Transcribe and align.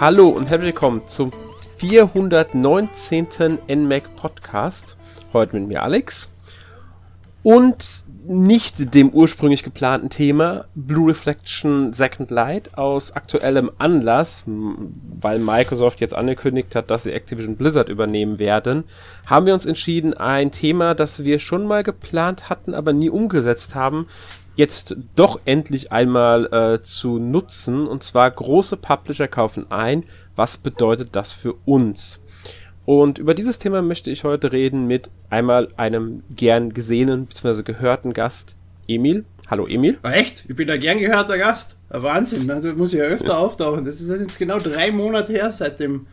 Hallo 0.00 0.28
und 0.28 0.48
herzlich 0.48 0.74
willkommen 0.74 1.08
zum 1.08 1.32
419. 1.78 3.58
NMAC 3.68 4.14
Podcast. 4.14 4.96
Heute 5.32 5.56
mit 5.58 5.66
mir 5.66 5.82
Alex. 5.82 6.30
Und 7.42 8.04
nicht 8.24 8.94
dem 8.94 9.10
ursprünglich 9.10 9.64
geplanten 9.64 10.08
Thema 10.08 10.66
Blue 10.76 11.08
Reflection 11.08 11.92
Second 11.92 12.30
Light 12.30 12.78
aus 12.78 13.10
aktuellem 13.10 13.72
Anlass, 13.78 14.44
weil 14.46 15.40
Microsoft 15.40 16.00
jetzt 16.00 16.14
angekündigt 16.14 16.76
hat, 16.76 16.90
dass 16.90 17.02
sie 17.02 17.12
Activision 17.12 17.56
Blizzard 17.56 17.88
übernehmen 17.88 18.38
werden, 18.38 18.84
haben 19.26 19.46
wir 19.46 19.54
uns 19.54 19.66
entschieden, 19.66 20.14
ein 20.14 20.52
Thema, 20.52 20.94
das 20.94 21.24
wir 21.24 21.40
schon 21.40 21.66
mal 21.66 21.82
geplant 21.82 22.48
hatten, 22.48 22.72
aber 22.72 22.92
nie 22.92 23.10
umgesetzt 23.10 23.74
haben, 23.74 24.06
jetzt 24.58 24.96
doch 25.14 25.40
endlich 25.44 25.92
einmal 25.92 26.46
äh, 26.52 26.82
zu 26.82 27.18
nutzen. 27.18 27.86
Und 27.86 28.02
zwar 28.02 28.28
große 28.28 28.76
Publisher 28.76 29.28
kaufen 29.28 29.70
ein. 29.70 30.02
Was 30.34 30.58
bedeutet 30.58 31.10
das 31.12 31.32
für 31.32 31.54
uns? 31.64 32.20
Und 32.84 33.18
über 33.18 33.34
dieses 33.34 33.60
Thema 33.60 33.82
möchte 33.82 34.10
ich 34.10 34.24
heute 34.24 34.50
reden 34.50 34.86
mit 34.86 35.10
einmal 35.30 35.68
einem 35.76 36.24
gern 36.30 36.74
gesehenen 36.74 37.26
bzw. 37.26 37.62
gehörten 37.62 38.12
Gast, 38.12 38.56
Emil. 38.88 39.24
Hallo 39.48 39.66
Emil. 39.68 39.98
Ah, 40.02 40.12
echt? 40.12 40.44
Ich 40.48 40.56
bin 40.56 40.68
ein 40.68 40.80
gern 40.80 40.98
gehörter 40.98 41.38
Gast. 41.38 41.76
Wahnsinn, 41.90 42.46
ne? 42.46 42.60
da 42.60 42.72
muss 42.72 42.92
ich 42.92 42.98
ja 42.98 43.04
öfter 43.04 43.38
auftauchen. 43.38 43.84
Das 43.84 44.00
ist 44.00 44.08
jetzt 44.08 44.38
genau 44.38 44.58
drei 44.58 44.90
Monate 44.90 45.32
her 45.32 45.52
seit 45.52 45.78
dem 45.78 46.06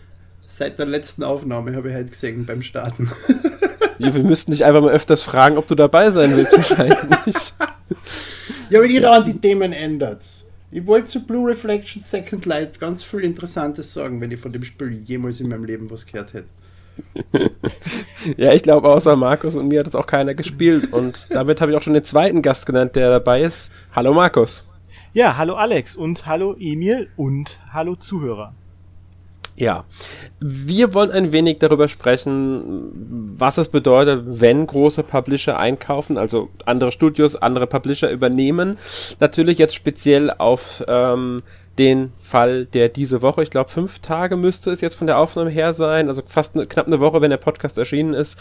seit 0.48 0.80
der 0.80 0.86
letzten 0.86 1.24
Aufnahme, 1.24 1.76
habe 1.76 1.90
ich 1.90 1.96
halt 1.96 2.12
gesehen 2.12 2.46
beim 2.46 2.62
Starten. 2.62 3.12
Ja, 3.98 4.14
wir 4.14 4.24
müssten 4.24 4.52
dich 4.52 4.66
einfach 4.66 4.82
mal 4.82 4.92
öfters 4.92 5.24
fragen, 5.24 5.58
ob 5.58 5.68
du 5.68 5.76
dabei 5.76 6.12
sein 6.12 6.36
willst, 6.36 6.52
wahrscheinlich. 6.58 7.54
Ja, 8.70 8.82
wenn 8.82 8.92
ihr 8.92 9.00
da 9.00 9.14
an 9.14 9.24
die 9.24 9.40
Themen 9.40 9.72
ändert. 9.72 10.26
Ich 10.70 10.86
wollte 10.86 11.08
zu 11.08 11.26
Blue 11.26 11.48
Reflection 11.48 12.02
Second 12.02 12.46
Light 12.46 12.78
ganz 12.80 13.04
viel 13.04 13.22
Interessantes 13.22 13.94
sagen, 13.94 14.20
wenn 14.20 14.32
ich 14.32 14.40
von 14.42 14.52
dem 14.52 14.66
Spiel 14.66 15.02
jemals 15.06 15.40
in 15.40 15.48
meinem 15.48 15.64
Leben 15.64 15.90
was 15.90 16.06
gehört 16.06 16.34
hätte. 16.34 16.48
ja, 18.38 18.52
ich 18.52 18.64
glaube, 18.64 18.90
außer 18.90 19.16
Markus 19.16 19.56
und 19.56 19.70
mir 19.70 19.80
hat 19.80 19.88
es 19.88 19.96
auch 19.96 20.08
keiner 20.08 20.34
gespielt. 20.34 20.92
Und 20.92 21.28
damit 21.30 21.62
habe 21.62 21.72
ich 21.72 21.78
auch 21.78 21.82
schon 21.82 21.94
den 21.94 22.04
zweiten 22.04 22.42
Gast 22.42 22.66
genannt, 22.66 22.96
der 22.98 23.10
dabei 23.10 23.44
ist. 23.44 23.72
Hallo 23.94 24.14
Markus. 24.14 24.66
Ja, 25.14 25.38
hallo 25.38 25.56
Alex 25.56 25.96
und 25.96 26.26
hallo 26.26 26.56
Emil 26.60 27.08
und 27.16 27.60
hallo 27.72 27.96
Zuhörer. 27.96 28.54
Ja, 29.58 29.86
wir 30.42 30.94
wollen 30.94 31.12
ein 31.12 31.32
wenig 31.32 31.60
darüber 31.60 31.88
sprechen, 31.88 32.92
was 33.38 33.58
es 33.58 33.70
bedeutet, 33.70 34.24
wenn 34.26 34.68
große 34.68 35.04
Publisher 35.04 35.58
einkaufen, 35.58 36.18
also 36.18 36.50
andere 36.66 36.92
Studios, 36.92 37.38
andere 37.38 37.66
Publisher 37.66 38.12
übernehmen. 38.12 38.78
Natürlich 39.22 39.58
jetzt 39.58 39.74
speziell 39.74 40.30
auf 40.30 40.84
ähm, 40.90 41.42
den 41.78 42.12
Fall, 42.20 42.66
der 42.66 42.90
diese 42.90 43.22
Woche, 43.22 43.44
ich 43.44 43.50
glaube 43.50 43.70
fünf 43.70 44.00
Tage 44.00 44.36
müsste 44.36 44.72
es 44.72 44.82
jetzt 44.82 44.96
von 44.96 45.08
der 45.08 45.20
Aufnahme 45.20 45.50
her 45.50 45.72
sein, 45.72 46.10
also 46.10 46.22
fast 46.26 46.58
ne, 46.58 46.66
knapp 46.66 46.88
eine 46.88 47.00
Woche, 47.00 47.22
wenn 47.22 47.30
der 47.30 47.38
Podcast 47.38 47.78
erschienen 47.78 48.14
ist, 48.14 48.38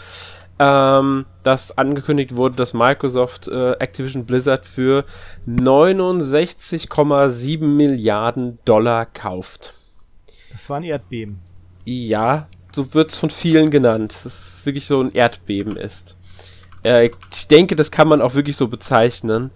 ähm, 0.59 1.25
dass 1.43 1.77
angekündigt 1.77 2.35
wurde, 2.35 2.57
dass 2.57 2.73
Microsoft 2.73 3.47
äh, 3.47 3.71
Activision 3.73 4.25
Blizzard 4.25 4.65
für 4.65 5.05
69,7 5.47 7.63
Milliarden 7.63 8.59
Dollar 8.65 9.05
kauft. 9.05 9.73
Das 10.55 10.69
war 10.69 10.77
ein 10.77 10.83
Erdbeben. 10.83 11.41
Ja, 11.83 12.47
so 12.71 12.93
wird 12.93 13.11
es 13.11 13.17
von 13.17 13.29
vielen 13.29 13.71
genannt. 13.71 14.15
Dass 14.23 14.59
es 14.59 14.65
wirklich 14.65 14.87
so 14.87 15.01
ein 15.01 15.11
Erdbeben 15.11 15.75
ist. 15.75 16.15
Äh, 16.81 17.09
ich 17.29 17.47
denke, 17.49 17.75
das 17.75 17.91
kann 17.91 18.07
man 18.07 18.21
auch 18.21 18.35
wirklich 18.35 18.55
so 18.55 18.69
bezeichnen. 18.69 19.51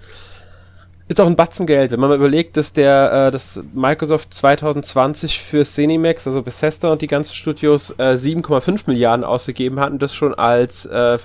Ist 1.09 1.19
auch 1.19 1.25
ein 1.25 1.35
Batzen 1.35 1.65
Geld, 1.65 1.89
wenn 1.89 1.99
man 1.99 2.09
mal 2.09 2.17
überlegt, 2.17 2.55
dass 2.55 2.71
der, 2.71 3.29
äh, 3.29 3.31
dass 3.31 3.59
Microsoft 3.73 4.31
2020 4.31 5.41
für 5.41 5.65
Cinemax, 5.65 6.27
also 6.27 6.43
Bethesda 6.43 6.91
und 6.91 7.01
die 7.01 7.07
ganzen 7.07 7.33
Studios 7.33 7.89
äh, 7.97 8.13
7,5 8.13 8.83
Milliarden 8.85 9.25
ausgegeben 9.25 9.79
hatten, 9.79 9.97
das 9.97 10.13
schon 10.13 10.35
als 10.35 10.85
äh, 10.85 11.17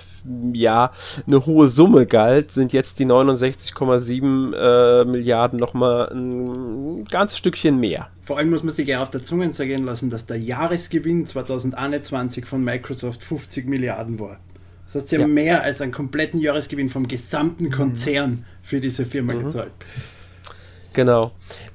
ja 0.53 0.91
eine 1.27 1.45
hohe 1.45 1.69
Summe 1.69 2.07
galt, 2.07 2.49
sind 2.49 2.73
jetzt 2.73 2.97
die 2.97 3.05
69,7 3.05 4.55
äh, 4.55 5.05
Milliarden 5.05 5.59
nochmal 5.59 6.11
ein 6.11 7.03
ganzes 7.05 7.37
Stückchen 7.37 7.79
mehr. 7.79 8.07
Vor 8.23 8.39
allem 8.39 8.49
muss 8.49 8.63
man 8.63 8.73
sich 8.73 8.87
ja 8.87 9.03
auf 9.03 9.11
der 9.11 9.21
Zunge 9.21 9.51
zergehen 9.51 9.85
lassen, 9.85 10.09
dass 10.09 10.25
der 10.25 10.39
Jahresgewinn 10.39 11.27
2021 11.27 12.47
von 12.47 12.63
Microsoft 12.63 13.21
50 13.21 13.67
Milliarden 13.67 14.19
war. 14.19 14.39
Das 14.85 14.95
heißt, 14.95 15.09
sie 15.09 15.21
haben 15.21 15.33
mehr 15.33 15.63
als 15.63 15.81
einen 15.81 15.91
kompletten 15.91 16.39
Jahresgewinn 16.39 16.89
vom 16.89 17.07
gesamten 17.07 17.71
Konzern 17.71 18.31
mhm. 18.31 18.45
für 18.61 18.79
diese 18.79 19.05
Firma 19.05 19.33
mhm. 19.33 19.43
gezahlt. 19.43 19.71
Genau. 20.93 21.31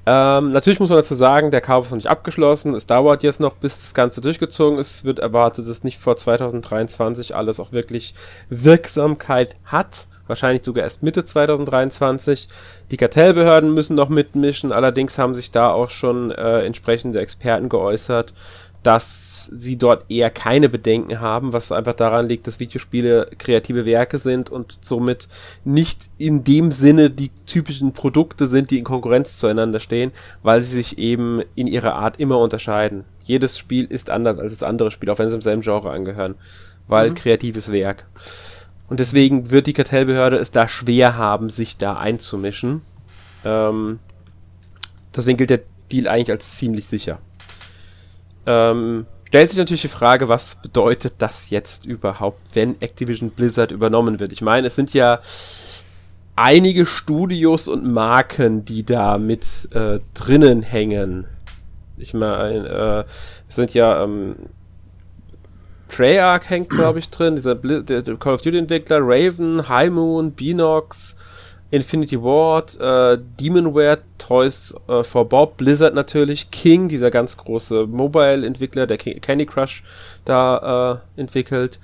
Ähm, 0.07 0.49
natürlich 0.49 0.79
muss 0.79 0.89
man 0.89 0.97
dazu 0.97 1.13
sagen, 1.13 1.51
der 1.51 1.61
Kauf 1.61 1.85
ist 1.85 1.91
noch 1.91 1.97
nicht 1.97 2.09
abgeschlossen. 2.09 2.73
Es 2.73 2.87
dauert 2.87 3.21
jetzt 3.21 3.39
noch, 3.39 3.53
bis 3.53 3.79
das 3.79 3.93
Ganze 3.93 4.19
durchgezogen 4.19 4.79
ist. 4.79 4.95
Es 4.95 5.05
wird 5.05 5.19
erwartet, 5.19 5.69
dass 5.69 5.83
nicht 5.83 5.99
vor 5.99 6.17
2023 6.17 7.35
alles 7.35 7.59
auch 7.59 7.71
wirklich 7.71 8.15
Wirksamkeit 8.49 9.55
hat. 9.63 10.07
Wahrscheinlich 10.25 10.63
sogar 10.63 10.83
erst 10.83 11.03
Mitte 11.03 11.23
2023. 11.23 12.47
Die 12.89 12.97
Kartellbehörden 12.97 13.73
müssen 13.73 13.95
noch 13.95 14.09
mitmischen. 14.09 14.71
Allerdings 14.71 15.17
haben 15.17 15.35
sich 15.35 15.51
da 15.51 15.71
auch 15.71 15.89
schon 15.89 16.31
äh, 16.31 16.65
entsprechende 16.65 17.19
Experten 17.19 17.69
geäußert, 17.69 18.33
dass 18.83 19.45
sie 19.53 19.77
dort 19.77 20.09
eher 20.09 20.31
keine 20.31 20.67
Bedenken 20.67 21.19
haben, 21.19 21.53
was 21.53 21.71
einfach 21.71 21.93
daran 21.93 22.27
liegt, 22.27 22.47
dass 22.47 22.59
Videospiele 22.59 23.29
kreative 23.37 23.85
Werke 23.85 24.17
sind 24.17 24.49
und 24.49 24.79
somit 24.81 25.27
nicht 25.63 26.09
in 26.17 26.43
dem 26.43 26.71
Sinne 26.71 27.11
die 27.11 27.31
typischen 27.45 27.93
Produkte 27.93 28.47
sind, 28.47 28.71
die 28.71 28.79
in 28.79 28.83
Konkurrenz 28.83 29.37
zueinander 29.37 29.79
stehen, 29.79 30.11
weil 30.41 30.61
sie 30.61 30.75
sich 30.75 30.97
eben 30.97 31.41
in 31.53 31.67
ihrer 31.67 31.93
Art 31.93 32.19
immer 32.19 32.39
unterscheiden. 32.39 33.03
Jedes 33.23 33.57
Spiel 33.57 33.85
ist 33.85 34.09
anders 34.09 34.39
als 34.39 34.53
das 34.53 34.63
andere 34.63 34.89
Spiel, 34.89 35.09
auch 35.11 35.19
wenn 35.19 35.29
sie 35.29 35.35
im 35.35 35.41
selben 35.41 35.61
Genre 35.61 35.91
angehören, 35.91 36.35
weil 36.87 37.11
mhm. 37.11 37.15
kreatives 37.15 37.71
Werk. 37.71 38.07
Und 38.89 38.99
deswegen 38.99 39.51
wird 39.51 39.67
die 39.67 39.73
Kartellbehörde 39.73 40.37
es 40.37 40.49
da 40.49 40.67
schwer 40.67 41.17
haben, 41.17 41.49
sich 41.49 41.77
da 41.77 41.97
einzumischen. 41.97 42.81
Ähm, 43.45 43.99
deswegen 45.15 45.37
gilt 45.37 45.51
der 45.51 45.61
Deal 45.91 46.07
eigentlich 46.07 46.31
als 46.31 46.57
ziemlich 46.57 46.87
sicher 46.87 47.19
ähm, 48.45 49.05
stellt 49.27 49.49
sich 49.49 49.59
natürlich 49.59 49.81
die 49.81 49.87
Frage, 49.87 50.29
was 50.29 50.55
bedeutet 50.55 51.15
das 51.19 51.49
jetzt 51.49 51.85
überhaupt, 51.85 52.39
wenn 52.53 52.81
Activision 52.81 53.31
Blizzard 53.31 53.71
übernommen 53.71 54.19
wird? 54.19 54.31
Ich 54.31 54.41
meine, 54.41 54.67
es 54.67 54.75
sind 54.75 54.93
ja 54.93 55.19
einige 56.35 56.85
Studios 56.85 57.67
und 57.67 57.91
Marken, 57.91 58.65
die 58.65 58.83
da 58.83 59.17
mit 59.17 59.69
äh, 59.73 59.99
drinnen 60.13 60.61
hängen. 60.61 61.25
Ich 61.97 62.13
meine, 62.13 62.67
äh, 62.67 63.11
es 63.47 63.55
sind 63.55 63.73
ja 63.73 64.03
ähm, 64.03 64.35
Treyarch 65.91 66.49
hängt, 66.49 66.69
glaube 66.69 66.99
ich, 66.99 67.09
drin, 67.09 67.35
dieser 67.35 67.53
Bli 67.53 67.83
der, 67.83 68.01
Call 68.17 68.35
of 68.35 68.41
Duty 68.41 68.57
Entwickler, 68.57 68.99
Raven, 69.01 69.67
High 69.67 69.91
Moon, 69.91 70.33
Beanox, 70.33 71.15
Infinity 71.71 72.21
Ward, 72.21 72.79
äh, 72.79 73.17
Demonware, 73.39 73.99
Toys 74.17 74.75
äh, 74.87 75.03
for 75.03 75.27
Bob, 75.27 75.57
Blizzard 75.57 75.95
natürlich, 75.95 76.51
King, 76.51 76.89
dieser 76.89 77.09
ganz 77.09 77.37
große 77.37 77.87
Mobile-Entwickler, 77.87 78.85
der 78.87 78.97
Candy 78.97 79.45
Crush 79.45 79.83
da 80.25 81.01
äh, 81.17 81.21
entwickelt 81.21 81.79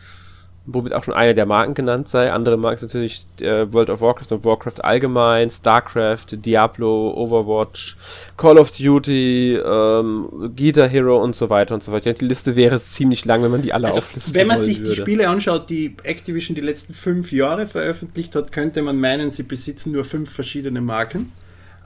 womit 0.68 0.94
auch 0.94 1.04
schon 1.04 1.14
eine 1.14 1.34
der 1.34 1.46
Marken 1.46 1.74
genannt 1.74 2.10
sei. 2.10 2.32
Andere 2.32 2.58
Marken 2.58 2.80
sind 2.80 2.90
natürlich 2.90 3.26
äh, 3.42 3.72
World 3.72 3.90
of 3.90 4.02
Warcraft 4.02 4.36
und 4.36 4.44
Warcraft 4.44 4.84
allgemein, 4.84 5.50
StarCraft, 5.50 6.26
Diablo, 6.32 7.14
Overwatch, 7.16 7.96
Call 8.36 8.58
of 8.58 8.72
Duty, 8.72 9.56
ähm, 9.56 10.52
Guitar 10.56 10.90
Hero 10.90 11.24
und 11.24 11.36
so 11.36 11.50
weiter 11.50 11.74
und 11.74 11.82
so 11.82 11.92
weiter. 11.94 12.14
Die 12.14 12.26
Liste 12.26 12.56
wäre 12.58 12.80
ziemlich 12.82 13.24
lang, 13.26 13.42
wenn 13.44 13.52
man 13.52 13.62
die 13.62 13.72
alle 13.72 13.88
also, 13.88 14.00
auflisten 14.00 14.36
Wenn 14.36 14.48
man 14.48 14.60
sich 14.60 14.80
würde. 14.80 14.92
die 14.92 15.02
Spiele 15.02 15.30
anschaut, 15.30 15.70
die 15.70 15.96
Activision 16.04 16.54
die 16.54 16.62
letzten 16.62 16.94
fünf 16.94 17.32
Jahre 17.32 17.66
veröffentlicht 17.66 18.36
hat, 18.36 18.52
könnte 18.52 18.82
man 18.82 19.00
meinen, 19.00 19.32
sie 19.32 19.44
besitzen 19.44 19.94
nur 19.94 20.04
fünf 20.04 20.30
verschiedene 20.30 20.82
Marken. 20.82 21.32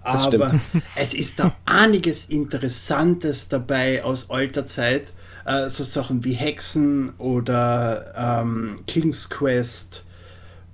Aber 0.04 0.60
es 0.96 1.14
ist 1.14 1.40
da 1.40 1.56
einiges 1.66 2.26
Interessantes 2.26 3.48
dabei 3.48 4.04
aus 4.04 4.32
alter 4.32 4.66
Zeit 4.66 5.14
äh, 5.46 5.70
so 5.70 5.84
Sachen 5.84 6.24
wie 6.24 6.34
Hexen 6.34 7.14
oder 7.18 8.42
ähm, 8.44 8.80
King's 8.88 9.30
Quest. 9.30 10.04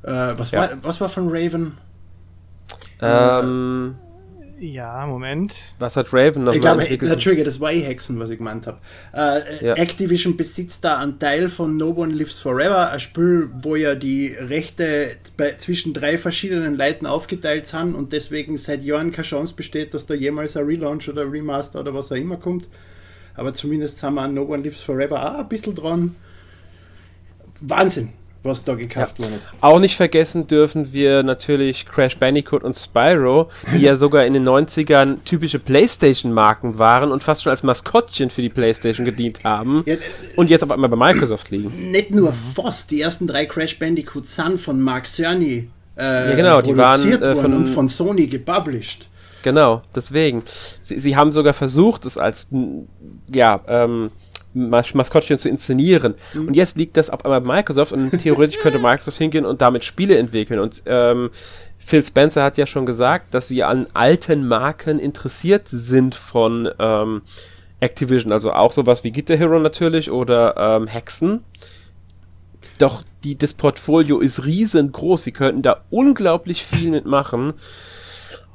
Äh, 0.04 0.12
was, 0.12 0.52
ja. 0.52 0.62
war, 0.62 0.84
was 0.84 1.02
war 1.02 1.10
von 1.10 1.30
Raven? 1.30 1.78
Ähm, 3.02 3.96
ja, 4.60 5.06
Moment. 5.06 5.56
Was 5.78 5.96
hat 5.96 6.12
Raven 6.12 6.44
noch 6.44 6.54
ich 6.54 6.62
glaube, 6.62 6.88
Entschuldige, 6.88 7.44
das 7.44 7.60
war 7.60 7.72
eh 7.72 7.81
Hexen, 7.81 8.19
was 8.19 8.31
ich 8.31 8.40
gemeint 8.40 8.66
habe. 8.66 8.80
Äh, 9.14 9.66
ja. 9.66 9.74
Activision 9.75 10.36
besitzt 10.36 10.84
da 10.84 10.98
einen 10.98 11.20
Teil 11.20 11.48
von 11.50 11.78
No 11.78 11.90
One 11.90 12.13
Lives 12.13 12.40
Forever, 12.40 12.90
ein 12.90 13.00
Spiel, 13.00 13.50
wo 13.54 13.75
ja 13.75 13.94
die 13.94 14.30
Rechte 14.30 15.12
bei, 15.36 15.56
zwischen 15.58 15.94
drei 15.94 16.18
verschiedenen 16.18 16.75
Leuten 16.75 17.06
aufgeteilt 17.06 17.68
sind 17.68 17.94
und 17.94 18.13
deswegen 18.13 18.58
seit 18.58 18.84
Jahren 18.84 19.12
keine 19.12 19.28
Chance 19.28 19.54
besteht, 19.56 19.94
dass 19.94 20.08
da 20.08 20.16
jemals 20.16 20.58
ein 20.58 20.66
Relaunch 20.66 21.08
oder 21.08 21.22
ein 21.22 21.30
Remaster 21.30 21.80
oder 21.81 21.94
was 21.94 22.12
auch 22.12 22.16
immer 22.16 22.38
kommt 22.38 22.68
aber 23.38 23.54
zumindest 23.54 24.01
haben 24.04 24.16
wir 24.16 24.24
an 24.24 24.34
No 24.34 24.44
One 24.44 24.63
Lives 24.63 24.81
Forever 24.81 25.31
auch 25.31 25.39
ein 25.39 25.48
bisschen 25.48 25.75
dran. 25.75 26.16
Wahnsinn. 27.62 28.10
was 28.44 28.63
da 28.63 28.75
gekauft 28.75 29.18
ja. 29.19 29.25
worden 29.25 29.38
ist. 29.38 29.54
Auch 29.62 29.80
nicht 29.80 29.95
vergessen 29.98 30.48
dürfen 30.48 30.94
wir 30.94 31.24
natürlich 31.24 31.86
Crash 31.86 32.18
Bandicoot 32.18 32.63
und 32.63 32.75
Spyro, 32.75 33.50
die 33.74 33.80
ja 33.80 33.95
sogar 33.95 34.25
in 34.25 34.34
den 34.34 34.48
90ern 34.48 35.18
typische 35.25 35.60
Playstation-Marken 35.60 36.78
waren 36.78 37.12
und 37.12 37.24
fast 37.24 37.44
schon 37.44 37.50
als 37.50 37.63
Maskottchen 37.63 38.30
für 38.30 38.42
die 38.42 38.50
Playstation 38.50 39.06
gedient 39.06 39.44
haben 39.44 39.84
ja, 39.86 39.95
und 40.36 40.50
jetzt 40.50 40.62
aber 40.62 40.75
einmal 40.75 40.89
bei 40.89 41.13
Microsoft 41.13 41.50
liegen. 41.50 41.92
Nicht 41.92 42.12
nur 42.12 42.31
fast, 42.31 42.92
die 42.92 43.01
ersten 43.01 43.28
drei 43.28 43.45
Crash 43.45 43.80
Bandicoot 43.80 44.25
sind 44.25 44.60
von 44.60 44.81
Mark 44.81 45.07
Cerny 45.07 45.69
äh, 45.98 46.30
ja, 46.30 46.36
genau, 46.36 46.62
die 46.62 46.78
waren 46.78 47.22
äh, 47.22 47.36
von, 47.36 47.54
und 47.54 47.68
von 47.68 47.88
Sony 47.88 48.28
gepublished. 48.28 49.07
Genau, 49.48 49.82
deswegen. 49.96 50.44
Sie, 50.82 51.00
sie 51.00 51.16
haben 51.16 51.32
sogar 51.32 51.54
versucht, 51.54 52.04
es 52.04 52.18
als 52.18 52.48
ja, 53.34 53.62
ähm, 53.66 54.12
Mas 54.54 54.94
Maskottchen 54.94 55.38
zu 55.38 55.48
inszenieren. 55.48 56.16
Mhm. 56.34 56.50
Und 56.50 56.56
jetzt 56.58 56.76
liegt 56.76 56.98
das 56.98 57.10
auf 57.10 57.24
einmal 57.24 57.40
bei 57.40 57.56
Microsoft 57.56 57.94
und 57.94 58.12
theoretisch 58.18 58.60
könnte 58.60 58.78
Microsoft 58.78 59.18
hingehen 59.20 59.46
und 59.46 59.62
damit 59.62 59.86
Spiele 59.86 60.18
entwickeln. 60.18 60.60
Und 60.60 60.84
ähm, 60.86 61.30
Phil 61.78 62.04
Spencer 62.06 62.44
hat 62.44 62.58
ja 62.58 62.66
schon 62.66 62.86
gesagt, 62.86 63.34
dass 63.34 63.48
sie 63.48 63.64
an 63.64 63.88
alten 63.94 64.46
Marken 64.46 65.00
interessiert 65.00 65.70
sind 65.70 66.14
von 66.14 66.68
ähm, 66.78 67.22
Activision. 67.80 68.34
Also 68.34 68.52
auch 68.52 68.74
sowas 68.74 69.06
wie 69.06 69.14
Guitar 69.14 69.38
Hero 69.38 69.60
natürlich 69.60 70.12
oder 70.12 70.58
ähm, 70.58 70.88
Hexen. 70.88 71.46
Doch 72.80 73.02
die, 73.24 73.38
das 73.38 73.54
Portfolio 73.54 74.20
ist 74.20 74.44
riesengroß. 74.44 75.24
Sie 75.24 75.32
könnten 75.32 75.62
da 75.62 75.86
unglaublich 75.90 76.66
viel 76.66 76.92
mitmachen. 76.92 77.54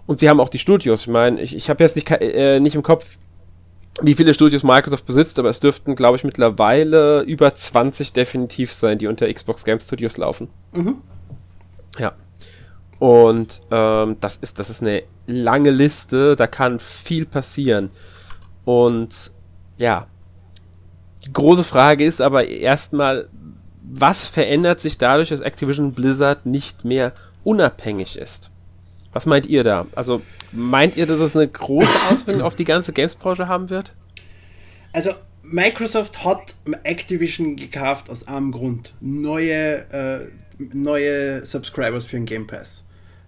Und 0.07 0.19
sie 0.19 0.29
haben 0.29 0.41
auch 0.41 0.49
die 0.49 0.59
Studios. 0.59 1.03
Ich 1.03 1.09
meine, 1.09 1.41
ich, 1.41 1.55
ich 1.55 1.71
habe 1.71 1.83
jetzt 1.83 1.97
nicht, 1.97 2.11
äh, 2.11 2.61
nicht 2.61 2.75
im 2.75 2.83
Kopf, 2.83 3.19
wie 4.01 4.15
viele 4.15 4.35
Studios 4.35 4.63
Microsoft 4.63 5.05
besitzt, 5.07 5.39
aber 5.39 5.51
es 5.51 5.61
dürften, 5.61 5.95
glaube 5.95 6.17
ich, 6.17 6.25
mittlerweile 6.25 7.23
über 7.23 7.55
20 7.55 8.13
definitiv 8.13 8.73
sein, 8.73 8.99
die 8.99 9.07
unter 9.07 9.33
Xbox 9.33 9.65
Game 9.65 9.81
Studios 9.81 10.17
laufen. 10.17 10.49
Mhm. 10.73 10.97
Ja. 11.99 12.13
Und 12.99 13.63
ähm, 13.71 14.17
das, 14.21 14.37
ist, 14.37 14.59
das 14.59 14.71
ist 14.71 14.81
eine 14.81 15.03
lange 15.27 15.71
Liste, 15.71 16.37
da 16.37 16.47
kann 16.47 16.79
viel 16.79 17.27
passieren. 17.27 17.91
Und 18.65 19.33
ja, 19.77 20.07
die 21.27 21.33
große 21.33 21.65
Frage 21.65 22.05
ist 22.05 22.21
aber 22.21 22.47
erstmal, 22.47 23.29
was 23.83 24.25
verändert 24.25 24.81
sich 24.81 24.99
dadurch, 24.99 25.31
dass 25.31 25.41
Activision 25.41 25.93
Blizzard 25.93 26.47
nicht 26.47 26.85
mehr 26.85 27.13
unabhängig 27.43 28.17
ist? 28.17 28.52
Was 29.13 29.27
meint 29.27 29.47
ihr 29.47 29.63
da? 29.63 29.87
Also 29.95 30.23
meint 30.53 30.97
ihr, 30.97 31.07
dass 31.07 31.21
es 31.21 31.37
eine 31.37 31.49
große 31.49 31.89
Auswirkung 32.11 32.43
auf 32.43 32.57
die 32.57 32.65
ganze 32.65 32.93
Games-Branche 32.93 33.49
haben 33.49 33.71
wird? 33.71 33.93
Also 34.93 35.13
Microsoft 35.43 36.25
hat 36.25 36.55
Activision 36.85 37.57
gekauft 37.57 38.09
aus 38.09 38.27
einem 38.27 38.53
Grund. 38.53 38.95
Neue, 39.01 39.79
äh, 39.93 40.29
neue 40.73 41.45
Subscribers 41.45 42.07
für 42.07 42.17
den 42.17 42.27
Game 42.27 42.47
Pass. 42.47 42.85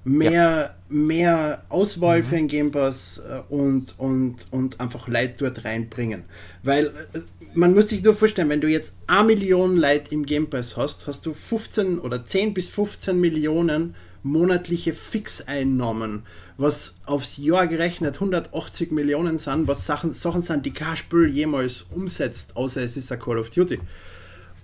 Mehr, 0.07 0.31
ja. 0.31 0.75
mehr 0.89 1.63
Auswahl 1.71 2.19
mhm. 2.19 2.25
für 2.25 2.37
den 2.37 2.49
Game 2.49 2.71
Pass 2.71 3.21
äh, 3.27 3.41
und, 3.53 3.99
und, 3.99 4.37
und 4.51 4.81
einfach 4.81 5.09
Leute 5.09 5.35
dort 5.39 5.65
reinbringen. 5.65 6.25
Weil 6.63 6.87
äh, 6.87 7.21
man 7.55 7.75
muss 7.75 7.89
sich 7.89 8.03
nur 8.03 8.15
vorstellen, 8.15 8.51
wenn 8.51 8.61
du 8.61 8.69
jetzt 8.69 8.97
eine 9.07 9.25
Million 9.25 9.77
Leute 9.77 10.13
im 10.13 10.27
Game 10.27 10.49
Pass 10.49 10.77
hast, 10.77 11.07
hast 11.07 11.25
du 11.25 11.33
15 11.33 11.99
oder 11.99 12.25
10 12.25 12.53
bis 12.53 12.69
15 12.69 13.19
Millionen 13.19 13.95
monatliche 14.25 14.93
Fixeinnahmen, 14.93 16.25
was 16.57 16.95
aufs 17.05 17.37
Jahr 17.37 17.67
gerechnet 17.69 18.15
180 18.15 18.91
Millionen 18.91 19.39
sind, 19.39 19.69
was 19.69 19.87
Sachen, 19.87 20.13
Sachen 20.13 20.41
sind, 20.41 20.67
die 20.67 20.73
kein 20.73 20.97
Spiel 20.97 21.29
jemals 21.29 21.87
umsetzt, 21.91 22.57
außer 22.57 22.83
es 22.83 22.97
ist 22.97 23.13
ein 23.13 23.21
Call 23.21 23.39
of 23.39 23.51
Duty. 23.51 23.79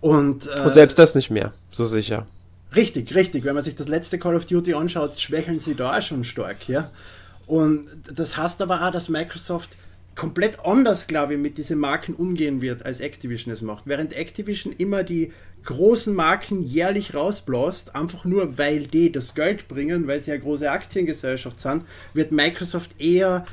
Und, 0.00 0.46
äh, 0.46 0.60
Und 0.60 0.74
selbst 0.74 0.98
das 0.98 1.14
nicht 1.14 1.30
mehr, 1.30 1.52
so 1.70 1.84
sicher. 1.84 2.26
Richtig, 2.74 3.14
richtig. 3.14 3.44
Wenn 3.44 3.54
man 3.54 3.62
sich 3.62 3.74
das 3.74 3.88
letzte 3.88 4.18
Call 4.18 4.34
of 4.34 4.46
Duty 4.46 4.74
anschaut, 4.74 5.20
schwächeln 5.20 5.58
sie 5.58 5.74
da 5.74 5.96
auch 5.96 6.02
schon 6.02 6.24
stark, 6.24 6.68
ja. 6.68 6.90
Und 7.46 7.88
das 8.14 8.36
heißt 8.36 8.62
aber 8.62 8.86
auch, 8.86 8.92
dass 8.92 9.08
Microsoft 9.08 9.70
komplett 10.20 10.66
anders, 10.66 11.06
glaube 11.06 11.32
ich, 11.32 11.40
mit 11.40 11.56
diesen 11.56 11.78
Marken 11.78 12.12
umgehen 12.12 12.60
wird, 12.60 12.84
als 12.84 13.00
Activision 13.00 13.54
es 13.54 13.62
macht. 13.62 13.86
Während 13.86 14.12
Activision 14.12 14.74
immer 14.76 15.02
die 15.02 15.32
großen 15.64 16.14
Marken 16.14 16.62
jährlich 16.62 17.14
rausbläst, 17.14 17.94
einfach 17.94 18.26
nur 18.26 18.58
weil 18.58 18.86
die 18.86 19.10
das 19.10 19.34
Geld 19.34 19.66
bringen, 19.66 20.06
weil 20.06 20.20
sie 20.20 20.32
eine 20.32 20.42
große 20.42 20.70
Aktiengesellschaft 20.70 21.58
sind, 21.58 21.84
wird 22.12 22.32
Microsoft 22.32 23.00
eher 23.00 23.46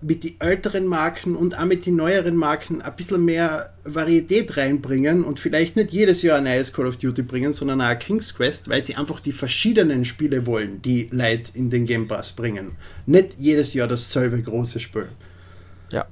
mit 0.00 0.24
den 0.24 0.40
älteren 0.40 0.86
Marken 0.86 1.36
und 1.36 1.58
auch 1.58 1.66
mit 1.66 1.84
den 1.84 1.96
neueren 1.96 2.36
Marken 2.36 2.80
ein 2.80 2.96
bisschen 2.96 3.22
mehr 3.22 3.74
Varietät 3.84 4.56
reinbringen 4.56 5.22
und 5.22 5.38
vielleicht 5.38 5.76
nicht 5.76 5.90
jedes 5.90 6.22
Jahr 6.22 6.38
ein 6.38 6.44
neues 6.44 6.72
Call 6.72 6.86
of 6.86 6.96
Duty 6.96 7.24
bringen, 7.24 7.52
sondern 7.52 7.82
auch 7.82 7.98
King's 7.98 8.34
Quest, 8.34 8.70
weil 8.70 8.82
sie 8.82 8.96
einfach 8.96 9.20
die 9.20 9.32
verschiedenen 9.32 10.06
Spiele 10.06 10.46
wollen, 10.46 10.80
die 10.80 11.10
Leute 11.12 11.50
in 11.52 11.68
den 11.68 11.84
Game 11.84 12.08
Pass 12.08 12.32
bringen. 12.32 12.72
Nicht 13.04 13.34
jedes 13.38 13.74
Jahr 13.74 13.86
dasselbe 13.86 14.40
große 14.40 14.80
Spiel. 14.80 15.08
Ja. 15.96 16.04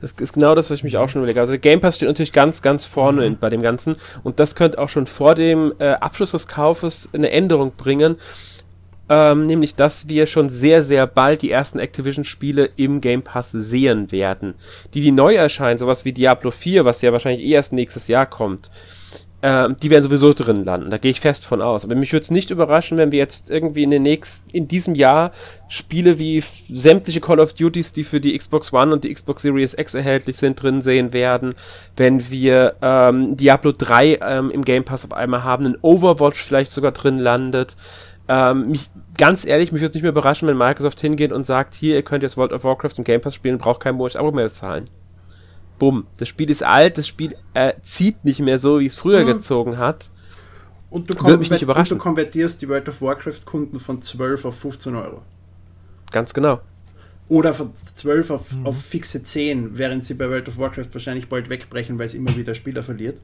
Das 0.00 0.12
ist 0.12 0.34
genau 0.34 0.54
das, 0.54 0.70
was 0.70 0.78
ich 0.78 0.84
mich 0.84 0.96
auch 0.96 1.08
schon 1.08 1.22
überlege. 1.22 1.40
Also 1.40 1.58
Game 1.58 1.80
Pass 1.80 1.96
steht 1.96 2.08
natürlich 2.08 2.32
ganz, 2.32 2.62
ganz 2.62 2.84
vorne 2.84 3.28
mhm. 3.28 3.38
bei 3.38 3.50
dem 3.50 3.62
Ganzen 3.62 3.96
und 4.22 4.38
das 4.38 4.54
könnte 4.54 4.78
auch 4.78 4.88
schon 4.88 5.06
vor 5.06 5.34
dem 5.34 5.72
äh, 5.78 5.92
Abschluss 5.94 6.32
des 6.32 6.46
Kaufes 6.46 7.08
eine 7.12 7.30
Änderung 7.30 7.72
bringen. 7.76 8.16
Ähm, 9.08 9.42
nämlich, 9.42 9.74
dass 9.74 10.08
wir 10.08 10.26
schon 10.26 10.48
sehr, 10.48 10.82
sehr 10.82 11.06
bald 11.06 11.42
die 11.42 11.50
ersten 11.50 11.78
Activision-Spiele 11.78 12.70
im 12.76 13.00
Game 13.00 13.22
Pass 13.22 13.50
sehen 13.50 14.12
werden. 14.12 14.54
Die, 14.94 15.00
die 15.00 15.10
neu 15.10 15.34
erscheinen, 15.34 15.78
sowas 15.78 16.04
wie 16.04 16.12
Diablo 16.12 16.50
4, 16.50 16.84
was 16.84 17.02
ja 17.02 17.12
wahrscheinlich 17.12 17.44
eh 17.44 17.50
erst 17.50 17.72
nächstes 17.72 18.08
Jahr 18.08 18.26
kommt, 18.26 18.70
äh, 19.44 19.68
die 19.82 19.90
werden 19.90 20.02
sowieso 20.02 20.32
drin 20.32 20.64
landen. 20.64 20.90
Da 20.90 20.96
gehe 20.96 21.10
ich 21.10 21.20
fest 21.20 21.44
von 21.44 21.60
aus. 21.60 21.84
Aber 21.84 21.94
mich 21.94 22.14
würde 22.14 22.22
es 22.22 22.30
nicht 22.30 22.50
überraschen, 22.50 22.96
wenn 22.96 23.12
wir 23.12 23.18
jetzt 23.18 23.50
irgendwie 23.50 23.82
in 23.82 23.90
den 23.90 24.02
nächsten, 24.02 24.48
in 24.50 24.68
diesem 24.68 24.94
Jahr 24.94 25.32
Spiele 25.68 26.18
wie 26.18 26.42
sämtliche 26.68 27.20
Call 27.20 27.40
of 27.40 27.52
Duties, 27.52 27.92
die 27.92 28.04
für 28.04 28.20
die 28.20 28.38
Xbox 28.38 28.72
One 28.72 28.94
und 28.94 29.04
die 29.04 29.12
Xbox 29.12 29.42
Series 29.42 29.74
X 29.76 29.92
erhältlich 29.92 30.38
sind, 30.38 30.62
drin 30.62 30.80
sehen 30.80 31.12
werden. 31.12 31.54
Wenn 31.94 32.30
wir 32.30 32.76
ähm, 32.80 33.36
Diablo 33.36 33.72
3 33.76 34.18
ähm, 34.22 34.50
im 34.50 34.64
Game 34.64 34.84
Pass 34.84 35.04
auf 35.04 35.12
einmal 35.12 35.44
haben, 35.44 35.66
ein 35.66 35.76
Overwatch 35.82 36.42
vielleicht 36.42 36.72
sogar 36.72 36.92
drin 36.92 37.18
landet. 37.18 37.76
Ähm, 38.28 38.70
mich, 38.70 38.88
ganz 39.18 39.44
ehrlich, 39.44 39.72
mich 39.72 39.82
würde 39.82 39.90
es 39.90 39.94
nicht 39.94 40.04
mehr 40.04 40.12
überraschen, 40.12 40.48
wenn 40.48 40.56
Microsoft 40.56 41.02
hingeht 41.02 41.32
und 41.32 41.44
sagt, 41.44 41.74
hier, 41.74 41.96
ihr 41.96 42.02
könnt 42.02 42.22
jetzt 42.22 42.38
World 42.38 42.54
of 42.54 42.64
Warcraft 42.64 42.94
im 42.96 43.04
Game 43.04 43.20
Pass 43.20 43.34
spielen, 43.34 43.58
braucht 43.58 43.80
kein 43.80 43.96
monatliches 43.96 44.20
Abo 44.20 44.32
mehr 44.32 44.50
zahlen 44.50 44.86
bumm, 45.78 46.06
das 46.18 46.28
Spiel 46.28 46.50
ist 46.50 46.62
alt, 46.62 46.98
das 46.98 47.08
Spiel 47.08 47.36
äh, 47.54 47.74
zieht 47.82 48.24
nicht 48.24 48.40
mehr 48.40 48.58
so, 48.58 48.80
wie 48.80 48.86
es 48.86 48.96
früher 48.96 49.22
mhm. 49.22 49.26
gezogen 49.26 49.78
hat. 49.78 50.10
Und 50.90 51.10
du, 51.10 51.20
Würde 51.20 51.38
mich 51.38 51.50
nicht 51.50 51.62
überraschen. 51.62 51.94
und 51.94 51.98
du 51.98 52.02
konvertierst 52.02 52.62
die 52.62 52.68
World 52.68 52.88
of 52.88 53.02
Warcraft-Kunden 53.02 53.80
von 53.80 54.00
12 54.00 54.44
auf 54.44 54.58
15 54.60 54.94
Euro. 54.94 55.22
Ganz 56.12 56.32
genau. 56.32 56.60
Oder 57.28 57.54
von 57.54 57.72
12 57.94 58.30
auf, 58.30 58.52
mhm. 58.52 58.66
auf 58.66 58.80
fixe 58.80 59.22
10, 59.22 59.76
während 59.76 60.04
sie 60.04 60.14
bei 60.14 60.28
World 60.28 60.48
of 60.48 60.58
Warcraft 60.58 60.90
wahrscheinlich 60.92 61.28
bald 61.28 61.48
wegbrechen, 61.48 61.98
weil 61.98 62.06
es 62.06 62.14
immer 62.14 62.36
wieder 62.36 62.54
Spieler 62.54 62.82
verliert. 62.82 63.18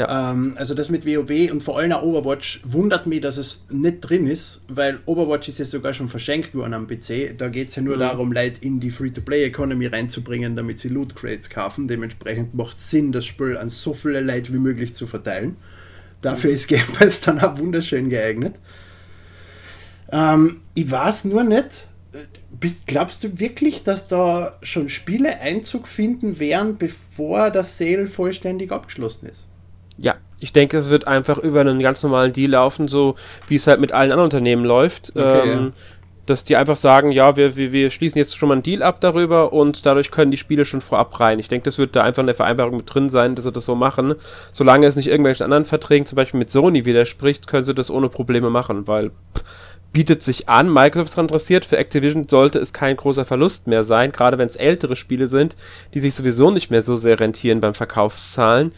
Ja. 0.00 0.32
Ähm, 0.32 0.54
also 0.56 0.72
das 0.72 0.88
mit 0.88 1.04
WoW 1.04 1.52
und 1.52 1.62
vor 1.62 1.78
allem 1.78 1.92
auch 1.92 2.02
Overwatch 2.02 2.62
wundert 2.64 3.06
mich, 3.06 3.20
dass 3.20 3.36
es 3.36 3.60
nicht 3.68 4.00
drin 4.00 4.26
ist, 4.26 4.62
weil 4.66 5.00
Overwatch 5.04 5.48
ist 5.48 5.58
ja 5.58 5.66
sogar 5.66 5.92
schon 5.92 6.08
verschenkt 6.08 6.54
worden 6.54 6.72
am 6.72 6.86
PC. 6.86 7.36
Da 7.36 7.48
geht 7.48 7.68
es 7.68 7.76
ja 7.76 7.82
nur 7.82 7.96
mhm. 7.96 8.00
darum, 8.00 8.32
Leute 8.32 8.64
in 8.64 8.80
die 8.80 8.90
Free-to-Play-Economy 8.90 9.88
reinzubringen, 9.88 10.56
damit 10.56 10.78
sie 10.78 10.88
Loot 10.88 11.14
Crates 11.14 11.50
kaufen. 11.50 11.86
Dementsprechend 11.86 12.54
macht 12.54 12.78
es 12.78 12.88
Sinn, 12.88 13.12
das 13.12 13.26
Spiel 13.26 13.58
an 13.58 13.68
so 13.68 13.92
viele 13.92 14.22
Leute 14.22 14.54
wie 14.54 14.58
möglich 14.58 14.94
zu 14.94 15.06
verteilen. 15.06 15.56
Dafür 16.22 16.48
mhm. 16.48 16.56
ist 16.56 16.68
Game 16.68 16.92
Pass 16.98 17.20
dann 17.20 17.38
auch 17.38 17.58
wunderschön 17.58 18.08
geeignet. 18.08 18.54
Ähm, 20.10 20.62
ich 20.72 20.90
weiß 20.90 21.26
nur 21.26 21.44
nicht, 21.44 21.88
bist, 22.58 22.86
glaubst 22.86 23.22
du 23.22 23.38
wirklich, 23.38 23.82
dass 23.82 24.08
da 24.08 24.56
schon 24.62 24.88
Spiele 24.88 25.40
Einzug 25.40 25.86
finden 25.86 26.40
werden, 26.40 26.78
bevor 26.78 27.50
das 27.50 27.76
Sale 27.76 28.06
vollständig 28.06 28.72
abgeschlossen 28.72 29.26
ist? 29.26 29.46
Ja, 30.02 30.14
ich 30.40 30.52
denke, 30.52 30.78
es 30.78 30.90
wird 30.90 31.06
einfach 31.06 31.38
über 31.38 31.60
einen 31.60 31.80
ganz 31.80 32.02
normalen 32.02 32.32
Deal 32.32 32.50
laufen, 32.50 32.88
so 32.88 33.16
wie 33.48 33.56
es 33.56 33.66
halt 33.66 33.80
mit 33.80 33.92
allen 33.92 34.10
anderen 34.10 34.26
Unternehmen 34.26 34.64
läuft. 34.64 35.12
Okay, 35.14 35.52
ähm, 35.52 35.64
ja. 35.64 35.70
Dass 36.26 36.44
die 36.44 36.56
einfach 36.56 36.76
sagen, 36.76 37.10
ja, 37.10 37.36
wir, 37.36 37.56
wir, 37.56 37.72
wir 37.72 37.90
schließen 37.90 38.18
jetzt 38.18 38.36
schon 38.36 38.48
mal 38.48 38.54
einen 38.54 38.62
Deal 38.62 38.82
ab 38.82 39.00
darüber 39.00 39.52
und 39.52 39.84
dadurch 39.84 40.10
können 40.10 40.30
die 40.30 40.36
Spiele 40.36 40.64
schon 40.64 40.80
vorab 40.80 41.18
rein. 41.18 41.38
Ich 41.38 41.48
denke, 41.48 41.64
das 41.64 41.76
wird 41.76 41.96
da 41.96 42.02
einfach 42.02 42.20
in 42.20 42.26
der 42.26 42.36
Vereinbarung 42.36 42.76
mit 42.76 42.94
drin 42.94 43.10
sein, 43.10 43.34
dass 43.34 43.44
sie 43.44 43.52
das 43.52 43.66
so 43.66 43.74
machen. 43.74 44.14
Solange 44.52 44.86
es 44.86 44.96
nicht 44.96 45.08
irgendwelchen 45.08 45.44
anderen 45.44 45.64
Verträgen, 45.64 46.06
zum 46.06 46.16
Beispiel 46.16 46.38
mit 46.38 46.50
Sony, 46.50 46.84
widerspricht, 46.84 47.48
können 47.48 47.64
sie 47.64 47.74
das 47.74 47.90
ohne 47.90 48.08
Probleme 48.08 48.48
machen, 48.48 48.86
weil 48.86 49.10
pff, 49.10 49.44
bietet 49.92 50.22
sich 50.22 50.48
an, 50.48 50.72
Microsoft 50.72 51.08
ist 51.08 51.16
daran 51.16 51.26
interessiert. 51.26 51.64
Für 51.64 51.78
Activision 51.78 52.28
sollte 52.28 52.58
es 52.60 52.72
kein 52.72 52.96
großer 52.96 53.24
Verlust 53.24 53.66
mehr 53.66 53.82
sein, 53.82 54.12
gerade 54.12 54.38
wenn 54.38 54.46
es 54.46 54.56
ältere 54.56 54.96
Spiele 54.96 55.26
sind, 55.26 55.56
die 55.94 56.00
sich 56.00 56.14
sowieso 56.14 56.50
nicht 56.50 56.70
mehr 56.70 56.82
so 56.82 56.96
sehr 56.96 57.18
rentieren 57.18 57.60
beim 57.60 57.74
Verkaufszahlen. 57.74 58.72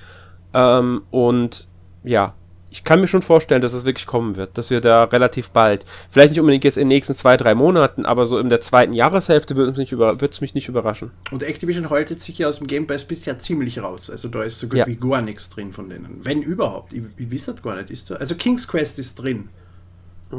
Ähm, 0.55 1.03
und 1.11 1.69
ja, 2.05 2.35
ich 2.73 2.85
kann 2.85 3.01
mir 3.01 3.07
schon 3.07 3.21
vorstellen, 3.21 3.61
dass 3.61 3.75
es 3.75 3.85
wirklich 3.85 4.07
kommen 4.07 4.37
wird, 4.37 4.57
dass 4.57 4.71
wir 4.71 4.81
da 4.81 5.05
relativ 5.05 5.51
bald, 5.51 5.85
vielleicht 6.11 6.31
nicht 6.31 6.41
unbedingt 6.41 6.65
jetzt 6.65 6.79
in 6.79 6.89
den 6.89 6.89
nächsten 6.89 7.15
zwei, 7.15 7.37
drei 7.37 7.55
Monaten, 7.55 8.07
aber 8.07 8.25
so 8.25 8.39
in 8.39 8.49
der 8.49 8.63
zweiten 8.63 8.95
Jahreshälfte 8.95 9.57
wird 9.57 9.73
es 9.73 9.77
mich, 9.77 9.93
über, 9.93 10.17
mich 10.41 10.55
nicht 10.55 10.69
überraschen. 10.69 11.11
Und 11.31 11.43
Activision 11.43 11.91
haltet 11.91 12.19
sich 12.21 12.39
ja 12.39 12.49
aus 12.49 12.59
dem 12.59 12.67
Game 12.67 12.87
Pass 12.87 13.05
bisher 13.05 13.39
ziemlich 13.39 13.83
raus. 13.83 14.09
Also 14.09 14.29
da 14.29 14.43
ist 14.43 14.59
so 14.59 14.69
gut 14.69 14.79
ja. 14.79 14.87
wie 14.87 14.97
gar 14.97 15.21
nichts 15.21 15.51
drin 15.51 15.75
von 15.75 15.91
denen. 15.91 16.21
Wenn 16.23 16.41
überhaupt. 16.41 16.95
Ich, 16.95 17.03
ich 17.19 17.31
weiß 17.31 17.47
das 17.47 17.63
gar 17.63 17.77
nicht. 17.77 17.91
Ist 17.91 18.11
da, 18.11 18.15
also 18.15 18.35
King's 18.35 18.67
Quest 18.67 18.99
ist 18.99 19.17
drin. 19.17 19.51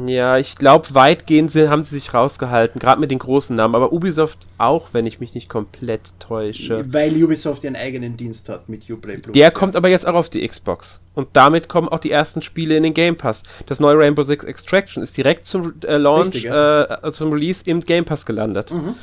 Ja, 0.06 0.38
ich 0.38 0.56
glaube, 0.56 0.88
weitgehend 0.92 1.54
haben 1.54 1.84
sie 1.84 1.94
sich 1.94 2.12
rausgehalten, 2.12 2.80
gerade 2.80 3.00
mit 3.00 3.10
den 3.10 3.20
großen 3.20 3.54
Namen. 3.54 3.74
Aber 3.74 3.92
Ubisoft 3.92 4.46
auch, 4.58 4.88
wenn 4.92 5.06
ich 5.06 5.20
mich 5.20 5.34
nicht 5.34 5.48
komplett 5.48 6.00
täusche. 6.18 6.84
Weil 6.92 7.22
Ubisoft 7.22 7.62
ihren 7.64 7.76
eigenen 7.76 8.16
Dienst 8.16 8.48
hat 8.48 8.68
mit 8.68 8.90
Uplay 8.90 9.18
Plus. 9.18 9.34
Der 9.34 9.42
ja. 9.42 9.50
kommt 9.50 9.76
aber 9.76 9.88
jetzt 9.88 10.06
auch 10.06 10.14
auf 10.14 10.28
die 10.28 10.46
Xbox. 10.46 11.00
Und 11.14 11.28
damit 11.34 11.68
kommen 11.68 11.88
auch 11.88 12.00
die 12.00 12.10
ersten 12.10 12.42
Spiele 12.42 12.76
in 12.76 12.82
den 12.82 12.94
Game 12.94 13.16
Pass. 13.16 13.44
Das 13.66 13.78
neue 13.78 13.96
Rainbow 13.98 14.22
Six 14.24 14.44
Extraction 14.44 15.02
ist 15.02 15.16
direkt 15.16 15.46
zum 15.46 15.74
äh, 15.86 15.96
Launch, 15.96 16.34
Richtig, 16.34 16.44
ja. 16.44 17.04
äh, 17.04 17.12
zum 17.12 17.32
Release 17.32 17.62
im 17.64 17.80
Game 17.80 18.04
Pass 18.04 18.26
gelandet. 18.26 18.72
Mhm. 18.72 18.96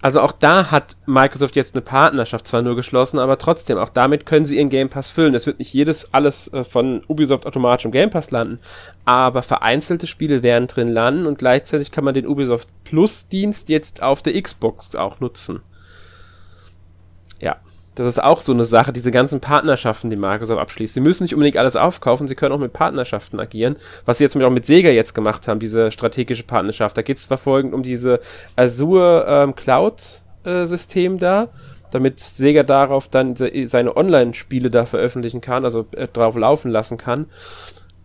Also 0.00 0.20
auch 0.20 0.32
da 0.32 0.70
hat 0.70 0.96
Microsoft 1.06 1.56
jetzt 1.56 1.74
eine 1.74 1.82
Partnerschaft 1.82 2.46
zwar 2.46 2.62
nur 2.62 2.76
geschlossen, 2.76 3.18
aber 3.18 3.36
trotzdem, 3.36 3.78
auch 3.78 3.88
damit 3.88 4.26
können 4.26 4.46
sie 4.46 4.56
ihren 4.56 4.68
Game 4.68 4.88
Pass 4.88 5.10
füllen. 5.10 5.34
Es 5.34 5.46
wird 5.46 5.58
nicht 5.58 5.74
jedes 5.74 6.14
alles 6.14 6.52
äh, 6.52 6.62
von 6.62 7.02
Ubisoft 7.08 7.46
automatisch 7.46 7.84
im 7.84 7.90
Game 7.90 8.10
Pass 8.10 8.30
landen, 8.30 8.60
aber 9.04 9.42
vereinzelte 9.42 10.06
Spiele 10.06 10.44
werden 10.44 10.68
drin 10.68 10.88
landen 10.88 11.26
und 11.26 11.38
gleichzeitig 11.38 11.90
kann 11.90 12.04
man 12.04 12.14
den 12.14 12.28
Ubisoft 12.28 12.68
Plus 12.84 13.26
Dienst 13.26 13.68
jetzt 13.68 14.02
auf 14.02 14.22
der 14.22 14.40
Xbox 14.40 14.94
auch 14.94 15.18
nutzen. 15.18 15.62
Das 17.98 18.06
ist 18.06 18.22
auch 18.22 18.40
so 18.40 18.52
eine 18.52 18.64
Sache, 18.64 18.92
diese 18.92 19.10
ganzen 19.10 19.40
Partnerschaften, 19.40 20.08
die 20.08 20.16
Microsoft 20.16 20.60
abschließt. 20.60 20.94
Sie 20.94 21.00
müssen 21.00 21.24
nicht 21.24 21.34
unbedingt 21.34 21.56
alles 21.56 21.74
aufkaufen, 21.74 22.28
sie 22.28 22.36
können 22.36 22.54
auch 22.54 22.58
mit 22.58 22.72
Partnerschaften 22.72 23.40
agieren. 23.40 23.76
Was 24.04 24.18
sie 24.18 24.24
jetzt 24.24 24.36
auch 24.36 24.50
mit 24.50 24.66
Sega 24.66 24.90
jetzt 24.90 25.14
gemacht 25.14 25.48
haben, 25.48 25.58
diese 25.58 25.90
strategische 25.90 26.44
Partnerschaft. 26.44 26.96
Da 26.96 27.02
geht 27.02 27.16
es 27.16 27.24
zwar 27.24 27.38
folgend 27.38 27.74
um 27.74 27.82
diese 27.82 28.20
Azure 28.54 29.26
ähm, 29.28 29.56
Cloud-System 29.56 31.16
äh, 31.16 31.18
da, 31.18 31.48
damit 31.90 32.20
Sega 32.20 32.62
darauf 32.62 33.08
dann 33.08 33.34
seine 33.34 33.96
Online-Spiele 33.96 34.70
da 34.70 34.84
veröffentlichen 34.84 35.40
kann, 35.40 35.64
also 35.64 35.86
äh, 35.96 36.06
drauf 36.06 36.36
laufen 36.36 36.70
lassen 36.70 36.98
kann 36.98 37.26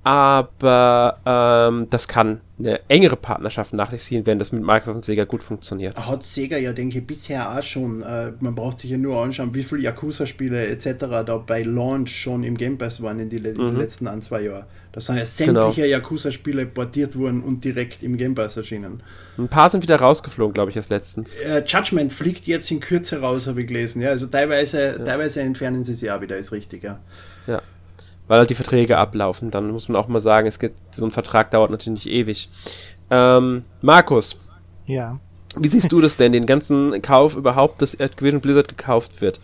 aber 0.04 1.18
ähm, 1.26 1.88
das 1.90 2.08
kann 2.08 2.42
eine 2.66 2.90
engere 2.90 3.16
Partnerschaft 3.16 3.74
nach 3.74 3.92
sich 3.92 4.04
ziehen, 4.04 4.26
wenn 4.26 4.40
das 4.40 4.52
mit 4.52 4.64
Microsoft 4.64 4.96
und 4.96 5.06
Sega 5.06 5.26
gut 5.26 5.44
funktioniert. 5.44 5.98
Hat 5.98 6.24
Sega 6.24 6.58
ja, 6.58 6.74
denke 6.74 7.00
ich, 7.00 7.08
bisher 7.08 7.58
auch 7.58 7.62
schon. 7.62 8.02
Äh, 8.02 8.34
man 8.40 8.56
braucht 8.56 8.80
sich 8.80 8.92
ja 8.92 8.98
nur 8.98 9.22
anschauen, 9.22 9.54
wie 9.54 9.64
viele 9.64 9.82
Yakuza-Spiele 9.82 10.68
etc. 10.68 10.86
da 11.26 11.44
bei 11.46 11.64
Launch 11.64 12.10
schon 12.10 12.44
im 12.44 12.58
Game 12.58 12.78
Pass 12.78 13.02
waren 13.02 13.20
in 13.20 13.30
die, 13.30 13.40
mhm. 13.40 13.54
die 13.54 13.76
letzten 13.76 14.08
ein, 14.08 14.22
zwei 14.22 14.42
Jahren. 14.42 14.66
Da 14.92 15.02
sind 15.02 15.18
ja 15.18 15.26
sämtliche 15.26 15.82
genau. 15.82 15.98
Yakuza-Spiele 15.98 16.68
portiert 16.68 17.18
worden 17.18 17.42
und 17.42 17.64
direkt 17.64 18.04
im 18.04 18.16
Game 18.18 18.36
Pass 18.36 18.58
erschienen. 18.58 19.02
Ein 19.38 19.48
paar 19.48 19.70
sind 19.70 19.82
wieder 19.82 19.96
rausgeflogen, 19.96 20.54
glaube 20.54 20.70
ich, 20.70 20.76
erst 20.76 20.92
letztens. 20.92 21.42
Äh, 21.42 21.64
Judgment 21.66 22.14
fliegt 22.14 22.46
jetzt 22.46 22.70
in 22.70 22.80
Kürze 22.80 23.20
raus, 23.20 23.48
habe 23.48 23.62
ich 23.62 23.68
gelesen. 23.68 24.02
Ja, 24.02 24.10
also 24.10 24.28
teilweise, 24.28 24.84
ja. 24.84 25.00
teilweise 25.00 25.42
entfernen 25.42 25.84
sie 25.84 25.96
sich 25.96 26.12
auch 26.12 26.22
wieder, 26.22 26.38
ist 26.38 26.52
richtig, 26.52 26.84
ja. 26.84 27.00
Ja 27.48 27.62
weil 28.28 28.40
halt 28.40 28.50
die 28.50 28.56
Verträge 28.56 28.98
ablaufen. 28.98 29.52
Dann 29.52 29.72
muss 29.72 29.88
man 29.90 29.96
auch 29.96 30.08
mal 30.08 30.20
sagen, 30.20 30.48
es 30.48 30.60
gibt, 30.60 30.96
so 30.96 31.06
ein 31.06 31.12
Vertrag 31.12 31.52
dauert 31.52 31.72
natürlich 31.72 32.06
nicht 32.06 32.14
ewig. 32.14 32.50
Ähm, 33.10 33.64
Markus. 33.82 34.40
Ja. 34.86 35.20
Wie 35.56 35.68
siehst 35.68 35.92
du 35.92 36.02
das 36.02 36.18
denn, 36.18 36.32
den 36.32 36.46
ganzen 36.46 37.02
Kauf 37.02 37.36
überhaupt, 37.36 37.82
dass 37.82 37.94
Activision 37.94 38.42
Blizzard 38.42 38.68
gekauft 38.68 39.22
wird? 39.22 39.40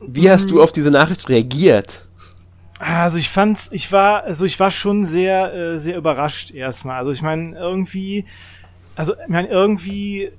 Wie 0.00 0.30
hast 0.30 0.46
mhm. 0.46 0.48
du 0.48 0.62
auf 0.62 0.72
diese 0.72 0.90
Nachricht 0.90 1.28
reagiert? 1.28 2.06
Also 2.78 3.18
ich 3.18 3.28
fand's, 3.28 3.68
ich 3.72 3.92
war, 3.92 4.24
also 4.24 4.46
ich 4.46 4.58
war 4.58 4.70
schon 4.70 5.04
sehr, 5.04 5.52
äh, 5.52 5.78
sehr 5.78 5.98
überrascht 5.98 6.50
erstmal. 6.50 6.96
Also 6.96 7.10
ich 7.10 7.20
meine, 7.20 7.56
irgendwie, 7.56 8.24
also 8.96 9.12
ich 9.12 9.28
meine, 9.28 9.48
irgendwie 9.48 10.32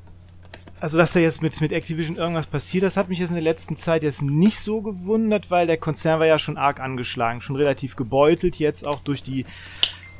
also 0.81 0.97
dass 0.97 1.13
da 1.13 1.19
jetzt 1.19 1.43
mit, 1.43 1.61
mit 1.61 1.71
Activision 1.71 2.17
irgendwas 2.17 2.47
passiert, 2.47 2.83
das 2.83 2.97
hat 2.97 3.07
mich 3.07 3.19
jetzt 3.19 3.29
in 3.29 3.35
der 3.35 3.43
letzten 3.43 3.75
Zeit 3.75 4.01
jetzt 4.01 4.23
nicht 4.23 4.59
so 4.59 4.81
gewundert, 4.81 5.51
weil 5.51 5.67
der 5.67 5.77
Konzern 5.77 6.19
war 6.19 6.25
ja 6.25 6.39
schon 6.39 6.57
arg 6.57 6.79
angeschlagen, 6.79 7.41
schon 7.41 7.55
relativ 7.55 7.95
gebeutelt, 7.95 8.55
jetzt 8.57 8.85
auch 8.85 8.99
durch 8.99 9.21
die 9.21 9.45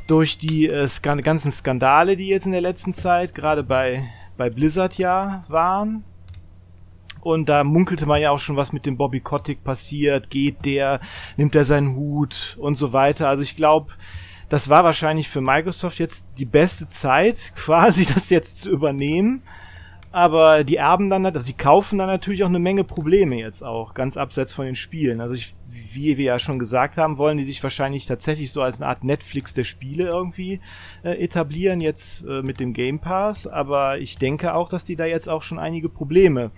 durch 0.06 0.38
die 0.38 0.68
äh, 0.68 0.88
Skan 0.88 1.22
ganzen 1.24 1.52
Skandale, 1.52 2.16
die 2.16 2.28
jetzt 2.28 2.46
in 2.46 2.52
der 2.52 2.62
letzten 2.62 2.94
Zeit 2.94 3.34
gerade 3.34 3.64
bei, 3.64 4.08
bei 4.38 4.50
Blizzard 4.50 4.98
ja 4.98 5.46
waren. 5.48 6.04
Und 7.22 7.50
da 7.50 7.64
munkelte 7.64 8.06
man 8.06 8.22
ja 8.22 8.30
auch 8.30 8.40
schon, 8.40 8.56
was 8.56 8.74
mit 8.74 8.86
dem 8.86 8.98
Bobby 8.98 9.20
Kotick 9.20 9.64
passiert, 9.64 10.30
geht 10.30 10.66
der, 10.66 11.00
nimmt 11.38 11.56
er 11.56 11.64
seinen 11.64 11.96
Hut 11.96 12.58
und 12.60 12.76
so 12.76 12.94
weiter. 12.94 13.30
Also 13.30 13.42
ich 13.42 13.56
glaube, 13.56 13.94
das 14.50 14.70
war 14.70 14.84
wahrscheinlich 14.84 15.30
für 15.30 15.42
Microsoft 15.42 15.98
jetzt 15.98 16.26
die 16.38 16.46
beste 16.46 16.88
Zeit, 16.88 17.54
quasi 17.56 18.06
das 18.06 18.30
jetzt 18.30 18.62
zu 18.62 18.70
übernehmen 18.70 19.42
aber 20.12 20.64
die 20.64 20.76
erben 20.76 21.10
dann, 21.10 21.26
also 21.26 21.46
die 21.46 21.54
kaufen 21.54 21.98
dann 21.98 22.08
natürlich 22.08 22.44
auch 22.44 22.50
eine 22.50 22.60
Menge 22.60 22.84
Probleme 22.84 23.38
jetzt 23.38 23.64
auch, 23.64 23.94
ganz 23.94 24.18
abseits 24.18 24.54
von 24.54 24.66
den 24.66 24.76
Spielen. 24.76 25.22
Also 25.22 25.36
ich, 25.36 25.56
wie 25.70 26.18
wir 26.18 26.26
ja 26.26 26.40
schon 26.40 26.60
gesagt 26.60 26.98
haben, 26.98 27.18
wollen 27.18 27.38
die 27.38 27.46
sich 27.46 27.64
wahrscheinlich 27.64 28.06
tatsächlich 28.06 28.52
so 28.52 28.62
als 28.62 28.82
eine 28.82 28.90
Art 28.90 29.04
Netflix 29.04 29.54
der 29.54 29.64
Spiele 29.64 30.10
irgendwie 30.10 30.60
äh, 31.04 31.24
etablieren, 31.24 31.80
jetzt 31.80 32.26
äh, 32.26 32.42
mit 32.42 32.60
dem 32.60 32.74
Game 32.74 33.00
Pass, 33.00 33.48
aber 33.48 34.00
ich 34.00 34.18
denke 34.18 34.54
auch, 34.54 34.68
dass 34.68 34.84
die 34.84 34.98
da 34.98 35.06
jetzt 35.06 35.30
auch 35.30 35.44
schon 35.44 35.60
einige 35.60 35.88
Probleme 35.88 36.52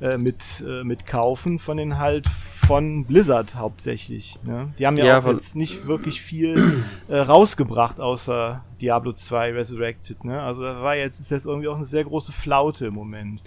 äh, 0.00 0.16
mit, 0.16 0.64
äh, 0.66 0.82
mit 0.82 1.06
kaufen 1.06 1.58
von 1.58 1.76
den 1.76 1.98
halt 1.98 2.26
von 2.66 3.04
Blizzard 3.04 3.54
hauptsächlich. 3.54 4.38
Ne? 4.42 4.72
Die 4.78 4.86
haben 4.86 4.96
ja, 4.96 5.04
ja 5.04 5.18
auch 5.18 5.26
jetzt 5.26 5.56
nicht 5.56 5.86
wirklich 5.86 6.20
viel 6.20 6.82
äh, 7.08 7.18
rausgebracht, 7.18 8.00
außer 8.00 8.62
Diablo 8.80 9.12
2 9.12 9.52
Resurrected. 9.52 10.24
Ne? 10.24 10.40
Also 10.40 10.62
da 10.64 10.82
war 10.82 10.96
jetzt, 10.96 11.20
ist 11.20 11.30
jetzt 11.30 11.46
irgendwie 11.46 11.68
auch 11.68 11.76
eine 11.76 11.84
sehr 11.84 12.04
große 12.04 12.32
Flaute 12.32 12.86
im 12.86 12.94
Moment. 12.94 13.42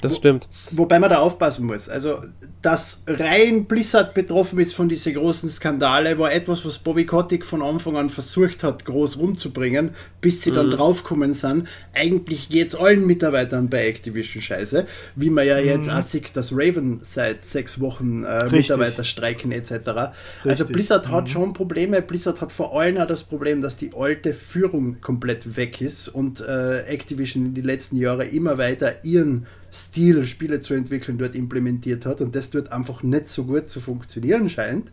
Das 0.00 0.16
stimmt. 0.16 0.48
wobei 0.70 0.98
man 0.98 1.10
da 1.10 1.18
aufpassen 1.18 1.66
muss. 1.66 1.88
Also, 1.88 2.20
dass 2.62 3.02
rein 3.06 3.64
Blizzard 3.66 4.14
betroffen 4.14 4.58
ist 4.58 4.74
von 4.74 4.88
diesen 4.88 5.14
großen 5.14 5.48
Skandale, 5.48 6.18
war 6.18 6.32
etwas, 6.32 6.64
was 6.64 6.78
Bobby 6.78 7.06
Kotick 7.06 7.44
von 7.44 7.62
Anfang 7.62 7.96
an 7.96 8.10
versucht 8.10 8.62
hat, 8.62 8.84
groß 8.84 9.18
rumzubringen, 9.18 9.90
bis 10.20 10.42
sie 10.42 10.50
mhm. 10.50 10.56
dann 10.56 10.70
draufgekommen 10.72 11.32
sind. 11.32 11.68
Eigentlich 11.94 12.48
geht's 12.48 12.74
allen 12.74 13.06
Mitarbeitern 13.06 13.68
bei 13.68 13.86
Activision 13.86 14.42
scheiße, 14.42 14.86
wie 15.16 15.30
man 15.30 15.46
ja 15.46 15.58
jetzt 15.58 15.86
mhm. 15.86 15.94
assig, 15.94 16.32
dass 16.32 16.52
Raven 16.52 17.00
seit 17.02 17.44
sechs 17.44 17.80
Wochen 17.80 18.24
äh, 18.24 18.50
Mitarbeiter 18.50 19.04
streiken 19.04 19.52
etc. 19.52 19.70
Also 19.72 19.88
Richtig. 19.88 20.12
Also 20.44 20.66
Blizzard 20.66 21.08
mhm. 21.08 21.12
hat 21.12 21.30
schon 21.30 21.52
Probleme. 21.52 22.02
Blizzard 22.02 22.40
hat 22.40 22.52
vor 22.52 22.78
allem 22.78 22.98
auch 22.98 23.06
das 23.06 23.22
Problem, 23.22 23.62
dass 23.62 23.76
die 23.76 23.92
alte 23.96 24.34
Führung 24.34 25.00
komplett 25.00 25.56
weg 25.56 25.80
ist 25.80 26.08
und 26.08 26.40
äh, 26.40 26.80
Activision 26.82 27.46
in 27.46 27.54
die 27.54 27.62
letzten 27.62 27.96
Jahre 27.96 28.24
immer 28.26 28.58
weiter 28.58 29.04
ihren 29.04 29.46
Stil, 29.72 30.26
Spiele 30.26 30.60
zu 30.60 30.74
entwickeln, 30.74 31.18
dort 31.18 31.34
implementiert 31.34 32.06
hat 32.06 32.20
und 32.20 32.34
das 32.34 32.50
dort 32.50 32.72
einfach 32.72 33.02
nicht 33.02 33.28
so 33.28 33.44
gut 33.44 33.68
zu 33.68 33.80
funktionieren 33.80 34.48
scheint. 34.48 34.90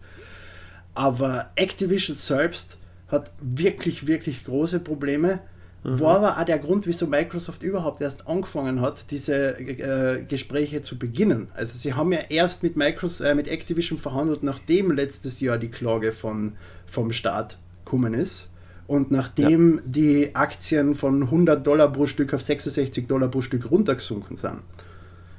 Aber 0.93 1.51
Activision 1.55 2.15
selbst 2.15 2.77
hat 3.07 3.31
wirklich, 3.39 4.07
wirklich 4.07 4.46
große 4.46 4.79
Probleme. 4.79 5.39
Mhm. 5.84 6.00
War 6.00 6.17
aber 6.17 6.39
auch 6.39 6.46
der 6.46 6.60
Grund, 6.60 6.86
wieso 6.88 7.07
Microsoft 7.07 7.63
überhaupt 7.63 8.01
erst 8.01 8.27
angefangen 8.27 8.81
hat, 8.81 9.12
diese 9.12 9.57
äh, 9.60 10.24
Gespräche 10.24 10.81
zu 10.81 10.98
beginnen. 10.98 11.48
Also 11.53 11.77
sie 11.77 11.93
haben 11.93 12.12
ja 12.12 12.19
erst 12.29 12.63
mit, 12.63 12.75
Microsoft, 12.75 13.22
äh, 13.22 13.36
mit 13.36 13.48
Activision 13.48 13.98
verhandelt, 13.98 14.43
nachdem 14.43 14.91
letztes 14.91 15.39
Jahr 15.39 15.57
die 15.57 15.69
Klage 15.69 16.12
von, 16.12 16.53
vom 16.86 17.12
Staat 17.13 17.57
gekommen 17.86 18.13
ist. 18.13 18.50
Und 18.88 19.12
nachdem 19.12 19.75
ja. 19.75 19.82
die 19.86 20.36
Aktien 20.36 20.96
von 20.96 21.24
100 21.24 21.65
Dollar 21.65 21.91
pro 21.91 22.06
Stück 22.06 22.34
auf 22.34 22.41
66 22.41 23.08
Dollar 23.08 23.27
pro 23.27 23.41
Stück 23.41 23.70
runtergesunken 23.70 24.38
sind. 24.38 24.60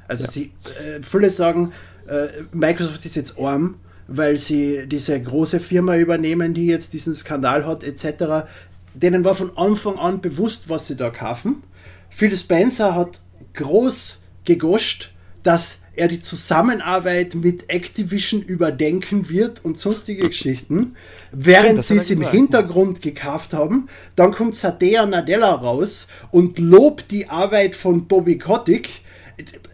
Also 0.07 0.25
ja. 0.25 0.31
sie, 0.31 0.53
äh, 0.65 1.03
viele 1.03 1.31
sagen, 1.31 1.73
äh, 2.07 2.29
Microsoft 2.53 3.05
ist 3.05 3.17
jetzt 3.17 3.39
arm, 3.39 3.77
weil 4.07 4.39
sie 4.39 4.87
diese 4.87 5.21
große 5.21 5.61
Firma 5.61 5.97
übernehmen, 5.97 6.55
die 6.55 6.67
jetzt 6.67 6.93
diesen 6.93 7.15
Skandal 7.15 7.67
hat, 7.67 7.85
etc. 7.85 8.49
Denen 8.95 9.25
war 9.25 9.35
von 9.35 9.57
Anfang 9.57 9.99
an 9.99 10.21
bewusst, 10.21 10.69
was 10.69 10.87
sie 10.87 10.97
da 10.97 11.11
kaufen. 11.11 11.63
Phil 12.11 12.35
Spencer 12.37 12.95
hat 12.95 13.21
groß 13.55 14.21
gegoscht, 14.45 15.15
dass 15.43 15.81
er 15.95 16.09
die 16.09 16.21
Zusammenarbeit 16.21 17.35
mit 17.35 17.71
Activision 17.71 18.43
überdenken 18.43 19.29
wird 19.29 19.65
und 19.65 19.79
sonstige 19.79 20.29
Geschichten, 20.29 20.97
während 21.33 21.83
sie 21.83 21.97
es 21.97 22.11
im 22.11 22.29
Hintergrund 22.29 23.03
gekauft 23.03 23.53
haben. 23.53 23.89
Dann 24.17 24.33
kommt 24.33 24.55
Sadea 24.55 25.07
Nadella 25.07 25.55
raus 25.55 26.07
und 26.31 26.59
lobt 26.59 27.11
die 27.11 27.29
Arbeit 27.29 27.75
von 27.75 28.07
Bobby 28.07 28.39
Kotick. 28.39 28.89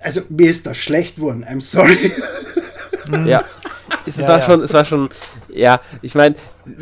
Also 0.00 0.22
mir 0.28 0.50
ist 0.50 0.66
das 0.66 0.76
schlecht 0.76 1.18
worden, 1.18 1.44
I'm 1.44 1.60
sorry. 1.60 2.12
Ja, 3.26 3.44
es, 4.06 4.16
ja, 4.16 4.28
war 4.28 4.38
ja. 4.38 4.44
schon, 4.44 4.62
es 4.62 4.72
war 4.72 4.84
schon, 4.84 5.08
ja, 5.48 5.80
ich 6.02 6.14
meine, 6.14 6.34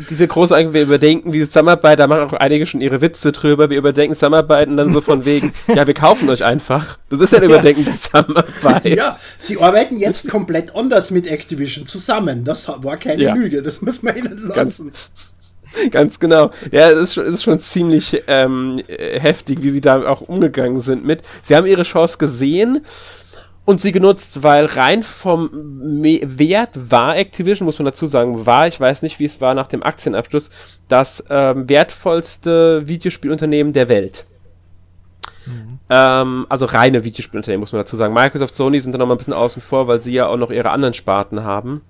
diese 0.09 0.27
große, 0.27 0.73
wir 0.73 0.81
überdenken 0.81 1.31
diese 1.31 1.47
Zusammenarbeit, 1.47 1.99
da 1.99 2.07
machen 2.07 2.21
auch 2.23 2.33
einige 2.33 2.65
schon 2.65 2.81
ihre 2.81 3.01
Witze 3.01 3.31
drüber, 3.31 3.69
wir 3.69 3.77
überdenken 3.77 4.15
Zusammenarbeiten 4.15 4.77
dann 4.77 4.91
so 4.91 5.01
von 5.01 5.25
wegen, 5.25 5.53
ja, 5.75 5.85
wir 5.87 5.93
kaufen 5.93 6.29
euch 6.29 6.43
einfach. 6.43 6.97
Das 7.09 7.21
ist 7.21 7.31
ja 7.31 7.39
ein 7.39 7.45
Überdenken. 7.45 7.93
Zusammenarbeit. 7.93 8.85
Ja, 8.85 9.15
sie 9.39 9.59
arbeiten 9.59 9.97
jetzt 9.97 10.29
komplett 10.29 10.75
anders 10.75 11.11
mit 11.11 11.27
Activision 11.27 11.85
zusammen. 11.85 12.43
Das 12.43 12.67
war 12.67 12.97
keine 12.97 13.23
ja. 13.23 13.33
Lüge, 13.33 13.61
das 13.61 13.81
muss 13.81 14.03
man 14.03 14.15
ihnen 14.15 14.37
lassen. 14.47 14.85
Ganz, 14.85 15.11
Ganz 15.91 16.19
genau. 16.19 16.51
Ja, 16.71 16.89
es 16.91 16.99
ist 16.99 17.13
schon, 17.15 17.25
ist 17.25 17.43
schon 17.43 17.59
ziemlich 17.59 18.23
ähm, 18.27 18.79
heftig, 18.87 19.63
wie 19.63 19.71
sie 19.71 19.81
da 19.81 20.05
auch 20.07 20.21
umgegangen 20.21 20.79
sind 20.81 21.03
mit. 21.03 21.23
Sie 21.41 21.55
haben 21.55 21.65
ihre 21.65 21.83
Chance 21.83 22.17
gesehen 22.17 22.85
und 23.65 23.79
sie 23.79 23.91
genutzt, 23.91 24.43
weil 24.43 24.65
rein 24.65 25.03
vom 25.03 25.49
Me 26.01 26.19
Wert 26.23 26.71
war 26.73 27.17
Activision, 27.17 27.65
muss 27.65 27.79
man 27.79 27.85
dazu 27.85 28.05
sagen, 28.05 28.45
war, 28.45 28.67
ich 28.67 28.79
weiß 28.79 29.01
nicht, 29.03 29.19
wie 29.19 29.25
es 29.25 29.39
war 29.39 29.53
nach 29.53 29.67
dem 29.67 29.83
Aktienabschluss, 29.83 30.49
das 30.89 31.23
ähm, 31.29 31.69
wertvollste 31.69 32.87
Videospielunternehmen 32.87 33.73
der 33.73 33.89
Welt. 33.89 34.25
Mhm. 35.45 35.79
Ähm, 35.89 36.45
also 36.49 36.65
reine 36.65 37.03
Videospielunternehmen, 37.03 37.61
muss 37.61 37.71
man 37.71 37.81
dazu 37.81 37.95
sagen. 37.95 38.13
Microsoft, 38.13 38.55
Sony 38.55 38.79
sind 38.81 38.91
da 38.91 38.97
noch 38.97 39.07
mal 39.07 39.15
ein 39.15 39.17
bisschen 39.17 39.33
außen 39.33 39.61
vor, 39.61 39.87
weil 39.87 39.99
sie 40.01 40.13
ja 40.13 40.27
auch 40.27 40.37
noch 40.37 40.51
ihre 40.51 40.69
anderen 40.69 40.93
Sparten 40.93 41.43
haben. 41.43 41.81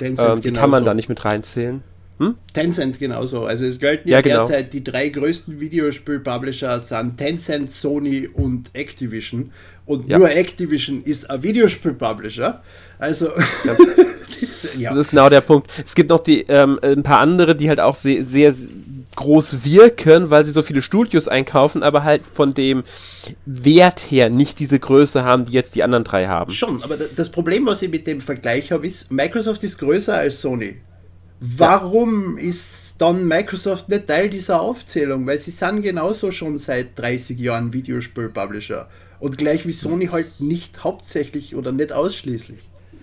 Ähm, 0.00 0.40
die 0.40 0.52
kann 0.52 0.70
man 0.70 0.84
da 0.84 0.94
nicht 0.94 1.08
mit 1.08 1.24
reinzählen. 1.24 1.82
Hm? 2.18 2.34
Tencent 2.52 2.98
genauso. 2.98 3.46
Also 3.46 3.64
es 3.64 3.80
gelten 3.80 4.08
ja, 4.08 4.18
ja 4.18 4.20
genau. 4.20 4.36
derzeit 4.36 4.74
die 4.74 4.84
drei 4.84 5.08
größten 5.08 5.58
Videospiel-Publisher 5.58 6.78
sind 6.78 7.16
Tencent, 7.16 7.70
Sony 7.70 8.28
und 8.28 8.70
Activision. 8.74 9.52
Und 9.90 10.06
ja. 10.06 10.18
nur 10.18 10.30
Activision 10.30 11.02
ist 11.02 11.28
ein 11.28 11.42
Videospiel-Publisher. 11.42 12.62
Also. 13.00 13.32
ja. 14.78 14.90
Das 14.90 15.06
ist 15.06 15.10
genau 15.10 15.28
der 15.28 15.40
Punkt. 15.40 15.68
Es 15.84 15.96
gibt 15.96 16.10
noch 16.10 16.22
die, 16.22 16.42
ähm, 16.42 16.78
ein 16.80 17.02
paar 17.02 17.18
andere, 17.18 17.56
die 17.56 17.68
halt 17.68 17.80
auch 17.80 17.96
sehr, 17.96 18.22
sehr 18.22 18.54
groß 19.16 19.64
wirken, 19.64 20.30
weil 20.30 20.44
sie 20.44 20.52
so 20.52 20.62
viele 20.62 20.80
Studios 20.80 21.26
einkaufen, 21.26 21.82
aber 21.82 22.04
halt 22.04 22.22
von 22.32 22.54
dem 22.54 22.84
Wert 23.46 23.98
her 23.98 24.30
nicht 24.30 24.60
diese 24.60 24.78
Größe 24.78 25.24
haben, 25.24 25.46
die 25.46 25.54
jetzt 25.54 25.74
die 25.74 25.82
anderen 25.82 26.04
drei 26.04 26.28
haben. 26.28 26.52
Schon, 26.52 26.84
aber 26.84 26.96
das 26.96 27.28
Problem, 27.28 27.66
was 27.66 27.82
ich 27.82 27.90
mit 27.90 28.06
dem 28.06 28.20
Vergleich 28.20 28.70
habe, 28.70 28.86
ist, 28.86 29.10
Microsoft 29.10 29.64
ist 29.64 29.76
größer 29.76 30.14
als 30.14 30.40
Sony. 30.40 30.76
Warum 31.40 32.38
ja. 32.38 32.44
ist 32.44 32.94
dann 32.98 33.26
Microsoft 33.26 33.88
nicht 33.88 34.06
Teil 34.06 34.30
dieser 34.30 34.60
Aufzählung? 34.60 35.26
Weil 35.26 35.38
sie 35.38 35.50
sind 35.50 35.82
genauso 35.82 36.30
schon 36.30 36.58
seit 36.58 36.96
30 36.96 37.40
Jahren 37.40 37.72
Videospiel-Publisher. 37.72 38.88
Und 39.20 39.38
gleich 39.38 39.66
wie 39.66 39.72
Sony 39.72 40.06
halt 40.06 40.40
nicht 40.40 40.82
hauptsächlich 40.82 41.54
oder 41.54 41.72
nicht 41.72 41.92
ausschließlich. 41.92 42.60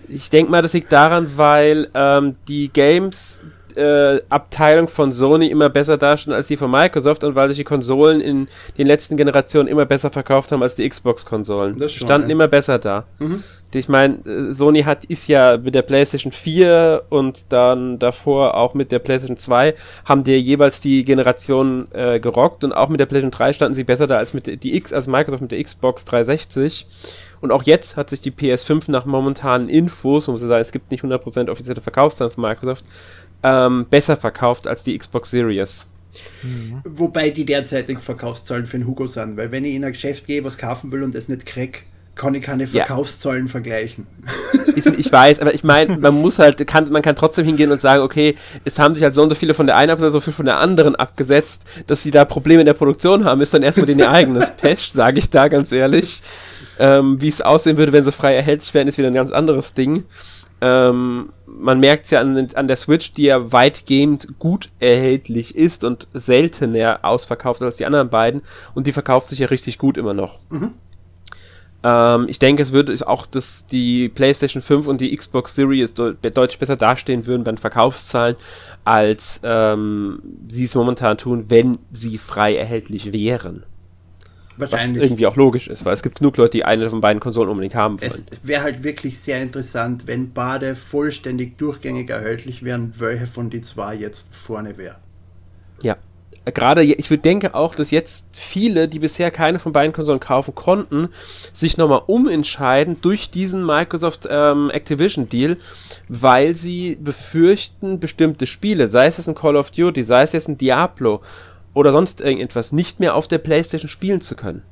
Ich 0.08 0.30
denke 0.30 0.50
mal, 0.50 0.62
das 0.62 0.72
liegt 0.72 0.90
daran, 0.92 1.36
weil 1.36 1.90
ähm, 1.94 2.36
die 2.48 2.70
Games 2.70 3.40
äh, 3.78 4.22
Abteilung 4.28 4.88
von 4.88 5.12
Sony 5.12 5.46
immer 5.46 5.68
besser 5.68 5.96
dastehen 5.96 6.32
als 6.32 6.48
die 6.48 6.56
von 6.56 6.70
Microsoft 6.70 7.24
und 7.24 7.34
weil 7.34 7.48
sich 7.48 7.58
die 7.58 7.64
Konsolen 7.64 8.20
in 8.20 8.48
den 8.76 8.86
letzten 8.86 9.16
Generationen 9.16 9.68
immer 9.68 9.86
besser 9.86 10.10
verkauft 10.10 10.52
haben 10.52 10.62
als 10.62 10.74
die 10.74 10.88
Xbox-Konsolen. 10.88 11.78
Die 11.78 11.88
Standen 11.88 12.28
ja. 12.28 12.32
immer 12.32 12.48
besser 12.48 12.78
da. 12.78 13.04
Mhm. 13.18 13.42
Ich 13.74 13.88
meine, 13.88 14.14
äh, 14.26 14.52
Sony 14.52 14.82
hat 14.82 15.04
ist 15.04 15.28
ja 15.28 15.58
mit 15.58 15.74
der 15.74 15.82
PlayStation 15.82 16.32
4 16.32 17.04
und 17.10 17.44
dann 17.50 17.98
davor 17.98 18.54
auch 18.54 18.74
mit 18.74 18.92
der 18.92 18.98
PlayStation 18.98 19.36
2 19.36 19.74
haben 20.06 20.24
die 20.24 20.36
jeweils 20.36 20.80
die 20.80 21.04
Generationen 21.04 21.88
äh, 21.92 22.18
gerockt 22.18 22.64
und 22.64 22.72
auch 22.72 22.88
mit 22.88 22.98
der 22.98 23.06
PlayStation 23.06 23.30
3 23.30 23.52
standen 23.52 23.74
sie 23.74 23.84
besser 23.84 24.06
da 24.06 24.16
als 24.16 24.32
mit 24.32 24.62
die 24.62 24.76
X, 24.76 24.92
als 24.92 25.06
Microsoft 25.06 25.42
mit 25.42 25.52
der 25.52 25.62
Xbox 25.62 26.04
360. 26.06 26.86
Und 27.40 27.52
auch 27.52 27.62
jetzt 27.62 27.96
hat 27.96 28.10
sich 28.10 28.20
die 28.20 28.32
PS5 28.32 28.90
nach 28.90 29.04
momentanen 29.04 29.68
Infos, 29.68 30.26
muss 30.26 30.42
ich 30.42 30.48
sagen, 30.48 30.60
es 30.60 30.72
gibt 30.72 30.90
nicht 30.90 31.04
100% 31.04 31.50
offizielle 31.50 31.80
Verkaufszahlen 31.80 32.32
von 32.32 32.42
Microsoft, 32.42 32.84
ähm, 33.42 33.86
besser 33.88 34.16
verkauft 34.16 34.66
als 34.66 34.84
die 34.84 34.96
Xbox 34.96 35.30
Series. 35.30 35.86
Mhm. 36.42 36.80
Wobei 36.84 37.30
die 37.30 37.44
derzeitigen 37.44 38.00
Verkaufszahlen 38.00 38.66
für 38.66 38.78
den 38.78 38.86
Hugo 38.86 39.06
sind, 39.06 39.36
weil 39.36 39.52
wenn 39.52 39.64
ich 39.64 39.74
in 39.74 39.84
ein 39.84 39.92
Geschäft 39.92 40.26
gehe, 40.26 40.44
was 40.44 40.58
kaufen 40.58 40.90
will 40.90 41.02
und 41.02 41.14
es 41.14 41.28
nicht 41.28 41.46
krieg, 41.46 41.84
kann 42.18 42.34
ich 42.34 42.42
keine 42.42 42.66
Verkaufszahlen 42.66 43.46
ja. 43.46 43.50
vergleichen. 43.50 44.06
Ich, 44.74 44.84
ich, 44.84 45.10
weiß, 45.10 45.40
aber 45.40 45.54
ich 45.54 45.64
meine, 45.64 45.96
man 45.98 46.14
muss 46.14 46.38
halt, 46.38 46.64
kann, 46.66 46.90
man 46.90 47.00
kann 47.00 47.16
trotzdem 47.16 47.44
hingehen 47.44 47.72
und 47.72 47.80
sagen, 47.80 48.02
okay, 48.02 48.34
es 48.64 48.78
haben 48.78 48.94
sich 48.94 49.02
halt 49.02 49.14
so 49.14 49.22
und 49.22 49.30
so 49.30 49.34
viele 49.34 49.54
von 49.54 49.66
der 49.66 49.76
einen 49.76 49.90
Absetzung, 49.90 50.12
so 50.12 50.20
viel 50.20 50.32
von 50.32 50.44
der 50.44 50.58
anderen 50.58 50.96
abgesetzt, 50.96 51.62
dass 51.86 52.02
sie 52.02 52.10
da 52.10 52.24
Probleme 52.24 52.60
in 52.60 52.66
der 52.66 52.74
Produktion 52.74 53.24
haben, 53.24 53.40
ist 53.40 53.54
dann 53.54 53.62
erstmal 53.62 53.86
denen 53.86 54.00
ihr 54.00 54.10
eigenes 54.10 54.50
Pech, 54.50 54.90
sage 54.92 55.18
ich 55.18 55.30
da 55.30 55.48
ganz 55.48 55.72
ehrlich. 55.72 56.22
Ähm, 56.80 57.20
wie 57.20 57.28
es 57.28 57.40
aussehen 57.40 57.76
würde, 57.76 57.92
wenn 57.92 58.04
sie 58.04 58.12
frei 58.12 58.36
erhältlich 58.36 58.72
wären, 58.74 58.86
ist 58.86 58.98
wieder 58.98 59.08
ein 59.08 59.14
ganz 59.14 59.32
anderes 59.32 59.74
Ding. 59.74 60.04
Ähm, 60.60 61.32
man 61.46 61.80
merkt 61.80 62.06
es 62.06 62.10
ja 62.10 62.20
an, 62.20 62.48
an, 62.54 62.68
der 62.68 62.76
Switch, 62.76 63.12
die 63.12 63.24
ja 63.24 63.52
weitgehend 63.52 64.38
gut 64.38 64.70
erhältlich 64.80 65.54
ist 65.54 65.84
und 65.84 66.08
seltener 66.14 67.00
ausverkauft 67.02 67.62
als 67.62 67.76
die 67.76 67.86
anderen 67.86 68.10
beiden. 68.10 68.42
Und 68.74 68.86
die 68.86 68.92
verkauft 68.92 69.28
sich 69.28 69.38
ja 69.38 69.46
richtig 69.48 69.78
gut 69.78 69.96
immer 69.96 70.14
noch. 70.14 70.38
Mhm. 70.50 70.74
Ähm, 71.84 72.26
ich 72.28 72.38
denke, 72.38 72.62
es 72.62 72.72
würde 72.72 72.94
auch, 73.06 73.26
dass 73.26 73.66
die 73.66 74.08
PlayStation 74.08 74.62
5 74.62 74.86
und 74.88 75.00
die 75.00 75.14
Xbox 75.16 75.54
Series 75.54 75.94
de 75.94 76.14
deutlich 76.22 76.58
besser 76.58 76.76
dastehen 76.76 77.26
würden 77.26 77.44
bei 77.44 77.52
den 77.52 77.58
Verkaufszahlen, 77.58 78.36
als 78.84 79.40
ähm, 79.44 80.20
sie 80.48 80.64
es 80.64 80.74
momentan 80.74 81.18
tun, 81.18 81.46
wenn 81.48 81.78
sie 81.92 82.18
frei 82.18 82.56
erhältlich 82.56 83.12
wären. 83.12 83.64
Wahrscheinlich. 84.58 85.02
Was 85.02 85.06
irgendwie 85.08 85.26
auch 85.26 85.36
logisch 85.36 85.68
ist, 85.68 85.84
weil 85.84 85.94
es 85.94 86.02
gibt 86.02 86.18
genug 86.18 86.36
Leute, 86.36 86.50
die 86.52 86.64
eine 86.64 86.90
von 86.90 87.00
beiden 87.00 87.20
Konsolen 87.20 87.48
unbedingt 87.48 87.74
haben 87.74 88.00
wollen. 88.00 88.10
Es 88.10 88.24
wäre 88.42 88.62
halt 88.62 88.82
wirklich 88.82 89.18
sehr 89.18 89.40
interessant, 89.40 90.06
wenn 90.06 90.32
beide 90.32 90.74
vollständig 90.74 91.56
durchgängig 91.58 92.10
erhältlich 92.10 92.62
wären, 92.64 92.92
welche 92.98 93.26
von 93.26 93.50
die 93.50 93.60
zwei 93.60 93.94
jetzt 93.94 94.34
vorne 94.34 94.76
wäre. 94.76 94.96
Ja. 95.82 95.96
Gerade, 96.44 96.82
ich 96.82 97.10
würde 97.10 97.22
denke 97.22 97.54
auch, 97.54 97.74
dass 97.74 97.90
jetzt 97.90 98.26
viele, 98.32 98.88
die 98.88 99.00
bisher 99.00 99.30
keine 99.30 99.58
von 99.58 99.72
beiden 99.72 99.92
Konsolen 99.92 100.20
kaufen 100.20 100.54
konnten, 100.54 101.08
sich 101.52 101.76
nochmal 101.76 102.02
umentscheiden 102.06 103.00
durch 103.02 103.30
diesen 103.30 103.66
Microsoft 103.66 104.26
ähm, 104.30 104.70
Activision 104.70 105.28
Deal, 105.28 105.58
weil 106.08 106.54
sie 106.54 106.96
befürchten, 106.96 108.00
bestimmte 108.00 108.46
Spiele, 108.46 108.88
sei 108.88 109.06
es 109.06 109.18
jetzt 109.18 109.28
ein 109.28 109.34
Call 109.34 109.56
of 109.56 109.70
Duty, 109.70 110.02
sei 110.02 110.22
es 110.22 110.32
jetzt 110.32 110.48
ein 110.48 110.56
Diablo, 110.56 111.20
oder 111.78 111.92
sonst 111.92 112.20
irgendetwas 112.20 112.72
nicht 112.72 112.98
mehr 112.98 113.14
auf 113.14 113.28
der 113.28 113.38
PlayStation 113.38 113.88
spielen 113.88 114.20
zu 114.20 114.34
können. 114.34 114.62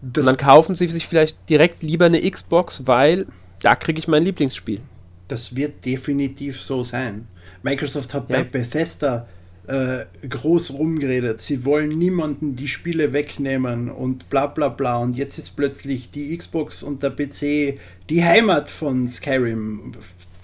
Das 0.00 0.22
und 0.22 0.26
dann 0.26 0.36
kaufen 0.36 0.76
sie 0.76 0.86
sich 0.86 1.08
vielleicht 1.08 1.36
direkt 1.50 1.82
lieber 1.82 2.06
eine 2.06 2.20
Xbox, 2.30 2.86
weil 2.86 3.26
da 3.60 3.74
kriege 3.74 3.98
ich 3.98 4.06
mein 4.06 4.22
Lieblingsspiel. 4.22 4.80
Das 5.26 5.56
wird 5.56 5.84
definitiv 5.84 6.60
so 6.60 6.84
sein. 6.84 7.26
Microsoft 7.64 8.14
hat 8.14 8.30
ja. 8.30 8.36
bei 8.36 8.44
Bethesda 8.44 9.26
äh, 9.66 10.04
groß 10.28 10.74
rumgeredet. 10.74 11.40
Sie 11.40 11.64
wollen 11.64 11.98
niemanden 11.98 12.54
die 12.54 12.68
Spiele 12.68 13.12
wegnehmen 13.12 13.90
und 13.90 14.30
bla 14.30 14.46
bla 14.46 14.68
bla. 14.68 14.98
Und 14.98 15.16
jetzt 15.16 15.38
ist 15.38 15.56
plötzlich 15.56 16.12
die 16.12 16.36
Xbox 16.38 16.84
und 16.84 17.02
der 17.02 17.10
PC 17.10 17.80
die 18.08 18.24
Heimat 18.24 18.70
von 18.70 19.08
Skyrim, 19.08 19.94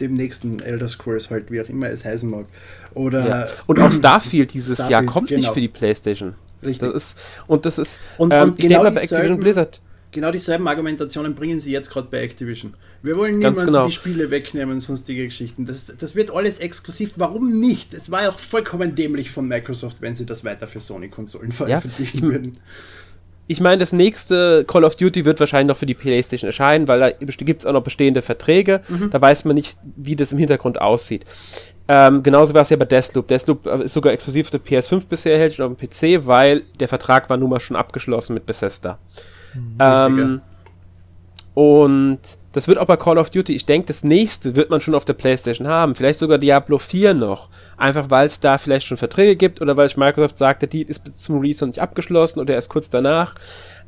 dem 0.01 0.15
nächsten 0.15 0.59
Elder 0.59 0.89
Scrolls 0.89 1.31
halt, 1.31 1.53
wie 1.53 1.61
auch 1.61 1.69
immer 1.69 1.89
es 1.89 2.05
heißen 2.05 2.29
mag. 2.29 2.47
Oder 2.95 3.29
ja. 3.29 3.47
Und 3.67 3.81
auch 3.81 3.93
Starfield 3.93 4.53
dieses 4.55 4.75
Starfield, 4.75 4.91
Jahr 4.91 5.05
kommt 5.05 5.29
genau. 5.29 5.41
nicht 5.41 5.53
für 5.53 5.61
die 5.61 5.69
PlayStation. 5.69 6.35
Richtig. 6.63 6.91
Das 6.93 6.95
ist, 6.95 7.19
und 7.47 7.67
das 7.67 7.79
ist, 7.79 8.01
und, 8.17 8.33
ähm, 8.33 8.51
und 8.51 8.59
genau 8.59 8.83
bei 8.83 9.03
Activision 9.03 9.39
Blizzard. 9.39 9.81
Genau 10.13 10.31
dieselben 10.31 10.67
Argumentationen 10.69 11.35
bringen 11.35 11.59
sie 11.59 11.73
jetzt 11.73 11.91
gerade 11.91 12.07
bei 12.09 12.21
Activision. 12.23 12.75
Wir 13.03 13.17
wollen 13.17 13.39
niemanden 13.39 13.67
genau. 13.67 13.85
die 13.85 13.93
Spiele 13.93 14.31
wegnehmen, 14.31 14.79
sonstige 14.79 15.25
Geschichten. 15.25 15.67
Das, 15.67 15.93
das 15.99 16.15
wird 16.15 16.31
alles 16.31 16.61
exklusiv. 16.61 17.15
Warum 17.17 17.61
nicht? 17.61 17.93
Es 17.93 18.13
war 18.13 18.23
ja 18.23 18.31
auch 18.31 18.39
vollkommen 18.39 18.95
dämlich 18.95 19.33
von 19.33 19.49
Microsoft, 19.49 20.01
wenn 20.01 20.15
sie 20.15 20.25
das 20.25 20.45
weiter 20.45 20.69
für 20.69 20.79
Sony-Konsolen 20.79 21.51
veröffentlichen 21.51 22.19
ja, 22.19 22.31
würden 22.31 22.59
ich 23.47 23.61
meine, 23.61 23.79
das 23.79 23.93
nächste 23.93 24.65
Call 24.65 24.85
of 24.85 24.97
Duty 24.97 25.25
wird 25.25 25.39
wahrscheinlich 25.39 25.69
noch 25.69 25.77
für 25.77 25.87
die 25.87 25.95
PlayStation 25.95 26.49
erscheinen, 26.49 26.89
weil 26.89 26.99
da 27.01 27.11
gibt 27.11 27.61
es 27.61 27.67
auch 27.67 27.73
noch 27.73 27.83
bestehende 27.83 28.23
Verträge. 28.23 28.81
Mhm. 28.89 29.11
Da 29.11 29.21
weiß 29.21 29.45
man 29.45 29.55
nicht, 29.55 29.77
wie 29.97 30.17
das 30.17 30.33
im 30.33 30.39
Hintergrund 30.39 30.81
aussieht. 30.81 31.27
Ähm, 31.87 32.23
genauso 32.23 32.55
war 32.55 32.63
es 32.63 32.71
ja 32.71 32.77
bei 32.77 32.87
Deathloop. 32.87 33.29
Deathloop 33.29 33.67
ist 33.67 33.93
sogar 33.93 34.13
exklusiv 34.13 34.49
für 34.49 34.57
PS5 34.57 35.07
bisher 35.07 35.35
erhältlich 35.35 35.61
und 35.61 35.73
auf 35.73 35.79
dem 35.79 35.89
PC, 35.89 36.27
weil 36.27 36.63
der 36.81 36.89
Vertrag 36.89 37.29
war 37.29 37.37
nun 37.37 37.51
mal 37.51 37.61
schon 37.61 37.77
abgeschlossen 37.77 38.35
mit 38.35 38.47
Bethesda. 38.47 38.99
Mhm, 39.55 39.77
ähm, 39.79 40.41
und 41.55 42.21
das 42.53 42.69
wird 42.69 42.79
auch 42.79 42.87
bei 42.87 42.97
Call 42.97 43.19
of 43.19 43.31
Duty, 43.31 43.55
ich 43.55 43.67
denke, 43.67 43.89
das 43.89 44.03
nächste 44.03 44.57
wird 44.57 44.71
man 44.71 44.81
schon 44.81 44.95
auf 44.95 45.05
der 45.05 45.13
PlayStation 45.13 45.69
haben. 45.69 45.95
Vielleicht 45.95 46.19
sogar 46.19 46.39
Diablo 46.39 46.79
4 46.79 47.15
noch. 47.15 47.49
Einfach 47.77 48.11
weil 48.11 48.27
es 48.27 48.41
da 48.41 48.59
vielleicht 48.59 48.87
schon 48.87 48.97
Verträge 48.97 49.37
gibt 49.37 49.61
oder 49.61 49.77
weil 49.77 49.91
Microsoft 49.97 50.39
sagt, 50.39 50.63
der 50.63 50.69
Deal 50.69 50.89
ist 50.89 51.01
bis 51.01 51.17
zum 51.17 51.39
Release 51.39 51.65
noch 51.65 51.69
nicht 51.69 51.81
abgeschlossen 51.81 52.41
oder 52.41 52.55
erst 52.55 52.71
kurz 52.71 52.89
danach. 52.89 53.35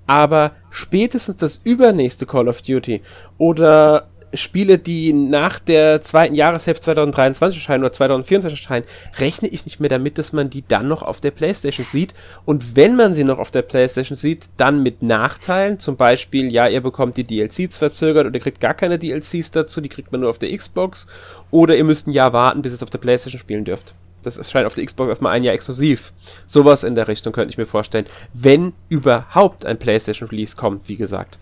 Aber 0.07 0.53
spätestens 0.71 1.39
das 1.39 1.61
übernächste 1.65 2.27
Call 2.27 2.49
of 2.49 2.63
Duty 2.63 3.03
oder 3.39 4.09
Spiele, 4.37 4.79
die 4.79 5.13
nach 5.13 5.59
der 5.59 6.01
zweiten 6.03 6.35
Jahreshälfte 6.35 6.85
2023 6.85 7.61
erscheinen 7.61 7.85
oder 7.85 7.93
2024 7.93 8.61
erscheinen, 8.61 8.87
rechne 9.19 9.49
ich 9.49 9.65
nicht 9.65 9.81
mehr 9.81 9.89
damit, 9.89 10.19
dass 10.19 10.33
man 10.33 10.51
die 10.51 10.65
dann 10.67 10.89
noch 10.89 11.03
auf 11.03 11.21
der 11.21 11.31
PlayStation 11.31 11.87
sieht. 11.87 12.15
Und 12.45 12.77
wenn 12.77 12.97
man 12.97 13.15
sie 13.15 13.25
noch 13.25 13.39
auf 13.39 13.51
der 13.51 13.63
PlayStation 13.63 14.17
sieht, 14.17 14.47
dann 14.57 14.83
mit 14.83 15.03
Nachteilen. 15.03 15.79
Zum 15.79 15.97
Beispiel, 15.97 16.53
ja, 16.53 16.69
ihr 16.69 16.81
bekommt 16.81 17.17
die 17.17 17.25
DLCs 17.25 17.77
verzögert 17.77 18.27
oder 18.27 18.35
ihr 18.35 18.41
kriegt 18.41 18.61
gar 18.61 18.75
keine 18.75 18.99
DLCs 18.99 19.51
dazu, 19.51 19.81
die 19.81 19.89
kriegt 19.89 20.13
man 20.13 20.21
nur 20.21 20.31
auf 20.31 20.39
der 20.39 20.57
Xbox. 20.57 21.07
Oder 21.51 21.77
ihr 21.77 21.85
müsst 21.85 22.07
ein 22.07 22.13
Jahr 22.13 22.33
warten, 22.33 22.63
bis 22.63 22.73
ihr 22.73 22.77
es 22.77 22.83
auf 22.83 22.91
der 22.91 22.99
PlayStation 22.99 23.41
spielen 23.41 23.65
dürft. 23.65 23.95
Das 24.27 24.37
erscheint 24.37 24.67
auf 24.67 24.75
der 24.75 24.85
Xbox 24.85 25.09
erstmal 25.09 25.33
ein 25.33 25.45
Jahr 25.45 25.55
exklusiv. 25.55 26.13
Sowas 26.47 26.83
in 26.83 26.97
der 26.97 27.07
Richtung 27.07 27.33
könnte 27.33 27.53
ich 27.53 27.59
mir 27.59 27.67
vorstellen. 27.67 28.07
Wenn 28.33 28.73
überhaupt 28.89 29.65
ein 29.65 29.79
PlayStation 29.79 30.29
Release 30.29 30.57
kommt, 30.57 30.89
wie 30.89 30.97
gesagt. 30.97 31.39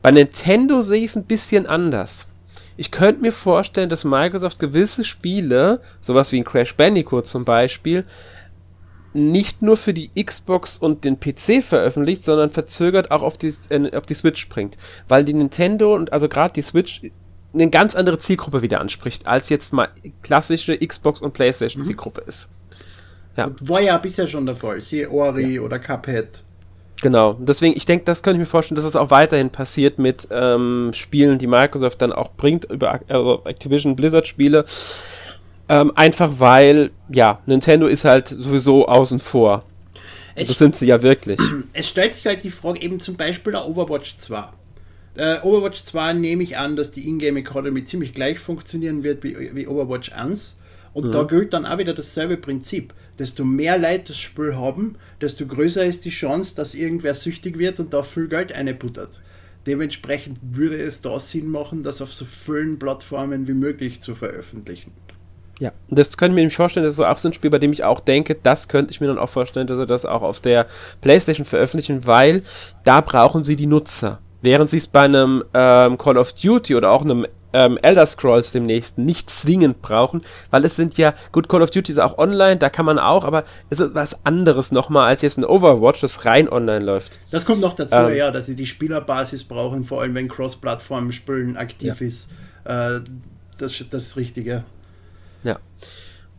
Bei 0.00 0.12
Nintendo 0.12 0.80
sehe 0.80 1.00
ich 1.00 1.06
es 1.06 1.16
ein 1.16 1.24
bisschen 1.24 1.66
anders. 1.66 2.28
Ich 2.80 2.90
könnte 2.90 3.20
mir 3.20 3.30
vorstellen, 3.30 3.90
dass 3.90 4.04
Microsoft 4.04 4.58
gewisse 4.58 5.04
Spiele, 5.04 5.82
sowas 6.00 6.32
wie 6.32 6.38
ein 6.38 6.44
Crash 6.44 6.74
Bandicoot 6.76 7.26
zum 7.26 7.44
Beispiel, 7.44 8.06
nicht 9.12 9.60
nur 9.60 9.76
für 9.76 9.92
die 9.92 10.08
Xbox 10.24 10.78
und 10.78 11.04
den 11.04 11.20
PC 11.20 11.62
veröffentlicht, 11.62 12.24
sondern 12.24 12.48
verzögert 12.48 13.10
auch 13.10 13.20
auf 13.20 13.36
die, 13.36 13.52
äh, 13.68 13.94
auf 13.94 14.06
die 14.06 14.14
Switch 14.14 14.48
bringt. 14.48 14.78
Weil 15.08 15.24
die 15.24 15.34
Nintendo 15.34 15.94
und 15.94 16.14
also 16.14 16.26
gerade 16.26 16.54
die 16.54 16.62
Switch 16.62 17.02
eine 17.52 17.68
ganz 17.68 17.94
andere 17.94 18.18
Zielgruppe 18.18 18.62
wieder 18.62 18.80
anspricht, 18.80 19.26
als 19.26 19.50
jetzt 19.50 19.74
mal 19.74 19.90
klassische 20.22 20.78
Xbox 20.78 21.20
und 21.20 21.34
PlayStation 21.34 21.82
mhm. 21.82 21.86
Zielgruppe 21.86 22.22
ist. 22.22 22.48
Ja. 23.36 23.50
War 23.60 23.82
ja 23.82 23.98
bisher 23.98 24.26
schon 24.26 24.46
der 24.46 24.54
Fall, 24.54 24.80
siehe 24.80 25.10
Ori 25.10 25.56
ja. 25.56 25.60
oder 25.60 25.78
Cuphead. 25.78 26.42
Genau, 27.02 27.34
deswegen, 27.38 27.76
ich 27.76 27.86
denke, 27.86 28.04
das 28.04 28.22
könnte 28.22 28.36
ich 28.36 28.40
mir 28.40 28.50
vorstellen, 28.50 28.76
dass 28.76 28.84
es 28.84 28.92
das 28.92 29.00
auch 29.00 29.10
weiterhin 29.10 29.50
passiert 29.50 29.98
mit 29.98 30.28
ähm, 30.30 30.90
Spielen, 30.94 31.38
die 31.38 31.46
Microsoft 31.46 32.02
dann 32.02 32.12
auch 32.12 32.32
bringt, 32.32 32.66
über 32.66 33.00
also 33.08 33.42
Activision 33.44 33.96
Blizzard 33.96 34.26
Spiele. 34.26 34.64
Ähm, 35.68 35.92
einfach 35.94 36.32
weil, 36.38 36.90
ja, 37.08 37.40
Nintendo 37.46 37.86
ist 37.86 38.04
halt 38.04 38.28
sowieso 38.28 38.88
außen 38.88 39.20
vor. 39.20 39.64
Es 40.34 40.48
das 40.48 40.58
sind 40.58 40.76
sie 40.76 40.86
ja 40.86 41.02
wirklich. 41.02 41.38
Es 41.72 41.88
stellt 41.88 42.14
sich 42.14 42.26
halt 42.26 42.42
die 42.42 42.50
Frage, 42.50 42.82
eben 42.82 42.98
zum 43.00 43.16
Beispiel 43.16 43.52
der 43.52 43.66
Overwatch 43.68 44.16
2. 44.16 44.48
Äh, 45.16 45.40
Overwatch 45.42 45.82
2 45.84 46.14
nehme 46.14 46.42
ich 46.42 46.56
an, 46.56 46.76
dass 46.76 46.92
die 46.92 47.08
Ingame 47.08 47.40
Economy 47.40 47.84
ziemlich 47.84 48.12
gleich 48.12 48.38
funktionieren 48.38 49.02
wird 49.02 49.22
wie, 49.22 49.54
wie 49.54 49.66
Overwatch 49.66 50.12
1. 50.12 50.56
Und 50.92 51.06
mhm. 51.06 51.12
da 51.12 51.22
gilt 51.22 51.52
dann 51.52 51.66
auch 51.66 51.78
wieder 51.78 51.94
dasselbe 51.94 52.36
Prinzip. 52.36 52.92
Desto 53.20 53.44
mehr 53.44 53.76
Leute 53.76 54.04
das 54.08 54.18
Spiel 54.18 54.56
haben, 54.56 54.96
desto 55.20 55.46
größer 55.46 55.84
ist 55.84 56.06
die 56.06 56.10
Chance, 56.10 56.56
dass 56.56 56.74
irgendwer 56.74 57.12
süchtig 57.12 57.58
wird 57.58 57.78
und 57.78 57.92
da 57.92 58.02
viel 58.02 58.28
Geld 58.28 58.54
einbuttert. 58.54 59.20
Dementsprechend 59.66 60.38
würde 60.42 60.76
es 60.76 61.02
da 61.02 61.20
Sinn 61.20 61.48
machen, 61.48 61.82
das 61.82 62.00
auf 62.00 62.14
so 62.14 62.24
vielen 62.24 62.78
Plattformen 62.78 63.46
wie 63.46 63.52
möglich 63.52 64.00
zu 64.00 64.14
veröffentlichen. 64.14 64.92
Ja, 65.60 65.72
und 65.90 65.98
das 65.98 66.16
könnte 66.16 66.40
ich 66.40 66.44
mir 66.46 66.50
vorstellen, 66.50 66.86
das 66.86 66.94
ist 66.94 67.00
auch 67.00 67.18
so 67.18 67.28
ein 67.28 67.34
Spiel, 67.34 67.50
bei 67.50 67.58
dem 67.58 67.74
ich 67.74 67.84
auch 67.84 68.00
denke, 68.00 68.36
das 68.42 68.68
könnte 68.68 68.90
ich 68.90 69.02
mir 69.02 69.08
dann 69.08 69.18
auch 69.18 69.28
vorstellen, 69.28 69.66
dass 69.66 69.76
sie 69.76 69.86
das 69.86 70.06
auch 70.06 70.22
auf 70.22 70.40
der 70.40 70.66
PlayStation 71.02 71.44
veröffentlichen, 71.44 72.06
weil 72.06 72.42
da 72.84 73.02
brauchen 73.02 73.44
sie 73.44 73.56
die 73.56 73.66
Nutzer. 73.66 74.20
Während 74.40 74.70
sie 74.70 74.78
es 74.78 74.86
bei 74.86 75.02
einem 75.02 75.44
ähm, 75.52 75.98
Call 75.98 76.16
of 76.16 76.32
Duty 76.32 76.74
oder 76.74 76.90
auch 76.90 77.02
einem 77.02 77.26
ähm, 77.52 77.78
Elder 77.82 78.06
Scrolls 78.06 78.52
demnächst 78.52 78.98
nicht 78.98 79.30
zwingend 79.30 79.82
brauchen, 79.82 80.22
weil 80.50 80.64
es 80.64 80.76
sind 80.76 80.96
ja, 80.98 81.14
gut, 81.32 81.48
Call 81.48 81.62
of 81.62 81.70
Duty 81.70 81.92
ist 81.92 81.98
auch 81.98 82.18
online, 82.18 82.56
da 82.56 82.70
kann 82.70 82.86
man 82.86 82.98
auch, 82.98 83.24
aber 83.24 83.44
es 83.70 83.80
ist 83.80 83.94
was 83.94 84.24
anderes 84.24 84.72
nochmal 84.72 85.08
als 85.08 85.22
jetzt 85.22 85.38
ein 85.38 85.44
Overwatch, 85.44 86.00
das 86.00 86.24
rein 86.24 86.48
online 86.48 86.84
läuft. 86.84 87.20
Das 87.30 87.44
kommt 87.44 87.60
noch 87.60 87.74
dazu, 87.74 87.96
ähm, 87.96 88.16
ja, 88.16 88.30
dass 88.30 88.46
sie 88.46 88.56
die 88.56 88.66
Spielerbasis 88.66 89.44
brauchen, 89.44 89.84
vor 89.84 90.02
allem 90.02 90.14
wenn 90.14 90.28
Cross-Plattform-Spielen 90.28 91.56
aktiv 91.56 92.00
ja. 92.00 92.06
ist. 92.06 92.28
Äh, 92.64 93.00
das, 93.58 93.84
das 93.90 94.16
Richtige. 94.16 94.64
Ja. 95.42 95.58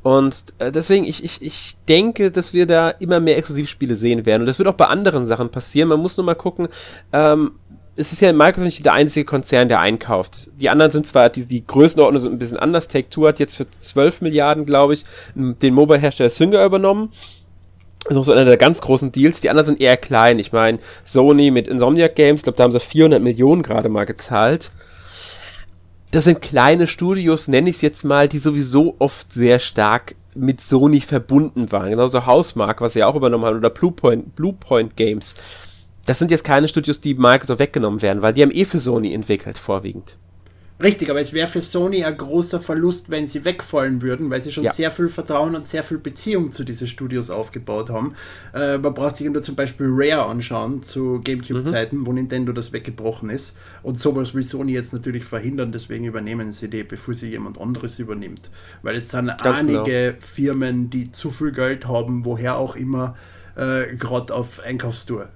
Und 0.04 0.46
äh, 0.58 0.72
deswegen, 0.72 1.06
ich, 1.06 1.24
ich, 1.24 1.42
ich 1.42 1.78
denke, 1.88 2.32
dass 2.32 2.54
wir 2.54 2.66
da 2.66 2.90
immer 2.90 3.20
mehr 3.20 3.38
Exklusivspiele 3.38 3.96
sehen 3.96 4.26
werden. 4.26 4.42
Und 4.42 4.48
das 4.48 4.58
wird 4.58 4.68
auch 4.68 4.74
bei 4.74 4.88
anderen 4.88 5.26
Sachen 5.26 5.50
passieren. 5.50 5.90
Man 5.90 6.00
muss 6.00 6.18
nur 6.18 6.26
mal 6.26 6.36
gucken, 6.36 6.70
ähm, 7.14 7.52
es 8.02 8.12
ist 8.12 8.22
ja 8.22 8.34
Microsoft 8.34 8.66
nicht 8.66 8.86
der 8.86 8.94
einzige 8.94 9.26
Konzern, 9.26 9.70
der 9.70 9.80
einkauft. 9.80 10.50
Die 10.60 10.70
anderen 10.70 10.92
sind 10.92 11.08
zwar, 11.08 11.30
die, 11.30 11.46
die 11.46 11.66
Größenordnung 11.66 12.20
sind 12.20 12.34
ein 12.34 12.40
bisschen 12.40 12.58
anders. 12.58 12.88
Take-Two 12.88 13.28
hat 13.28 13.40
jetzt 13.40 13.56
für 13.56 13.68
12 13.70 14.22
Milliarden, 14.22 14.66
glaube 14.66 14.96
ich, 14.96 15.06
den 15.36 15.74
Mobile-Hersteller 15.74 16.32
Synger 16.32 16.66
übernommen. 16.66 17.12
Das 18.04 18.14
ist 18.14 18.18
auch 18.18 18.24
so 18.24 18.32
einer 18.32 18.46
der 18.46 18.58
ganz 18.58 18.82
großen 18.82 19.12
Deals. 19.12 19.42
Die 19.42 19.52
anderen 19.52 19.68
sind 19.68 19.82
eher 19.82 19.98
klein. 19.98 20.40
Ich 20.40 20.52
meine, 20.52 20.80
Sony 21.04 21.52
mit 21.52 21.68
Insomniac 21.68 22.16
Games, 22.16 22.40
ich 22.40 22.44
glaube, 22.44 22.58
da 22.58 22.64
haben 22.64 22.72
sie 22.72 22.80
400 22.80 23.22
Millionen 23.22 23.62
gerade 23.62 23.90
mal 23.90 24.06
gezahlt. 24.06 24.72
Das 26.10 26.24
sind 26.24 26.42
kleine 26.42 26.88
Studios, 26.88 27.48
nenne 27.48 27.70
ich 27.70 27.76
es 27.76 27.82
jetzt 27.82 28.04
mal, 28.04 28.28
die 28.28 28.40
sowieso 28.40 28.96
oft 28.98 29.32
sehr 29.32 29.60
stark 29.60 30.16
mit 30.34 30.60
Sony 30.60 31.02
verbunden 31.02 31.72
waren. 31.72 31.92
Genauso 31.92 32.26
Housemark, 32.26 32.82
was 32.82 32.94
sie 32.94 33.04
auch 33.04 33.16
übernommen 33.16 33.46
haben, 33.46 33.58
oder 33.58 33.70
Bluepoint, 33.70 34.36
Bluepoint 34.36 34.98
Games 34.98 35.36
das 36.12 36.20
sind 36.20 36.30
jetzt 36.30 36.44
keine 36.44 36.68
Studios, 36.68 37.00
die 37.00 37.14
Microsoft 37.14 37.60
weggenommen 37.60 38.02
werden, 38.02 38.22
weil 38.22 38.34
die 38.34 38.42
haben 38.42 38.52
eh 38.52 38.66
für 38.66 38.80
Sony 38.80 39.14
entwickelt, 39.14 39.58
vorwiegend. 39.58 40.18
Richtig, 40.84 41.10
aber 41.10 41.22
es 41.22 41.32
wäre 41.32 41.48
für 41.48 41.62
Sony 41.62 42.04
ein 42.04 42.18
großer 42.18 42.60
Verlust, 42.60 43.10
wenn 43.10 43.28
sie 43.28 43.46
wegfallen 43.46 44.02
würden, 44.02 44.30
weil 44.30 44.42
sie 44.42 44.52
schon 44.52 44.66
ja. 44.66 44.74
sehr 44.74 44.92
viel 44.92 45.08
Vertrauen 45.08 45.56
und 45.56 45.66
sehr 45.66 45.84
viel 45.84 46.00
Beziehung 46.00 46.52
zu 46.52 46.66
diesen 46.66 46.88
Studios 46.88 47.30
aufgebaut 47.30 47.90
haben. 47.90 48.14
Äh, 48.54 48.78
man 48.78 48.94
braucht 48.94 49.16
sich 49.16 49.30
nur 49.30 49.42
zum 49.42 49.56
Beispiel 49.56 49.88
Rare 49.90 50.26
anschauen 50.26 50.84
zu 50.84 51.22
Gamecube-Zeiten, 51.24 52.00
mhm. 52.00 52.08
wo 52.08 52.12
Nintendo 52.12 52.52
das 52.52 52.74
weggebrochen 52.74 53.30
ist. 53.30 53.56
Und 53.82 53.98
sowas 53.98 54.34
will 54.34 54.44
Sony 54.44 54.74
jetzt 54.74 54.92
natürlich 54.92 55.24
verhindern, 55.24 55.72
deswegen 55.72 56.04
übernehmen 56.04 56.52
sie 56.52 56.70
die, 56.70 56.84
bevor 56.84 57.14
sie 57.14 57.30
jemand 57.30 57.58
anderes 57.58 58.00
übernimmt. 58.00 58.50
Weil 58.82 58.98
es 58.98 59.08
sind 59.08 59.28
Ganz 59.28 59.62
einige 59.62 59.84
genau. 59.84 60.18
Firmen, 60.20 60.90
die 60.90 61.10
zu 61.10 61.32
viel 61.32 61.54
Geld 61.54 61.88
haben, 61.88 62.26
woher 62.26 62.58
auch 62.58 62.76
immer, 62.76 63.16
äh, 63.56 63.96
gerade 63.96 64.36
auf 64.36 64.60
Einkaufstour 64.60 65.30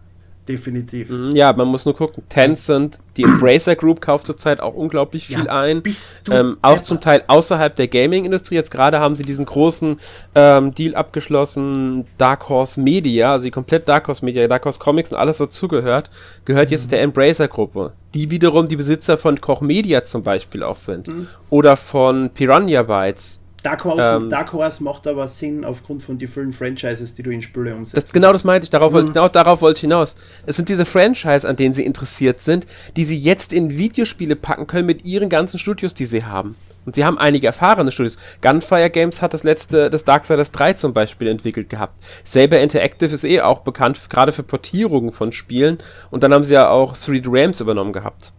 definitiv. 0.48 1.10
Mhm, 1.10 1.36
ja, 1.36 1.52
man 1.54 1.68
muss 1.68 1.86
nur 1.86 1.96
gucken. 1.96 2.24
Tencent, 2.30 3.00
die 3.18 3.24
Embracer 3.24 3.76
Group 3.76 4.02
kauft 4.02 4.26
zurzeit 4.26 4.60
auch 4.60 4.74
unglaublich 4.74 5.28
viel 5.28 5.46
ja, 5.46 5.60
ein. 5.60 5.82
Ähm, 6.30 6.58
auch 6.62 6.82
zum 6.82 7.00
Teil 7.00 7.24
außerhalb 7.28 7.76
der 7.76 7.88
Gaming-Industrie. 7.88 8.56
Jetzt 8.56 8.72
gerade 8.72 9.00
haben 9.00 9.16
sie 9.16 9.24
diesen 9.24 9.46
großen 9.46 9.98
ähm, 10.36 10.74
Deal 10.74 10.96
abgeschlossen, 10.96 12.06
Dark 12.18 12.50
Horse 12.50 12.80
Media, 12.80 13.34
also 13.34 13.46
die 13.46 13.52
komplett 13.52 13.88
Dark 13.88 14.08
Horse 14.08 14.24
Media, 14.24 14.48
Dark 14.48 14.66
Horse 14.66 14.80
Comics 14.80 15.12
und 15.12 15.18
alles 15.18 15.38
dazugehört, 15.38 16.10
gehört 16.46 16.70
mhm. 16.70 16.72
jetzt 16.72 16.92
der 16.92 17.02
Embracer-Gruppe. 17.02 17.94
Die 18.14 18.30
wiederum 18.30 18.68
die 18.68 18.78
Besitzer 18.78 19.18
von 19.18 19.42
Koch 19.42 19.62
Media 19.62 20.04
zum 20.04 20.24
Beispiel 20.24 20.64
auch 20.64 20.78
sind. 20.78 21.08
Mhm. 21.08 21.28
Oder 21.50 21.76
von 21.78 22.30
Piranha 22.30 22.84
Bytes 22.84 23.42
Dark 23.66 23.84
Horse, 23.84 24.18
ähm, 24.24 24.30
Dark 24.30 24.54
Horse 24.54 24.84
macht 24.84 25.08
aber 25.08 25.28
Sinn 25.28 25.66
aufgrund 25.66 26.04
von 26.04 26.20
den 26.20 26.28
vielen 26.28 26.54
Franchises, 26.54 27.16
die 27.16 27.24
du 27.24 27.32
in 27.32 27.42
Spiele 27.42 27.74
umsetzt. 27.74 27.98
Das, 27.98 28.14
genau 28.14 28.32
das 28.32 28.44
meinte 28.44 28.66
ich, 28.66 28.70
darauf, 28.70 28.94
mhm. 28.94 29.08
genau 29.08 29.28
darauf 29.28 29.62
wollte 29.62 29.78
ich 29.78 29.82
hinaus. 29.82 30.16
Es 30.46 30.56
sind 30.56 30.70
diese 30.70 30.86
Franchise, 30.86 31.50
an 31.50 31.56
denen 31.56 31.74
sie 31.74 31.84
interessiert 31.84 32.42
sind, 32.42 32.68
die 32.96 33.04
sie 33.06 33.18
jetzt 33.18 33.52
in 33.52 33.76
Videospiele 33.76 34.36
packen 34.36 34.68
können 34.68 34.86
mit 34.86 35.04
ihren 35.04 35.30
ganzen 35.30 35.58
Studios, 35.58 35.96
die 35.96 36.06
sie 36.06 36.24
haben. 36.24 36.56
Und 36.86 36.94
sie 36.94 37.04
haben 37.04 37.18
einige 37.18 37.48
erfahrene 37.48 37.92
Studios. 37.92 38.20
Gunfire 38.44 38.92
Games 38.92 39.24
hat 39.24 39.34
das 39.34 39.44
letzte, 39.44 39.90
das 39.90 40.04
Darksiders 40.04 40.52
3 40.52 40.74
zum 40.74 40.94
Beispiel 40.94 41.28
entwickelt 41.28 41.68
gehabt. 41.68 41.96
Saber 42.24 42.60
Interactive 42.60 43.12
ist 43.12 43.24
eh 43.24 43.42
auch 43.42 43.62
bekannt, 43.62 44.00
gerade 44.12 44.32
für 44.32 44.44
Portierungen 44.44 45.12
von 45.12 45.32
Spielen. 45.32 45.80
Und 46.12 46.22
dann 46.22 46.32
haben 46.32 46.44
sie 46.44 46.54
ja 46.54 46.70
auch 46.70 46.94
3D 46.94 47.26
Rams 47.26 47.60
übernommen 47.62 47.94
gehabt. 47.94 48.32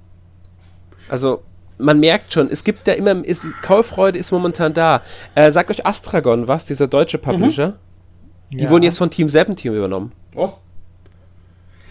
Also, 1.09 1.43
man 1.79 2.01
merkt 2.01 2.33
schon, 2.33 2.51
es 2.51 2.65
gibt 2.65 2.87
ja 2.87 2.95
immer, 2.95 3.25
ist, 3.25 3.45
Kaufreude 3.63 4.19
ist 4.19 4.31
momentan 4.33 4.75
da. 4.75 5.03
Äh, 5.35 5.51
sagt 5.51 5.71
euch 5.71 5.87
Astragon 5.87 6.49
was, 6.49 6.65
dieser 6.65 6.87
deutsche 6.87 7.19
Publisher? 7.19 7.69
Mhm. 7.69 8.57
Die 8.59 8.65
ja. 8.65 8.71
wurden 8.71 8.85
jetzt 8.85 8.99
von 8.99 9.11
Team 9.11 9.29
17 9.29 9.75
übernommen. 9.75 10.13
Oh. 10.35 10.53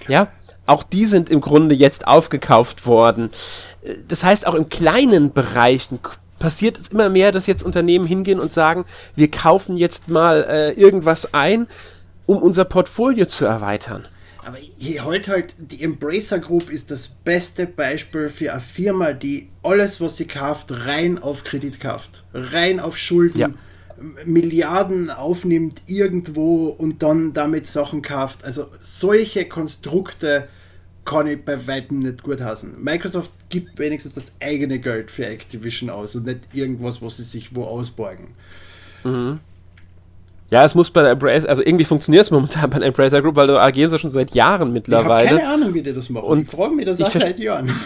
Ja, 0.08 0.28
auch 0.66 0.84
die 0.84 1.06
sind 1.06 1.30
im 1.30 1.42
Grunde 1.42 1.76
jetzt 1.76 2.08
aufgekauft 2.08 2.86
worden. 2.86 3.30
Das 4.08 4.24
heißt, 4.24 4.48
auch 4.48 4.56
in 4.56 4.70
kleinen 4.70 5.32
Bereichen 5.32 6.00
passiert 6.40 6.78
es 6.78 6.90
immer 6.90 7.10
mehr, 7.10 7.32
dass 7.32 7.48
jetzt 7.48 7.64
Unternehmen 7.64 8.06
hingehen 8.06 8.40
und 8.40 8.52
sagen, 8.52 8.86
wir 9.16 9.30
kaufen 9.30 9.78
jetzt 9.78 10.10
mal 10.10 10.46
äh, 10.50 10.72
irgendwas 10.72 11.34
ein, 11.34 11.68
um 12.26 12.38
unser 12.38 12.66
Portfolio 12.66 13.26
zu 13.26 13.46
erweitern. 13.46 14.08
Aber 14.46 14.58
hier 14.78 15.04
halt 15.04 15.28
halt, 15.28 15.56
die 15.58 15.82
Embracer 15.82 16.38
Group 16.38 16.70
ist 16.70 16.92
das 16.92 17.08
beste 17.08 17.66
Beispiel 17.66 18.30
für 18.30 18.52
eine 18.52 18.62
Firma, 18.62 19.14
die 19.14 19.50
alles, 19.64 20.00
was 20.00 20.18
sie 20.18 20.28
kauft, 20.28 20.72
rein 20.72 21.18
auf 21.18 21.44
Kredit 21.44 21.80
kauft. 21.80 22.24
Rein 22.32 22.80
auf 22.80 22.96
Schulden. 22.96 23.40
Ja. 23.40 23.50
Milliarden 24.24 25.10
aufnimmt 25.10 25.82
irgendwo 25.88 26.68
und 26.68 27.02
dann 27.02 27.34
damit 27.34 27.66
Sachen 27.66 28.04
kauft. 28.04 28.44
Also 28.46 28.68
solche 28.80 29.46
Konstrukte 29.46 30.48
kann 31.06 31.26
ich 31.26 31.44
bei 31.44 31.66
weitem 31.66 32.00
nicht 32.00 32.22
gut 32.22 32.40
hassen. 32.42 32.76
Microsoft 32.84 33.32
gibt 33.50 33.80
wenigstens 33.80 34.14
das 34.14 34.34
eigene 34.40 34.78
Geld 34.78 35.10
für 35.10 35.26
Activision 35.26 35.90
aus 35.90 36.16
und 36.16 36.28
nicht 36.28 36.42
irgendwas, 36.54 37.02
was 37.02 37.18
sie 37.18 37.24
sich 37.24 37.56
wo 37.56 37.64
ausborgen. 37.64 38.36
Mhm. 39.04 39.40
Ja, 40.52 40.64
es 40.64 40.76
muss 40.76 40.92
bei 40.92 41.02
der 41.02 41.12
Embracer, 41.12 41.50
also 41.50 41.64
irgendwie 41.64 41.86
funktioniert 41.86 42.24
es 42.24 42.32
momentan 42.32 42.70
bei 42.70 42.80
der 42.80 42.88
Embracer 42.88 43.22
Group, 43.22 43.36
weil 43.36 43.48
du 43.48 43.60
agieren 43.60 43.90
sie 43.90 43.98
schon 43.98 44.12
seit 44.12 44.36
Jahren 44.36 44.72
mittlerweile. 44.74 45.26
Ich 45.26 45.32
habe 45.32 45.40
keine 45.42 45.54
Ahnung, 45.54 45.74
wie 45.74 45.82
die 45.82 45.94
das 45.94 46.10
machen. 46.10 46.26
Und 46.26 46.42
ich 46.44 46.50
frage 46.50 46.76
mich 46.76 46.86
das 46.86 46.98
seit 46.98 47.40
Jahren. 47.40 47.72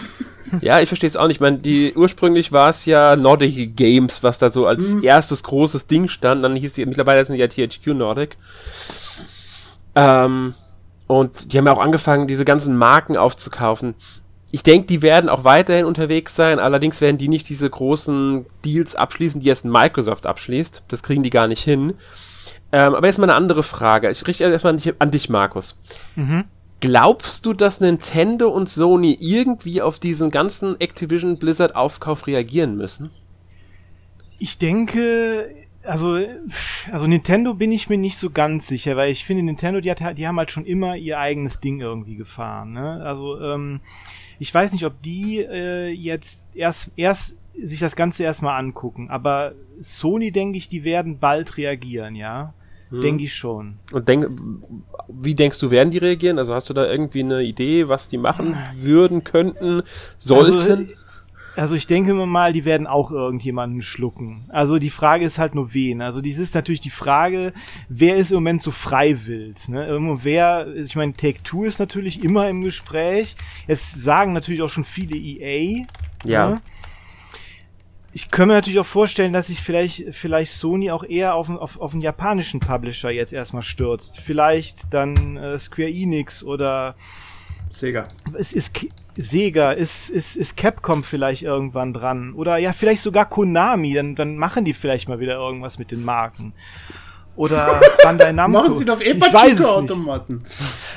Ja, 0.60 0.80
ich 0.80 0.88
verstehe 0.88 1.06
es 1.06 1.16
auch 1.16 1.28
nicht. 1.28 1.36
Ich 1.36 1.40
meine, 1.40 1.58
die, 1.58 1.92
ursprünglich 1.94 2.50
war 2.50 2.70
es 2.70 2.84
ja 2.84 3.14
Nordic 3.14 3.76
Games, 3.76 4.24
was 4.24 4.38
da 4.38 4.50
so 4.50 4.66
als 4.66 4.94
mhm. 4.94 5.04
erstes 5.04 5.44
großes 5.44 5.86
Ding 5.86 6.08
stand. 6.08 6.42
Dann 6.42 6.56
hieß 6.56 6.72
die, 6.72 6.84
mittlerweile 6.86 7.24
sind 7.24 7.36
die 7.36 7.40
ja 7.40 7.46
THQ 7.46 7.94
Nordic. 7.94 8.36
Ähm, 9.94 10.54
und 11.06 11.52
die 11.52 11.58
haben 11.58 11.66
ja 11.66 11.72
auch 11.72 11.80
angefangen, 11.80 12.26
diese 12.26 12.44
ganzen 12.44 12.76
Marken 12.76 13.16
aufzukaufen. 13.16 13.94
Ich 14.50 14.64
denke, 14.64 14.88
die 14.88 15.02
werden 15.02 15.30
auch 15.30 15.44
weiterhin 15.44 15.84
unterwegs 15.84 16.34
sein, 16.34 16.58
allerdings 16.58 17.00
werden 17.00 17.18
die 17.18 17.28
nicht 17.28 17.48
diese 17.48 17.70
großen 17.70 18.46
Deals 18.64 18.96
abschließen, 18.96 19.40
die 19.40 19.46
jetzt 19.46 19.64
Microsoft 19.64 20.26
abschließt. 20.26 20.82
Das 20.88 21.04
kriegen 21.04 21.22
die 21.22 21.30
gar 21.30 21.46
nicht 21.46 21.62
hin. 21.62 21.94
Ähm, 22.72 22.94
aber 22.94 23.06
jetzt 23.06 23.18
mal 23.18 23.24
eine 23.24 23.34
andere 23.34 23.62
Frage. 23.62 24.10
Ich 24.10 24.26
richte 24.26 24.44
erstmal 24.44 24.78
an 24.98 25.10
dich, 25.10 25.28
Markus. 25.28 25.80
Mhm. 26.16 26.44
Glaubst 26.80 27.44
du, 27.44 27.52
dass 27.52 27.80
Nintendo 27.80 28.48
und 28.48 28.68
Sony 28.68 29.16
irgendwie 29.20 29.82
auf 29.82 29.98
diesen 29.98 30.30
ganzen 30.30 30.80
Activision 30.80 31.38
Blizzard 31.38 31.76
Aufkauf 31.76 32.26
reagieren 32.26 32.76
müssen? 32.76 33.10
Ich 34.38 34.56
denke, 34.56 35.50
also, 35.84 36.18
also 36.90 37.06
Nintendo 37.06 37.54
bin 37.54 37.72
ich 37.72 37.90
mir 37.90 37.98
nicht 37.98 38.16
so 38.16 38.30
ganz 38.30 38.66
sicher, 38.66 38.96
weil 38.96 39.10
ich 39.10 39.24
finde, 39.24 39.42
Nintendo, 39.42 39.80
die, 39.80 39.90
hat, 39.90 40.16
die 40.16 40.26
haben 40.26 40.38
halt 40.38 40.50
schon 40.50 40.64
immer 40.64 40.96
ihr 40.96 41.18
eigenes 41.18 41.60
Ding 41.60 41.80
irgendwie 41.80 42.16
gefahren. 42.16 42.72
Ne? 42.72 43.02
Also, 43.04 43.38
ähm, 43.40 43.80
ich 44.38 44.54
weiß 44.54 44.72
nicht, 44.72 44.86
ob 44.86 45.02
die 45.02 45.40
äh, 45.40 45.88
jetzt 45.88 46.44
erst, 46.54 46.92
erst 46.96 47.36
sich 47.60 47.80
das 47.80 47.94
Ganze 47.94 48.22
erstmal 48.22 48.58
angucken, 48.58 49.10
aber 49.10 49.52
Sony, 49.80 50.32
denke 50.32 50.56
ich, 50.56 50.68
die 50.68 50.84
werden 50.84 51.18
bald 51.18 51.58
reagieren, 51.58 52.14
ja. 52.14 52.54
Hm. 52.90 53.00
Denke 53.00 53.24
ich 53.24 53.34
schon. 53.34 53.78
Und 53.92 54.08
denk, 54.08 54.28
wie 55.08 55.34
denkst 55.34 55.58
du, 55.58 55.70
werden 55.70 55.90
die 55.90 55.98
reagieren? 55.98 56.38
Also 56.38 56.54
hast 56.54 56.68
du 56.70 56.74
da 56.74 56.86
irgendwie 56.86 57.20
eine 57.20 57.42
Idee, 57.42 57.88
was 57.88 58.08
die 58.08 58.18
machen 58.18 58.56
würden, 58.80 59.24
könnten, 59.24 59.82
sollten? 60.18 60.58
Also, 60.58 60.86
also 61.56 61.74
ich 61.74 61.86
denke 61.86 62.14
mal, 62.14 62.52
die 62.52 62.64
werden 62.64 62.86
auch 62.86 63.10
irgendjemanden 63.10 63.82
schlucken. 63.82 64.44
Also 64.48 64.78
die 64.78 64.90
Frage 64.90 65.24
ist 65.24 65.38
halt 65.38 65.54
nur 65.54 65.74
wen. 65.74 66.00
Also 66.00 66.20
dies 66.20 66.38
ist 66.38 66.54
natürlich 66.54 66.80
die 66.80 66.90
Frage, 66.90 67.52
wer 67.88 68.16
ist 68.16 68.30
im 68.30 68.36
Moment 68.36 68.62
so 68.62 68.70
freiwillig. 68.70 69.68
Ne? 69.68 69.98
Wer, 70.22 70.68
ich 70.74 70.96
meine, 70.96 71.12
Take 71.12 71.42
Two 71.42 71.64
ist 71.64 71.78
natürlich 71.78 72.22
immer 72.22 72.48
im 72.48 72.62
Gespräch. 72.62 73.36
Es 73.66 73.92
sagen 73.92 74.32
natürlich 74.32 74.62
auch 74.62 74.68
schon 74.68 74.84
viele 74.84 75.16
EA. 75.16 75.86
Ja. 76.24 76.50
Ne? 76.50 76.60
Ich 78.12 78.30
könnte 78.30 78.48
mir 78.48 78.54
natürlich 78.54 78.80
auch 78.80 78.86
vorstellen, 78.86 79.32
dass 79.32 79.46
sich 79.46 79.60
vielleicht, 79.60 80.14
vielleicht 80.14 80.52
Sony 80.52 80.90
auch 80.90 81.04
eher 81.04 81.34
auf, 81.34 81.48
auf, 81.48 81.80
auf 81.80 81.92
einen 81.92 82.00
japanischen 82.00 82.58
Publisher 82.58 83.12
jetzt 83.12 83.32
erstmal 83.32 83.62
stürzt. 83.62 84.18
Vielleicht 84.18 84.92
dann 84.92 85.36
äh, 85.36 85.58
Square 85.58 85.90
Enix 85.90 86.42
oder 86.42 86.96
Sega. 87.70 88.08
Es 88.36 88.52
ist 88.52 88.72
Sega, 89.16 89.72
ist, 89.72 90.10
ist, 90.10 90.36
ist 90.36 90.56
Capcom 90.56 91.04
vielleicht 91.04 91.42
irgendwann 91.42 91.92
dran. 91.92 92.34
Oder 92.34 92.58
ja, 92.58 92.72
vielleicht 92.72 93.02
sogar 93.02 93.28
Konami, 93.28 93.94
dann, 93.94 94.16
dann 94.16 94.36
machen 94.36 94.64
die 94.64 94.74
vielleicht 94.74 95.08
mal 95.08 95.20
wieder 95.20 95.36
irgendwas 95.36 95.78
mit 95.78 95.90
den 95.90 96.04
Marken. 96.04 96.52
Oder 97.36 97.80
Bandai 98.02 98.32
Namco. 98.32 98.60
Machen 98.60 98.74
sie 98.76 98.84
doch 98.84 99.00
eh 99.00 99.14
Pachinko-Automaten. 99.14 100.42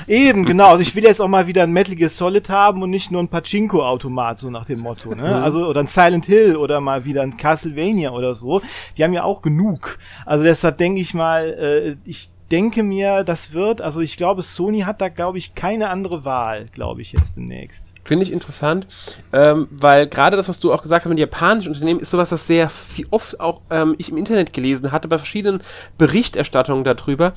Eben, 0.06 0.44
genau. 0.44 0.70
Also 0.70 0.82
ich 0.82 0.94
will 0.94 1.04
jetzt 1.04 1.20
auch 1.20 1.28
mal 1.28 1.46
wieder 1.46 1.62
ein 1.62 1.72
Metal 1.72 1.94
Gear 1.94 2.10
Solid 2.10 2.48
haben 2.48 2.82
und 2.82 2.90
nicht 2.90 3.10
nur 3.10 3.22
ein 3.22 3.28
Pachinko-Automat, 3.28 4.38
so 4.38 4.50
nach 4.50 4.66
dem 4.66 4.80
Motto. 4.80 5.14
Ne? 5.14 5.42
Also, 5.42 5.66
oder 5.66 5.80
ein 5.80 5.86
Silent 5.86 6.26
Hill 6.26 6.56
oder 6.56 6.80
mal 6.80 7.04
wieder 7.04 7.22
ein 7.22 7.36
Castlevania 7.36 8.10
oder 8.10 8.34
so. 8.34 8.60
Die 8.96 9.04
haben 9.04 9.12
ja 9.12 9.22
auch 9.22 9.42
genug. 9.42 9.98
Also 10.26 10.44
deshalb 10.44 10.78
denke 10.78 11.00
ich 11.00 11.14
mal, 11.14 11.48
äh, 11.48 11.96
ich 12.04 12.30
denke 12.50 12.82
mir, 12.82 13.24
das 13.24 13.52
wird, 13.52 13.80
also 13.80 14.00
ich 14.00 14.16
glaube, 14.16 14.42
Sony 14.42 14.80
hat 14.80 15.00
da, 15.00 15.08
glaube 15.08 15.38
ich, 15.38 15.54
keine 15.54 15.88
andere 15.88 16.24
Wahl, 16.24 16.66
glaube 16.72 17.02
ich, 17.02 17.12
jetzt 17.12 17.36
demnächst. 17.36 17.94
Finde 18.04 18.24
ich 18.24 18.32
interessant, 18.32 18.86
ähm, 19.32 19.68
weil 19.70 20.06
gerade 20.06 20.36
das, 20.36 20.48
was 20.48 20.60
du 20.60 20.72
auch 20.72 20.82
gesagt 20.82 21.04
hast 21.04 21.10
mit 21.10 21.18
japanischen 21.18 21.68
Unternehmen, 21.68 22.00
ist 22.00 22.10
sowas, 22.10 22.28
das 22.28 22.46
sehr 22.46 22.70
oft 23.10 23.40
auch 23.40 23.62
ähm, 23.70 23.94
ich 23.98 24.10
im 24.10 24.16
Internet 24.16 24.52
gelesen 24.52 24.92
hatte, 24.92 25.08
bei 25.08 25.18
verschiedenen 25.18 25.62
Berichterstattungen 25.98 26.84
darüber, 26.84 27.32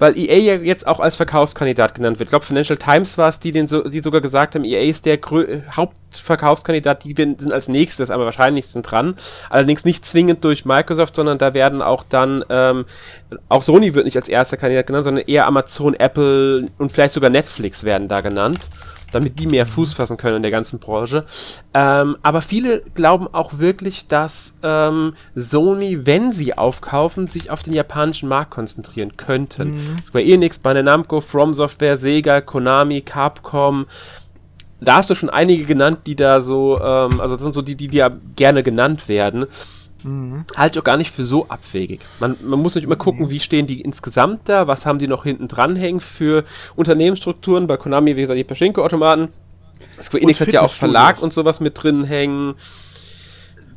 weil 0.00 0.18
EA 0.18 0.36
ja 0.36 0.54
jetzt 0.54 0.86
auch 0.86 0.98
als 0.98 1.16
Verkaufskandidat 1.16 1.94
genannt 1.94 2.18
wird. 2.18 2.28
Ich 2.28 2.30
glaube, 2.30 2.44
Financial 2.44 2.78
Times 2.78 3.18
war 3.18 3.28
es, 3.28 3.38
die, 3.38 3.52
den 3.52 3.66
so, 3.66 3.82
die 3.86 4.00
sogar 4.00 4.22
gesagt 4.22 4.54
haben, 4.54 4.64
EA 4.64 4.80
ist 4.80 5.04
der 5.04 5.18
Grö 5.18 5.60
Hauptverkaufskandidat, 5.70 7.04
die 7.04 7.14
sind 7.14 7.52
als 7.52 7.68
nächstes 7.68 8.10
am 8.10 8.20
wahrscheinlichsten 8.20 8.82
dran. 8.82 9.14
Allerdings 9.50 9.84
nicht 9.84 10.06
zwingend 10.06 10.42
durch 10.42 10.64
Microsoft, 10.64 11.14
sondern 11.14 11.36
da 11.36 11.52
werden 11.52 11.82
auch 11.82 12.02
dann, 12.02 12.42
ähm, 12.48 12.86
auch 13.50 13.62
Sony 13.62 13.94
wird 13.94 14.06
nicht 14.06 14.16
als 14.16 14.28
erster 14.28 14.56
Kandidat 14.56 14.86
genannt, 14.86 15.04
sondern 15.04 15.24
eher 15.26 15.46
Amazon, 15.46 15.94
Apple 15.94 16.66
und 16.78 16.90
vielleicht 16.90 17.14
sogar 17.14 17.28
Netflix 17.28 17.84
werden 17.84 18.08
da 18.08 18.22
genannt 18.22 18.70
damit 19.12 19.38
die 19.38 19.46
mehr 19.46 19.66
Fuß 19.66 19.94
fassen 19.94 20.16
können 20.16 20.36
in 20.36 20.42
der 20.42 20.50
ganzen 20.50 20.78
Branche. 20.78 21.24
Ähm, 21.74 22.16
aber 22.22 22.42
viele 22.42 22.82
glauben 22.94 23.28
auch 23.32 23.58
wirklich, 23.58 24.08
dass 24.08 24.54
ähm, 24.62 25.14
Sony, 25.34 26.06
wenn 26.06 26.32
sie 26.32 26.56
aufkaufen, 26.56 27.26
sich 27.28 27.50
auf 27.50 27.62
den 27.62 27.72
japanischen 27.72 28.28
Markt 28.28 28.50
konzentrieren 28.50 29.16
könnten. 29.16 29.72
Mhm. 29.72 30.02
Square 30.02 30.24
Enix, 30.24 30.58
Bandai 30.58 30.82
Namco, 30.82 31.20
From 31.20 31.54
Software, 31.54 31.96
Sega, 31.96 32.40
Konami, 32.40 33.02
Capcom, 33.02 33.86
da 34.80 34.96
hast 34.96 35.10
du 35.10 35.14
schon 35.14 35.30
einige 35.30 35.64
genannt, 35.64 36.00
die 36.06 36.16
da 36.16 36.40
so, 36.40 36.80
ähm, 36.80 37.20
also 37.20 37.34
das 37.34 37.42
sind 37.42 37.52
so 37.52 37.62
die, 37.62 37.74
die, 37.74 37.88
die 37.88 37.98
ja 37.98 38.10
gerne 38.36 38.62
genannt 38.62 39.08
werden. 39.08 39.46
Mhm. 40.02 40.44
Halte 40.56 40.78
ich 40.78 40.80
auch 40.80 40.84
gar 40.84 40.96
nicht 40.96 41.10
für 41.10 41.24
so 41.24 41.46
abwegig. 41.48 42.00
Man, 42.18 42.36
man 42.42 42.60
muss 42.60 42.74
nicht 42.74 42.84
immer 42.84 42.96
gucken, 42.96 43.26
mhm. 43.26 43.30
wie 43.30 43.40
stehen 43.40 43.66
die 43.66 43.80
insgesamt 43.80 44.48
da, 44.48 44.66
was 44.66 44.86
haben 44.86 44.98
die 44.98 45.08
noch 45.08 45.24
hinten 45.24 45.48
dran 45.48 45.76
hängen 45.76 46.00
für 46.00 46.44
Unternehmensstrukturen. 46.76 47.66
Bei 47.66 47.76
Konami, 47.76 48.16
wie 48.16 48.22
gesagt, 48.22 48.38
die 48.38 48.44
Pachinko-Automaten. 48.44 49.28
Square 50.02 50.22
Enix 50.22 50.40
hat 50.40 50.52
ja 50.52 50.62
auch 50.62 50.72
Verlag 50.72 51.22
und 51.22 51.32
sowas 51.32 51.60
mit 51.60 51.82
drin 51.82 52.04
hängen. 52.04 52.54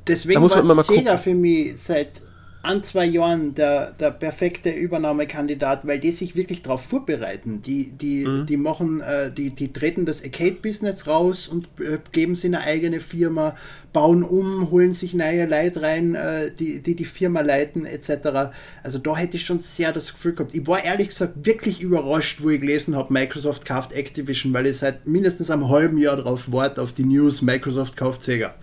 Deswegen 0.07 0.35
da 0.35 0.39
muss 0.41 0.55
man 0.55 0.67
war 0.67 0.83
Sega 0.83 1.17
für 1.17 1.33
mich 1.33 1.77
seit 1.77 2.21
an 2.63 2.81
zwei 2.81 3.05
Jahren 3.05 3.53
der, 3.55 3.91
der 3.91 4.11
perfekte 4.11 4.69
Übernahmekandidat, 4.69 5.85
weil 5.85 5.99
die 5.99 6.11
sich 6.11 6.37
wirklich 6.37 6.61
darauf 6.61 6.81
vorbereiten. 6.81 7.61
Die, 7.61 7.91
die, 7.91 8.25
mhm. 8.25 8.45
die 8.45 8.55
machen, 8.55 9.01
äh, 9.01 9.33
die, 9.33 9.49
die 9.49 9.73
treten 9.73 10.05
das 10.05 10.23
Arcade-Business 10.23 11.05
raus 11.05 11.49
und 11.49 11.67
äh, 11.81 11.99
geben 12.13 12.35
sie 12.35 12.47
eine 12.47 12.61
eigene 12.61 13.01
Firma, 13.01 13.57
bauen 13.91 14.23
um, 14.23 14.71
holen 14.71 14.93
sich 14.93 15.13
neue 15.13 15.45
Leute 15.45 15.81
rein, 15.81 16.15
äh, 16.15 16.55
die, 16.55 16.81
die 16.81 16.95
die 16.95 17.03
Firma 17.03 17.41
leiten, 17.41 17.85
etc. 17.85 18.53
Also 18.81 18.97
da 18.97 19.17
hätte 19.17 19.35
ich 19.35 19.43
schon 19.43 19.59
sehr 19.59 19.91
das 19.91 20.13
Gefühl 20.13 20.33
gehabt. 20.33 20.55
Ich 20.55 20.65
war 20.65 20.81
ehrlich 20.81 21.09
gesagt 21.09 21.45
wirklich 21.45 21.81
überrascht, 21.81 22.41
wo 22.41 22.49
ich 22.49 22.61
gelesen 22.61 22.95
habe, 22.95 23.11
Microsoft 23.11 23.65
kauft 23.65 23.91
Activision, 23.91 24.53
weil 24.53 24.67
ich 24.67 24.77
seit 24.77 25.05
mindestens 25.05 25.51
einem 25.51 25.67
halben 25.67 25.97
Jahr 25.97 26.15
darauf 26.15 26.49
warte, 26.53 26.81
auf 26.81 26.93
die 26.93 27.03
News, 27.03 27.41
Microsoft 27.41 27.97
kauft 27.97 28.23
Sega. 28.23 28.55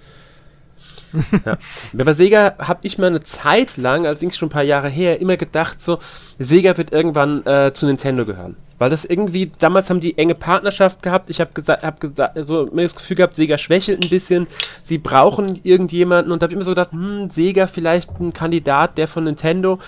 ja. 1.45 1.59
Bei 1.93 2.13
Sega 2.13 2.55
habe 2.59 2.81
ich 2.83 2.99
mal 2.99 3.09
eine 3.09 3.23
Zeit 3.23 3.77
lang, 3.77 4.07
allerdings 4.07 4.37
schon 4.37 4.49
ein 4.49 4.53
paar 4.53 4.63
Jahre 4.63 4.89
her, 4.89 5.21
immer 5.21 5.37
gedacht, 5.37 5.81
so, 5.81 5.99
Sega 6.39 6.77
wird 6.77 6.93
irgendwann 6.93 7.45
äh, 7.47 7.73
zu 7.73 7.87
Nintendo 7.87 8.25
gehören. 8.25 8.57
Weil 8.79 8.89
das 8.89 9.05
irgendwie, 9.05 9.53
damals 9.59 9.91
haben 9.91 10.01
die 10.01 10.17
enge 10.17 10.35
Partnerschaft 10.35 11.03
gehabt. 11.03 11.29
Ich 11.29 11.39
habe 11.39 11.53
gesagt, 11.53 11.83
hab 11.83 12.01
gesagt, 12.01 12.39
so 12.47 12.67
mir 12.73 12.83
das 12.83 12.97
Gefühl 12.97 13.17
gehabt, 13.17 13.37
Sega 13.37 13.59
schwächelt 13.59 14.03
ein 14.03 14.09
bisschen. 14.09 14.47
Sie 14.81 14.97
brauchen 14.97 15.61
irgendjemanden 15.65 16.33
und 16.33 16.41
da 16.41 16.45
habe 16.45 16.53
ich 16.53 16.57
immer 16.57 16.65
so 16.65 16.71
gedacht, 16.71 16.93
hm, 16.93 17.29
Sega 17.31 17.67
vielleicht 17.67 18.19
ein 18.19 18.33
Kandidat, 18.33 18.97
der 18.97 19.07
von 19.07 19.25
Nintendo 19.25 19.79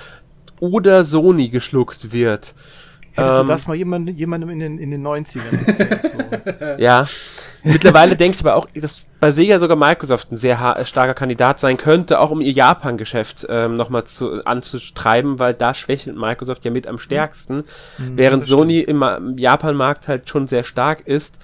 oder 0.61 1.05
Sony 1.05 1.49
geschluckt 1.49 2.13
wird. 2.13 2.55
Hättest 3.13 3.41
ähm, 3.41 3.47
du 3.47 3.53
das 3.53 3.67
mal 3.67 3.75
jemand, 3.75 4.11
jemandem 4.11 4.51
in 4.51 4.61
den, 4.61 4.79
in 4.79 4.91
den 4.91 5.07
90ern 5.07 5.67
erzählt? 5.67 6.59
So. 6.59 6.65
ja. 6.83 7.07
Mittlerweile 7.65 8.17
denke 8.17 8.37
ich 8.37 8.45
aber 8.45 8.57
auch, 8.57 8.67
dass 8.75 9.07
bei 9.21 9.31
Sega 9.31 9.59
sogar 9.59 9.77
Microsoft 9.77 10.33
ein 10.33 10.37
sehr 10.37 10.85
starker 10.85 11.15
Kandidat 11.15 11.61
sein 11.61 11.77
könnte, 11.77 12.19
auch 12.19 12.31
um 12.31 12.41
ihr 12.41 12.53
Japan-Geschäft 12.53 13.47
ähm, 13.49 13.77
nochmal 13.77 14.05
zu, 14.05 14.45
anzutreiben, 14.45 15.39
weil 15.39 15.55
da 15.55 15.73
schwächelt 15.73 16.17
Microsoft 16.17 16.65
ja 16.65 16.71
mit 16.71 16.87
am 16.87 16.99
stärksten, 16.99 17.65
mhm, 17.99 18.17
während 18.17 18.45
Sony 18.45 18.81
im, 18.81 19.03
im 19.03 19.39
Japan-Markt 19.39 20.09
halt 20.09 20.29
schon 20.29 20.49
sehr 20.49 20.65
stark 20.65 21.07
ist. 21.07 21.39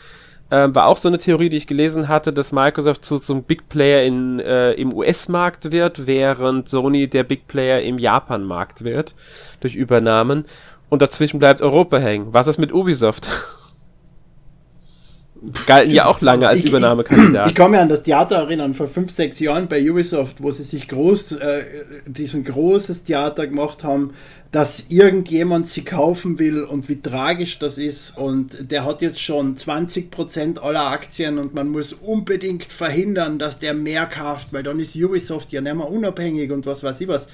Ähm, 0.50 0.74
war 0.74 0.86
auch 0.86 0.96
so 0.96 1.08
eine 1.08 1.18
Theorie, 1.18 1.50
die 1.50 1.58
ich 1.58 1.66
gelesen 1.66 2.08
hatte, 2.08 2.32
dass 2.32 2.52
Microsoft 2.52 3.04
zu 3.04 3.18
so 3.18 3.34
einem 3.34 3.42
Big 3.42 3.68
Player 3.68 4.02
in, 4.04 4.40
äh, 4.40 4.72
im 4.72 4.94
US-Markt 4.94 5.72
wird, 5.72 6.06
während 6.06 6.68
Sony 6.68 7.06
der 7.06 7.24
Big 7.24 7.46
Player 7.48 7.82
im 7.82 7.98
Japan-Markt 7.98 8.82
wird 8.82 9.14
durch 9.60 9.74
Übernahmen. 9.74 10.46
Und 10.88 11.02
dazwischen 11.02 11.38
bleibt 11.38 11.60
Europa 11.60 11.98
hängen. 11.98 12.28
Was 12.32 12.46
ist 12.46 12.58
mit 12.58 12.72
Ubisoft? 12.72 13.28
Galten 15.66 15.94
ja 15.94 16.06
auch 16.06 16.20
lange 16.20 16.48
als 16.48 16.58
ich, 16.58 16.68
Übernahmekandidat. 16.68 17.46
Ich, 17.46 17.52
ich 17.52 17.54
kann 17.54 17.70
mich 17.70 17.80
an 17.80 17.88
das 17.88 18.02
Theater 18.02 18.36
erinnern, 18.36 18.74
vor 18.74 18.88
fünf, 18.88 19.10
sechs 19.10 19.38
Jahren 19.38 19.68
bei 19.68 19.88
Ubisoft, 19.88 20.42
wo 20.42 20.50
sie 20.50 20.64
sich 20.64 20.88
groß, 20.88 21.32
äh, 21.32 21.64
diesen 22.06 22.44
großes 22.44 23.04
Theater 23.04 23.46
gemacht 23.46 23.84
haben, 23.84 24.14
dass 24.50 24.86
irgendjemand 24.88 25.66
sie 25.66 25.84
kaufen 25.84 26.38
will 26.38 26.64
und 26.64 26.88
wie 26.88 27.00
tragisch 27.00 27.58
das 27.58 27.78
ist. 27.78 28.16
Und 28.16 28.70
der 28.70 28.84
hat 28.84 29.02
jetzt 29.02 29.20
schon 29.20 29.56
20% 29.56 30.58
aller 30.58 30.90
Aktien 30.90 31.38
und 31.38 31.54
man 31.54 31.68
muss 31.68 31.92
unbedingt 31.92 32.72
verhindern, 32.72 33.38
dass 33.38 33.58
der 33.58 33.74
mehr 33.74 34.06
kauft, 34.06 34.52
weil 34.52 34.62
dann 34.62 34.80
ist 34.80 34.96
Ubisoft 34.96 35.52
ja 35.52 35.60
nicht 35.60 35.74
mehr 35.74 35.88
unabhängig 35.88 36.50
und 36.50 36.66
was 36.66 36.82
weiß 36.82 37.00
ich 37.00 37.08
was. 37.08 37.28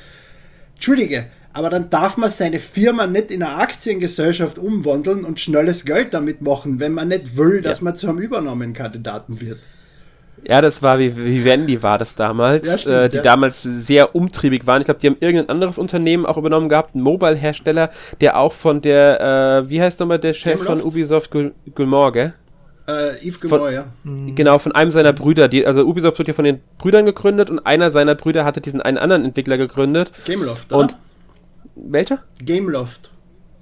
Entschuldige, 0.74 1.26
aber 1.54 1.70
dann 1.70 1.88
darf 1.88 2.16
man 2.16 2.30
seine 2.30 2.58
Firma 2.58 3.06
nicht 3.06 3.30
in 3.30 3.42
eine 3.42 3.56
Aktiengesellschaft 3.56 4.58
umwandeln 4.58 5.24
und 5.24 5.38
schnelles 5.38 5.84
Geld 5.84 6.12
damit 6.12 6.42
machen, 6.42 6.80
wenn 6.80 6.92
man 6.92 7.08
nicht 7.08 7.36
will, 7.36 7.62
dass 7.62 7.78
ja. 7.78 7.84
man 7.84 7.96
zu 7.96 8.08
einem 8.08 8.18
Übernahmekandidaten 8.18 9.40
wird. 9.40 9.58
Ja, 10.46 10.60
das 10.60 10.82
war 10.82 10.98
wie, 10.98 11.16
wie 11.16 11.44
Wendy 11.44 11.82
war 11.82 11.96
das 11.96 12.16
damals, 12.16 12.68
ja, 12.68 12.78
stimmt, 12.78 12.94
äh, 12.94 13.08
die 13.08 13.16
ja. 13.16 13.22
damals 13.22 13.62
sehr 13.62 14.14
umtriebig 14.16 14.66
waren. 14.66 14.82
Ich 14.82 14.86
glaube, 14.86 15.00
die 15.00 15.06
haben 15.06 15.16
irgendein 15.20 15.48
anderes 15.48 15.78
Unternehmen 15.78 16.26
auch 16.26 16.36
übernommen 16.36 16.68
gehabt, 16.68 16.94
einen 16.94 17.04
Mobile-Hersteller, 17.04 17.90
der 18.20 18.36
auch 18.36 18.52
von 18.52 18.80
der, 18.80 19.62
äh, 19.64 19.70
wie 19.70 19.80
heißt 19.80 20.00
nochmal 20.00 20.18
der 20.18 20.34
Chef 20.34 20.60
von 20.60 20.82
Ubisoft, 20.82 21.30
Gilmore, 21.30 22.12
gell? 22.12 22.34
Äh, 22.86 23.26
Yves 23.26 23.40
Gilmore, 23.40 23.72
ja. 23.72 23.84
Mhm. 24.02 24.34
Genau, 24.34 24.58
von 24.58 24.72
einem 24.72 24.90
seiner 24.90 25.12
Brüder. 25.12 25.48
Die, 25.48 25.64
also 25.66 25.84
Ubisoft 25.84 26.18
wird 26.18 26.28
ja 26.28 26.34
von 26.34 26.44
den 26.44 26.60
Brüdern 26.78 27.06
gegründet 27.06 27.48
und 27.48 27.60
einer 27.60 27.90
seiner 27.90 28.16
Brüder 28.16 28.44
hatte 28.44 28.60
diesen 28.60 28.82
einen 28.82 28.98
anderen 28.98 29.24
Entwickler 29.24 29.56
gegründet. 29.56 30.12
Gameloft, 30.26 30.72
oder? 30.72 30.80
Und 30.80 30.98
welcher? 31.76 32.22
Gameloft. 32.40 33.10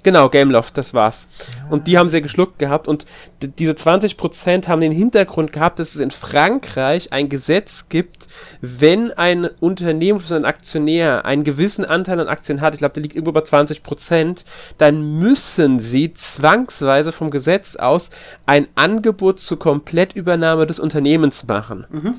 Genau, 0.02 0.28
Gameloft, 0.28 0.76
das 0.76 0.94
war's. 0.94 1.28
Und 1.70 1.86
die 1.86 1.96
haben 1.96 2.08
sie 2.08 2.20
geschluckt 2.22 2.58
gehabt 2.58 2.88
und 2.88 3.06
diese 3.40 3.72
20% 3.72 4.66
haben 4.66 4.80
den 4.80 4.90
Hintergrund 4.90 5.52
gehabt, 5.52 5.78
dass 5.78 5.94
es 5.94 6.00
in 6.00 6.10
Frankreich 6.10 7.12
ein 7.12 7.28
Gesetz 7.28 7.88
gibt, 7.88 8.26
wenn 8.60 9.12
ein 9.12 9.48
Unternehmen, 9.60 10.20
ein 10.30 10.44
Aktionär 10.44 11.24
einen 11.24 11.44
gewissen 11.44 11.84
Anteil 11.84 12.18
an 12.18 12.26
Aktien 12.26 12.60
hat, 12.60 12.74
ich 12.74 12.78
glaube, 12.78 12.94
der 12.94 13.02
liegt 13.04 13.14
irgendwo 13.14 13.32
bei 13.32 13.42
20%, 13.42 14.44
dann 14.76 15.20
müssen 15.20 15.78
sie 15.78 16.12
zwangsweise 16.14 17.12
vom 17.12 17.30
Gesetz 17.30 17.76
aus 17.76 18.10
ein 18.44 18.66
Angebot 18.74 19.38
zur 19.38 19.60
Komplettübernahme 19.60 20.66
des 20.66 20.80
Unternehmens 20.80 21.46
machen. 21.46 21.86
Mhm. 21.90 22.14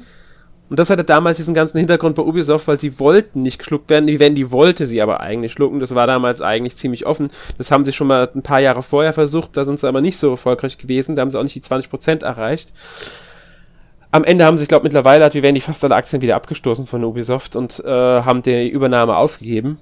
Und 0.74 0.80
das 0.80 0.90
hatte 0.90 1.04
damals 1.04 1.38
diesen 1.38 1.54
ganzen 1.54 1.78
Hintergrund 1.78 2.16
bei 2.16 2.24
Ubisoft, 2.24 2.68
weil 2.68 2.80
sie 2.80 3.00
wollten 3.00 3.44
nicht 3.44 3.60
geschluckt 3.60 3.92
werden. 3.92 4.08
Die 4.08 4.20
Wendy 4.20 4.50
wollte 4.50 4.88
sie 4.88 5.04
aber 5.04 5.20
eigentlich 5.20 5.52
schlucken. 5.52 5.80
Das 5.80 5.94
war 5.94 6.08
damals 6.08 6.42
eigentlich 6.42 6.76
ziemlich 6.76 7.06
offen. 7.06 7.30
Das 7.60 7.70
haben 7.70 7.86
sie 7.86 7.94
schon 7.94 8.08
mal 8.08 8.28
ein 8.34 8.42
paar 8.42 8.60
Jahre 8.60 8.82
vorher 8.82 9.14
versucht. 9.14 9.56
Da 9.56 9.66
sind 9.66 9.78
sie 9.78 9.88
aber 9.88 10.02
nicht 10.02 10.18
so 10.18 10.32
erfolgreich 10.32 10.80
gewesen. 10.80 11.16
Da 11.16 11.22
haben 11.22 11.30
sie 11.30 11.38
auch 11.38 11.44
nicht 11.44 11.54
die 11.54 11.62
20% 11.62 12.24
erreicht. 12.24 12.74
Am 14.10 14.24
Ende 14.24 14.46
haben 14.46 14.58
sie, 14.58 14.64
ich 14.64 14.68
glaube, 14.68 14.82
mittlerweile 14.82 15.24
hat 15.24 15.36
Vivendi 15.36 15.62
fast 15.62 15.84
alle 15.84 15.94
Aktien 15.94 16.24
wieder 16.24 16.38
abgestoßen 16.38 16.88
von 16.88 17.04
Ubisoft 17.04 17.56
und 17.56 17.80
äh, 17.86 17.88
haben 18.24 18.42
die 18.42 18.68
Übernahme 18.68 19.16
aufgegeben. 19.16 19.78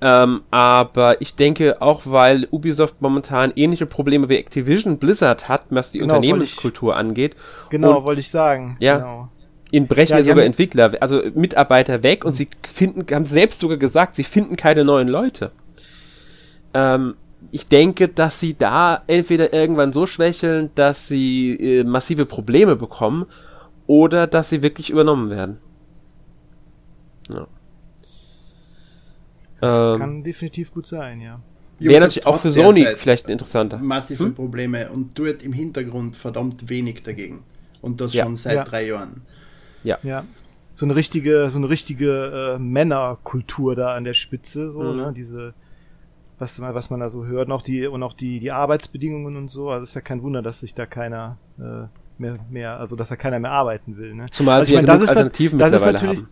Ähm, 0.00 0.42
aber 0.50 1.20
ich 1.20 1.36
denke 1.36 1.80
auch, 1.80 2.02
weil 2.04 2.48
Ubisoft 2.50 3.00
momentan 3.00 3.52
ähnliche 3.54 3.86
Probleme 3.86 4.28
wie 4.28 4.38
Activision 4.38 4.98
Blizzard 4.98 5.48
hat, 5.48 5.66
was 5.70 5.92
die 5.92 6.00
genau, 6.00 6.16
Unternehmenskultur 6.16 6.94
ich, 6.94 6.98
angeht. 6.98 7.36
Genau, 7.70 8.02
wollte 8.02 8.18
ich 8.18 8.30
sagen. 8.30 8.76
Ja. 8.80 8.98
Genau 8.98 9.28
in 9.74 9.88
brechen 9.88 10.16
ja, 10.16 10.22
sogar 10.22 10.44
Entwickler, 10.44 10.92
also 11.00 11.20
Mitarbeiter 11.34 12.04
weg 12.04 12.24
und 12.24 12.32
sie 12.32 12.48
finden, 12.64 13.04
haben 13.12 13.24
selbst 13.24 13.58
sogar 13.58 13.76
gesagt, 13.76 14.14
sie 14.14 14.22
finden 14.22 14.54
keine 14.54 14.84
neuen 14.84 15.08
Leute. 15.08 15.50
Ähm, 16.74 17.16
ich 17.50 17.66
denke, 17.66 18.06
dass 18.06 18.38
sie 18.38 18.54
da 18.56 19.02
entweder 19.08 19.52
irgendwann 19.52 19.92
so 19.92 20.06
schwächeln, 20.06 20.70
dass 20.76 21.08
sie 21.08 21.56
äh, 21.56 21.82
massive 21.82 22.24
Probleme 22.24 22.76
bekommen 22.76 23.26
oder 23.88 24.28
dass 24.28 24.48
sie 24.48 24.62
wirklich 24.62 24.90
übernommen 24.90 25.30
werden. 25.30 25.58
Ja. 27.28 27.46
Das 29.60 29.94
ähm, 29.94 29.98
kann 29.98 30.22
definitiv 30.22 30.72
gut 30.72 30.86
sein, 30.86 31.20
ja. 31.20 31.40
Wäre 31.80 32.00
natürlich 32.00 32.26
auch 32.26 32.38
für 32.38 32.52
Sony 32.52 32.86
vielleicht 32.94 33.28
interessanter. 33.28 33.78
Massive 33.78 34.22
hm? 34.22 34.34
Probleme 34.36 34.88
und 34.90 35.16
tut 35.16 35.42
im 35.42 35.52
Hintergrund 35.52 36.14
verdammt 36.14 36.68
wenig 36.68 37.02
dagegen. 37.02 37.42
Und 37.80 38.00
das 38.00 38.14
ja. 38.14 38.22
schon 38.22 38.36
seit 38.36 38.56
ja. 38.56 38.64
drei 38.64 38.86
Jahren. 38.86 39.22
Ja. 39.84 39.98
Ja. 40.02 40.24
So 40.74 40.86
eine 40.86 40.96
richtige, 40.96 41.50
so 41.50 41.58
eine 41.58 41.68
richtige 41.68 42.56
äh, 42.56 42.58
Männerkultur 42.58 43.76
da 43.76 43.94
an 43.94 44.02
der 44.02 44.14
Spitze, 44.14 44.72
so, 44.72 44.82
mhm. 44.82 44.96
ne? 44.96 45.12
Diese, 45.14 45.54
was, 46.38 46.60
was 46.60 46.90
man 46.90 47.00
da 47.00 47.08
so 47.08 47.26
hört, 47.26 47.46
und 47.46 47.52
auch 47.52 47.62
die, 47.62 47.86
und 47.86 48.02
auch 48.02 48.12
die, 48.12 48.40
die 48.40 48.50
Arbeitsbedingungen 48.50 49.36
und 49.36 49.48
so. 49.48 49.70
Also 49.70 49.84
ist 49.84 49.94
ja 49.94 50.00
kein 50.00 50.22
Wunder, 50.22 50.42
dass 50.42 50.60
sich 50.60 50.74
da 50.74 50.86
keiner 50.86 51.38
äh, 51.58 51.86
mehr, 52.18 52.38
mehr, 52.50 52.80
also 52.80 52.96
dass 52.96 53.08
da 53.08 53.16
keiner 53.16 53.38
mehr 53.38 53.52
arbeiten 53.52 53.96
will. 53.96 54.14
Ne? 54.14 54.26
Zumal 54.30 54.60
also 54.60 54.68
sie 54.68 54.74
ja 54.74 54.80
genug 54.80 55.08
Alternativen 55.08 55.58
das 55.58 55.70
mittlerweile 55.70 56.08
haben. 56.08 56.28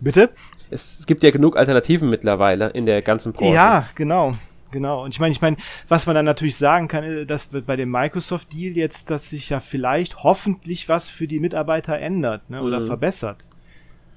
Bitte? 0.00 0.30
Es, 0.70 0.98
es, 1.00 1.06
gibt 1.06 1.22
ja 1.22 1.30
genug 1.30 1.56
Alternativen 1.56 2.08
mittlerweile 2.08 2.70
in 2.70 2.86
der 2.86 3.02
ganzen 3.02 3.32
Branche. 3.32 3.54
Ja, 3.54 3.86
genau. 3.94 4.34
Genau. 4.72 5.04
Und 5.04 5.14
ich 5.14 5.20
meine, 5.20 5.32
ich 5.32 5.40
meine, 5.40 5.56
was 5.88 6.06
man 6.06 6.16
dann 6.16 6.24
natürlich 6.24 6.56
sagen 6.56 6.88
kann, 6.88 7.04
äh, 7.04 7.26
dass 7.26 7.46
bei 7.46 7.76
dem 7.76 7.90
Microsoft-Deal 7.90 8.76
jetzt, 8.76 9.10
dass 9.10 9.30
sich 9.30 9.50
ja 9.50 9.60
vielleicht 9.60 10.24
hoffentlich 10.24 10.88
was 10.88 11.08
für 11.08 11.28
die 11.28 11.38
Mitarbeiter 11.38 11.98
ändert 11.98 12.50
ne, 12.50 12.62
oder 12.62 12.80
mhm. 12.80 12.86
verbessert. 12.86 13.48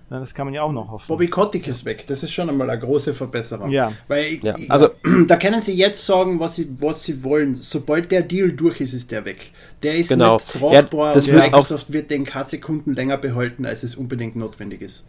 Das 0.09 0.35
kann 0.35 0.45
man 0.45 0.53
ja 0.53 0.61
auch 0.61 0.71
noch 0.71 0.91
hoffen. 0.91 1.07
Bobby 1.07 1.27
Kotick 1.27 1.67
ist 1.67 1.83
weg. 1.83 2.05
Das 2.07 2.21
ist 2.21 2.31
schon 2.31 2.47
einmal 2.47 2.69
eine 2.69 2.79
große 2.79 3.13
Verbesserung. 3.13 3.71
Ja. 3.71 3.91
Weil 4.07 4.25
ich, 4.25 4.43
ja. 4.43 4.53
also 4.69 4.89
da 5.27 5.35
können 5.35 5.59
sie 5.59 5.73
jetzt 5.73 6.05
sagen, 6.05 6.39
was 6.39 6.57
sie, 6.57 6.69
was 6.79 7.03
sie 7.03 7.23
wollen. 7.23 7.55
Sobald 7.55 8.11
der 8.11 8.21
Deal 8.21 8.51
durch 8.51 8.81
ist, 8.81 8.93
ist 8.93 9.11
der 9.11 9.25
weg. 9.25 9.51
Der 9.81 9.95
ist 9.95 10.09
genau. 10.09 10.35
nicht 10.35 10.47
tragbar 10.47 11.15
ja, 11.15 11.19
und 11.19 11.33
Microsoft 11.33 11.91
wird 11.91 12.11
den 12.11 12.23
keine 12.23 12.45
Sekunden 12.45 12.93
länger 12.93 13.17
behalten, 13.17 13.65
als 13.65 13.81
es 13.83 13.95
unbedingt 13.95 14.35
notwendig 14.35 14.81
ist. 14.81 15.05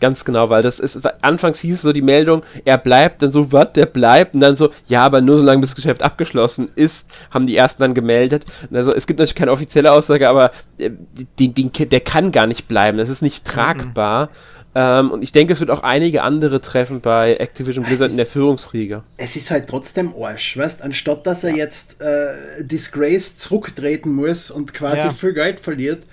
Ganz 0.00 0.24
genau, 0.24 0.48
weil 0.48 0.62
das 0.62 0.78
ist, 0.78 1.00
anfangs 1.22 1.60
hieß 1.60 1.82
so 1.82 1.92
die 1.92 2.02
Meldung, 2.02 2.42
er 2.64 2.78
bleibt, 2.78 3.22
dann 3.22 3.32
so, 3.32 3.52
was, 3.52 3.72
der 3.72 3.86
bleibt, 3.86 4.34
und 4.34 4.40
dann 4.40 4.56
so, 4.56 4.70
ja, 4.86 5.04
aber 5.04 5.20
nur 5.20 5.38
solange 5.38 5.60
bis 5.60 5.70
das 5.70 5.76
Geschäft 5.76 6.02
abgeschlossen 6.02 6.68
ist, 6.76 7.10
haben 7.32 7.46
die 7.46 7.56
ersten 7.56 7.82
dann 7.82 7.94
gemeldet. 7.94 8.44
Also 8.72 8.92
es 8.92 9.06
gibt 9.06 9.18
natürlich 9.18 9.34
keine 9.34 9.50
offizielle 9.50 9.92
Aussage, 9.92 10.28
aber 10.28 10.52
äh, 10.78 10.90
die, 11.38 11.52
die, 11.52 11.68
der 11.70 12.00
kann 12.00 12.30
gar 12.30 12.46
nicht 12.46 12.68
bleiben, 12.68 12.98
das 12.98 13.08
ist 13.08 13.22
nicht 13.22 13.44
tragbar. 13.44 14.26
Mhm. 14.26 14.30
Ähm, 14.74 15.10
und 15.10 15.22
ich 15.22 15.32
denke, 15.32 15.54
es 15.54 15.60
wird 15.60 15.70
auch 15.70 15.82
einige 15.82 16.22
andere 16.22 16.60
treffen 16.60 17.00
bei 17.00 17.36
Activision 17.36 17.84
Blizzard 17.84 18.10
in 18.10 18.16
der 18.16 18.26
Führungsriege. 18.26 19.02
Es 19.16 19.34
ist 19.34 19.50
halt 19.50 19.66
trotzdem 19.68 20.12
Arsch, 20.20 20.56
weißt 20.56 20.82
anstatt 20.82 21.26
dass 21.26 21.42
er 21.42 21.50
ja. 21.50 21.56
jetzt 21.56 22.00
äh, 22.00 22.64
Disgrace 22.64 23.38
zurücktreten 23.38 24.12
muss 24.12 24.50
und 24.50 24.74
quasi 24.74 25.02
ja. 25.02 25.10
viel 25.10 25.32
Geld 25.32 25.60
verliert, 25.60 26.04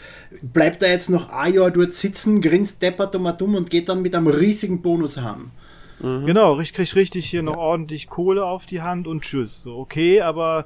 bleibt 0.41 0.83
er 0.83 0.91
jetzt 0.91 1.09
noch 1.09 1.29
ein 1.29 1.53
Jahr 1.53 1.69
dort 1.69 1.93
sitzen, 1.93 2.41
grinst 2.41 2.81
deppert 2.81 3.15
um 3.15 3.29
dumm 3.37 3.55
und 3.55 3.69
geht 3.69 3.89
dann 3.89 4.01
mit 4.01 4.15
einem 4.15 4.27
riesigen 4.27 4.81
Bonus 4.81 5.17
haben. 5.17 5.51
Mhm. 5.99 6.25
Genau, 6.25 6.59
ich 6.59 6.73
krieg 6.73 6.95
richtig 6.95 7.25
hier 7.25 7.43
noch 7.43 7.57
ordentlich 7.57 8.07
Kohle 8.07 8.45
auf 8.45 8.65
die 8.65 8.81
Hand 8.81 9.07
und 9.07 9.23
tschüss. 9.23 9.63
So, 9.63 9.77
okay, 9.77 10.21
aber 10.21 10.65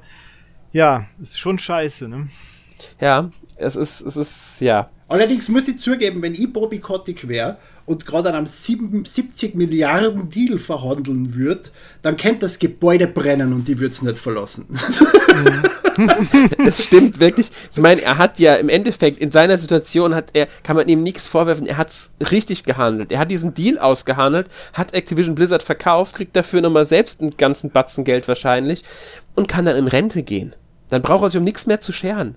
ja, 0.72 1.06
ist 1.20 1.38
schon 1.38 1.58
scheiße, 1.58 2.08
ne? 2.08 2.28
Ja, 3.00 3.30
es 3.60 3.76
ist, 3.76 4.00
es 4.00 4.16
ist, 4.16 4.60
ja. 4.60 4.90
Allerdings 5.08 5.48
muss 5.48 5.68
ich 5.68 5.78
zugeben, 5.78 6.22
wenn 6.22 6.34
ich 6.34 6.52
Bobby 6.52 6.78
Kotick 6.78 7.26
wäre 7.26 7.56
und 7.84 8.06
gerade 8.06 8.28
an 8.28 8.36
einem 8.36 8.46
70 8.46 9.54
Milliarden 9.54 10.30
Deal 10.30 10.58
verhandeln 10.58 11.34
würde, 11.34 11.70
dann 12.02 12.16
könnte 12.16 12.40
das 12.40 12.58
Gebäude 12.58 13.06
brennen 13.06 13.52
und 13.52 13.66
die 13.66 13.78
würde 13.78 13.92
es 13.92 14.02
nicht 14.02 14.18
verlassen. 14.18 14.66
es 16.66 16.84
stimmt 16.84 17.18
wirklich. 17.18 17.50
Ich 17.72 17.78
meine, 17.78 18.00
er 18.02 18.18
hat 18.18 18.38
ja 18.38 18.54
im 18.54 18.68
Endeffekt 18.68 19.18
in 19.18 19.30
seiner 19.30 19.58
Situation 19.58 20.14
hat 20.14 20.30
er, 20.32 20.46
kann 20.62 20.76
man 20.76 20.88
ihm 20.88 21.02
nichts 21.02 21.26
vorwerfen, 21.26 21.66
er 21.66 21.76
hat 21.76 21.88
es 21.88 22.10
richtig 22.30 22.64
gehandelt. 22.64 23.10
Er 23.12 23.18
hat 23.18 23.30
diesen 23.30 23.54
Deal 23.54 23.78
ausgehandelt, 23.78 24.48
hat 24.72 24.94
Activision 24.94 25.34
Blizzard 25.34 25.62
verkauft, 25.62 26.14
kriegt 26.14 26.36
dafür 26.36 26.60
nochmal 26.60 26.86
selbst 26.86 27.20
einen 27.20 27.36
ganzen 27.36 27.70
Batzen 27.70 28.04
Geld 28.04 28.28
wahrscheinlich 28.28 28.84
und 29.34 29.48
kann 29.48 29.64
dann 29.64 29.76
in 29.76 29.88
Rente 29.88 30.22
gehen. 30.22 30.54
Dann 30.88 31.02
braucht 31.02 31.24
er 31.24 31.30
sich 31.30 31.38
um 31.38 31.44
nichts 31.44 31.66
mehr 31.66 31.80
zu 31.80 31.92
scheren. 31.92 32.36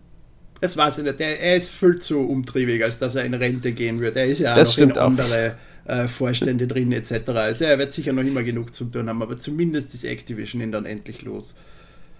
Das 0.63 0.77
weiß 0.77 0.99
ich 0.99 1.03
nicht. 1.03 1.19
Der, 1.19 1.41
er 1.41 1.57
ist 1.57 1.69
viel 1.69 1.99
zu 1.99 2.21
umtriebig, 2.21 2.81
als 2.81 2.97
dass 2.97 3.15
er 3.15 3.25
in 3.25 3.33
Rente 3.33 3.73
gehen 3.73 3.99
wird. 3.99 4.15
Er 4.15 4.27
ist 4.27 4.39
ja 4.39 4.55
das 4.55 4.77
noch 4.77 4.83
in 4.83 4.97
andere 4.97 5.55
äh, 5.83 6.07
Vorstände 6.07 6.67
drin 6.67 6.93
etc. 6.93 7.31
Also 7.31 7.65
er 7.65 7.77
wird 7.77 7.91
sicher 7.91 8.13
noch 8.13 8.23
immer 8.23 8.43
genug 8.43 8.73
zu 8.73 8.85
tun 8.85 9.09
haben, 9.09 9.21
aber 9.21 9.35
zumindest 9.35 9.93
ist 9.93 10.05
Activision 10.05 10.61
ihn 10.61 10.71
dann 10.71 10.85
endlich 10.85 11.21
los. 11.23 11.53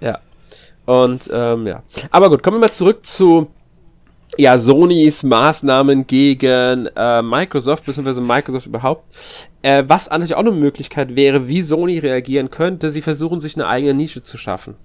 Ja. 0.01 0.19
Und 0.85 1.29
ähm, 1.31 1.67
ja. 1.67 1.83
Aber 2.11 2.29
gut, 2.29 2.43
kommen 2.43 2.57
wir 2.57 2.67
mal 2.67 2.73
zurück 2.73 3.05
zu 3.05 3.47
ja, 4.37 4.59
Sonys 4.59 5.23
Maßnahmen 5.23 6.05
gegen 6.05 6.87
äh, 6.97 7.21
Microsoft, 7.21 7.85
beziehungsweise 7.85 8.19
Microsoft 8.19 8.65
überhaupt. 8.65 9.07
Äh, 9.61 9.85
was 9.87 10.09
eigentlich 10.09 10.35
auch 10.35 10.39
eine 10.39 10.51
Möglichkeit 10.51 11.15
wäre, 11.15 11.47
wie 11.47 11.61
Sony 11.61 11.97
reagieren 11.97 12.49
könnte, 12.49 12.91
sie 12.91 13.01
versuchen 13.01 13.39
sich 13.39 13.55
eine 13.55 13.67
eigene 13.67 13.93
Nische 13.93 14.21
zu 14.21 14.37
schaffen. 14.37 14.75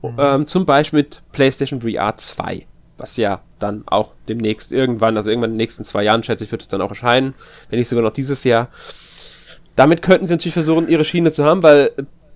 Mhm. 0.00 0.16
Ähm, 0.16 0.46
zum 0.46 0.64
Beispiel 0.64 1.00
mit 1.00 1.20
PlayStation 1.32 1.82
VR 1.82 2.16
2 2.16 2.64
was 2.98 3.16
ja 3.16 3.40
dann 3.58 3.84
auch 3.86 4.12
demnächst 4.28 4.72
irgendwann, 4.72 5.16
also 5.16 5.30
irgendwann 5.30 5.50
in 5.50 5.54
den 5.54 5.62
nächsten 5.62 5.84
zwei 5.84 6.04
Jahren, 6.04 6.22
schätze 6.22 6.44
ich, 6.44 6.50
wird 6.50 6.62
es 6.62 6.68
dann 6.68 6.82
auch 6.82 6.90
erscheinen, 6.90 7.34
wenn 7.70 7.78
nicht 7.78 7.88
sogar 7.88 8.04
noch 8.04 8.12
dieses 8.12 8.44
Jahr. 8.44 8.68
Damit 9.76 10.02
könnten 10.02 10.26
sie 10.26 10.34
natürlich 10.34 10.54
versuchen, 10.54 10.88
ihre 10.88 11.04
Schiene 11.04 11.32
zu 11.32 11.44
haben, 11.44 11.62
weil 11.62 11.92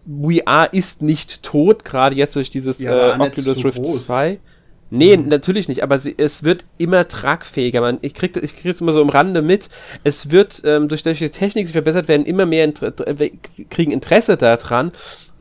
VR 0.06 0.68
ist 0.72 1.02
nicht 1.02 1.42
tot, 1.42 1.84
gerade 1.84 2.16
jetzt 2.16 2.36
durch 2.36 2.50
dieses 2.50 2.78
ja, 2.78 3.16
äh, 3.16 3.20
Oculus 3.20 3.58
so 3.58 3.62
Rift 3.62 3.82
groß. 3.82 4.06
2. 4.06 4.38
Nee, 4.94 5.16
mhm. 5.16 5.28
natürlich 5.28 5.68
nicht, 5.68 5.82
aber 5.82 5.96
sie, 5.96 6.14
es 6.18 6.42
wird 6.42 6.66
immer 6.76 7.08
tragfähiger. 7.08 7.80
Man, 7.80 7.98
ich 8.02 8.12
kriege 8.12 8.40
ich 8.40 8.54
krieg 8.54 8.72
es 8.72 8.82
immer 8.82 8.92
so 8.92 9.00
im 9.00 9.08
Rande 9.08 9.40
mit. 9.40 9.70
Es 10.04 10.30
wird 10.30 10.60
ähm, 10.66 10.88
durch 10.88 11.02
die 11.02 11.14
Technik 11.30 11.66
sich 11.66 11.72
verbessert 11.72 12.08
werden, 12.08 12.26
immer 12.26 12.44
mehr 12.44 12.64
Inter 12.64 12.92
kriegen 13.70 13.90
Interesse 13.90 14.36
daran. 14.36 14.92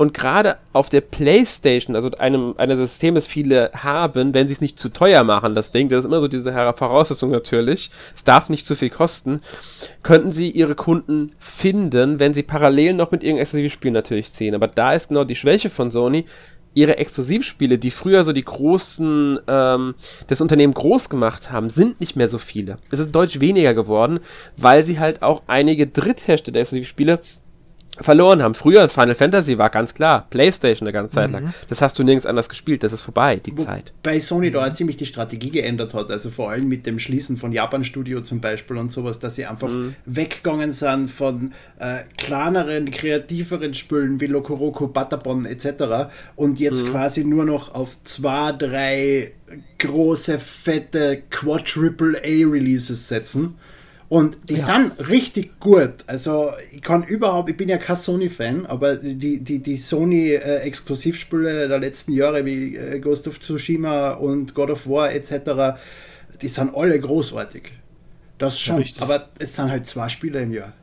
Und 0.02 0.16
gerade 0.16 0.58
auf 0.74 0.90
der 0.90 1.02
PlayStation, 1.02 1.96
also 1.96 2.10
einem, 2.18 2.56
eines 2.58 2.80
System, 2.80 3.14
das 3.14 3.28
viele 3.28 3.70
haben, 3.76 4.34
wenn 4.34 4.48
sie 4.48 4.56
es 4.56 4.60
nicht 4.60 4.80
zu 4.80 4.90
teuer 4.90 5.24
machen, 5.24 5.54
das 5.54 5.70
Ding, 5.70 5.90
das 5.90 6.00
ist 6.00 6.06
immer 6.06 6.20
so 6.22 6.28
diese 6.28 6.52
Voraussetzung 6.76 7.30
natürlich, 7.30 7.92
es 8.16 8.24
darf 8.24 8.50
nicht 8.50 8.66
zu 8.66 8.74
viel 8.74 8.90
kosten, 8.90 9.42
könnten 10.02 10.32
sie 10.32 10.50
ihre 10.50 10.74
Kunden 10.74 11.34
finden, 11.38 12.18
wenn 12.18 12.34
sie 12.34 12.42
parallel 12.42 12.96
noch 12.96 13.12
mit 13.12 13.22
irgendeinem 13.22 13.44
Exklusivspiel 13.44 13.92
natürlich 13.92 14.32
ziehen. 14.32 14.56
Aber 14.56 14.68
da 14.68 14.94
ist 14.94 15.10
genau 15.10 15.24
die 15.24 15.36
Schwäche 15.36 15.70
von 15.70 15.92
Sony, 15.92 16.26
ihre 16.74 16.98
Exklusivspiele, 16.98 17.78
die 17.78 17.92
früher 17.92 18.24
so 18.24 18.34
die 18.34 18.46
großen, 18.46 19.40
ähm, 19.48 19.94
das 20.26 20.42
Unternehmen 20.42 20.74
groß 20.74 21.10
gemacht 21.10 21.52
haben, 21.52 21.70
sind 21.70 22.00
nicht 22.00 22.16
mehr 22.16 22.28
so 22.28 22.40
viele. 22.40 22.80
Es 22.90 22.98
ist 22.98 23.12
deutlich 23.12 23.40
weniger 23.40 23.76
geworden, 23.76 24.20
weil 24.58 24.84
sie 24.84 25.00
halt 25.00 25.22
auch 25.22 25.44
einige 25.46 25.86
Dritthersteller 25.86 26.60
Exklusivspiele 26.60 27.20
verloren 28.04 28.42
haben. 28.42 28.54
Früher 28.54 28.84
in 28.84 28.90
Final 28.90 29.16
Fantasy 29.16 29.58
war 29.58 29.70
ganz 29.70 29.94
klar, 29.94 30.28
PlayStation 30.30 30.88
eine 30.88 30.94
ganze 30.94 31.16
Zeit 31.16 31.30
mhm. 31.30 31.34
lang. 31.34 31.54
Das 31.70 31.82
hast 31.82 31.98
du 31.98 32.04
nirgends 32.04 32.26
anders 32.26 32.50
gespielt, 32.50 32.84
das 32.84 32.94
ist 32.94 33.02
vorbei, 33.02 33.38
die 33.38 33.58
Wo 33.58 33.64
Zeit. 33.64 33.94
Bei 34.04 34.20
Sony 34.20 34.50
mhm. 34.50 34.54
da 34.54 34.74
ziemlich 34.74 34.98
die 34.98 35.06
Strategie 35.06 35.52
geändert 35.52 35.94
hat, 35.94 36.10
also 36.10 36.30
vor 36.30 36.50
allem 36.50 36.68
mit 36.68 36.86
dem 36.86 37.00
Schließen 37.00 37.38
von 37.38 37.52
Japan 37.52 37.84
Studio 37.84 38.22
zum 38.22 38.42
Beispiel 38.42 38.78
und 38.78 38.90
sowas, 38.90 39.20
dass 39.20 39.36
sie 39.36 39.46
einfach 39.46 39.70
mhm. 39.70 39.96
weggegangen 40.06 40.72
sind 40.72 41.10
von 41.10 41.54
äh, 41.80 42.00
kleineren, 42.18 42.92
kreativeren 42.92 43.74
Spülen 43.74 44.22
wie 44.22 44.28
Lokoroko, 44.28 44.88
Batabon 44.88 45.46
etc. 45.46 46.12
und 46.36 46.60
jetzt 46.60 46.86
mhm. 46.86 46.92
quasi 46.92 47.24
nur 47.24 47.46
noch 47.46 47.74
auf 47.74 47.98
zwei, 48.04 48.52
drei 48.52 49.32
große, 49.80 50.40
fette 50.40 51.24
Quadruple 51.30 52.18
A 52.18 52.50
Releases 52.50 53.08
setzen 53.08 53.56
und 54.12 54.50
die 54.50 54.56
ja. 54.56 54.66
sind 54.66 55.08
richtig 55.08 55.58
gut. 55.62 56.04
Also 56.06 56.50
ich 56.70 56.82
kann 56.82 57.06
überhaupt, 57.06 57.50
ich 57.50 57.56
bin 57.56 57.70
ja 57.70 57.78
kein 57.78 57.96
Sony-Fan, 57.96 58.66
aber 58.66 58.98
die, 58.98 59.42
die, 59.42 59.60
die 59.60 59.78
Sony-Exklusivspiele 59.78 61.70
der 61.70 61.80
letzten 61.80 62.12
Jahre 62.12 62.44
wie 62.44 62.76
äh, 62.76 63.00
Ghost 63.00 63.30
of 63.30 63.40
Tsushima 63.40 64.16
und 64.16 64.54
God 64.54 64.72
of 64.72 64.86
War 64.86 65.14
etc., 65.14 65.80
die 66.42 66.50
sind 66.50 66.76
alle 66.76 67.00
großartig. 67.00 67.72
Das 68.38 68.60
schon, 68.60 68.82
ja, 68.82 68.88
aber 69.00 69.30
es 69.40 69.56
sind 69.56 69.72
halt 69.72 69.86
zwei 69.86 70.10
Spiele 70.10 70.42
im 70.42 70.52
Jahr. 70.52 70.74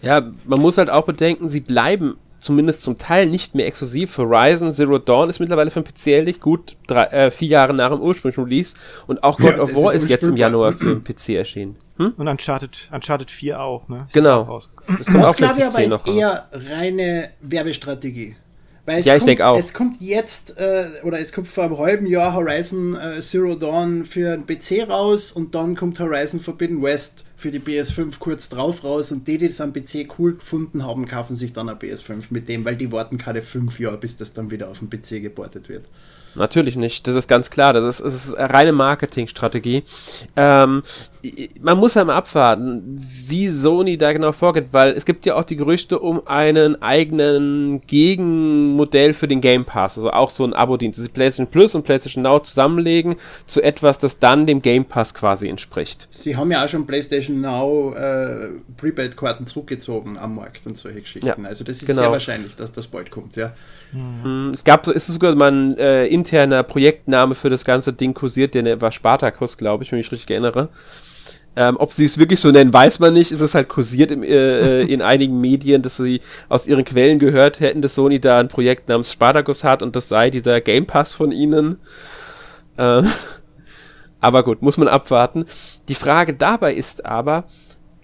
Ja, 0.00 0.32
man 0.46 0.58
muss 0.58 0.78
halt 0.78 0.88
auch 0.88 1.04
bedenken, 1.04 1.50
sie 1.50 1.60
bleiben 1.60 2.16
zumindest 2.42 2.82
zum 2.82 2.98
Teil 2.98 3.26
nicht 3.26 3.54
mehr 3.54 3.66
exklusiv. 3.66 4.18
Horizon 4.18 4.72
Zero 4.72 4.98
Dawn 4.98 5.30
ist 5.30 5.40
mittlerweile 5.40 5.70
für 5.70 5.80
den 5.80 5.92
PC 5.92 6.08
erhältlich, 6.08 6.40
gut 6.40 6.76
drei, 6.86 7.04
äh, 7.04 7.30
vier 7.30 7.48
Jahre 7.48 7.72
nach 7.72 7.90
dem 7.90 8.00
ursprünglichen 8.00 8.44
Release. 8.44 8.76
Und 9.06 9.22
auch 9.22 9.38
God 9.38 9.56
ja, 9.56 9.62
of 9.62 9.74
War 9.74 9.94
ist, 9.94 10.04
ist 10.04 10.10
jetzt 10.10 10.24
im 10.24 10.36
Januar 10.36 10.72
für 10.72 10.96
den 10.96 11.04
PC 11.04 11.30
erschienen. 11.30 11.76
Hm? 11.96 12.14
Und 12.16 12.28
Uncharted, 12.28 12.88
Uncharted 12.92 13.30
4 13.30 13.60
auch, 13.60 13.88
ne? 13.88 14.04
Ist 14.06 14.14
genau. 14.14 14.44
Das, 14.44 14.70
das 14.98 15.06
glaube 15.06 15.58
ich 15.58 15.64
aber 15.64 15.82
ist 15.82 16.08
eher 16.08 16.48
reine 16.52 17.30
Werbestrategie. 17.40 18.36
Weil 18.84 18.98
es 18.98 19.06
ja, 19.06 19.14
kommt, 19.14 19.22
ich 19.22 19.26
denke 19.26 19.46
auch. 19.46 19.58
Es 19.58 19.72
kommt 19.72 20.00
jetzt, 20.00 20.58
äh, 20.58 20.86
oder 21.04 21.20
es 21.20 21.32
kommt 21.32 21.46
vor 21.46 21.64
einem 21.64 21.78
halben 21.78 22.06
Jahr 22.06 22.34
Horizon 22.34 22.96
äh, 22.96 23.20
Zero 23.20 23.54
Dawn 23.54 24.04
für 24.04 24.36
den 24.36 24.44
PC 24.44 24.88
raus 24.88 25.30
und 25.30 25.54
dann 25.54 25.76
kommt 25.76 26.00
Horizon 26.00 26.40
Forbidden 26.40 26.82
West 26.82 27.24
für 27.36 27.52
die 27.52 27.60
PS5 27.60 28.18
kurz 28.18 28.48
drauf 28.48 28.82
raus 28.82 29.12
und 29.12 29.28
die, 29.28 29.38
die 29.38 29.48
das 29.48 29.60
am 29.60 29.72
PC 29.72 30.08
cool 30.18 30.34
gefunden 30.34 30.84
haben, 30.84 31.06
kaufen 31.06 31.36
sich 31.36 31.52
dann 31.52 31.68
eine 31.68 31.78
PS5 31.78 32.24
mit 32.30 32.48
dem, 32.48 32.64
weil 32.64 32.76
die 32.76 32.90
warten 32.90 33.18
keine 33.18 33.42
fünf 33.42 33.78
Jahre, 33.78 33.98
bis 33.98 34.16
das 34.16 34.32
dann 34.32 34.50
wieder 34.50 34.68
auf 34.68 34.80
den 34.80 34.90
PC 34.90 35.22
geportet 35.22 35.68
wird. 35.68 35.84
Natürlich 36.34 36.76
nicht, 36.76 37.06
das 37.06 37.14
ist 37.14 37.28
ganz 37.28 37.50
klar. 37.50 37.72
Das 37.72 37.84
ist, 37.84 38.04
das 38.04 38.14
ist 38.14 38.34
eine 38.34 38.52
reine 38.52 38.72
Marketingstrategie. 38.72 39.84
Ähm, 40.36 40.82
man 41.60 41.78
muss 41.78 41.94
halt 41.94 42.06
mal 42.06 42.16
abwarten, 42.16 42.82
wie 43.28 43.48
Sony 43.48 43.96
da 43.96 44.12
genau 44.12 44.32
vorgeht, 44.32 44.68
weil 44.72 44.92
es 44.92 45.04
gibt 45.04 45.24
ja 45.26 45.36
auch 45.36 45.44
die 45.44 45.56
Gerüchte 45.56 45.98
um 45.98 46.26
einen 46.26 46.80
eigenen 46.82 47.82
Gegenmodell 47.86 49.12
für 49.12 49.28
den 49.28 49.40
Game 49.40 49.64
Pass, 49.64 49.96
also 49.96 50.10
auch 50.10 50.30
so 50.30 50.44
ein 50.44 50.52
Abo-Dienst, 50.52 50.98
dass 50.98 51.04
sie 51.04 51.10
PlayStation 51.10 51.46
Plus 51.46 51.74
und 51.74 51.84
PlayStation 51.84 52.22
Now 52.22 52.40
zusammenlegen 52.40 53.16
zu 53.46 53.62
etwas, 53.62 53.98
das 53.98 54.18
dann 54.18 54.46
dem 54.46 54.62
Game 54.62 54.84
Pass 54.84 55.14
quasi 55.14 55.48
entspricht. 55.48 56.08
Sie 56.10 56.36
haben 56.36 56.50
ja 56.50 56.64
auch 56.64 56.68
schon 56.68 56.86
PlayStation 56.86 57.40
Now 57.40 57.94
äh, 57.94 58.48
Prepaid-Karten 58.76 59.46
zurückgezogen 59.46 60.18
am 60.18 60.34
Markt 60.36 60.66
und 60.66 60.76
solche 60.76 61.02
Geschichten. 61.02 61.26
Ja, 61.26 61.48
also 61.48 61.62
das 61.64 61.82
ist 61.82 61.86
genau. 61.86 62.02
sehr 62.02 62.10
wahrscheinlich, 62.10 62.56
dass 62.56 62.72
das 62.72 62.88
bald 62.88 63.10
kommt, 63.10 63.36
ja. 63.36 63.54
Mhm. 63.92 64.50
Es 64.52 64.64
gab 64.64 64.86
so, 64.86 64.92
ist 64.92 65.06
sogar 65.06 65.34
mal 65.34 65.52
ein 65.52 65.78
äh, 65.78 66.06
interner 66.06 66.62
Projektname 66.62 67.34
für 67.34 67.50
das 67.50 67.64
ganze 67.64 67.92
Ding 67.92 68.14
kursiert, 68.14 68.54
der 68.54 68.80
war 68.80 68.92
Spartacus, 68.92 69.56
glaube 69.56 69.84
ich, 69.84 69.92
wenn 69.92 69.98
ich 69.98 70.06
mich 70.06 70.12
richtig 70.12 70.30
erinnere. 70.30 70.70
Ähm, 71.54 71.76
ob 71.78 71.92
sie 71.92 72.06
es 72.06 72.16
wirklich 72.16 72.40
so 72.40 72.50
nennen, 72.50 72.72
weiß 72.72 72.98
man 72.98 73.12
nicht. 73.12 73.30
Es 73.30 73.42
ist 73.42 73.54
halt 73.54 73.68
kursiert 73.68 74.10
im, 74.10 74.22
äh, 74.22 74.80
äh, 74.80 74.82
in 74.84 75.02
einigen 75.02 75.38
Medien, 75.40 75.82
dass 75.82 75.98
sie 75.98 76.22
aus 76.48 76.66
ihren 76.66 76.84
Quellen 76.84 77.18
gehört 77.18 77.60
hätten, 77.60 77.82
dass 77.82 77.94
Sony 77.94 78.20
da 78.20 78.40
ein 78.40 78.48
Projekt 78.48 78.88
namens 78.88 79.12
Spartacus 79.12 79.62
hat 79.62 79.82
und 79.82 79.94
das 79.94 80.08
sei 80.08 80.30
dieser 80.30 80.62
Game 80.62 80.86
Pass 80.86 81.12
von 81.12 81.30
ihnen. 81.30 81.76
Ähm, 82.78 83.06
aber 84.20 84.44
gut, 84.44 84.62
muss 84.62 84.78
man 84.78 84.88
abwarten. 84.88 85.44
Die 85.88 85.94
Frage 85.94 86.32
dabei 86.32 86.72
ist 86.74 87.04
aber, 87.04 87.44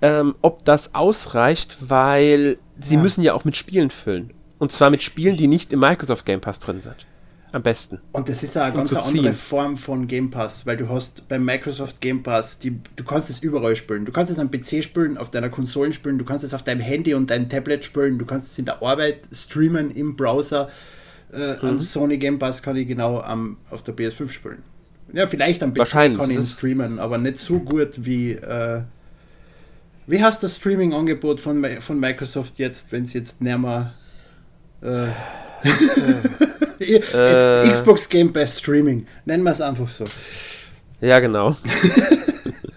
ähm, 0.02 0.34
ob 0.42 0.64
das 0.66 0.94
ausreicht, 0.94 1.78
weil 1.80 2.58
sie 2.78 2.96
ja. 2.96 3.00
müssen 3.00 3.22
ja 3.22 3.32
auch 3.32 3.46
mit 3.46 3.56
Spielen 3.56 3.88
füllen. 3.88 4.34
Und 4.58 4.72
zwar 4.72 4.90
mit 4.90 5.02
Spielen, 5.02 5.36
die 5.36 5.46
nicht 5.46 5.72
im 5.72 5.80
Microsoft 5.80 6.26
Game 6.26 6.40
Pass 6.40 6.58
drin 6.58 6.80
sind. 6.80 7.06
Am 7.50 7.62
besten. 7.62 8.00
Und 8.12 8.28
das 8.28 8.42
ist 8.42 8.56
ja 8.56 8.64
eine 8.64 8.74
ganz 8.74 8.92
andere 8.92 9.32
Form 9.32 9.78
von 9.78 10.06
Game 10.06 10.30
Pass, 10.30 10.66
weil 10.66 10.76
du 10.76 10.88
hast 10.90 11.28
beim 11.28 11.44
Microsoft 11.44 12.00
Game 12.02 12.22
Pass, 12.22 12.58
die, 12.58 12.78
du 12.94 13.04
kannst 13.04 13.30
es 13.30 13.38
überall 13.38 13.74
spielen. 13.74 14.04
Du 14.04 14.12
kannst 14.12 14.30
es 14.30 14.38
am 14.38 14.50
PC 14.50 14.84
spielen, 14.84 15.16
auf 15.16 15.30
deiner 15.30 15.48
Konsole 15.48 15.94
spielen, 15.94 16.18
du 16.18 16.26
kannst 16.26 16.44
es 16.44 16.52
auf 16.52 16.62
deinem 16.62 16.80
Handy 16.80 17.14
und 17.14 17.30
deinem 17.30 17.48
Tablet 17.48 17.84
spielen, 17.84 18.18
du 18.18 18.26
kannst 18.26 18.48
es 18.48 18.58
in 18.58 18.66
der 18.66 18.82
Arbeit 18.82 19.28
streamen 19.32 19.90
im 19.90 20.14
Browser. 20.14 20.68
Äh, 21.32 21.54
mhm. 21.54 21.68
An 21.68 21.78
Sony 21.78 22.18
Game 22.18 22.38
Pass 22.38 22.62
kann 22.62 22.76
ich 22.76 22.86
genau 22.86 23.20
am, 23.20 23.56
auf 23.70 23.82
der 23.82 23.96
PS5 23.96 24.28
spielen. 24.28 24.62
Ja, 25.14 25.26
vielleicht 25.26 25.62
am 25.62 25.72
PC 25.72 26.16
kann 26.16 26.30
ich 26.30 26.38
streamen, 26.40 26.98
aber 26.98 27.16
nicht 27.16 27.38
so 27.38 27.60
gut 27.60 28.04
wie. 28.04 28.32
Äh, 28.32 28.82
wie 30.06 30.22
heißt 30.22 30.42
das 30.42 30.56
Streaming-Angebot 30.56 31.38
von, 31.38 31.64
von 31.80 32.00
Microsoft 32.00 32.58
jetzt, 32.58 32.92
wenn 32.92 33.04
es 33.04 33.12
jetzt 33.12 33.42
näher 33.42 33.58
mal 33.58 33.94
äh, 34.82 35.08
äh, 36.80 37.70
Xbox 37.70 38.08
Game 38.08 38.32
Pass 38.32 38.58
Streaming. 38.58 39.06
Nennen 39.24 39.42
wir 39.42 39.50
es 39.50 39.60
einfach 39.60 39.88
so. 39.88 40.04
Ja, 41.00 41.20
genau. 41.20 41.56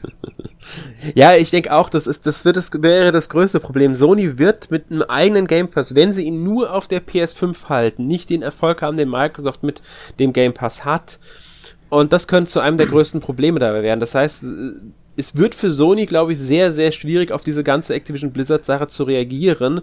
ja, 1.16 1.36
ich 1.36 1.52
denke 1.52 1.74
auch, 1.74 1.90
das, 1.90 2.08
ist, 2.08 2.26
das, 2.26 2.46
wird 2.46 2.56
das 2.56 2.72
wäre 2.74 3.12
das 3.12 3.30
größte 3.30 3.60
Problem. 3.60 3.96
Sony 3.96 4.40
wird 4.40 4.72
mit 4.72 4.92
einem 4.92 5.04
eigenen 5.04 5.48
Game 5.48 5.70
Pass, 5.70 5.96
wenn 5.96 6.12
sie 6.12 6.24
ihn 6.26 6.44
nur 6.44 6.74
auf 6.74 6.88
der 6.88 7.02
PS5 7.02 7.70
halten, 7.70 8.08
nicht 8.08 8.30
den 8.30 8.42
Erfolg 8.42 8.82
haben, 8.82 8.98
den 8.98 9.10
Microsoft 9.10 9.64
mit 9.64 9.82
dem 10.20 10.34
Game 10.34 10.54
Pass 10.54 10.86
hat. 10.86 11.20
Und 11.90 12.14
das 12.14 12.28
könnte 12.28 12.52
zu 12.52 12.60
einem 12.62 12.78
der 12.78 12.88
größten 12.88 13.20
Probleme 13.20 13.60
dabei 13.60 13.84
werden. 13.84 14.00
Das 14.00 14.16
heißt, 14.16 14.46
es 15.18 15.36
wird 15.36 15.56
für 15.56 15.72
Sony, 15.72 16.06
glaube 16.06 16.32
ich, 16.32 16.40
sehr, 16.40 16.72
sehr 16.72 16.92
schwierig, 16.92 17.32
auf 17.32 17.44
diese 17.44 17.64
ganze 17.64 17.94
Activision 17.94 18.32
Blizzard-Sache 18.32 18.88
zu 18.88 19.04
reagieren 19.04 19.82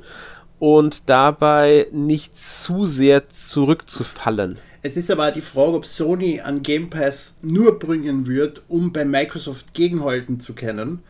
und 0.58 1.08
dabei 1.08 1.86
nicht 1.92 2.36
zu 2.36 2.86
sehr 2.86 3.28
zurückzufallen. 3.30 4.58
Es 4.82 4.96
ist 4.96 5.10
aber 5.10 5.30
die 5.32 5.40
Frage, 5.40 5.72
ob 5.72 5.86
Sony 5.86 6.40
an 6.40 6.62
Game 6.62 6.88
Pass 6.88 7.36
nur 7.42 7.78
bringen 7.78 8.26
wird, 8.26 8.62
um 8.68 8.92
bei 8.92 9.04
Microsoft 9.04 9.74
gegenhalten 9.74 10.38
zu 10.40 10.54
können 10.54 11.00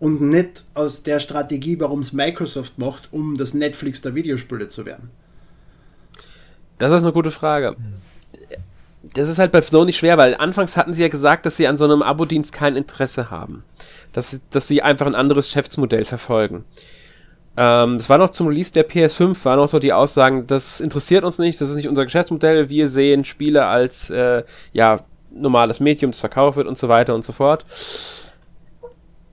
und 0.00 0.20
nicht 0.20 0.64
aus 0.74 1.02
der 1.02 1.20
Strategie, 1.20 1.78
warum 1.80 2.00
es 2.00 2.12
Microsoft 2.12 2.78
macht, 2.78 3.08
um 3.12 3.36
das 3.36 3.54
Netflix 3.54 4.00
der 4.00 4.14
Videospiele 4.14 4.68
zu 4.68 4.86
werden. 4.86 5.10
Das 6.78 6.92
ist 6.92 7.02
eine 7.02 7.12
gute 7.12 7.30
Frage. 7.30 7.76
Das 9.14 9.28
ist 9.28 9.38
halt 9.38 9.52
bei 9.52 9.62
Sony 9.62 9.92
schwer, 9.92 10.16
weil 10.18 10.34
anfangs 10.34 10.76
hatten 10.76 10.94
sie 10.94 11.02
ja 11.02 11.08
gesagt, 11.08 11.46
dass 11.46 11.56
sie 11.56 11.66
an 11.66 11.78
so 11.78 11.84
einem 11.84 12.02
Abo-Dienst 12.02 12.52
kein 12.52 12.76
Interesse 12.76 13.30
haben. 13.30 13.64
Dass, 14.12 14.40
dass 14.50 14.68
sie 14.68 14.82
einfach 14.82 15.06
ein 15.06 15.14
anderes 15.14 15.46
Geschäftsmodell 15.46 16.04
verfolgen. 16.04 16.64
Ähm, 17.60 17.98
das 17.98 18.08
war 18.08 18.18
noch 18.18 18.30
zum 18.30 18.46
Release 18.46 18.72
der 18.72 18.88
PS5, 18.88 19.44
waren 19.44 19.58
noch 19.58 19.66
so 19.66 19.80
die 19.80 19.92
Aussagen, 19.92 20.46
das 20.46 20.78
interessiert 20.78 21.24
uns 21.24 21.38
nicht, 21.38 21.60
das 21.60 21.70
ist 21.70 21.74
nicht 21.74 21.88
unser 21.88 22.04
Geschäftsmodell, 22.04 22.68
wir 22.68 22.88
sehen 22.88 23.24
Spiele 23.24 23.66
als, 23.66 24.10
äh, 24.10 24.44
ja, 24.72 25.00
normales 25.32 25.80
Medium, 25.80 26.12
das 26.12 26.20
verkauft 26.20 26.56
wird 26.56 26.68
und 26.68 26.78
so 26.78 26.88
weiter 26.88 27.16
und 27.16 27.24
so 27.24 27.32
fort. 27.32 27.66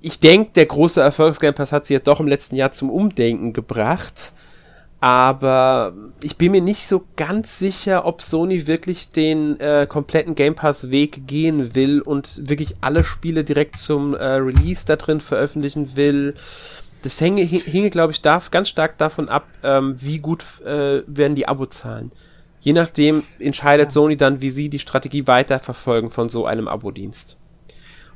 Ich 0.01 0.19
denke, 0.19 0.53
der 0.55 0.65
große 0.65 0.99
Erfolgsgame 1.01 1.53
Pass 1.53 1.71
hat 1.71 1.85
sie 1.85 1.93
jetzt 1.93 2.07
doch 2.07 2.19
im 2.19 2.27
letzten 2.27 2.55
Jahr 2.55 2.71
zum 2.71 2.89
Umdenken 2.89 3.53
gebracht. 3.53 4.33
Aber 4.99 5.93
ich 6.23 6.37
bin 6.37 6.51
mir 6.51 6.61
nicht 6.61 6.87
so 6.87 7.03
ganz 7.15 7.59
sicher, 7.59 8.05
ob 8.05 8.21
Sony 8.21 8.65
wirklich 8.65 9.11
den 9.11 9.59
äh, 9.59 9.85
kompletten 9.87 10.33
Game 10.33 10.55
Pass 10.55 10.89
Weg 10.89 11.27
gehen 11.27 11.75
will 11.75 12.01
und 12.01 12.49
wirklich 12.49 12.75
alle 12.81 13.03
Spiele 13.03 13.43
direkt 13.43 13.77
zum 13.77 14.15
äh, 14.15 14.23
Release 14.23 14.85
da 14.85 14.95
drin 14.95 15.21
veröffentlichen 15.21 15.95
will 15.95 16.35
das 17.05 17.21
hänge, 17.21 17.43
hinge, 17.43 17.89
glaube 17.91 18.11
ich, 18.11 18.21
darf 18.21 18.49
ganz 18.49 18.67
stark 18.67 18.97
davon 18.97 19.29
ab, 19.29 19.47
ähm, 19.63 19.95
wie 19.99 20.17
gut 20.17 20.43
äh, 20.65 21.03
werden 21.05 21.35
die 21.35 21.47
Abozahlen. 21.47 22.11
Je 22.59 22.73
nachdem 22.73 23.23
entscheidet 23.37 23.91
Sony 23.91 24.17
dann, 24.17 24.41
wie 24.41 24.49
sie 24.49 24.69
die 24.69 24.79
Strategie 24.79 25.27
weiterverfolgen 25.27 26.09
von 26.09 26.29
so 26.29 26.47
einem 26.47 26.67
Abo-Dienst. 26.67 27.37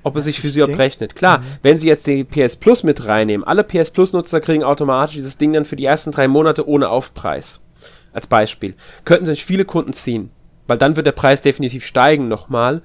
Ob 0.02 0.16
es 0.16 0.24
sich 0.24 0.40
für 0.40 0.50
sie 0.50 0.60
überhaupt 0.60 0.80
rechnet. 0.80 1.16
Klar, 1.16 1.40
mhm. 1.40 1.44
wenn 1.62 1.78
sie 1.78 1.88
jetzt 1.88 2.08
die 2.08 2.24
PS 2.24 2.56
Plus 2.56 2.84
mit 2.84 3.06
reinnehmen, 3.06 3.46
alle 3.46 3.64
PS 3.64 3.92
Plus-Nutzer 3.92 4.42
kriegen 4.42 4.64
automatisch 4.64 5.16
dieses 5.16 5.38
Ding 5.38 5.54
dann 5.54 5.66
für 5.66 5.76
die 5.76 5.86
ersten 5.86 6.12
drei 6.12 6.28
Monate 6.28 6.68
ohne 6.68 6.90
Aufpreis. 6.90 7.62
Als 8.12 8.26
Beispiel. 8.26 8.74
Könnten 9.06 9.28
sich 9.28 9.46
viele 9.46 9.66
Kunden 9.66 9.94
ziehen. 9.94 10.32
Weil 10.66 10.80
dann 10.80 10.96
wird 10.96 11.06
der 11.06 11.12
Preis 11.12 11.44
definitiv 11.44 11.86
steigen 11.86 12.28
nochmal. 12.28 12.82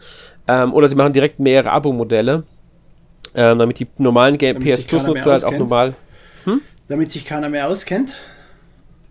Ähm, 0.46 0.74
oder 0.74 0.88
sie 0.88 0.96
machen 0.96 1.14
direkt 1.14 1.40
mehrere 1.40 1.70
Abo-Modelle 1.70 2.44
ähm, 3.34 3.58
damit 3.58 3.78
die 3.78 3.86
normalen 3.98 4.38
Game 4.38 4.58
PS 4.58 4.82
Plus 4.84 5.04
Nutzer 5.04 5.32
halt 5.32 5.44
auch 5.44 5.56
normal. 5.56 5.94
Hm? 6.44 6.60
Damit 6.88 7.10
sich 7.10 7.24
keiner 7.24 7.48
mehr 7.48 7.68
auskennt. 7.68 8.14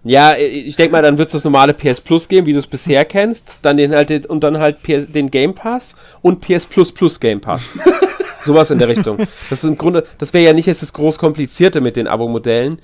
Ja, 0.06 0.36
ich 0.36 0.76
denke 0.76 0.92
mal, 0.92 1.02
dann 1.02 1.18
wird 1.18 1.30
es 1.30 1.34
das 1.34 1.44
normale 1.46 1.74
PS 1.74 2.02
Plus 2.02 2.28
geben, 2.28 2.46
wie 2.46 2.54
du 2.54 2.60
es 2.60 2.68
bisher 2.68 3.06
kennst, 3.06 3.56
dann 3.62 3.78
den 3.78 3.96
halt 3.96 4.26
und 4.26 4.44
dann 4.44 4.60
halt 4.60 4.84
PS, 4.84 5.10
den 5.10 5.32
Game 5.32 5.56
Pass 5.56 5.96
und 6.22 6.42
PS 6.42 6.66
Plus 6.66 6.92
Plus 6.92 7.20
Game 7.20 7.40
Pass. 7.40 7.74
Sowas 8.46 8.70
in 8.72 8.80
der 8.80 8.90
Richtung. 8.90 9.18
Das 9.50 9.52
ist 9.52 9.64
im 9.64 9.78
Grunde, 9.78 10.04
das 10.18 10.34
wäre 10.34 10.44
ja 10.44 10.52
nicht 10.52 10.66
jetzt 10.66 10.82
das 10.82 10.92
groß 10.92 11.18
komplizierte 11.18 11.80
mit 11.80 11.96
den 11.96 12.08
Abo-Modellen, 12.08 12.80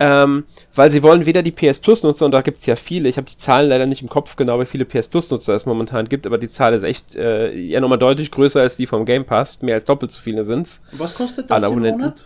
ähm, 0.00 0.44
weil 0.74 0.90
sie 0.90 1.02
wollen 1.02 1.26
weder 1.26 1.42
die 1.42 1.52
PS 1.52 1.78
Plus 1.78 2.02
Nutzer, 2.02 2.26
und 2.26 2.32
da 2.32 2.42
gibt 2.42 2.58
es 2.58 2.66
ja 2.66 2.76
viele, 2.76 3.08
ich 3.08 3.16
habe 3.16 3.28
die 3.28 3.36
Zahlen 3.36 3.68
leider 3.68 3.86
nicht 3.86 4.02
im 4.02 4.08
Kopf 4.08 4.36
genau, 4.36 4.60
wie 4.60 4.64
viele 4.64 4.84
PS 4.84 5.08
Plus 5.08 5.30
Nutzer 5.30 5.54
es 5.54 5.66
momentan 5.66 6.08
gibt, 6.08 6.26
aber 6.26 6.38
die 6.38 6.48
Zahl 6.48 6.74
ist 6.74 6.82
echt 6.82 7.16
äh, 7.16 7.52
ja 7.54 7.80
nochmal 7.80 7.98
deutlich 7.98 8.30
größer 8.30 8.60
als 8.60 8.76
die 8.76 8.86
vom 8.86 9.04
Game 9.04 9.24
Pass, 9.24 9.60
mehr 9.62 9.74
als 9.74 9.84
doppelt 9.84 10.12
so 10.12 10.20
viele 10.20 10.44
sind's. 10.44 10.80
Was 10.92 11.14
kostet 11.14 11.50
das 11.50 11.64
im 11.64 11.80
Monat? 11.80 12.24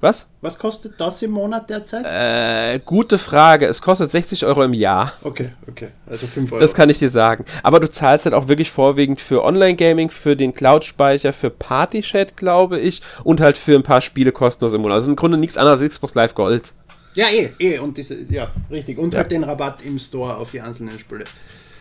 Was? 0.00 0.28
Was 0.42 0.58
kostet 0.58 1.00
das 1.00 1.22
im 1.22 1.30
Monat 1.30 1.70
derzeit? 1.70 2.04
Äh, 2.04 2.80
gute 2.80 3.16
Frage. 3.16 3.66
Es 3.66 3.80
kostet 3.80 4.10
60 4.10 4.44
Euro 4.44 4.62
im 4.62 4.74
Jahr. 4.74 5.14
Okay, 5.22 5.52
okay. 5.66 5.88
Also 6.06 6.26
5 6.26 6.52
Euro. 6.52 6.60
Das 6.60 6.74
kann 6.74 6.90
ich 6.90 6.98
dir 6.98 7.08
sagen. 7.08 7.46
Aber 7.62 7.80
du 7.80 7.90
zahlst 7.90 8.26
halt 8.26 8.34
auch 8.34 8.46
wirklich 8.46 8.70
vorwiegend 8.70 9.22
für 9.22 9.42
Online-Gaming, 9.42 10.10
für 10.10 10.36
den 10.36 10.54
Cloud-Speicher, 10.54 11.32
für 11.32 11.48
Party-Chat, 11.48 12.36
glaube 12.36 12.78
ich, 12.78 13.00
und 13.24 13.40
halt 13.40 13.56
für 13.56 13.74
ein 13.74 13.82
paar 13.82 14.02
Spiele 14.02 14.32
kostenlos 14.32 14.74
im 14.74 14.82
Monat. 14.82 14.96
Also 14.96 15.08
im 15.08 15.16
Grunde 15.16 15.38
nichts 15.38 15.56
anderes 15.56 15.80
als 15.80 15.94
Xbox 15.94 16.14
Live 16.14 16.34
Gold. 16.34 16.74
Ja, 17.16 17.26
eh, 17.28 17.50
eh. 17.58 17.78
Und 17.78 17.96
diese, 17.96 18.16
ja, 18.30 18.50
richtig. 18.70 18.98
Und 18.98 19.14
ja. 19.14 19.20
halt 19.20 19.30
den 19.30 19.44
Rabatt 19.44 19.82
im 19.84 19.98
Store 19.98 20.36
auf 20.36 20.50
die 20.50 20.60
einzelnen 20.60 20.98
Spiele. 20.98 21.24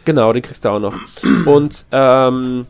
Genau, 0.05 0.31
den 0.33 0.41
kriegst 0.41 0.65
du 0.65 0.69
auch 0.69 0.79
noch. 0.79 0.95
Und, 1.45 1.85
ähm, 1.91 2.67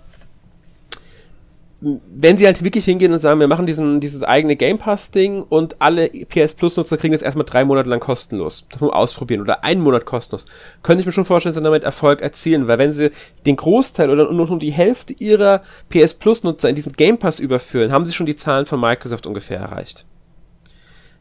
wenn 1.82 2.38
sie 2.38 2.46
halt 2.46 2.64
wirklich 2.64 2.86
hingehen 2.86 3.12
und 3.12 3.20
sagen, 3.20 3.40
wir 3.40 3.48
machen 3.48 3.68
diesen, 3.68 4.00
dieses 4.00 4.24
eigene 4.24 4.56
Game 4.56 4.78
Pass-Ding 4.78 5.44
und 5.44 5.82
alle 5.82 6.10
PS 6.10 6.56
Plus-Nutzer 6.56 6.98
kriegen 6.98 7.14
es 7.14 7.22
erstmal 7.22 7.46
drei 7.46 7.64
Monate 7.64 7.90
lang 7.90 8.00
kostenlos. 8.00 8.66
Das 8.72 8.82
man 8.82 8.90
ausprobieren. 8.90 9.42
Oder 9.42 9.64
einen 9.64 9.82
Monat 9.82 10.06
kostenlos. 10.06 10.46
Könnte 10.82 11.02
ich 11.02 11.06
mir 11.06 11.12
schon 11.12 11.26
vorstellen, 11.26 11.54
dass 11.54 11.60
sie 11.60 11.64
damit 11.64 11.84
Erfolg 11.84 12.22
erzielen, 12.22 12.68
weil 12.68 12.80
wenn 12.80 12.92
sie 12.92 13.12
den 13.46 13.56
Großteil 13.56 14.10
oder 14.10 14.32
nur 14.32 14.58
die 14.58 14.72
Hälfte 14.72 15.14
ihrer 15.14 15.62
PS 15.90 16.16
Plus-Nutzer 16.16 16.70
in 16.70 16.76
diesen 16.76 16.94
Game 16.94 17.20
Pass 17.20 17.40
überführen, 17.40 17.92
haben 17.92 18.06
sie 18.06 18.14
schon 18.14 18.26
die 18.26 18.36
Zahlen 18.36 18.66
von 18.66 18.80
Microsoft 18.80 19.28
ungefähr 19.28 19.60
erreicht. 19.60 20.06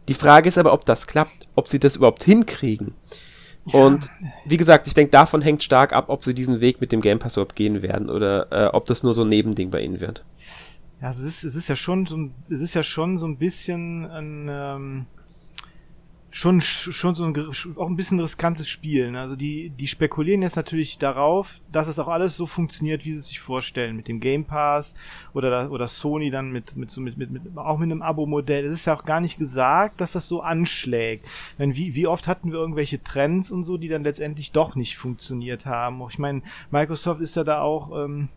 Die 0.09 0.15
Frage 0.15 0.49
ist 0.49 0.59
aber, 0.59 0.73
ob 0.73 0.85
das 0.85 1.07
klappt, 1.07 1.49
ob 1.55 1.69
sie 1.69 1.79
das 1.79 1.97
überhaupt 1.97 2.25
hinkriegen. 2.25 2.95
Ja. 3.67 3.81
Und 3.81 4.11
wie 4.45 4.59
gesagt, 4.59 4.87
ich 4.87 4.95
denke, 4.95 5.11
davon 5.11 5.41
hängt 5.41 5.63
stark 5.63 5.93
ab, 5.93 6.07
ob 6.09 6.25
sie 6.25 6.35
diesen 6.35 6.61
Weg 6.61 6.81
mit 6.81 6.93
dem 6.93 7.01
Game 7.01 7.19
Pass 7.19 7.35
überhaupt 7.35 7.57
gehen 7.57 7.83
werden 7.83 8.11
oder 8.11 8.53
äh, 8.53 8.67
ob 8.67 8.85
das 8.85 9.03
nur 9.03 9.15
so 9.15 9.23
ein 9.23 9.29
Nebending 9.29 9.71
bei 9.71 9.81
ihnen 9.81 10.01
wird. 10.01 10.25
Ja, 11.01 11.11
es 11.11 11.19
ist, 11.19 11.45
es 11.45 11.57
ist 11.57 11.69
ja 11.69 11.77
schon 11.77 12.07
so 12.07 12.17
ein, 12.17 12.35
es 12.51 12.61
ist 12.61 12.75
ja 12.75 12.83
schon 12.83 13.19
so 13.19 13.27
ein 13.27 13.39
bisschen 13.39 14.11
ein, 14.11 14.49
ähm, 14.51 15.07
schon, 16.35 16.61
schon 16.61 17.14
so 17.14 17.24
ein, 17.24 17.76
auch 17.76 17.87
ein 17.89 17.95
bisschen 17.95 18.18
riskantes 18.18 18.68
Spiel. 18.68 19.12
Ne? 19.12 19.20
Also 19.20 19.37
die, 19.37 19.70
die 19.70 19.87
spekulieren 19.87 20.43
jetzt 20.43 20.57
natürlich 20.57 20.99
darauf, 20.99 21.61
dass 21.70 21.87
es 21.87 22.01
auch 22.01 22.09
alles 22.09 22.37
so 22.37 22.47
funktioniert, 22.47 23.05
wie 23.05 23.12
sie 23.12 23.18
es 23.18 23.28
sich 23.28 23.39
vorstellen, 23.39 23.95
mit 23.95 24.09
dem 24.09 24.18
Game 24.18 24.45
Pass 24.45 24.97
oder, 25.32 25.70
oder 25.70 25.87
Sony 25.87 26.32
dann 26.32 26.51
mit, 26.51 26.74
mit, 26.76 26.95
mit, 26.97 27.16
mit, 27.16 27.30
mit 27.30 27.57
auch 27.57 27.78
mit 27.78 27.89
einem 27.89 28.03
Abo-Modell. 28.03 28.64
Es 28.64 28.72
ist 28.72 28.87
ja 28.87 28.97
auch 28.97 29.05
gar 29.05 29.20
nicht 29.20 29.39
gesagt, 29.39 30.01
dass 30.01 30.11
das 30.11 30.26
so 30.26 30.41
anschlägt. 30.41 31.24
Denn 31.61 31.76
wie, 31.76 31.95
wie 31.95 32.09
oft 32.09 32.26
hatten 32.26 32.51
wir 32.51 32.59
irgendwelche 32.59 33.01
Trends 33.01 33.53
und 33.53 33.62
so, 33.62 33.76
die 33.76 33.89
dann 33.89 34.03
letztendlich 34.03 34.51
doch 34.51 34.74
nicht 34.74 34.97
funktioniert 34.97 35.66
haben. 35.66 36.03
Ich 36.11 36.18
meine, 36.18 36.43
Microsoft 36.72 37.20
ist 37.20 37.37
ja 37.37 37.45
da 37.45 37.61
auch, 37.61 38.05
ähm, 38.05 38.28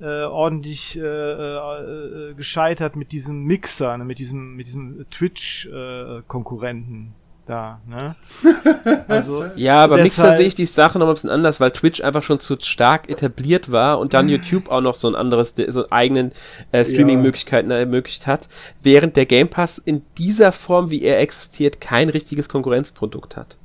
äh, 0.00 0.24
ordentlich 0.24 0.98
äh, 0.98 1.02
äh, 1.02 2.30
äh, 2.30 2.34
gescheitert 2.34 2.96
mit 2.96 3.12
diesem 3.12 3.44
Mixer, 3.44 3.96
ne, 3.96 4.04
mit 4.04 4.18
diesem 4.18 4.56
mit 4.56 4.66
diesem 4.66 5.06
Twitch-Konkurrenten. 5.10 7.06
Äh, 7.06 7.20
da, 7.46 7.80
ne? 7.86 8.16
Also, 9.08 9.44
ja, 9.56 9.76
aber 9.76 9.98
Mixer 9.98 10.32
sehe 10.32 10.46
ich 10.46 10.54
die 10.54 10.64
Sache 10.64 10.98
noch 10.98 11.06
ein 11.08 11.14
bisschen 11.14 11.30
anders, 11.30 11.60
weil 11.60 11.70
Twitch 11.72 12.00
einfach 12.02 12.22
schon 12.22 12.40
zu 12.40 12.56
stark 12.58 13.10
etabliert 13.10 13.70
war 13.70 13.98
und 13.98 14.14
dann 14.14 14.28
YouTube 14.30 14.70
auch 14.70 14.80
noch 14.80 14.94
so 14.94 15.08
ein 15.08 15.14
anderes, 15.14 15.54
so 15.68 15.90
eigenen 15.90 16.32
äh, 16.72 16.84
Streaming-Möglichkeiten 16.84 17.70
ja. 17.70 17.76
ermöglicht 17.78 18.26
hat, 18.26 18.48
während 18.82 19.16
der 19.16 19.26
Game 19.26 19.48
Pass 19.48 19.78
in 19.78 20.02
dieser 20.16 20.52
Form, 20.52 20.90
wie 20.90 21.02
er 21.02 21.20
existiert, 21.20 21.80
kein 21.82 22.08
richtiges 22.08 22.48
Konkurrenzprodukt 22.48 23.36
hat. 23.36 23.56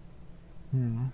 Mhm. 0.71 1.11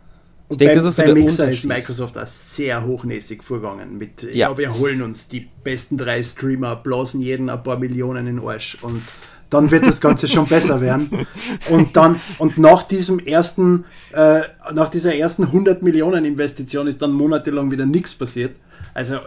Und 0.48 0.62
ich 0.62 0.68
denke, 0.68 0.76
bei, 0.76 0.82
das 0.82 0.98
ist 1.00 1.06
bei 1.06 1.14
Mixer 1.14 1.52
ist 1.52 1.66
Microsoft 1.66 2.18
auch 2.18 2.28
sehr 2.28 2.86
hochnäsig 2.86 3.44
vorgegangen. 3.44 3.98
Mit, 3.98 4.22
ja. 4.24 4.50
ja, 4.50 4.58
wir 4.58 4.78
holen 4.78 5.02
uns 5.02 5.28
die 5.28 5.48
besten 5.64 5.98
drei 5.98 6.22
Streamer, 6.22 6.76
blasen 6.76 7.22
jeden 7.22 7.50
ein 7.50 7.64
paar 7.64 7.80
Millionen 7.80 8.28
in 8.28 8.38
den 8.38 8.48
Arsch 8.48 8.78
und 8.82 9.02
dann 9.50 9.72
wird 9.72 9.86
das 9.86 10.02
Ganze 10.02 10.28
schon 10.28 10.46
besser 10.46 10.82
werden. 10.82 11.10
Und 11.70 11.96
dann, 11.96 12.20
und 12.40 12.58
nach 12.58 12.84
diesem 12.84 13.20
ersten, 13.20 13.86
äh, 14.12 14.42
nach 14.74 14.90
dieser 14.90 15.16
ersten 15.16 15.44
100 15.44 15.84
Millionen 15.84 16.26
Investition 16.26 16.88
ist 16.88 17.02
dann 17.02 17.12
monatelang 17.12 17.72
wieder 17.72 17.86
nichts 17.86 18.14
passiert. 18.14 18.56
Also, 18.94 19.16
äh, 19.16 19.20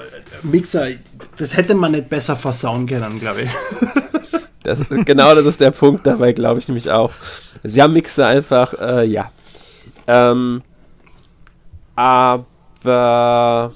Mixer, 0.43 0.89
das 1.37 1.57
hätte 1.57 1.75
man 1.75 1.93
nicht 1.93 2.09
besser 2.09 2.37
versauen 2.37 2.87
können, 2.87 3.19
glaube 3.21 3.43
ich. 3.43 3.51
Das, 4.65 4.81
genau 5.07 5.35
das 5.35 5.47
ist 5.47 5.63
der 5.63 5.71
Punkt 5.71 6.07
dabei, 6.07 6.33
glaube 6.33 6.59
ich 6.59 6.69
nämlich 6.69 6.91
auch. 6.91 7.13
Sie 7.63 7.81
haben 7.81 7.95
Mixer 7.95 8.27
einfach, 8.27 8.75
äh, 8.79 9.07
ja. 9.07 9.31
Ähm, 10.07 10.63
aber 11.99 13.75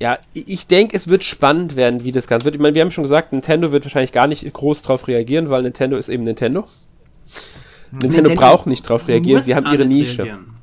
ja, 0.00 0.18
ich 0.32 0.66
denke, 0.66 0.96
es 0.96 1.08
wird 1.08 1.24
spannend 1.24 1.76
werden, 1.76 2.04
wie 2.04 2.12
das 2.12 2.26
Ganze 2.26 2.46
wird. 2.46 2.54
Ich 2.54 2.60
meine, 2.60 2.74
wir 2.74 2.80
haben 2.80 2.90
schon 2.90 3.04
gesagt, 3.04 3.32
Nintendo 3.32 3.70
wird 3.70 3.84
wahrscheinlich 3.84 4.12
gar 4.12 4.26
nicht 4.26 4.50
groß 4.50 4.80
drauf 4.80 5.06
reagieren, 5.06 5.50
weil 5.50 5.62
Nintendo 5.62 5.98
ist 5.98 6.08
eben 6.08 6.24
Nintendo. 6.24 6.66
Nintendo, 7.90 8.16
Nintendo 8.16 8.40
braucht 8.40 8.66
nicht 8.66 8.88
drauf 8.88 9.06
reagieren, 9.08 9.42
sie 9.42 9.54
haben 9.54 9.66
ihre 9.70 9.84
Nische. 9.84 10.22
Reagieren. 10.22 10.54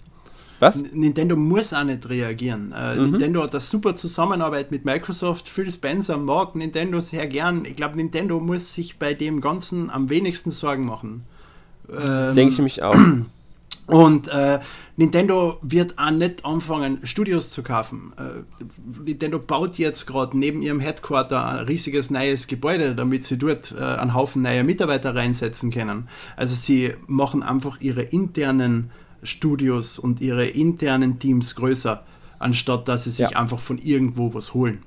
Was? 0.59 0.91
Nintendo 0.91 1.35
muss 1.35 1.71
auch 1.71 1.83
nicht 1.83 2.09
reagieren. 2.09 2.73
Äh, 2.75 2.95
mhm. 2.95 3.11
Nintendo 3.11 3.43
hat 3.43 3.51
eine 3.51 3.61
super 3.61 3.93
Zusammenarbeit 3.93 4.71
mit 4.71 4.85
Microsoft. 4.85 5.47
Phil 5.47 5.69
Spencer 5.69 6.17
mag 6.17 6.55
Nintendo 6.55 6.99
sehr 6.99 7.27
gern. 7.27 7.63
Ich 7.63 7.75
glaube, 7.75 7.95
Nintendo 7.95 8.39
muss 8.39 8.73
sich 8.73 8.97
bei 8.97 9.13
dem 9.13 9.39
Ganzen 9.39 9.91
am 9.91 10.09
wenigsten 10.09 10.49
Sorgen 10.49 10.87
machen. 10.87 11.25
Ähm, 11.95 12.33
Denke 12.33 12.53
ich 12.53 12.59
mich 12.59 12.81
auch. 12.81 12.97
Und 13.87 14.27
äh, 14.27 14.59
Nintendo 14.97 15.59
wird 15.61 15.97
auch 15.97 16.11
nicht 16.11 16.43
anfangen, 16.43 16.99
Studios 17.03 17.51
zu 17.51 17.63
kaufen. 17.63 18.13
Äh, 18.17 18.43
Nintendo 19.05 19.39
baut 19.39 19.77
jetzt 19.77 20.05
gerade 20.05 20.37
neben 20.37 20.61
ihrem 20.61 20.81
Headquarter 20.81 21.47
ein 21.47 21.65
riesiges 21.65 22.11
neues 22.11 22.47
Gebäude, 22.47 22.95
damit 22.95 23.23
sie 23.23 23.37
dort 23.37 23.73
äh, 23.77 23.81
einen 23.81 24.13
Haufen 24.13 24.41
neuer 24.41 24.63
Mitarbeiter 24.63 25.15
reinsetzen 25.15 25.71
können. 25.71 26.09
Also 26.35 26.53
sie 26.53 26.95
machen 27.07 27.43
einfach 27.43 27.79
ihre 27.79 28.01
internen 28.01 28.91
Studios 29.23 29.99
und 29.99 30.19
ihre 30.19 30.45
internen 30.45 31.17
Teams 31.19 31.55
größer, 31.55 32.03
anstatt 32.39 32.89
dass 32.89 33.05
sie 33.05 33.11
sich 33.11 33.31
ja. 33.31 33.39
einfach 33.39 33.59
von 33.59 33.77
irgendwo 33.77 34.33
was 34.33 34.53
holen. 34.53 34.83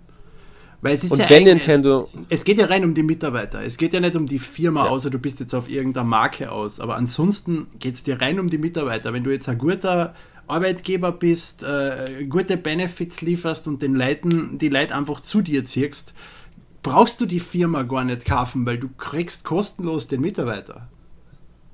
Weil 0.83 0.95
es 0.95 1.05
ist 1.05 1.13
und 1.13 1.19
ja 1.19 1.29
wenn 1.29 1.45
Nintendo. 1.45 2.09
Es 2.29 2.45
geht 2.45 2.59
ja 2.59 2.67
rein 2.67 2.85
um 2.85 2.95
die 2.95 3.03
Mitarbeiter. 3.03 3.63
Es 3.63 3.77
geht 3.77 3.93
ja 3.93 4.01
nicht 4.01 4.17
um 4.17 4.27
die 4.27 4.39
Firma, 4.39 4.87
ja. 4.87 4.91
außer 4.91 5.11
du 5.11 5.19
bist 5.19 5.41
jetzt 5.41 5.55
auf 5.55 5.69
irgendeiner 5.69 6.05
Marke 6.05 6.51
aus. 6.51 6.81
Aber 6.81 6.97
ansonsten 6.97 7.67
geht 7.79 7.95
es 7.95 8.03
dir 8.03 8.21
rein 8.21 8.41
um 8.41 8.49
die 8.49 8.59
Mitarbeiter. 8.59 9.13
Wenn 9.13 9.25
du 9.25 9.31
jetzt 9.31 9.49
ein 9.49 9.59
guter 9.59 10.15
Arbeitgeber 10.47 11.13
bist, 11.13 11.63
äh, 11.63 12.25
gute 12.29 12.57
Benefits 12.57 13.21
lieferst 13.21 13.69
und 13.69 13.83
den 13.83 13.95
Leuten, 13.95 14.59
die 14.59 14.69
Leute 14.69 14.95
einfach 14.95 15.21
zu 15.21 15.43
dir 15.43 15.65
ziehst, 15.65 16.15
brauchst 16.83 17.21
du 17.21 17.27
die 17.27 17.41
Firma 17.41 17.83
gar 17.83 18.05
nicht 18.05 18.25
kaufen, 18.25 18.65
weil 18.65 18.79
du 18.79 18.89
kriegst 18.89 19.45
kostenlos 19.45 20.09
den 20.09 20.23
Mitarbeiter. 20.23 20.89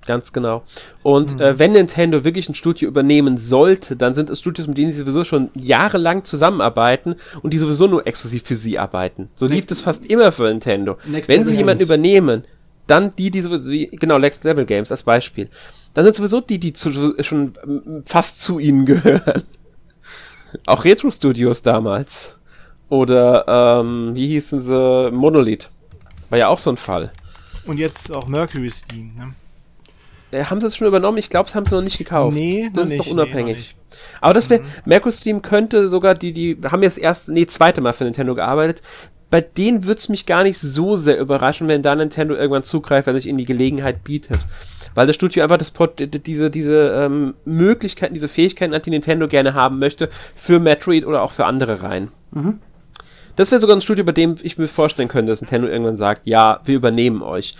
Ganz 0.07 0.33
genau. 0.33 0.63
Und 1.03 1.35
mhm. 1.35 1.41
äh, 1.41 1.59
wenn 1.59 1.73
Nintendo 1.73 2.25
wirklich 2.25 2.49
ein 2.49 2.55
Studio 2.55 2.89
übernehmen 2.89 3.39
sollte, 3.39 3.97
dann 3.97 4.15
sind 4.15 4.31
es 4.31 4.39
Studios, 4.39 4.69
mit 4.69 4.79
denen 4.79 4.93
sie 4.93 5.01
sowieso 5.01 5.25
schon 5.25 5.51
jahrelang 5.55 6.25
zusammenarbeiten 6.25 7.17
und 7.43 7.53
die 7.53 7.59
sowieso 7.59 7.89
nur 7.89 8.07
exklusiv 8.07 8.45
für 8.45 8.57
sie 8.57 8.79
arbeiten. 8.79 9.29
So 9.35 9.47
lief 9.47 9.67
es 9.69 9.81
fast 9.81 10.07
immer 10.07 10.31
für 10.31 10.45
Nintendo. 10.45 10.97
Next 11.07 11.29
wenn 11.29 11.45
sie 11.45 11.57
jemanden 11.57 11.83
übernehmen, 11.83 12.45
dann 12.87 13.15
die, 13.17 13.33
die 13.33 13.43
sowieso, 13.43 13.73
genau, 13.97 14.19
Next 14.19 14.45
Level 14.45 14.65
Games 14.65 14.93
als 14.93 15.03
Beispiel. 15.03 15.49
Dann 15.95 16.05
sind 16.05 16.17
sowieso 16.17 16.41
die, 16.41 16.59
die 16.59 16.73
zu, 16.73 16.93
schon 17.23 17.53
fast 18.07 18.41
zu 18.41 18.61
ihnen 18.61 18.87
gehören. 18.87 19.43
Auch 20.67 20.85
Retro 20.85 21.11
Studios 21.11 21.63
damals. 21.63 22.37
Oder, 22.89 23.81
ähm, 23.81 24.13
wie 24.15 24.29
hießen 24.29 24.61
sie? 24.61 25.11
Monolith. 25.11 25.71
War 26.31 26.39
ja 26.39 26.49
auch 26.49 26.59
so 26.59 26.71
ein 26.71 26.77
Fall. 26.77 27.11
Und 27.67 27.79
jetzt 27.79 28.13
auch 28.13 28.29
Mercury 28.29 28.71
Steam, 28.71 29.15
ne? 29.17 29.35
Äh, 30.37 30.45
haben 30.45 30.61
sie 30.61 30.67
es 30.67 30.77
schon 30.77 30.87
übernommen? 30.87 31.19
Ich 31.19 31.31
glaube, 31.31 31.49
es 31.49 31.55
haben 31.55 31.67
sie 31.67 31.75
noch 31.75 31.83
nicht 31.83 31.99
gekauft. 31.99 32.37
Nee, 32.37 32.71
das 32.73 32.85
ist 32.85 32.91
nicht, 32.91 33.01
doch 33.01 33.11
unabhängig. 33.11 33.77
Nee, 33.77 33.97
Aber 34.21 34.35
das 34.35 34.51
wäre, 34.51 34.63
mhm. 34.63 34.67
Mercury 34.85 35.13
Stream 35.13 35.43
könnte 35.43 35.89
sogar, 35.89 36.15
die, 36.15 36.33
die 36.33 36.59
haben 36.71 36.83
jetzt 36.83 36.99
erst, 36.99 37.29
nee, 37.29 37.47
zweite 37.47 37.81
Mal 37.81 37.93
für 37.93 38.05
Nintendo 38.05 38.35
gearbeitet. 38.35 38.83
Bei 39.31 39.41
denen 39.41 39.85
würde 39.85 39.99
es 39.99 40.09
mich 40.09 40.27
gar 40.27 40.45
nicht 40.45 40.59
so 40.59 40.97
sehr 40.97 41.19
überraschen, 41.19 41.69
wenn 41.69 41.83
da 41.83 41.95
Nintendo 41.95 42.35
irgendwann 42.35 42.63
zugreift, 42.63 43.07
wenn 43.07 43.17
sich 43.17 43.27
ihnen 43.27 43.39
die 43.39 43.45
Gelegenheit 43.45 44.05
bietet. 44.05 44.39
Weil 44.95 45.07
das 45.07 45.17
Studio 45.17 45.43
einfach 45.43 45.59
das, 45.59 45.73
diese, 45.99 46.51
diese 46.51 46.91
ähm, 46.91 47.35
Möglichkeiten, 47.45 48.15
diese 48.15 48.29
Fähigkeiten 48.29 48.73
hat, 48.73 48.87
die 48.87 48.91
Nintendo 48.91 49.27
gerne 49.27 49.55
haben 49.55 49.79
möchte, 49.79 50.09
für 50.35 50.61
Metroid 50.61 51.05
oder 51.05 51.23
auch 51.23 51.33
für 51.33 51.45
andere 51.45 51.83
rein. 51.83 52.09
Mhm. 52.31 52.61
Das 53.37 53.51
wäre 53.51 53.61
sogar 53.61 53.77
ein 53.77 53.83
Studio, 53.83 54.05
bei 54.05 54.13
dem 54.13 54.37
ich 54.43 54.57
mir 54.57 54.67
vorstellen 54.67 55.09
könnte, 55.09 55.31
dass 55.31 55.43
Nintendo 55.43 55.69
irgendwann 55.69 55.99
sagt, 55.99 56.27
ja, 56.27 56.61
wir 56.65 56.75
übernehmen 56.75 57.23
euch. 57.23 57.55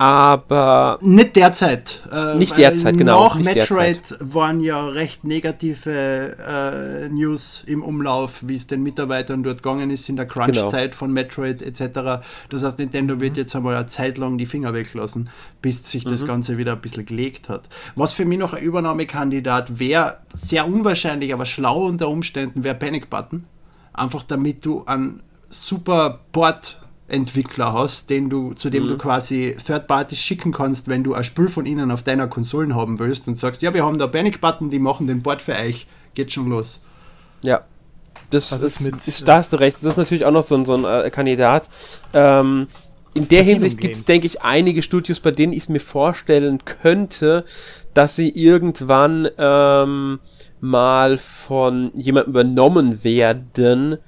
Aber 0.00 0.98
nicht 1.02 1.36
derzeit. 1.36 2.02
Äh, 2.10 2.36
nicht 2.36 2.56
derzeit, 2.56 2.96
genau. 2.96 3.24
Nach 3.24 3.34
Metroid 3.34 3.96
derzeit. 3.96 4.18
waren 4.34 4.60
ja 4.60 4.86
recht 4.86 5.24
negative 5.24 6.38
äh, 6.38 7.08
News 7.10 7.62
im 7.66 7.82
Umlauf, 7.82 8.38
wie 8.48 8.54
es 8.54 8.66
den 8.66 8.82
Mitarbeitern 8.82 9.42
dort 9.42 9.62
gegangen 9.62 9.90
ist 9.90 10.08
in 10.08 10.16
der 10.16 10.24
Crunch-Zeit 10.24 10.92
genau. 10.92 10.96
von 10.96 11.12
Metroid 11.12 11.60
etc. 11.60 12.24
Das 12.48 12.64
heißt, 12.64 12.78
Nintendo 12.78 13.20
wird 13.20 13.36
jetzt 13.36 13.54
einmal 13.54 13.76
eine 13.76 13.88
Zeit 13.88 14.16
lang 14.16 14.38
die 14.38 14.46
Finger 14.46 14.72
weglassen, 14.72 15.28
bis 15.60 15.90
sich 15.90 16.04
das 16.04 16.22
mhm. 16.22 16.28
Ganze 16.28 16.56
wieder 16.56 16.72
ein 16.72 16.80
bisschen 16.80 17.04
gelegt 17.04 17.50
hat. 17.50 17.68
Was 17.94 18.14
für 18.14 18.24
mich 18.24 18.38
noch 18.38 18.54
ein 18.54 18.62
Übernahmekandidat 18.62 19.78
wäre, 19.80 20.16
sehr 20.32 20.66
unwahrscheinlich, 20.66 21.34
aber 21.34 21.44
schlau 21.44 21.84
unter 21.84 22.08
Umständen, 22.08 22.64
wäre 22.64 22.74
Panic 22.74 23.10
Button. 23.10 23.44
Einfach 23.92 24.22
damit 24.22 24.64
du 24.64 24.82
einen 24.86 25.22
super 25.50 26.20
Port 26.32 26.80
Entwickler 27.10 27.72
hast, 27.72 28.10
den 28.10 28.30
du, 28.30 28.52
zu 28.54 28.70
dem 28.70 28.84
mhm. 28.84 28.88
du 28.88 28.98
quasi 28.98 29.56
Third 29.64 29.86
Parties 29.86 30.18
schicken 30.18 30.52
kannst, 30.52 30.88
wenn 30.88 31.04
du 31.04 31.14
ein 31.14 31.24
Spiel 31.24 31.48
von 31.48 31.66
ihnen 31.66 31.90
auf 31.90 32.02
deiner 32.02 32.26
Konsolen 32.26 32.74
haben 32.74 32.98
willst 32.98 33.28
und 33.28 33.36
sagst, 33.36 33.62
ja, 33.62 33.74
wir 33.74 33.84
haben 33.84 33.98
da 33.98 34.06
Panic-Button, 34.06 34.70
die 34.70 34.78
machen 34.78 35.06
den 35.06 35.22
Board 35.22 35.42
für 35.42 35.54
euch, 35.54 35.86
geht 36.14 36.32
schon 36.32 36.48
los. 36.48 36.80
Ja. 37.42 37.62
Das, 38.30 38.50
das 38.50 38.62
ist, 38.62 38.80
mit, 38.82 39.06
ist, 39.06 39.26
da 39.26 39.36
hast 39.36 39.52
du 39.52 39.56
recht. 39.58 39.78
Das 39.82 39.92
ist 39.92 39.96
natürlich 39.96 40.24
auch 40.24 40.30
noch 40.30 40.42
so 40.42 40.54
ein, 40.54 40.64
so 40.64 40.74
ein 40.74 40.84
äh, 40.84 41.10
Kandidat. 41.10 41.68
Ähm, 42.12 42.68
in 43.12 43.26
der 43.26 43.42
Hinsicht 43.42 43.78
gibt 43.78 43.96
es, 43.96 44.04
denke 44.04 44.26
ich, 44.26 44.42
einige 44.42 44.82
Studios, 44.82 45.18
bei 45.18 45.32
denen 45.32 45.52
ich 45.52 45.64
es 45.64 45.68
mir 45.68 45.80
vorstellen 45.80 46.64
könnte, 46.64 47.44
dass 47.92 48.14
sie 48.14 48.28
irgendwann 48.28 49.28
ähm, 49.36 50.20
mal 50.60 51.18
von 51.18 51.90
jemandem 51.94 52.30
übernommen 52.30 53.02
werden, 53.02 53.98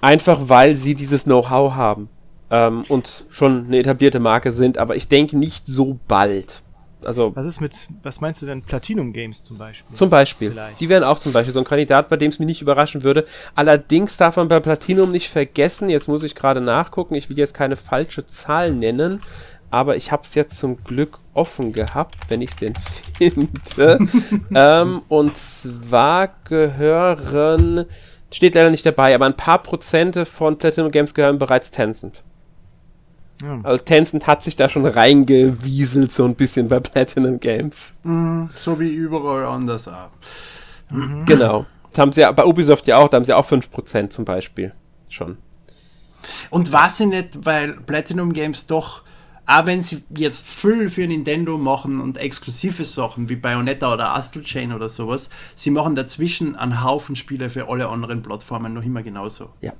Einfach 0.00 0.48
weil 0.48 0.76
sie 0.76 0.94
dieses 0.94 1.24
Know-how 1.24 1.74
haben 1.74 2.08
ähm, 2.50 2.84
und 2.88 3.26
schon 3.30 3.66
eine 3.66 3.78
etablierte 3.78 4.20
Marke 4.20 4.52
sind, 4.52 4.78
aber 4.78 4.96
ich 4.96 5.08
denke 5.08 5.36
nicht 5.36 5.66
so 5.66 5.98
bald. 6.08 6.62
Also, 7.02 7.34
was 7.34 7.46
ist 7.46 7.60
mit, 7.60 7.88
was 8.02 8.20
meinst 8.20 8.42
du 8.42 8.46
denn, 8.46 8.62
Platinum 8.62 9.12
Games 9.12 9.42
zum 9.42 9.56
Beispiel? 9.56 9.96
Zum 9.96 10.10
Beispiel. 10.10 10.50
Vielleicht. 10.50 10.80
Die 10.80 10.88
wären 10.88 11.04
auch 11.04 11.18
zum 11.18 11.32
Beispiel 11.32 11.54
so 11.54 11.60
ein 11.60 11.64
Kandidat, 11.64 12.08
bei 12.08 12.16
dem 12.16 12.28
es 12.28 12.38
mich 12.38 12.46
nicht 12.46 12.62
überraschen 12.62 13.02
würde. 13.02 13.24
Allerdings 13.54 14.16
darf 14.16 14.36
man 14.36 14.48
bei 14.48 14.60
Platinum 14.60 15.10
nicht 15.10 15.30
vergessen, 15.30 15.88
jetzt 15.88 16.08
muss 16.08 16.22
ich 16.24 16.34
gerade 16.34 16.60
nachgucken, 16.60 17.14
ich 17.14 17.30
will 17.30 17.38
jetzt 17.38 17.54
keine 17.54 17.76
falsche 17.76 18.26
Zahl 18.26 18.72
nennen, 18.72 19.22
aber 19.70 19.96
ich 19.96 20.12
habe 20.12 20.22
es 20.24 20.34
jetzt 20.34 20.58
zum 20.58 20.82
Glück 20.84 21.18
offen 21.32 21.72
gehabt, 21.72 22.16
wenn 22.28 22.42
ich 22.42 22.50
es 22.50 22.56
denn 22.56 22.74
finde. 23.18 23.98
ähm, 24.54 25.02
und 25.08 25.36
zwar 25.36 26.28
gehören 26.44 27.86
Steht 28.32 28.54
leider 28.54 28.70
nicht 28.70 28.86
dabei, 28.86 29.14
aber 29.14 29.26
ein 29.26 29.36
paar 29.36 29.62
Prozente 29.62 30.24
von 30.24 30.56
Platinum 30.56 30.90
Games 30.90 31.14
gehören 31.14 31.38
bereits 31.38 31.70
Tencent. 31.70 32.22
Ja. 33.42 33.58
Also 33.62 33.82
Tencent 33.82 34.26
hat 34.26 34.42
sich 34.42 34.56
da 34.56 34.68
schon 34.68 34.86
reingewieselt 34.86 36.12
so 36.12 36.24
ein 36.24 36.34
bisschen 36.34 36.68
bei 36.68 36.78
Platinum 36.80 37.40
Games. 37.40 37.92
Mhm, 38.02 38.50
so 38.54 38.78
wie 38.78 38.90
überall 38.90 39.46
anders 39.46 39.88
auch. 39.88 40.10
Mhm. 40.90 41.24
Genau. 41.24 41.66
Das 41.90 41.98
haben 41.98 42.12
sie 42.12 42.20
ja, 42.20 42.30
bei 42.32 42.44
Ubisoft 42.44 42.86
ja 42.86 42.98
auch, 42.98 43.08
da 43.08 43.16
haben 43.16 43.24
sie 43.24 43.32
auch 43.32 43.46
5% 43.48 44.10
zum 44.10 44.24
Beispiel 44.24 44.72
schon. 45.08 45.38
Und 46.50 46.72
was 46.72 46.98
sie 46.98 47.06
nicht, 47.06 47.44
weil 47.44 47.72
Platinum 47.72 48.32
Games 48.32 48.66
doch 48.66 49.02
auch 49.46 49.66
wenn 49.66 49.82
sie 49.82 50.02
jetzt 50.14 50.46
viel 50.46 50.90
für 50.90 51.06
Nintendo 51.06 51.58
machen 51.58 52.00
und 52.00 52.18
exklusive 52.18 52.84
Sachen 52.84 53.28
wie 53.28 53.36
Bayonetta 53.36 53.92
oder 53.92 54.14
Astral 54.14 54.44
Chain 54.44 54.72
oder 54.72 54.88
sowas, 54.88 55.30
sie 55.54 55.70
machen 55.70 55.94
dazwischen 55.94 56.56
einen 56.56 56.84
Haufen 56.84 57.16
Spiele 57.16 57.50
für 57.50 57.68
alle 57.68 57.88
anderen 57.88 58.22
Plattformen 58.22 58.74
noch 58.74 58.84
immer 58.84 59.02
genauso. 59.02 59.50
Ja. 59.60 59.72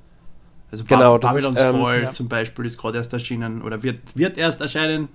Also 0.71 0.85
genau, 0.85 1.17
Babylon's 1.17 1.57
ist, 1.57 1.63
ähm, 1.63 1.81
Fall 1.81 2.03
ja. 2.03 2.11
zum 2.11 2.29
Beispiel 2.29 2.65
ist 2.65 2.77
gerade 2.77 2.97
erst 2.97 3.11
erschienen 3.11 3.61
oder 3.61 3.83
wird, 3.83 3.99
wird 4.15 4.37
erst 4.37 4.61
erscheinen, 4.61 5.09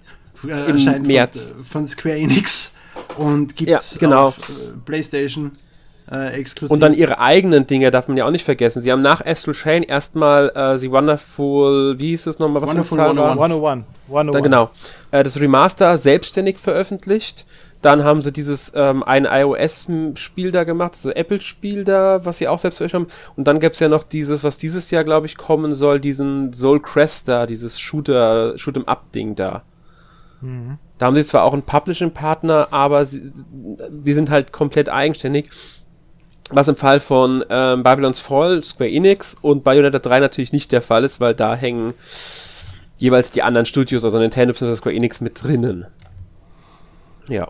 äh, 0.47 0.71
Im 0.71 1.03
März. 1.03 1.53
Von, 1.53 1.65
von, 1.65 1.87
Square 1.87 2.19
Enix 2.19 2.73
und 3.17 3.57
gibt 3.57 3.71
es 3.71 3.95
ja, 3.95 4.01
genau. 4.01 4.27
auf 4.27 4.39
äh, 4.51 4.53
PlayStation 4.85 5.53
äh, 6.11 6.39
exklusiv. 6.39 6.73
Und 6.73 6.81
dann 6.81 6.93
ihre 6.93 7.19
eigenen 7.19 7.67
Dinge 7.67 7.91
darf 7.91 8.09
man 8.09 8.17
ja 8.17 8.27
auch 8.27 8.31
nicht 8.31 8.45
vergessen. 8.45 8.81
Sie 8.81 8.93
haben 8.93 9.01
nach 9.01 9.25
Astral 9.25 9.55
Chain 9.55 9.83
erstmal 9.83 10.51
äh, 10.55 10.79
The 10.79 10.91
Wonderful, 10.91 11.99
wie 11.99 12.11
hieß 12.11 12.27
es 12.27 12.39
nochmal, 12.39 12.63
was 12.63 12.71
Wonderful 12.71 13.01
101. 13.01 13.41
101. 13.41 13.87
101. 14.09 14.33
Dann, 14.33 14.43
genau. 14.43 14.71
Äh, 15.11 15.23
das 15.23 15.41
Remaster 15.41 15.99
selbstständig 15.99 16.59
veröffentlicht. 16.59 17.47
Dann 17.83 18.05
haben 18.05 18.23
sie 18.23 18.33
dieses 18.33 18.73
ähm, 18.75 19.03
ein 19.03 19.27
iOS-Spiel 19.27 20.51
da 20.51 20.65
gemacht, 20.65 20.95
also 20.97 21.11
Apple-Spiel 21.11 21.85
da, 21.85 22.25
was 22.25 22.39
sie 22.39 22.49
auch 22.49 22.59
selbst 22.59 22.79
veröffentlicht 22.79 23.13
haben. 23.13 23.35
Und 23.37 23.47
dann 23.47 23.61
gab 23.61 23.73
es 23.75 23.81
ja 23.81 23.89
noch 23.89 24.03
dieses, 24.05 24.43
was 24.43 24.59
dieses 24.59 24.91
Jahr, 24.91 25.05
glaube 25.05 25.27
ich, 25.27 25.37
kommen 25.37 25.75
soll, 25.75 26.01
diesen 26.01 26.53
Soul 26.53 26.81
Crest 26.81 27.29
da, 27.29 27.47
dieses 27.47 27.79
Shooter, 27.79 28.55
Shoot'em-Up-Ding 28.57 29.35
da. 29.35 29.63
Mhm. 30.41 30.79
Da 30.99 31.07
haben 31.07 31.15
sie 31.15 31.25
zwar 31.25 31.45
auch 31.45 31.53
einen 31.53 31.63
Publishing-Partner, 31.63 32.69
aber 32.71 33.05
sie, 33.05 33.31
wir 33.91 34.15
sind 34.15 34.31
halt 34.31 34.53
komplett 34.53 34.89
eigenständig. 34.89 35.51
Was 36.51 36.69
im 36.69 36.77
Fall 36.77 37.01
von 37.01 37.45
ähm, 37.51 37.83
Babylon's 37.83 38.21
Fall, 38.21 38.63
Square 38.63 38.91
Enix 38.91 39.37
und 39.41 39.65
Bayonetta 39.65 39.99
3 39.99 40.21
natürlich 40.21 40.53
nicht 40.53 40.71
der 40.71 40.83
Fall 40.83 41.03
ist, 41.05 41.19
weil 41.21 41.35
da 41.35 41.57
hängen 41.57 41.95
jeweils 42.99 43.33
die 43.33 43.43
anderen 43.43 43.67
Studios, 43.67 44.05
also 44.05 44.19
Nintendo 44.19 44.53
bzw. 44.53 44.77
Square 44.77 44.95
Enix 44.95 45.21
mit 45.21 45.43
drinnen. 45.43 45.87
Ja. 47.29 47.49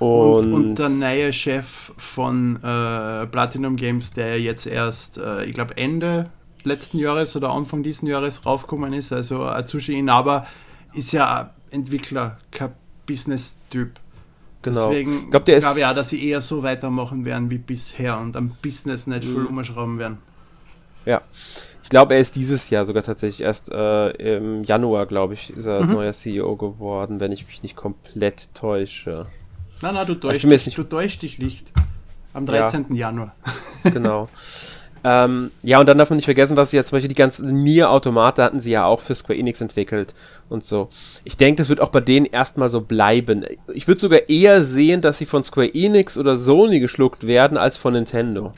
Und, 0.00 0.46
und, 0.46 0.52
und, 0.52 0.78
der 0.80 0.88
neue 0.88 1.32
Chef 1.32 1.92
von 1.96 2.56
äh, 2.56 3.26
Platinum 3.28 3.76
Games, 3.76 4.10
der 4.12 4.40
jetzt 4.40 4.66
erst, 4.66 5.18
äh, 5.18 5.44
ich 5.44 5.54
glaube, 5.54 5.76
Ende 5.76 6.28
letzten 6.64 6.98
Jahres 6.98 7.36
oder 7.36 7.50
Anfang 7.50 7.84
diesen 7.84 8.08
Jahres 8.08 8.44
raufgekommen 8.44 8.92
ist, 8.92 9.12
also 9.12 9.44
Atsushi 9.44 9.96
Inaba, 9.96 10.46
ist 10.92 11.12
ja 11.12 11.54
Entwickler, 11.70 12.38
kein 12.50 12.72
Business-Typ. 13.06 13.90
Genau. 14.62 14.90
Deswegen 14.90 15.30
glaub, 15.30 15.44
glaube 15.44 15.78
ich 15.78 15.84
auch, 15.84 15.94
dass 15.94 16.08
sie 16.08 16.28
eher 16.28 16.40
so 16.40 16.62
weitermachen 16.62 17.24
werden 17.24 17.50
wie 17.50 17.58
bisher 17.58 18.18
und 18.18 18.36
am 18.36 18.52
Business 18.62 19.06
nicht 19.06 19.24
viel 19.24 19.40
mhm. 19.40 19.58
umschrauben 19.58 19.98
werden. 19.98 20.18
Ja. 21.04 21.20
Ich 21.82 21.88
glaube, 21.88 22.14
er 22.14 22.20
ist 22.20 22.36
dieses 22.36 22.70
Jahr 22.70 22.84
sogar 22.84 23.02
tatsächlich 23.02 23.42
erst 23.42 23.70
äh, 23.70 24.10
im 24.10 24.62
Januar, 24.62 25.06
glaube 25.06 25.34
ich, 25.34 25.54
ist 25.54 25.66
er 25.66 25.82
mhm. 25.82 25.92
neuer 25.92 26.12
CEO 26.12 26.56
geworden, 26.56 27.20
wenn 27.20 27.32
ich 27.32 27.46
mich 27.46 27.62
nicht 27.62 27.76
komplett 27.76 28.54
täusche. 28.54 29.26
Nein, 29.82 29.94
nein, 29.94 30.06
du 30.06 30.14
täuscht, 30.14 30.44
dich, 30.44 30.74
du 30.74 30.84
täuscht 30.84 31.22
dich 31.22 31.38
nicht. 31.38 31.72
Am 32.32 32.46
13. 32.46 32.86
Ja. 32.90 33.08
Januar. 33.08 33.34
genau. 33.82 34.28
Ähm, 35.04 35.50
ja, 35.62 35.80
und 35.80 35.88
dann 35.88 35.98
darf 35.98 36.10
man 36.10 36.16
nicht 36.16 36.26
vergessen, 36.26 36.56
was 36.56 36.70
sie 36.70 36.76
ja 36.76 36.84
zum 36.84 36.96
Beispiel 36.96 37.08
die 37.08 37.14
ganzen 37.14 37.52
Nier-Automate 37.54 38.42
hatten 38.42 38.60
sie 38.60 38.70
ja 38.70 38.84
auch 38.84 39.00
für 39.00 39.14
Square 39.14 39.38
Enix 39.38 39.60
entwickelt 39.60 40.14
und 40.48 40.64
so. 40.64 40.90
Ich 41.24 41.36
denke, 41.36 41.60
das 41.60 41.68
wird 41.68 41.80
auch 41.80 41.88
bei 41.88 42.00
denen 42.00 42.26
erstmal 42.26 42.68
so 42.68 42.80
bleiben. 42.80 43.44
Ich 43.72 43.88
würde 43.88 44.00
sogar 44.00 44.28
eher 44.28 44.64
sehen, 44.64 45.00
dass 45.00 45.18
sie 45.18 45.26
von 45.26 45.42
Square 45.42 45.74
Enix 45.74 46.16
oder 46.16 46.38
Sony 46.38 46.78
geschluckt 46.78 47.26
werden, 47.26 47.58
als 47.58 47.78
von 47.78 47.94
Nintendo. 47.94 48.52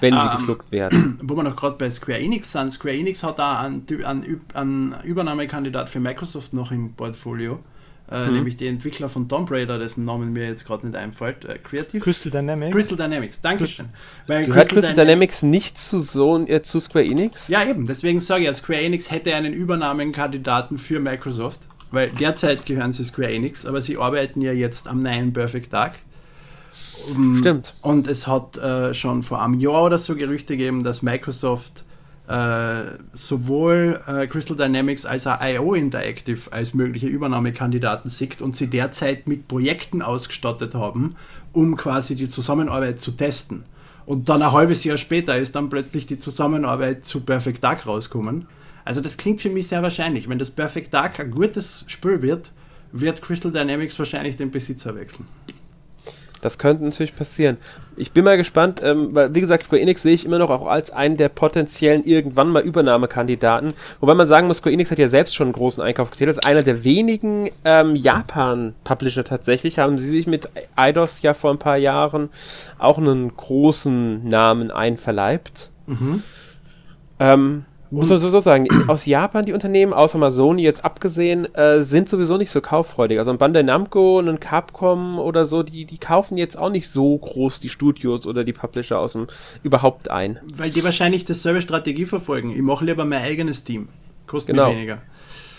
Wenn 0.00 0.14
sie 0.14 0.20
ähm, 0.20 0.36
geschluckt 0.36 0.72
werden. 0.72 1.18
Wo 1.22 1.36
wir 1.36 1.42
noch 1.42 1.56
gerade 1.56 1.76
bei 1.76 1.90
Square 1.90 2.18
Enix 2.18 2.52
sind. 2.52 2.70
Square 2.70 2.96
Enix 2.96 3.22
hat 3.22 3.38
da 3.38 3.60
einen, 3.60 3.86
einen, 4.04 4.40
einen 4.54 4.94
Übernahmekandidat 5.04 5.90
für 5.90 6.00
Microsoft 6.00 6.54
noch 6.54 6.70
im 6.70 6.94
Portfolio. 6.94 7.60
Äh, 8.08 8.26
mhm. 8.26 8.34
nämlich 8.34 8.56
die 8.56 8.68
Entwickler 8.68 9.08
von 9.08 9.28
Tomb 9.28 9.50
Raider, 9.50 9.80
dessen 9.80 10.04
Namen 10.04 10.32
mir 10.32 10.46
jetzt 10.46 10.64
gerade 10.64 10.86
nicht 10.86 10.96
einfällt. 10.96 11.44
Äh, 11.44 11.58
Creative? 11.58 11.98
Crystal 11.98 12.30
Dynamics. 12.30 12.72
Crystal 12.72 12.96
Dynamics, 12.96 13.40
Dankeschön. 13.40 13.86
Weil 14.28 14.46
Gehört 14.46 14.68
Crystal, 14.68 14.82
Crystal 14.82 14.94
Dynamics, 14.94 15.40
Dynamics, 15.40 15.42
nicht 15.42 15.78
zu, 15.78 15.98
so, 15.98 16.38
äh, 16.46 16.62
zu 16.62 16.78
Square 16.78 17.04
Enix? 17.04 17.48
Ja, 17.48 17.64
eben. 17.68 17.84
Deswegen 17.84 18.20
sage 18.20 18.42
ich 18.42 18.46
ja, 18.46 18.54
Square 18.54 18.80
Enix 18.80 19.10
hätte 19.10 19.34
einen 19.34 19.52
Übernahmenkandidaten 19.52 20.78
für 20.78 21.00
Microsoft, 21.00 21.62
weil 21.90 22.10
derzeit 22.10 22.64
gehören 22.64 22.92
sie 22.92 23.04
Square 23.04 23.32
Enix, 23.32 23.66
aber 23.66 23.80
sie 23.80 23.96
arbeiten 23.96 24.40
ja 24.40 24.52
jetzt 24.52 24.86
am 24.86 25.00
neuen 25.00 25.32
Perfect 25.32 25.72
Dark. 25.72 25.94
Um, 27.10 27.38
Stimmt. 27.38 27.74
Und 27.82 28.06
es 28.06 28.28
hat 28.28 28.56
äh, 28.56 28.94
schon 28.94 29.24
vor 29.24 29.42
einem 29.42 29.54
Jahr 29.54 29.84
oder 29.84 29.98
so 29.98 30.14
Gerüchte 30.14 30.56
gegeben, 30.56 30.84
dass 30.84 31.02
Microsoft 31.02 31.84
äh, 32.28 32.98
sowohl 33.12 34.00
äh, 34.06 34.26
Crystal 34.26 34.56
Dynamics 34.56 35.06
als 35.06 35.26
auch 35.26 35.40
IO 35.40 35.74
Interactive 35.74 36.52
als 36.52 36.74
mögliche 36.74 37.06
Übernahmekandidaten 37.06 38.10
sieht 38.10 38.40
und 38.40 38.56
sie 38.56 38.68
derzeit 38.68 39.28
mit 39.28 39.48
Projekten 39.48 40.02
ausgestattet 40.02 40.74
haben, 40.74 41.14
um 41.52 41.76
quasi 41.76 42.16
die 42.16 42.28
Zusammenarbeit 42.28 43.00
zu 43.00 43.12
testen. 43.12 43.64
Und 44.06 44.28
dann 44.28 44.42
ein 44.42 44.52
halbes 44.52 44.84
Jahr 44.84 44.96
später 44.96 45.36
ist 45.36 45.54
dann 45.56 45.68
plötzlich 45.68 46.06
die 46.06 46.18
Zusammenarbeit 46.18 47.04
zu 47.04 47.20
Perfect 47.20 47.62
Dark 47.62 47.86
rausgekommen. 47.86 48.46
Also 48.84 49.00
das 49.00 49.16
klingt 49.16 49.40
für 49.40 49.50
mich 49.50 49.68
sehr 49.68 49.82
wahrscheinlich. 49.82 50.28
Wenn 50.28 50.38
das 50.38 50.50
Perfect 50.50 50.94
Dark 50.94 51.18
ein 51.18 51.32
gutes 51.32 51.84
Spiel 51.88 52.22
wird, 52.22 52.52
wird 52.92 53.20
Crystal 53.20 53.50
Dynamics 53.50 53.98
wahrscheinlich 53.98 54.36
den 54.36 54.50
Besitzer 54.50 54.94
wechseln. 54.94 55.26
Das 56.42 56.58
könnte 56.58 56.84
natürlich 56.84 57.16
passieren. 57.16 57.56
Ich 57.96 58.12
bin 58.12 58.24
mal 58.24 58.36
gespannt, 58.36 58.80
ähm, 58.84 59.14
weil, 59.14 59.34
wie 59.34 59.40
gesagt, 59.40 59.64
Square 59.64 59.80
Enix 59.80 60.02
sehe 60.02 60.12
ich 60.14 60.26
immer 60.26 60.38
noch 60.38 60.50
auch 60.50 60.66
als 60.66 60.90
einen 60.90 61.16
der 61.16 61.28
potenziellen 61.28 62.04
irgendwann 62.04 62.50
mal 62.50 62.62
Übernahmekandidaten. 62.62 63.72
Wobei 64.00 64.14
man 64.14 64.26
sagen 64.26 64.46
muss, 64.46 64.58
Square 64.58 64.74
Enix 64.74 64.90
hat 64.90 64.98
ja 64.98 65.08
selbst 65.08 65.34
schon 65.34 65.46
einen 65.46 65.54
großen 65.54 65.82
Einkauf 65.82 66.10
getätigt. 66.10 66.38
Als 66.38 66.46
einer 66.46 66.62
der 66.62 66.84
wenigen 66.84 67.50
ähm, 67.64 67.96
Japan-Publisher 67.96 69.24
tatsächlich 69.24 69.78
haben 69.78 69.98
sie 69.98 70.08
sich 70.08 70.26
mit 70.26 70.48
Eidos 70.76 71.22
ja 71.22 71.32
vor 71.34 71.50
ein 71.50 71.58
paar 71.58 71.78
Jahren 71.78 72.28
auch 72.78 72.98
einen 72.98 73.34
großen 73.34 74.28
Namen 74.28 74.70
einverleibt. 74.70 75.70
Mhm. 75.86 76.22
Ähm, 77.18 77.64
muss 77.90 78.08
man 78.08 78.18
sowieso 78.18 78.40
sagen, 78.40 78.66
aus 78.88 79.06
Japan 79.06 79.44
die 79.44 79.52
Unternehmen, 79.52 79.92
außer 79.92 80.18
mal 80.18 80.30
Sony 80.30 80.62
jetzt 80.62 80.84
abgesehen, 80.84 81.52
äh, 81.54 81.82
sind 81.82 82.08
sowieso 82.08 82.36
nicht 82.36 82.50
so 82.50 82.60
kauffreudig. 82.60 83.18
Also 83.18 83.30
ein 83.30 83.38
Bandai 83.38 83.62
Namco 83.62 84.18
und 84.18 84.28
ein 84.28 84.40
Capcom 84.40 85.18
oder 85.18 85.46
so, 85.46 85.62
die, 85.62 85.84
die 85.84 85.98
kaufen 85.98 86.36
jetzt 86.36 86.58
auch 86.58 86.70
nicht 86.70 86.88
so 86.88 87.16
groß 87.16 87.60
die 87.60 87.68
Studios 87.68 88.26
oder 88.26 88.44
die 88.44 88.52
Publisher 88.52 88.98
aus 88.98 89.12
dem 89.12 89.28
überhaupt 89.62 90.10
ein. 90.10 90.40
Weil 90.56 90.70
die 90.70 90.82
wahrscheinlich 90.84 91.24
dasselbe 91.24 91.62
Strategie 91.62 92.04
verfolgen. 92.04 92.50
Ich 92.50 92.62
mache 92.62 92.84
lieber 92.84 93.04
mein 93.04 93.22
eigenes 93.22 93.64
Team. 93.64 93.88
Kostet 94.26 94.56
genau. 94.56 94.68
mir 94.68 94.76
weniger. 94.76 94.98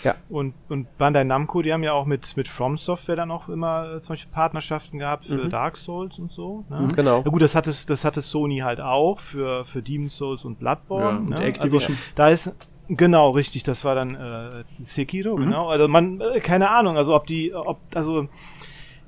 Ja. 0.04 0.14
Und, 0.28 0.54
und 0.68 0.96
Bandai 0.98 1.24
Namco, 1.24 1.62
die 1.62 1.72
haben 1.72 1.82
ja 1.82 1.92
auch 1.92 2.06
mit, 2.06 2.36
mit 2.36 2.48
From 2.48 2.78
Software 2.78 3.16
dann 3.16 3.30
auch 3.30 3.48
immer 3.48 3.94
äh, 3.96 4.00
zum 4.00 4.14
Beispiel 4.14 4.30
Partnerschaften 4.32 4.98
gehabt 4.98 5.26
für 5.26 5.44
mhm. 5.44 5.50
Dark 5.50 5.76
Souls 5.76 6.18
und 6.18 6.30
so. 6.30 6.64
Ne? 6.70 6.80
Mhm. 6.80 6.92
Genau. 6.92 7.22
Ja 7.24 7.30
gut, 7.30 7.42
das 7.42 7.54
hatte, 7.54 7.72
das 7.86 8.04
hatte 8.04 8.20
Sony 8.20 8.58
halt 8.58 8.80
auch 8.80 9.20
für, 9.20 9.64
für 9.64 9.80
Demon's 9.80 10.16
Souls 10.16 10.44
und 10.44 10.58
Bloodborne. 10.58 11.04
Ja, 11.04 11.16
und 11.16 11.30
ne? 11.30 11.40
Activision. 11.40 11.92
Also, 11.92 12.12
da 12.14 12.28
ist, 12.28 12.54
Genau, 12.90 13.30
richtig, 13.30 13.64
das 13.64 13.84
war 13.84 13.94
dann 13.94 14.14
äh, 14.14 14.64
Sekiro, 14.80 15.36
mhm. 15.36 15.44
genau. 15.44 15.68
Also 15.68 15.88
man, 15.88 16.22
äh, 16.22 16.40
keine 16.40 16.70
Ahnung, 16.70 16.96
also 16.96 17.14
ob 17.14 17.26
die, 17.26 17.52
ob, 17.54 17.78
also 17.94 18.28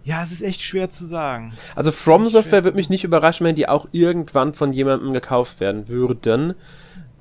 ja, 0.04 0.22
es 0.22 0.32
ist 0.32 0.42
echt 0.42 0.62
schwer 0.62 0.90
zu 0.90 1.06
sagen. 1.06 1.52
Also 1.74 1.90
From 1.90 2.26
Software 2.26 2.64
würde 2.64 2.76
mich 2.76 2.90
nicht 2.90 3.04
überraschen, 3.04 3.46
wenn 3.46 3.54
die 3.54 3.68
auch 3.68 3.88
irgendwann 3.92 4.52
von 4.52 4.72
jemandem 4.72 5.12
gekauft 5.12 5.60
werden 5.60 5.88
würden. 5.88 6.48
Mhm. 6.48 6.54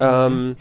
Ähm, 0.02 0.56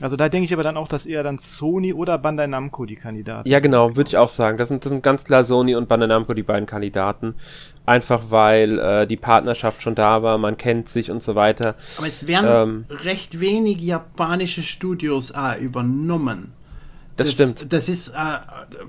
also 0.00 0.16
da 0.16 0.28
denke 0.28 0.46
ich 0.46 0.52
aber 0.52 0.62
dann 0.62 0.76
auch, 0.76 0.88
dass 0.88 1.06
eher 1.06 1.22
dann 1.22 1.38
Sony 1.38 1.92
oder 1.92 2.18
Bandai 2.18 2.46
Namco 2.46 2.86
die 2.86 2.96
Kandidaten 2.96 3.48
Ja, 3.48 3.60
genau, 3.60 3.96
würde 3.96 4.08
ich 4.08 4.16
auch 4.16 4.28
sagen. 4.28 4.58
Das 4.58 4.68
sind, 4.68 4.84
das 4.84 4.90
sind 4.90 5.02
ganz 5.02 5.24
klar 5.24 5.44
Sony 5.44 5.74
und 5.74 5.88
Bandai 5.88 6.06
Namco 6.06 6.34
die 6.34 6.42
beiden 6.42 6.66
Kandidaten. 6.66 7.34
Einfach 7.86 8.24
weil 8.28 8.78
äh, 8.78 9.06
die 9.06 9.16
Partnerschaft 9.16 9.82
schon 9.82 9.94
da 9.94 10.22
war, 10.22 10.38
man 10.38 10.56
kennt 10.56 10.88
sich 10.88 11.10
und 11.10 11.22
so 11.22 11.34
weiter. 11.34 11.74
Aber 11.98 12.06
es 12.06 12.26
werden 12.26 12.86
ähm, 12.90 12.96
recht 13.04 13.40
wenig 13.40 13.78
japanische 13.80 14.62
Studios 14.62 15.32
auch 15.32 15.56
übernommen. 15.58 16.52
Das, 17.16 17.26
das 17.26 17.34
stimmt. 17.34 17.72
Das 17.72 17.88
ist 17.88 18.08
äh, 18.08 18.12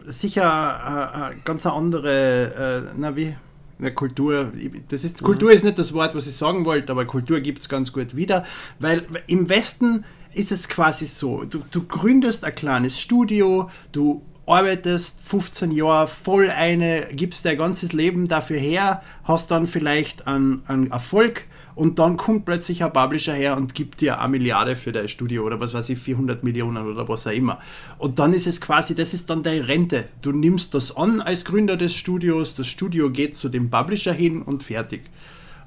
sicher 0.06 1.32
äh, 1.32 1.34
äh 1.34 1.36
ganz 1.44 1.66
eine 1.66 1.76
andere, 1.76 2.86
äh, 2.88 2.94
na 2.96 3.16
wie, 3.16 3.36
eine 3.82 3.94
Kultur, 3.94 4.52
das 4.90 5.04
ist, 5.04 5.24
Kultur 5.24 5.50
mhm. 5.50 5.56
ist 5.56 5.64
nicht 5.64 5.80
das 5.80 5.92
Wort, 5.94 6.16
was 6.16 6.28
ich 6.28 6.36
sagen 6.36 6.66
wollte, 6.66 6.92
aber 6.92 7.06
Kultur 7.06 7.40
gibt 7.40 7.60
es 7.60 7.70
ganz 7.70 7.92
gut 7.92 8.16
wieder, 8.16 8.46
weil 8.80 9.04
im 9.28 9.50
Westen 9.50 10.06
ist 10.34 10.52
es 10.52 10.68
quasi 10.68 11.06
so, 11.06 11.44
du, 11.44 11.60
du 11.72 11.84
gründest 11.84 12.44
ein 12.44 12.56
kleines 12.56 13.00
Studio, 13.00 13.70
du 13.92 14.24
arbeitest 14.46 15.20
15 15.22 15.72
Jahre 15.72 16.08
voll 16.08 16.50
eine, 16.50 17.08
gibst 17.14 17.46
dein 17.46 17.58
ganzes 17.58 17.94
Leben 17.94 18.28
dafür 18.28 18.60
her, 18.60 19.02
hast 19.24 19.52
dann 19.52 19.68
vielleicht 19.68 20.28
einen, 20.28 20.64
einen 20.68 20.92
Erfolg 20.92 21.46
und 21.76 22.00
dann 22.00 22.18
kommt 22.18 22.46
plötzlich 22.46 22.84
ein 22.84 22.92
Publisher 22.92 23.34
her 23.34 23.56
und 23.56 23.74
gibt 23.74 24.02
dir 24.02 24.20
eine 24.20 24.30
Milliarde 24.30 24.76
für 24.76 24.92
dein 24.92 25.08
Studio 25.08 25.44
oder 25.46 25.60
was 25.60 25.74
weiß 25.74 25.90
ich, 25.90 26.00
400 26.00 26.44
Millionen 26.44 26.86
oder 26.86 27.08
was 27.08 27.28
auch 27.28 27.32
immer. 27.32 27.60
Und 27.98 28.20
dann 28.20 28.34
ist 28.34 28.48
es 28.48 28.60
quasi, 28.60 28.94
das 28.94 29.14
ist 29.14 29.30
dann 29.30 29.42
deine 29.42 29.68
Rente. 29.68 30.10
Du 30.22 30.32
nimmst 30.32 30.74
das 30.74 30.96
an 30.96 31.22
als 31.22 31.46
Gründer 31.46 31.78
des 31.78 31.96
Studios, 31.96 32.56
das 32.56 32.68
Studio 32.68 33.10
geht 33.10 33.36
zu 33.36 33.48
dem 33.48 33.70
Publisher 33.70 34.14
hin 34.14 34.42
und 34.42 34.64
fertig. 34.64 35.04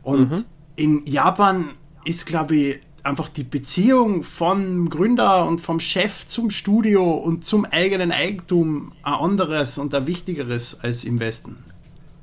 Und 0.03 0.31
mhm. 0.31 0.45
in 0.77 1.07
Japan 1.07 1.71
ist, 2.05 2.27
glaube 2.27 2.57
ich, 2.57 2.81
einfach 3.05 3.29
die 3.29 3.45
Beziehung 3.45 4.25
vom 4.25 4.89
Gründer 4.89 5.47
und 5.47 5.61
vom 5.61 5.79
Chef 5.81 6.27
zum 6.27 6.51
Studio 6.51 7.13
und 7.13 7.45
zum 7.45 7.65
eigenen 7.65 8.13
Eigentum 8.13 8.93
ein 9.03 9.15
anderes 9.15 9.79
und 9.79 9.95
ein 9.95 10.07
wichtigeres 10.07 10.79
als 10.83 11.05
im 11.05 11.21
Westen. 11.21 11.57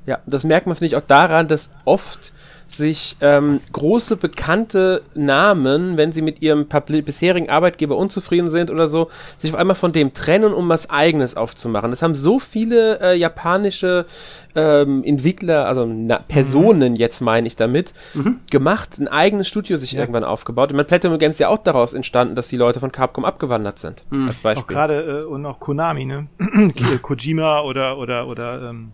Ja, 0.06 0.20
das 0.26 0.44
merkt 0.44 0.68
man, 0.68 0.76
finde 0.76 0.88
ich, 0.88 0.96
auch 0.96 1.06
daran, 1.06 1.48
dass 1.48 1.70
oft 1.86 2.34
sich 2.74 3.18
ähm, 3.22 3.60
große 3.72 4.18
bekannte 4.18 5.02
Namen, 5.14 5.98
wenn 5.98 6.12
sie 6.12 6.22
mit 6.22 6.42
ihrem 6.42 6.68
bisherigen 6.68 7.50
Arbeitgeber 7.50 7.98
unzufrieden 7.98 8.50
sind 8.50 8.72
oder 8.72 8.88
so, 8.88 9.10
sich 9.38 9.54
auf 9.54 9.60
einmal 9.60 9.76
von 9.76 9.92
dem 9.92 10.14
trennen, 10.14 10.54
um 10.54 10.70
was 10.70 10.90
Eigenes 10.90 11.36
aufzumachen. 11.36 11.92
Das 11.92 12.02
haben 12.02 12.16
so 12.16 12.40
viele 12.40 13.00
äh, 13.02 13.16
japanische 13.16 14.06
ähm, 14.56 15.04
Entwickler, 15.04 15.66
also 15.66 15.86
na, 15.86 16.20
Personen 16.20 16.94
mhm. 16.94 16.98
jetzt 16.98 17.22
meine 17.22 17.48
ich 17.48 17.56
damit, 17.56 17.94
mhm. 18.14 18.40
gemacht, 18.50 19.00
ein 19.00 19.08
eigenes 19.08 19.48
Studio 19.48 19.78
sich 19.78 19.94
ja. 19.94 20.02
irgendwann 20.02 20.24
aufgebaut. 20.24 20.72
Ich 20.72 20.76
meine, 20.76 20.86
Platinum 20.86 21.20
Games 21.20 21.36
ist 21.36 21.40
ja 21.40 21.50
auch 21.50 21.58
daraus 21.58 21.94
entstanden, 21.94 22.36
dass 22.36 22.48
die 22.48 22.58
Leute 22.58 22.80
von 22.80 22.92
Capcom 22.92 23.26
abgewandert 23.26 23.80
sind. 23.80 24.04
Mhm. 24.10 24.28
Als 24.28 24.42
Beispiel. 24.42 24.64
Auch 24.64 24.68
gerade 24.68 25.22
äh, 25.22 25.24
und 25.26 25.46
auch 25.46 25.60
Konami, 25.60 26.06
ne? 26.06 26.28
Kojima 27.02 27.62
oder 27.62 27.98
oder 27.98 28.28
oder 28.28 28.70
ähm, 28.70 28.92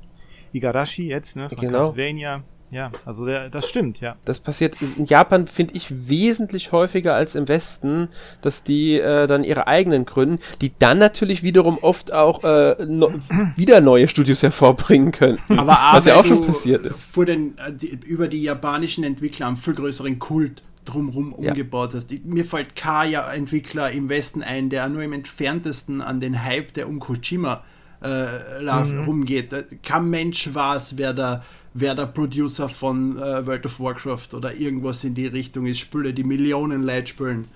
Igarashi 0.53 1.07
jetzt, 1.07 1.35
ne? 1.35 1.49
Von 1.49 1.57
genau. 1.57 1.87
Castlevania. 1.87 2.43
Ja, 2.69 2.91
also 3.05 3.25
der, 3.25 3.49
das 3.49 3.69
stimmt, 3.69 4.01
ja. 4.01 4.17
Das 4.25 4.41
passiert 4.41 4.75
in 4.81 5.05
Japan, 5.05 5.47
finde 5.47 5.75
ich, 5.75 6.09
wesentlich 6.09 6.73
häufiger 6.73 7.15
als 7.15 7.35
im 7.35 7.47
Westen, 7.47 8.09
dass 8.41 8.63
die 8.63 8.99
äh, 8.99 9.25
dann 9.25 9.45
ihre 9.45 9.67
eigenen 9.67 10.05
gründen, 10.05 10.39
die 10.61 10.73
dann 10.77 10.97
natürlich 10.97 11.43
wiederum 11.43 11.77
oft 11.81 12.11
auch 12.11 12.43
äh, 12.43 12.75
no, 12.85 13.09
wieder 13.55 13.79
neue 13.79 14.09
Studios 14.09 14.43
hervorbringen 14.43 15.13
können. 15.13 15.39
Aber, 15.49 15.77
was 15.93 16.05
ja 16.05 16.15
auch 16.15 16.25
schon 16.25 16.45
passiert 16.45 16.85
ist. 16.85 16.99
Vor 16.99 17.25
den, 17.25 17.57
äh, 17.57 17.71
die, 17.71 17.87
über 17.87 18.27
die 18.27 18.43
japanischen 18.43 19.05
Entwickler 19.05 19.47
einen 19.47 19.57
viel 19.57 19.73
größeren 19.73 20.19
Kult 20.19 20.61
drumherum 20.83 21.35
ja. 21.39 21.51
umgebaut 21.51 21.93
hast. 21.93 22.11
Ich, 22.11 22.25
mir 22.25 22.43
fällt 22.43 22.75
kein 22.75 23.13
Entwickler 23.13 23.91
im 23.91 24.09
Westen 24.09 24.43
ein, 24.43 24.69
der 24.69 24.89
nur 24.89 25.03
im 25.03 25.13
entferntesten 25.13 26.01
an 26.01 26.19
den 26.19 26.43
Hype, 26.43 26.73
der 26.73 26.89
um 26.89 26.99
Kojima 26.99 27.63
äh, 28.01 28.61
mhm. 28.61 29.05
rumgeht. 29.05 29.53
Kein 29.83 30.09
Mensch 30.09 30.53
weiß, 30.53 30.97
wer 30.97 31.13
da 31.13 31.43
wer 31.79 31.95
der 31.95 32.07
Producer 32.07 32.69
von 32.69 33.17
äh, 33.17 33.45
World 33.45 33.65
of 33.65 33.79
Warcraft 33.79 34.33
oder 34.33 34.53
irgendwas 34.53 35.03
in 35.03 35.15
die 35.15 35.27
Richtung 35.27 35.65
ist, 35.65 35.79
Spüle, 35.79 36.13
die 36.13 36.23
Millionen 36.23 36.83
Leute 36.83 37.07
spülen. 37.07 37.47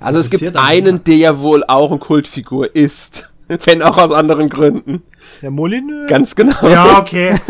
Also 0.00 0.18
es 0.18 0.30
gibt 0.30 0.56
einen, 0.56 1.04
der 1.04 1.16
ja 1.16 1.38
wohl 1.38 1.64
auch 1.64 1.90
eine 1.90 2.00
Kultfigur 2.00 2.74
ist. 2.74 3.32
Wenn 3.64 3.82
auch 3.82 3.98
aus 3.98 4.10
anderen 4.10 4.48
Gründen. 4.48 5.02
Der 5.42 5.50
Molyneux? 5.50 6.08
Ganz 6.08 6.34
genau. 6.34 6.68
Ja, 6.68 6.98
okay. 6.98 7.38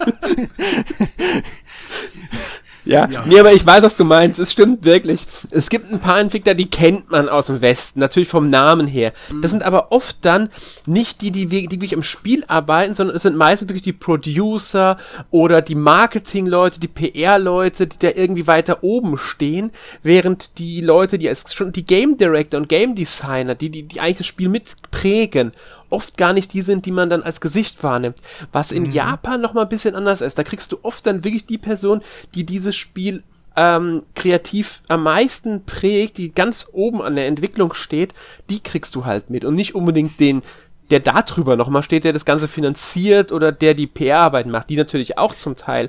Ja, 2.90 3.08
ja. 3.08 3.24
Nee, 3.24 3.38
aber 3.38 3.52
ich 3.52 3.64
weiß, 3.64 3.84
was 3.84 3.94
du 3.94 4.04
meinst. 4.04 4.40
Es 4.40 4.50
stimmt 4.50 4.84
wirklich. 4.84 5.28
Es 5.50 5.70
gibt 5.70 5.92
ein 5.92 6.00
paar 6.00 6.18
Entwickler, 6.18 6.54
die 6.54 6.68
kennt 6.68 7.08
man 7.10 7.28
aus 7.28 7.46
dem 7.46 7.60
Westen, 7.60 8.00
natürlich 8.00 8.28
vom 8.28 8.50
Namen 8.50 8.88
her. 8.88 9.12
Mhm. 9.30 9.42
Das 9.42 9.52
sind 9.52 9.62
aber 9.62 9.92
oft 9.92 10.16
dann 10.22 10.48
nicht 10.86 11.20
die, 11.20 11.30
die, 11.30 11.46
die 11.46 11.70
wirklich 11.70 11.94
am 11.94 12.02
Spiel 12.02 12.42
arbeiten, 12.48 12.94
sondern 12.94 13.14
es 13.14 13.22
sind 13.22 13.36
meistens 13.36 13.68
wirklich 13.68 13.84
die 13.84 13.92
Producer 13.92 14.96
oder 15.30 15.62
die 15.62 15.76
Marketing-Leute, 15.76 16.80
die 16.80 16.88
PR-Leute, 16.88 17.86
die 17.86 17.98
da 18.00 18.08
irgendwie 18.08 18.48
weiter 18.48 18.82
oben 18.82 19.16
stehen, 19.16 19.70
während 20.02 20.58
die 20.58 20.80
Leute, 20.80 21.16
die 21.16 21.28
als 21.28 21.54
schon 21.54 21.70
die 21.70 21.84
Game 21.84 22.16
Director 22.16 22.58
und 22.58 22.68
Game 22.68 22.96
Designer, 22.96 23.54
die, 23.54 23.70
die, 23.70 23.84
die 23.84 24.00
eigentlich 24.00 24.18
das 24.18 24.26
Spiel 24.26 24.48
mitprägen 24.48 25.52
oft 25.90 26.16
gar 26.16 26.32
nicht 26.32 26.52
die 26.52 26.62
sind, 26.62 26.86
die 26.86 26.90
man 26.90 27.10
dann 27.10 27.22
als 27.22 27.40
Gesicht 27.40 27.82
wahrnimmt. 27.82 28.18
Was 28.52 28.72
in 28.72 28.84
mhm. 28.84 28.92
Japan 28.92 29.40
noch 29.40 29.54
mal 29.54 29.62
ein 29.62 29.68
bisschen 29.68 29.94
anders 29.94 30.20
ist. 30.20 30.38
Da 30.38 30.44
kriegst 30.44 30.72
du 30.72 30.78
oft 30.82 31.06
dann 31.06 31.24
wirklich 31.24 31.46
die 31.46 31.58
Person, 31.58 32.00
die 32.34 32.44
dieses 32.44 32.76
Spiel 32.76 33.22
ähm, 33.56 34.02
kreativ 34.14 34.82
am 34.88 35.02
meisten 35.02 35.64
prägt, 35.64 36.18
die 36.18 36.32
ganz 36.32 36.68
oben 36.72 37.02
an 37.02 37.16
der 37.16 37.26
Entwicklung 37.26 37.74
steht, 37.74 38.14
die 38.48 38.60
kriegst 38.60 38.94
du 38.94 39.04
halt 39.04 39.28
mit 39.28 39.44
und 39.44 39.54
nicht 39.54 39.74
unbedingt 39.74 40.20
den 40.20 40.42
der 40.90 41.00
da 41.00 41.22
drüber 41.22 41.54
nochmal 41.56 41.84
steht, 41.84 42.02
der 42.02 42.12
das 42.12 42.24
Ganze 42.24 42.48
finanziert 42.48 43.30
oder 43.30 43.52
der 43.52 43.74
die 43.74 43.86
PR-Arbeit 43.86 44.46
macht, 44.46 44.68
die 44.70 44.76
natürlich 44.76 45.18
auch 45.18 45.36
zum 45.36 45.54
Teil 45.54 45.88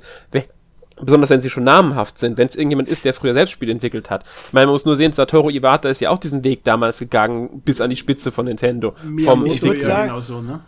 besonders 1.04 1.30
wenn 1.30 1.42
sie 1.42 1.50
schon 1.50 1.64
namenhaft 1.64 2.18
sind, 2.18 2.38
wenn 2.38 2.48
es 2.48 2.56
irgendjemand 2.56 2.90
ist, 2.90 3.06
der 3.06 3.14
früher 3.14 3.34
selbst 3.34 3.52
Spiele 3.52 3.72
entwickelt 3.72 4.10
hat. 4.10 4.24
Ich 4.48 4.54
meine, 4.54 4.68
man 4.68 4.74
muss 4.74 4.86
nur 4.86 4.96
sehen, 4.96 5.14
Satoru 5.14 5.50
Iwata 5.50 5.90
ist 5.90 6.02
ja 6.02 6.10
auch 6.10 6.20
diesen 6.20 6.44
Weg 6.44 6.64
damals 6.64 7.00
gegangen, 7.00 7.62
bis 7.64 7.82
an 7.82 7.90
die 7.90 7.96
Spitze 7.96 8.32
von 8.32 8.46
Nintendo. 8.46 8.94
Vom 9.24 9.46
Entwickler. 9.46 10.04
Genauso, 10.04 10.42
ne? 10.42 10.62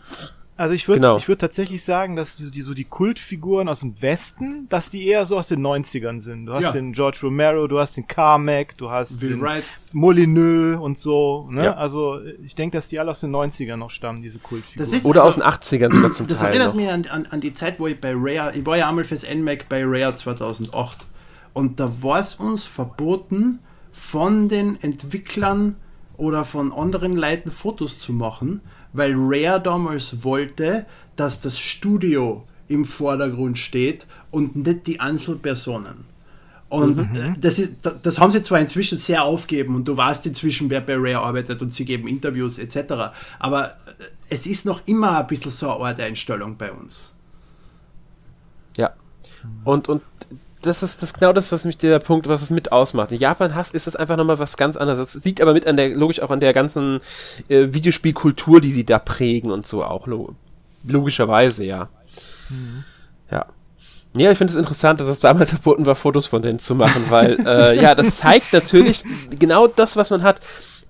Also 0.55 0.75
ich 0.75 0.87
würde 0.87 1.01
genau. 1.01 1.17
ich 1.17 1.27
würde 1.27 1.39
tatsächlich 1.39 1.83
sagen, 1.83 2.15
dass 2.15 2.37
die 2.37 2.61
so 2.61 2.75
die 2.75 2.83
Kultfiguren 2.83 3.67
aus 3.67 3.79
dem 3.79 3.99
Westen, 4.01 4.67
dass 4.69 4.91
die 4.91 5.07
eher 5.07 5.25
so 5.25 5.37
aus 5.37 5.47
den 5.47 5.65
90ern 5.65 6.19
sind. 6.19 6.45
Du 6.45 6.53
hast 6.53 6.63
ja. 6.63 6.71
den 6.73 6.93
George 6.93 7.19
Romero, 7.23 7.65
du 7.67 7.79
hast 7.79 7.97
den 7.97 8.07
Carmack, 8.07 8.77
du 8.77 8.89
hast 8.89 9.19
Will 9.21 9.29
den 9.29 9.41
Wright. 9.41 9.63
Molyneux 9.93 10.79
und 10.79 10.99
so. 10.99 11.47
Ne? 11.49 11.65
Ja. 11.65 11.73
Also 11.73 12.19
ich 12.45 12.53
denke, 12.53 12.77
dass 12.77 12.87
die 12.87 12.99
alle 12.99 13.11
aus 13.11 13.21
den 13.21 13.31
90ern 13.31 13.77
noch 13.77 13.89
stammen, 13.89 14.21
diese 14.21 14.37
Kultfiguren. 14.37 15.01
Oder 15.05 15.23
also, 15.23 15.41
aus 15.41 15.69
den 15.69 15.79
80ern 15.79 15.93
sogar 15.93 16.11
zum 16.11 16.27
das 16.27 16.39
Teil. 16.39 16.51
Das 16.51 16.59
erinnert 16.59 16.75
mich 16.75 16.89
an, 16.89 17.05
an, 17.07 17.25
an, 17.25 17.41
die 17.41 17.53
Zeit, 17.53 17.79
wo 17.79 17.87
ich 17.87 17.99
bei 17.99 18.13
Rare, 18.15 18.55
ich 18.55 18.65
war 18.65 18.77
ja 18.77 18.87
einmal 18.87 19.05
fürs 19.05 19.25
NMAC 19.27 19.67
bei 19.69 19.83
Rare 19.83 20.15
2008 20.15 21.05
und 21.53 21.79
da 21.79 21.91
war 22.03 22.19
es 22.19 22.35
uns 22.35 22.65
verboten, 22.65 23.59
von 23.93 24.49
den 24.49 24.81
Entwicklern 24.81 25.75
oder 26.17 26.43
von 26.43 26.71
anderen 26.71 27.15
Leuten 27.15 27.51
Fotos 27.51 27.99
zu 27.99 28.11
machen, 28.11 28.61
weil 28.93 29.13
Rare 29.15 29.61
damals 29.61 30.23
wollte, 30.23 30.85
dass 31.15 31.41
das 31.41 31.59
Studio 31.59 32.45
im 32.67 32.85
Vordergrund 32.85 33.59
steht 33.59 34.05
und 34.31 34.55
nicht 34.55 34.87
die 34.87 34.99
Einzelpersonen. 34.99 36.05
Und 36.69 37.11
mhm. 37.11 37.15
Äh, 37.15 37.33
das, 37.39 37.59
ist, 37.59 37.75
das 38.01 38.19
haben 38.19 38.31
sie 38.31 38.41
zwar 38.41 38.59
inzwischen 38.59 38.97
sehr 38.97 39.23
aufgeben 39.23 39.75
und 39.75 39.87
du 39.87 39.95
weißt 39.95 40.25
inzwischen, 40.25 40.71
wer 40.71 40.81
bei 40.81 40.95
Rare 40.95 41.19
arbeitet 41.19 41.61
und 41.61 41.71
sie 41.71 41.85
geben 41.85 42.07
Interviews 42.07 42.57
etc. 42.57 43.13
Aber 43.37 43.65
äh, 43.65 43.71
es 44.29 44.47
ist 44.47 44.65
noch 44.65 44.81
immer 44.87 45.19
ein 45.19 45.27
bisschen 45.27 45.51
so 45.51 45.71
eine 45.71 45.85
Art 45.85 45.99
Einstellung 45.99 46.57
bei 46.57 46.71
uns. 46.71 47.11
Ja. 48.75 48.93
Und, 49.63 49.87
und 49.87 50.01
das 50.65 50.83
ist 50.83 51.01
das 51.01 51.13
genau 51.13 51.33
das, 51.33 51.51
was 51.51 51.65
mich 51.65 51.77
der 51.77 51.99
Punkt, 51.99 52.27
was 52.27 52.41
es 52.41 52.49
mit 52.49 52.71
ausmacht. 52.71 53.11
In 53.11 53.19
Japan 53.19 53.55
hast, 53.55 53.73
ist 53.73 53.87
das 53.87 53.95
einfach 53.95 54.17
nochmal 54.17 54.39
was 54.39 54.57
ganz 54.57 54.77
anderes. 54.77 55.13
Das 55.13 55.23
liegt 55.23 55.41
aber 55.41 55.53
mit 55.53 55.67
an 55.67 55.77
der, 55.77 55.89
logisch 55.89 56.21
auch 56.21 56.31
an 56.31 56.39
der 56.39 56.53
ganzen 56.53 57.01
äh, 57.49 57.67
Videospielkultur, 57.71 58.61
die 58.61 58.71
sie 58.71 58.85
da 58.85 58.99
prägen 58.99 59.51
und 59.51 59.67
so 59.67 59.83
auch, 59.83 60.07
lo 60.07 60.35
logischerweise, 60.85 61.63
ja. 61.63 61.89
Mhm. 62.49 62.83
Ja. 63.31 63.45
Ja, 64.15 64.31
ich 64.31 64.37
finde 64.37 64.51
es 64.51 64.57
interessant, 64.57 64.99
dass 64.99 65.07
es 65.07 65.19
damals 65.19 65.49
verboten 65.51 65.85
war, 65.85 65.95
Fotos 65.95 66.27
von 66.27 66.41
denen 66.41 66.59
zu 66.59 66.75
machen, 66.75 67.05
weil, 67.09 67.37
äh, 67.45 67.81
ja, 67.81 67.95
das 67.95 68.17
zeigt 68.17 68.53
natürlich 68.53 69.03
genau 69.29 69.67
das, 69.67 69.95
was 69.95 70.09
man 70.09 70.23
hat 70.23 70.39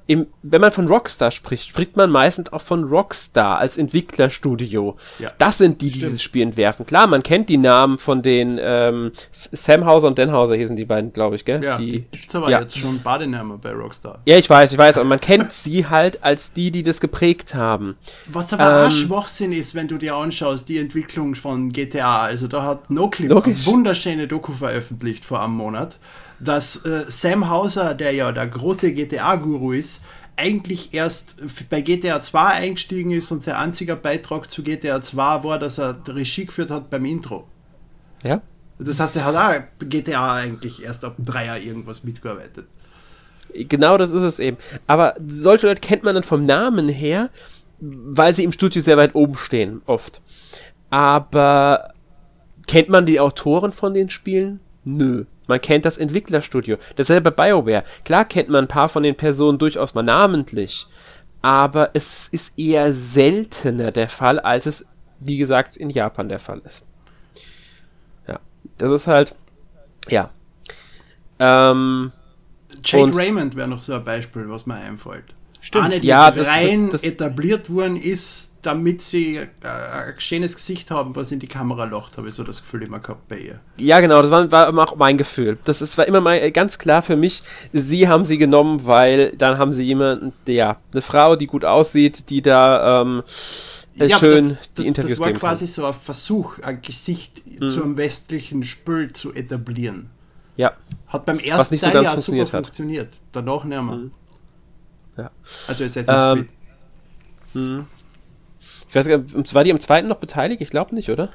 im, 0.06 0.28
wenn 0.42 0.60
man 0.60 0.72
von 0.72 0.88
Rockstar 0.88 1.32
spricht, 1.32 1.70
spricht 1.70 1.96
man 1.96 2.10
meistens 2.10 2.52
auch 2.52 2.62
von 2.62 2.84
Rockstar 2.84 3.58
als 3.58 3.78
Entwicklerstudio. 3.78 4.98
Ja. 5.20 5.32
Das 5.38 5.60
sind 5.60 5.82
die, 5.82 5.86
die 5.86 5.92
Stimmt. 5.92 6.06
dieses 6.06 6.22
Spiel 6.22 6.42
entwerfen. 6.44 6.86
Klar, 6.86 7.08
man 7.08 7.24
kennt 7.24 7.48
die 7.48 7.58
Namen 7.58 7.98
von 7.98 8.22
den 8.22 8.60
ähm, 8.62 9.12
Sam 9.32 9.86
Hauser 9.86 10.08
und 10.08 10.20
Dan 10.20 10.32
Hauser 10.32 10.56
hießen 10.56 10.76
die 10.76 10.84
beiden, 10.86 11.14
glaube 11.14 11.38
ich, 11.38 11.46
gell? 11.46 11.64
Ja, 11.64 11.78
die, 11.78 12.04
gibt's 12.12 12.36
aber 12.36 12.50
ja. 12.50 12.62
jetzt 12.62 12.78
schon 12.78 13.02
Badename 13.02 13.58
bei 13.58 13.72
Rockstar. 13.72 14.20
Ja, 14.26 14.38
ich 14.38 14.50
weiß, 14.50 14.74
ich 14.74 14.78
weiß, 14.78 14.98
aber 14.98 15.08
man 15.08 15.22
kennt 15.22 15.52
sie 15.54 15.88
halt 15.88 16.22
als 16.22 16.52
die, 16.52 16.72
die 16.72 16.84
das 16.84 17.00
geprägt 17.00 17.56
haben. 17.56 17.96
Was 18.28 18.54
aber 18.54 18.82
ähm, 18.82 18.88
auch 18.88 18.92
Schwachsinn 18.92 19.54
ist, 19.54 19.74
wenn 19.74 19.88
du 19.88 19.98
dir 19.98 20.16
anschaust, 20.16 20.68
die 20.68 20.80
Entwicklung 20.80 21.36
von 21.36 21.72
GTA. 21.72 22.24
Also 22.24 22.48
da 22.48 22.64
hat 22.64 22.90
NoClip 22.90 23.32
eine 23.32 23.66
wunderschöne 23.66 24.28
Doku 24.28 24.52
veröffentlicht 24.52 25.24
vor 25.24 25.42
einem 25.42 25.54
Monat 25.54 25.98
dass 26.44 26.86
äh, 26.86 27.06
Sam 27.08 27.50
Hauser, 27.50 27.94
der 27.94 28.12
ja 28.12 28.32
der 28.32 28.48
große 28.48 28.94
GTA-Guru 28.94 29.74
ist, 29.74 30.04
eigentlich 30.36 30.94
erst 30.94 31.38
bei 31.70 31.82
GTA 31.82 32.20
2 32.20 32.40
eingestiegen 32.46 33.12
ist 33.12 33.32
und 33.32 33.44
sein 33.44 33.56
einziger 33.56 33.96
Beitrag 33.96 34.50
zu 34.50 34.64
GTA 34.64 35.02
2 35.02 35.44
war, 35.44 35.60
dass 35.60 35.78
er 35.78 35.98
Regie 36.08 36.46
geführt 36.46 36.72
hat 36.72 36.90
beim 36.90 37.06
Intro. 37.06 37.48
Ja. 38.24 38.42
Das 38.80 39.00
heißt, 39.00 39.16
er 39.16 39.26
hat 39.26 39.36
auch 39.36 39.88
GTA 39.88 40.36
eigentlich 40.36 40.84
erst 40.84 41.06
ab 41.06 41.16
drei 41.20 41.46
Jahren 41.46 41.62
irgendwas 41.62 42.04
mitgearbeitet. 42.04 42.66
Genau 43.54 43.98
das 43.98 44.12
ist 44.12 44.24
es 44.24 44.40
eben. 44.40 44.58
Aber 44.88 45.16
solche 45.28 45.68
Leute 45.68 45.82
kennt 45.82 46.04
man 46.04 46.16
dann 46.16 46.24
vom 46.24 46.46
Namen 46.46 46.90
her, 46.90 47.30
weil 47.80 48.34
sie 48.34 48.44
im 48.44 48.52
Studio 48.52 48.82
sehr 48.82 48.98
weit 48.98 49.14
oben 49.14 49.36
stehen, 49.36 49.82
oft. 49.86 50.22
Aber 50.90 51.94
kennt 52.66 52.90
man 52.90 53.06
die 53.06 53.20
Autoren 53.20 53.74
von 53.74 53.94
den 53.94 54.10
Spielen? 54.10 54.60
Nö. 54.86 55.26
Man 55.48 55.62
kennt 55.62 55.86
das 55.86 55.98
Entwicklerstudio. 55.98 56.78
Dasselbe 56.96 57.32
bei 57.32 57.50
BioWare. 57.50 57.84
Klar 58.06 58.26
kennt 58.26 58.50
man 58.50 58.66
ein 58.66 58.68
paar 58.68 58.90
von 58.90 59.04
den 59.04 59.16
Personen 59.16 59.58
durchaus 59.58 59.94
mal 59.94 60.04
namentlich, 60.04 60.88
aber 61.42 61.92
es 61.94 62.30
ist 62.30 62.58
eher 62.58 62.94
seltener 62.94 63.92
der 63.92 64.08
Fall, 64.08 64.40
als 64.40 64.66
es, 64.66 64.86
wie 65.20 65.38
gesagt, 65.38 65.78
in 65.78 65.90
Japan 65.90 66.30
der 66.30 66.40
Fall 66.40 66.62
ist. 66.66 66.84
Ja, 68.28 68.40
das 68.78 68.92
ist 68.92 69.08
halt, 69.08 69.36
ja. 70.10 70.30
Ähm, 71.40 72.12
Jake 72.84 73.16
Raymond 73.16 73.56
wäre 73.56 73.68
noch 73.68 73.80
so 73.80 73.94
ein 73.94 74.04
Beispiel, 74.04 74.50
was 74.50 74.66
mir 74.66 74.76
einfällt. 74.76 75.36
Stimmt. 75.60 75.86
Eine, 75.86 76.00
die 76.00 76.08
ja, 76.08 76.28
rein 76.28 76.84
das, 76.84 76.92
das, 76.92 77.02
das, 77.02 77.12
etabliert 77.12 77.70
worden 77.70 77.98
ist, 77.98 78.53
damit 78.64 79.02
sie 79.02 79.38
äh, 79.38 79.48
ein 79.64 80.14
schönes 80.18 80.56
Gesicht 80.56 80.90
haben, 80.92 81.16
was 81.16 81.32
in 81.32 81.40
die 81.40 81.48
Kamera 81.48 81.86
lacht, 81.86 82.18
habe 82.18 82.30
ich 82.30 82.36
so 82.36 82.44
das 82.44 82.62
Gefühl 82.62 82.84
immer 82.84 83.00
gehabt 83.00 83.28
bei 83.28 83.38
ihr. 83.38 83.60
Ja, 83.78 84.00
genau, 84.00 84.22
das 84.22 84.32
war, 84.32 84.52
war 84.52 84.90
auch 84.90 84.96
mein 84.96 85.18
Gefühl. 85.18 85.58
Das 85.66 85.82
ist, 85.82 85.98
war 85.98 86.08
immer 86.08 86.22
mal 86.22 86.52
ganz 86.52 86.78
klar 86.78 87.02
für 87.02 87.16
mich, 87.16 87.44
sie 87.72 88.08
haben 88.08 88.26
sie 88.26 88.38
genommen, 88.38 88.86
weil 88.86 89.34
dann 89.38 89.58
haben 89.58 89.74
sie 89.74 89.84
jemanden, 89.84 90.34
ja, 90.48 90.78
eine 90.92 91.02
Frau, 91.02 91.36
die 91.36 91.48
gut 91.48 91.66
aussieht, 91.66 92.30
die 92.30 92.42
da 92.42 93.02
ähm, 93.02 93.24
äh, 94.00 94.08
ja, 94.08 94.18
schön 94.18 94.50
das, 94.50 94.74
die 94.74 94.88
Interviews 94.88 95.12
Das 95.12 95.20
war 95.20 95.32
quasi 95.34 95.66
kann. 95.66 95.74
so 95.74 95.86
ein 95.86 95.94
Versuch, 95.94 96.60
ein 96.60 96.82
Gesicht 96.82 97.44
mhm. 97.46 97.68
zu 97.68 97.84
einem 97.84 97.98
westlichen 97.98 98.64
Spiel 98.64 99.12
zu 99.14 99.34
etablieren. 99.34 100.10
Ja. 100.58 100.74
Hat 101.08 101.26
beim 101.26 101.40
ersten 101.40 101.60
Was 101.60 101.72
nicht 101.72 101.82
so 101.82 101.88
Teil 101.88 101.94
ganz 101.94 102.06
ja 102.06 102.12
funktioniert 102.14 102.48
super 102.48 102.58
hat. 102.58 102.66
funktioniert. 102.66 103.14
Danach 103.32 103.64
nicht 103.64 103.82
mehr. 103.82 103.96
Mhm. 103.96 104.12
Ja. 105.18 105.32
Also 105.68 105.84
Assassin's 105.84 106.22
ähm, 106.22 106.38
Creed. 106.38 106.50
Mhm. 107.54 107.86
Ich 108.94 108.96
weiß 108.96 109.08
gar 109.08 109.18
nicht, 109.18 109.56
war 109.56 109.64
die 109.64 109.72
am 109.72 109.80
zweiten 109.80 110.08
noch 110.08 110.18
beteiligt? 110.18 110.62
Ich 110.62 110.70
glaube 110.70 110.94
nicht, 110.94 111.10
oder? 111.10 111.30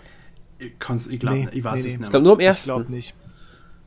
Ich, 0.61 0.75
ich 1.11 1.19
glaube, 1.19 1.39
nee, 1.39 1.49
ich 1.51 1.65
weiß 1.65 1.75
nee, 1.75 1.81
es 1.81 1.85
nicht. 1.87 2.05
Ich 2.05 2.11
glaube 2.11 2.25
nur 2.25 2.35
am 2.35 2.41
ersten. 2.41 2.71
Ich 2.71 2.77
glaube 2.77 2.93
nicht. 2.93 3.15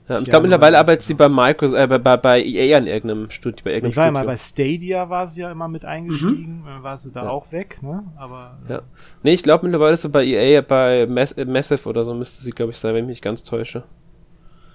Ja, 0.10 0.18
ich, 0.18 0.24
ich 0.24 0.30
glaube 0.30 0.44
mittlerweile 0.44 0.78
arbeitet 0.78 1.06
sie 1.06 1.14
bei 1.14 1.30
Microsoft, 1.30 1.80
äh, 1.80 2.00
bei, 2.00 2.18
bei 2.18 2.44
EA 2.44 2.78
an 2.78 2.86
irgendeinem 2.86 3.30
Studio. 3.30 3.64
Bei 3.64 3.72
irgendeinem 3.72 3.92
ich 3.92 3.96
war 3.96 4.06
ja 4.08 4.12
mal 4.12 4.26
bei 4.26 4.36
Stadia, 4.36 5.10
war 5.10 5.26
sie 5.26 5.40
ja 5.40 5.52
immer 5.54 5.70
mit 5.70 5.86
eingestiegen, 5.86 6.66
mhm. 6.66 6.84
war 6.84 6.98
sie 6.98 7.14
da 7.14 7.24
ja. 7.24 7.30
auch 7.30 7.50
weg, 7.54 7.82
ne? 7.82 8.04
Aber. 8.18 8.58
Äh, 8.68 8.74
ja. 8.74 8.82
Nee, 9.24 9.36
ich 9.36 9.44
glaube 9.44 9.66
mittlerweile 9.66 9.94
ist 9.94 10.02
sie 10.02 10.10
bei 10.10 10.26
EA, 10.26 10.60
bei 10.60 11.08
Mass 11.08 11.32
äh, 11.32 11.46
Massive 11.46 11.88
oder 11.88 12.04
so 12.04 12.14
müsste 12.14 12.44
sie, 12.44 12.52
glaube 12.52 12.74
ich, 12.74 12.78
sein, 12.78 12.94
wenn 12.94 13.06
ich 13.06 13.10
mich 13.10 13.22
ganz 13.22 13.42
täusche. 13.42 13.86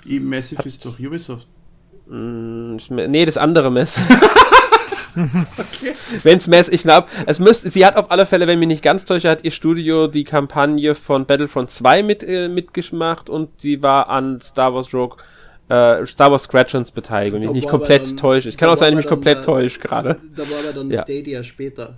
Massive 0.07 0.61
Hat, 0.61 0.65
ist 0.65 0.87
doch 0.87 0.99
Ubisoft. 0.99 1.47
Mh, 2.07 2.17
mm, 2.17 3.11
nee, 3.11 3.27
das 3.27 3.37
andere 3.37 3.71
Massive. 3.71 4.07
okay. 5.59 5.95
Wenn 6.23 6.39
es 6.39 6.47
Mess, 6.47 6.69
ich 6.69 6.83
glaube, 6.83 7.09
es 7.27 7.39
müsste, 7.39 7.71
sie 7.71 7.85
hat 7.85 7.97
auf 7.97 8.11
alle 8.11 8.27
Fälle, 8.27 8.47
wenn 8.47 8.59
mich 8.59 8.69
nicht 8.69 8.83
ganz 8.83 9.05
täusche, 9.05 9.29
hat 9.29 9.45
ihr 9.45 9.51
Studio 9.51 10.07
die 10.07 10.25
Kampagne 10.25 10.95
von 10.95 11.27
Battlefront 11.27 11.71
2 11.71 12.03
mit, 12.03 12.23
äh, 12.23 12.49
mitgemacht 12.49 13.31
und 13.31 13.61
sie 13.61 13.83
war 13.83 14.09
an 14.09 14.41
Star 14.43 14.75
Wars 14.75 14.93
Rogue 14.93 15.17
äh, 15.69 16.07
Star 16.07 16.31
Wars 16.31 16.45
Scratchons 16.45 16.93
beteiligt 16.93 17.35
und 17.35 17.43
ich 17.43 17.51
nicht 17.51 17.69
komplett 17.69 18.07
dann, 18.07 18.17
täusche. 18.17 18.49
Ich 18.49 18.57
kann 18.57 18.69
auch 18.69 18.77
sein, 18.77 18.95
dass 18.95 19.01
ich 19.01 19.07
mich 19.07 19.11
komplett 19.11 19.45
täusche 19.45 19.81
gerade. 19.81 20.21
Da 20.37 20.49
war 20.49 20.61
aber 20.61 20.73
dann 20.73 20.91
ja. 20.91 21.03
Stadia 21.03 21.43
später. 21.43 21.97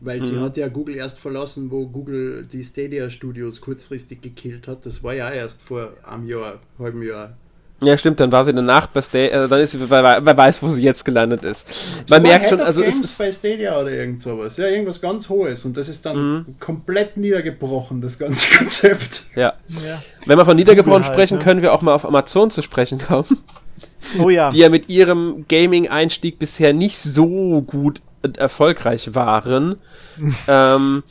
Weil 0.00 0.20
mhm. 0.20 0.24
sie 0.24 0.40
hat 0.40 0.56
ja 0.56 0.68
Google 0.68 0.96
erst 0.96 1.18
verlassen, 1.18 1.70
wo 1.70 1.86
Google 1.86 2.46
die 2.46 2.62
Stadia 2.62 3.08
Studios 3.08 3.60
kurzfristig 3.60 4.20
gekillt 4.20 4.68
hat. 4.68 4.84
Das 4.84 5.02
war 5.02 5.14
ja 5.14 5.30
erst 5.30 5.62
vor 5.62 5.94
einem 6.04 6.26
Jahr, 6.26 6.60
halben 6.78 7.02
Jahr. 7.02 7.36
Ja, 7.82 7.98
stimmt, 7.98 8.20
dann 8.20 8.30
war 8.32 8.44
sie 8.44 8.54
danach 8.54 8.86
bei 8.86 9.02
Stadia, 9.02 9.44
äh, 9.44 9.48
dann 9.48 9.60
ist 9.60 9.72
sie, 9.72 9.90
wer, 9.90 10.24
wer, 10.24 10.36
weiß, 10.36 10.62
wo 10.62 10.68
sie 10.68 10.82
jetzt 10.82 11.04
gelandet 11.04 11.44
ist. 11.44 11.66
Man 12.08 12.22
merkt 12.22 12.48
schon, 12.48 12.60
also 12.60 12.82
es 12.82 13.00
ist 13.00 13.18
bei 13.18 13.32
Stadia 13.32 13.78
oder 13.78 13.90
irgend 13.90 14.20
sowas, 14.20 14.56
ja, 14.56 14.66
irgendwas 14.66 15.00
ganz 15.00 15.28
Hohes 15.28 15.64
und 15.64 15.76
das 15.76 15.88
ist 15.88 16.06
dann 16.06 16.16
mhm. 16.16 16.44
komplett 16.60 17.16
niedergebrochen, 17.16 18.00
das 18.00 18.18
ganze 18.18 18.48
Konzept. 18.58 19.24
Ja. 19.34 19.54
ja. 19.68 20.02
Wenn 20.24 20.38
wir 20.38 20.44
von 20.44 20.56
niedergebrochen 20.56 21.04
halt, 21.04 21.12
sprechen, 21.12 21.38
ne? 21.38 21.44
können 21.44 21.62
wir 21.62 21.72
auch 21.72 21.82
mal 21.82 21.94
auf 21.94 22.06
Amazon 22.06 22.50
zu 22.50 22.62
sprechen 22.62 22.98
kommen. 22.98 23.38
Oh 24.18 24.28
ja. 24.28 24.50
Die 24.50 24.58
ja 24.58 24.68
mit 24.68 24.90
ihrem 24.90 25.46
Gaming-Einstieg 25.48 26.38
bisher 26.38 26.74
nicht 26.74 26.98
so 26.98 27.62
gut 27.62 28.02
erfolgreich 28.36 29.14
waren. 29.14 29.76
ähm, 30.46 31.02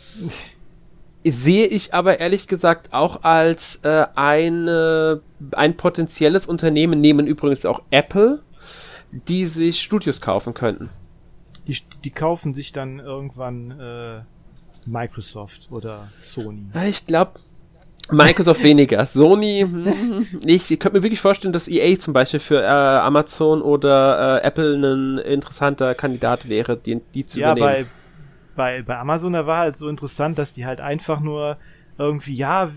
sehe 1.26 1.68
ich 1.68 1.94
aber 1.94 2.20
ehrlich 2.20 2.48
gesagt 2.48 2.94
auch 2.94 3.24
als 3.24 3.80
äh, 3.84 4.06
eine, 4.16 5.22
ein 5.52 5.78
potenzielles 5.78 6.46
Unternehmen, 6.46 7.02
nehmen 7.02 7.28
übrigens 7.28 7.66
auch 7.66 7.82
Apple, 7.92 8.42
die 9.12 9.46
sich 9.46 9.82
Studios 9.82 10.22
kaufen 10.22 10.54
könnten. 10.54 10.90
Die, 11.68 11.78
die 12.04 12.12
kaufen 12.12 12.54
sich 12.54 12.74
dann 12.74 13.00
irgendwann 13.00 13.72
äh, 13.80 14.22
Microsoft 14.86 15.70
oder 15.72 16.08
Sony. 16.22 16.66
Ich 16.90 17.06
glaube, 17.06 17.40
Microsoft 18.12 18.64
weniger. 18.64 19.06
Sony, 19.06 19.62
hm, 19.62 20.28
ich, 20.46 20.70
ich 20.70 20.80
könnte 20.80 20.98
mir 20.98 21.04
wirklich 21.04 21.22
vorstellen, 21.22 21.54
dass 21.54 21.70
EA 21.70 21.98
zum 21.98 22.14
Beispiel 22.14 22.42
für 22.42 22.62
äh, 22.62 22.66
Amazon 22.66 23.62
oder 23.62 24.42
äh, 24.42 24.48
Apple 24.48 24.76
ein 24.76 25.18
interessanter 25.20 25.96
Kandidat 25.96 26.50
wäre, 26.50 26.76
die, 26.76 27.02
die 27.14 27.26
zu 27.26 27.40
ja, 27.40 27.54
übernehmen. 27.54 27.86
Ja, 27.86 28.03
bei, 28.56 28.82
bei 28.82 28.98
Amazon, 28.98 29.34
da 29.34 29.46
war 29.48 29.58
halt 29.58 29.78
so 29.78 29.88
interessant, 29.90 30.38
dass 30.38 30.54
die 30.54 30.66
halt 30.66 30.82
einfach 30.82 31.20
nur 31.20 31.58
irgendwie, 31.98 32.34
ja, 32.34 32.72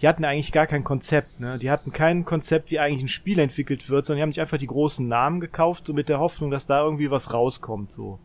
die 0.00 0.08
hatten 0.08 0.24
eigentlich 0.24 0.52
gar 0.52 0.66
kein 0.66 0.84
Konzept, 0.84 1.40
ne? 1.40 1.58
Die 1.58 1.70
hatten 1.70 1.92
kein 1.92 2.24
Konzept, 2.24 2.70
wie 2.70 2.78
eigentlich 2.78 3.02
ein 3.02 3.08
Spiel 3.08 3.38
entwickelt 3.40 3.90
wird, 3.90 4.06
sondern 4.06 4.18
die 4.18 4.22
haben 4.22 4.28
nicht 4.28 4.40
einfach 4.40 4.58
die 4.58 4.66
großen 4.66 5.06
Namen 5.08 5.40
gekauft, 5.40 5.86
so 5.86 5.92
mit 5.92 6.08
der 6.08 6.20
Hoffnung, 6.20 6.50
dass 6.50 6.66
da 6.66 6.82
irgendwie 6.84 7.10
was 7.10 7.32
rauskommt, 7.32 7.90
so. 7.90 8.18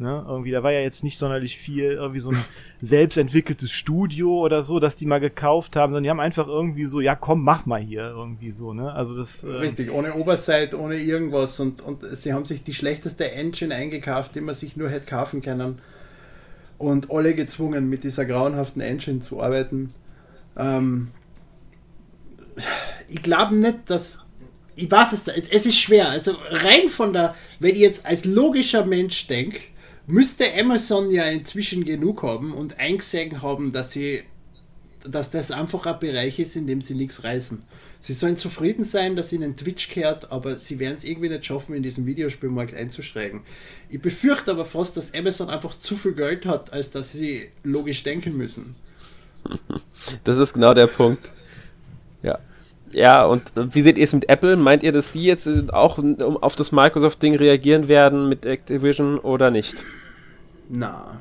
Ne? 0.00 0.24
Irgendwie, 0.28 0.50
da 0.50 0.62
war 0.62 0.72
ja 0.72 0.80
jetzt 0.80 1.02
nicht 1.02 1.18
sonderlich 1.18 1.58
viel, 1.58 1.92
irgendwie 1.92 2.20
so 2.20 2.30
ein 2.30 2.44
selbstentwickeltes 2.80 3.72
Studio 3.72 4.38
oder 4.38 4.62
so, 4.62 4.78
dass 4.78 4.96
die 4.96 5.06
mal 5.06 5.18
gekauft 5.18 5.76
haben, 5.76 5.92
sondern 5.92 6.04
die 6.04 6.10
haben 6.10 6.20
einfach 6.20 6.46
irgendwie 6.46 6.84
so, 6.84 7.00
ja 7.00 7.16
komm, 7.16 7.42
mach 7.42 7.66
mal 7.66 7.80
hier, 7.80 8.02
irgendwie 8.02 8.50
so, 8.52 8.72
ne? 8.72 8.92
Also 8.92 9.16
das. 9.16 9.42
Äh 9.44 9.48
Richtig, 9.48 9.92
ohne 9.92 10.14
Oberseite, 10.14 10.78
ohne 10.78 10.96
irgendwas 10.96 11.58
und, 11.60 11.82
und 11.82 12.04
sie 12.04 12.32
haben 12.32 12.44
sich 12.44 12.62
die 12.62 12.74
schlechteste 12.74 13.30
Engine 13.32 13.74
eingekauft, 13.74 14.34
die 14.34 14.40
man 14.40 14.54
sich 14.54 14.76
nur 14.76 14.88
hätte 14.88 15.06
kaufen 15.06 15.42
können 15.42 15.80
und 16.78 17.10
alle 17.10 17.34
gezwungen, 17.34 17.90
mit 17.90 18.04
dieser 18.04 18.24
grauenhaften 18.24 18.80
Engine 18.80 19.18
zu 19.18 19.42
arbeiten. 19.42 19.92
Ähm, 20.56 21.08
ich 23.08 23.20
glaube 23.20 23.54
nicht, 23.56 23.78
dass. 23.86 24.20
Ich 24.76 24.88
weiß 24.88 25.12
es, 25.12 25.26
es 25.26 25.66
ist 25.66 25.76
schwer. 25.76 26.08
Also 26.08 26.36
rein 26.50 26.88
von 26.88 27.12
der, 27.12 27.34
wenn 27.58 27.74
ich 27.74 27.80
jetzt 27.80 28.06
als 28.06 28.24
logischer 28.24 28.86
Mensch 28.86 29.26
denke, 29.26 29.58
müsste 30.08 30.44
Amazon 30.58 31.10
ja 31.10 31.24
inzwischen 31.24 31.84
genug 31.84 32.22
haben 32.22 32.52
und 32.52 32.78
eingesehen 32.80 33.42
haben, 33.42 33.72
dass 33.72 33.92
sie, 33.92 34.22
dass 35.08 35.30
das 35.30 35.50
einfach 35.50 35.86
ein 35.86 36.00
Bereich 36.00 36.38
ist, 36.38 36.56
in 36.56 36.66
dem 36.66 36.80
sie 36.80 36.94
nichts 36.94 37.22
reißen. 37.22 37.62
Sie 38.00 38.12
sollen 38.12 38.36
zufrieden 38.36 38.84
sein, 38.84 39.16
dass 39.16 39.32
ihnen 39.32 39.56
Twitch 39.56 39.88
kehrt, 39.88 40.30
aber 40.30 40.54
sie 40.54 40.78
werden 40.78 40.94
es 40.94 41.04
irgendwie 41.04 41.28
nicht 41.28 41.44
schaffen, 41.44 41.74
in 41.74 41.82
diesen 41.82 42.06
Videospielmarkt 42.06 42.74
einzusteigen. 42.74 43.42
Ich 43.88 44.00
befürchte 44.00 44.52
aber 44.52 44.64
fast, 44.64 44.96
dass 44.96 45.14
Amazon 45.14 45.50
einfach 45.50 45.76
zu 45.76 45.96
viel 45.96 46.12
Geld 46.12 46.46
hat, 46.46 46.72
als 46.72 46.90
dass 46.90 47.12
sie 47.12 47.48
logisch 47.62 48.02
denken 48.02 48.36
müssen. 48.36 48.74
Das 50.24 50.38
ist 50.38 50.54
genau 50.54 50.72
der 50.72 50.86
Punkt. 50.86 51.32
Ja. 52.92 53.24
Und 53.24 53.52
wie 53.54 53.82
seht 53.82 53.98
ihr 53.98 54.04
es 54.04 54.12
mit 54.12 54.28
Apple? 54.28 54.56
Meint 54.56 54.82
ihr, 54.82 54.92
dass 54.92 55.12
die 55.12 55.24
jetzt 55.24 55.48
auch 55.72 55.98
auf 56.40 56.56
das 56.56 56.72
Microsoft-Ding 56.72 57.36
reagieren 57.36 57.88
werden 57.88 58.28
mit 58.28 58.46
Activision 58.46 59.18
oder 59.18 59.50
nicht? 59.50 59.84
Na. 60.68 61.20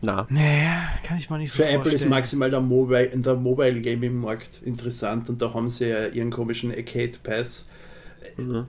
Na. 0.00 0.26
Nee, 0.28 0.66
kann 1.02 1.16
ich 1.16 1.30
mal 1.30 1.38
nicht 1.38 1.50
so 1.50 1.56
Für 1.56 1.62
vorstellen. 1.62 1.80
Apple 1.80 1.92
ist 1.92 2.08
maximal 2.08 2.50
der 2.50 2.60
Mobile, 2.60 3.08
der 3.08 3.34
Mobile 3.34 3.80
Gaming 3.80 4.14
Markt 4.20 4.60
interessant 4.64 5.28
und 5.28 5.40
da 5.40 5.54
haben 5.54 5.70
sie 5.70 5.88
ja 5.88 6.06
ihren 6.08 6.30
komischen 6.30 6.70
Arcade 6.70 7.12
Pass. 7.22 7.68
Mhm. 8.36 8.66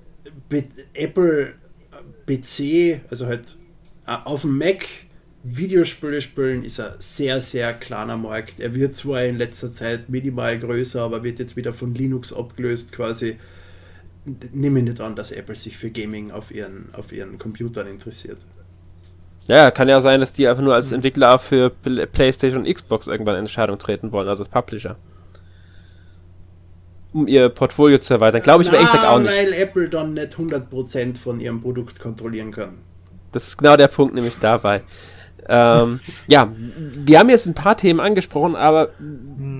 Apple 0.93 1.53
PC, 2.25 3.01
also 3.09 3.25
halt 3.25 3.57
äh, 4.07 4.15
auf 4.23 4.41
dem 4.41 4.57
Mac 4.57 4.85
Videospiele 5.47 6.21
spielen 6.21 6.63
ist 6.63 6.79
ein 6.79 6.93
sehr, 6.97 7.39
sehr 7.39 7.73
kleiner 7.75 8.17
Markt. 8.17 8.59
Er 8.59 8.73
wird 8.73 8.95
zwar 8.95 9.23
in 9.25 9.37
letzter 9.37 9.71
Zeit 9.71 10.09
minimal 10.09 10.57
größer, 10.57 10.99
aber 11.01 11.23
wird 11.23 11.37
jetzt 11.37 11.55
wieder 11.55 11.71
von 11.71 11.93
Linux 11.93 12.33
abgelöst 12.33 12.91
quasi. 12.91 13.37
Nehme 14.53 14.81
nicht 14.81 14.99
an, 14.99 15.15
dass 15.15 15.31
Apple 15.31 15.53
sich 15.53 15.77
für 15.77 15.91
Gaming 15.91 16.31
auf 16.31 16.49
ihren, 16.49 16.89
auf 16.93 17.13
ihren 17.13 17.37
Computern 17.37 17.85
interessiert. 17.85 18.39
Ja, 19.47 19.69
kann 19.69 19.87
ja 19.87 20.01
sein, 20.01 20.19
dass 20.19 20.33
die 20.33 20.47
einfach 20.47 20.63
nur 20.63 20.73
als 20.73 20.91
Entwickler 20.91 21.37
für 21.37 21.69
PlayStation 21.69 22.65
und 22.65 22.73
Xbox 22.73 23.05
irgendwann 23.05 23.35
in 23.35 23.41
Entscheidung 23.41 23.77
treten 23.77 24.11
wollen, 24.11 24.27
also 24.27 24.41
als 24.41 24.49
Publisher. 24.49 24.95
Um 27.13 27.27
ihr 27.27 27.49
Portfolio 27.49 27.99
zu 27.99 28.15
erweitern. 28.15 28.41
Glaube 28.41 28.63
ich 28.63 28.69
aber 28.69 28.77
ehrlich 28.77 28.91
gesagt 28.91 29.07
auch 29.07 29.19
nicht. 29.19 29.31
Weil 29.31 29.53
Apple 29.53 29.89
dann 29.89 30.15
nicht 30.15 30.33
100% 30.33 31.17
von 31.17 31.39
ihrem 31.39 31.61
Produkt 31.61 31.99
kontrollieren 31.99 32.51
kann. 32.51 32.79
Das 33.31 33.49
ist 33.49 33.57
genau 33.57 33.77
der 33.77 33.89
Punkt 33.89 34.15
nämlich 34.15 34.33
dabei. 34.41 34.81
Ähm, 35.47 35.99
ja, 36.27 36.51
wir 36.77 37.19
haben 37.19 37.29
jetzt 37.29 37.47
ein 37.47 37.53
paar 37.53 37.77
Themen 37.77 37.99
angesprochen, 37.99 38.55
aber 38.55 38.89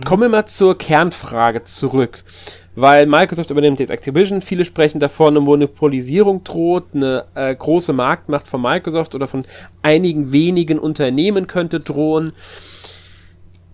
kommen 0.05 0.21
wir 0.21 0.29
mal 0.29 0.45
zur 0.45 0.77
Kernfrage 0.77 1.63
zurück 1.63 2.23
weil 2.75 3.05
Microsoft 3.05 3.49
übernimmt 3.49 3.79
jetzt 3.79 3.89
Activision. 3.89 4.41
Viele 4.41 4.65
sprechen 4.65 4.99
davon, 4.99 5.29
eine 5.29 5.39
Monopolisierung 5.39 6.43
droht, 6.43 6.87
eine 6.93 7.25
äh, 7.33 7.55
große 7.55 7.93
Marktmacht 7.93 8.47
von 8.47 8.61
Microsoft 8.61 9.15
oder 9.15 9.27
von 9.27 9.45
einigen 9.81 10.31
wenigen 10.31 10.77
Unternehmen 10.77 11.47
könnte 11.47 11.79
drohen. 11.79 12.33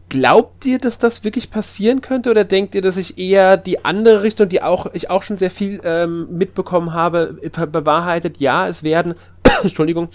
Glaubt 0.10 0.66
ihr, 0.66 0.78
dass 0.78 1.00
das 1.00 1.24
wirklich 1.24 1.50
passieren 1.50 2.02
könnte 2.02 2.30
oder 2.30 2.44
denkt 2.44 2.76
ihr, 2.76 2.82
dass 2.82 2.98
ich 2.98 3.18
eher 3.18 3.58
die 3.58 3.86
andere 3.86 4.24
Richtung, 4.24 4.50
die 4.50 4.62
auch 4.62 4.88
ich 4.94 5.10
auch 5.10 5.24
schon 5.24 5.38
sehr 5.38 5.52
viel 5.52 5.80
ähm, 5.84 6.28
mitbekommen 6.38 6.94
habe, 6.94 7.40
bewahrheitet? 7.72 8.40
Ja, 8.40 8.68
es 8.68 8.84
werden, 8.84 9.16
Entschuldigung, 9.64 10.10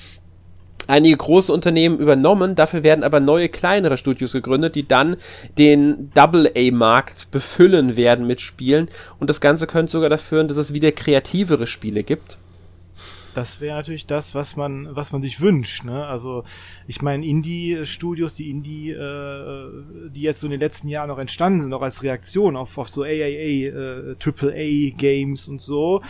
einige 0.87 1.17
große 1.17 1.53
Unternehmen 1.53 1.99
übernommen, 1.99 2.55
dafür 2.55 2.83
werden 2.83 3.03
aber 3.05 3.21
neue 3.21 3.49
kleinere 3.49 3.97
Studios 3.97 4.33
gegründet, 4.33 4.75
die 4.75 4.87
dann 4.87 5.17
den 5.59 6.11
Double-A-Markt 6.15 7.31
befüllen 7.31 7.97
werden 7.97 8.27
mit 8.27 8.41
Spielen 8.41 8.89
und 9.19 9.31
das 9.31 9.41
Ganze 9.41 9.67
könnte 9.67 9.93
sogar 9.93 10.11
dafür 10.11 10.27
führen, 10.27 10.49
dass 10.49 10.59
es 10.59 10.75
wieder 10.75 10.93
kreativere 10.93 11.67
Spiele 11.67 12.03
gibt. 12.03 12.37
Das 13.37 13.61
wäre 13.61 13.77
natürlich 13.77 14.07
das, 14.07 14.35
was 14.35 14.57
man, 14.57 14.97
was 14.97 15.13
man 15.13 15.21
sich 15.21 15.43
wünscht. 15.43 15.85
Ne? 15.85 16.07
Also 16.07 16.45
ich 16.87 17.03
meine, 17.03 17.27
Indie-Studios, 17.27 18.33
die 18.33 18.49
Indie, 18.49 18.93
äh, 18.93 20.09
die 20.09 20.23
jetzt 20.23 20.41
so 20.41 20.47
in 20.47 20.53
den 20.53 20.61
letzten 20.61 20.89
Jahren 20.89 21.09
noch 21.09 21.19
entstanden 21.19 21.61
sind, 21.61 21.75
auch 21.75 21.83
als 21.83 22.03
Reaktion 22.03 22.57
auf, 22.57 22.79
auf 22.79 22.89
so 22.89 23.03
AAA, 23.03 23.11
äh, 23.11 24.17
AAA-Games 24.19 25.49
und 25.49 25.61
so, 25.61 26.01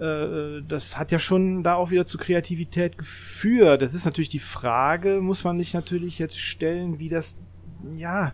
äh, 0.00 0.60
das 0.66 0.98
hat 0.98 1.12
ja 1.12 1.20
schon 1.20 1.62
da 1.62 1.76
auch 1.76 1.92
wieder 1.92 2.04
zu 2.04 2.18
Kreativität 2.18 2.98
geführt. 2.98 3.80
Das 3.80 3.94
ist 3.94 4.04
natürlich 4.04 4.30
die 4.30 4.40
Frage, 4.40 5.20
muss 5.20 5.44
man 5.44 5.58
sich 5.58 5.74
natürlich 5.74 6.18
jetzt 6.18 6.40
stellen, 6.40 6.98
wie 6.98 7.08
das, 7.08 7.38
ja, 7.96 8.32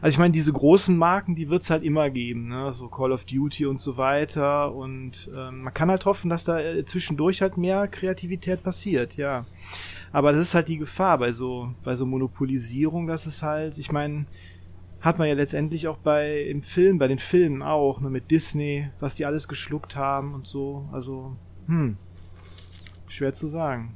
also 0.00 0.14
ich 0.14 0.18
meine, 0.18 0.32
diese 0.32 0.52
großen 0.52 0.96
Marken, 0.96 1.34
die 1.34 1.50
wird's 1.50 1.68
halt 1.68 1.82
immer 1.82 2.08
geben, 2.08 2.48
ne? 2.48 2.72
so 2.72 2.88
Call 2.88 3.12
of 3.12 3.24
Duty 3.24 3.66
und 3.66 3.80
so 3.80 3.96
weiter. 3.96 4.74
Und 4.74 5.30
ähm, 5.36 5.62
man 5.62 5.74
kann 5.74 5.90
halt 5.90 6.06
hoffen, 6.06 6.30
dass 6.30 6.44
da 6.44 6.58
äh, 6.58 6.84
zwischendurch 6.84 7.42
halt 7.42 7.56
mehr 7.56 7.86
Kreativität 7.86 8.62
passiert, 8.62 9.16
ja. 9.16 9.44
Aber 10.12 10.32
das 10.32 10.40
ist 10.40 10.54
halt 10.54 10.68
die 10.68 10.78
Gefahr 10.78 11.18
bei 11.18 11.32
so, 11.32 11.72
bei 11.84 11.96
so 11.96 12.06
Monopolisierung, 12.06 13.06
dass 13.06 13.26
es 13.26 13.42
halt, 13.42 13.78
ich 13.78 13.92
meine, 13.92 14.26
hat 15.00 15.18
man 15.18 15.28
ja 15.28 15.34
letztendlich 15.34 15.86
auch 15.86 15.98
bei 15.98 16.42
im 16.42 16.62
Film, 16.62 16.98
bei 16.98 17.08
den 17.08 17.18
Filmen 17.18 17.62
auch, 17.62 18.00
ne, 18.00 18.10
mit 18.10 18.30
Disney, 18.30 18.88
was 19.00 19.14
die 19.14 19.26
alles 19.26 19.48
geschluckt 19.48 19.96
haben 19.96 20.34
und 20.34 20.46
so. 20.46 20.88
Also, 20.92 21.36
hm, 21.66 21.96
schwer 23.08 23.32
zu 23.32 23.48
sagen. 23.48 23.92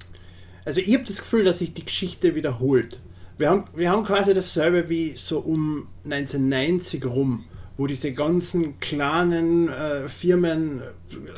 Also 0.65 0.81
ich 0.81 0.95
habe 0.95 1.05
das 1.05 1.19
Gefühl, 1.19 1.45
dass 1.45 1.59
sich 1.59 1.75
die 1.75 1.85
Geschichte 1.85 2.35
wiederholt. 2.35 3.01
Wir 3.37 3.51
haben, 3.51 3.65
wir 3.75 3.91
haben 3.91 4.05
quasi 4.05 4.33
dasselbe 4.33 4.89
wie 4.89 5.15
so 5.17 5.41
um 5.41 5.89
1990 6.05 7.05
rum 7.05 7.45
wo 7.77 7.87
diese 7.89 8.13
ganzen 8.13 8.79
kleinen 8.79 9.69
äh, 9.69 10.09
Firmen 10.09 10.81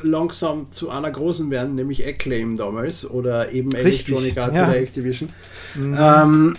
langsam 0.03 0.71
zu 0.71 0.89
einer 0.91 1.09
großen 1.09 1.49
werden, 1.49 1.75
nämlich 1.75 2.05
Acclaim 2.05 2.57
damals 2.57 3.09
oder 3.09 3.51
eben 3.51 3.71
Richtig, 3.71 4.09
Electronic 4.09 4.37
Arts 4.37 4.57
ja. 4.57 4.67
oder 4.67 4.77
Activision. 4.77 5.29
Mhm. 5.75 5.97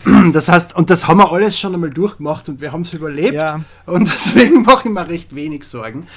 Ähm, 0.05 0.32
das 0.32 0.49
heißt, 0.49 0.74
und 0.76 0.91
das 0.91 1.07
haben 1.07 1.18
wir 1.18 1.30
alles 1.32 1.59
schon 1.59 1.74
einmal 1.74 1.91
durchgemacht 1.91 2.49
und 2.49 2.61
wir 2.61 2.72
haben 2.72 2.82
es 2.82 2.93
überlebt 2.93 3.34
ja. 3.34 3.64
und 3.86 4.09
deswegen 4.09 4.62
mache 4.62 4.89
ich 4.89 4.95
mir 4.95 5.09
recht 5.09 5.34
wenig 5.34 5.64
Sorgen. 5.64 6.09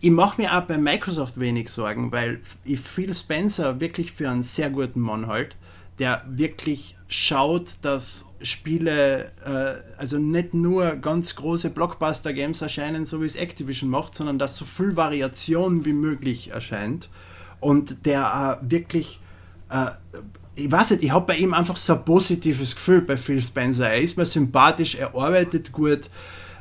Ich 0.00 0.12
mache 0.12 0.40
mir 0.40 0.56
auch 0.56 0.62
bei 0.62 0.78
Microsoft 0.78 1.40
wenig 1.40 1.70
Sorgen, 1.70 2.12
weil 2.12 2.40
ich 2.64 2.78
Phil 2.78 3.12
Spencer 3.12 3.80
wirklich 3.80 4.12
für 4.12 4.30
einen 4.30 4.44
sehr 4.44 4.70
guten 4.70 5.00
Mann 5.00 5.26
halt, 5.26 5.56
der 5.98 6.22
wirklich 6.28 6.96
schaut, 7.08 7.78
dass 7.80 8.26
Spiele, 8.42 9.32
äh, 9.44 9.98
also 9.98 10.18
nicht 10.18 10.54
nur 10.54 10.96
ganz 10.96 11.34
große 11.34 11.70
Blockbuster-Games 11.70 12.60
erscheinen, 12.60 13.04
so 13.06 13.22
wie 13.22 13.26
es 13.26 13.34
Activision 13.34 13.90
macht, 13.90 14.14
sondern 14.14 14.38
dass 14.38 14.56
so 14.56 14.64
viel 14.64 14.96
Variation 14.96 15.84
wie 15.84 15.94
möglich 15.94 16.50
erscheint. 16.50 17.08
Und 17.60 18.06
der 18.06 18.60
äh, 18.62 18.70
wirklich, 18.70 19.20
äh, 19.70 19.90
ich 20.54 20.70
weiß 20.70 20.90
nicht, 20.92 21.02
ich 21.02 21.10
habe 21.10 21.26
bei 21.26 21.36
ihm 21.36 21.54
einfach 21.54 21.78
so 21.78 21.94
ein 21.94 22.04
positives 22.04 22.76
Gefühl 22.76 23.00
bei 23.00 23.16
Phil 23.16 23.40
Spencer. 23.40 23.88
Er 23.88 24.00
ist 24.00 24.16
mir 24.18 24.26
sympathisch, 24.26 24.94
er 24.94 25.14
arbeitet 25.14 25.72
gut. 25.72 26.10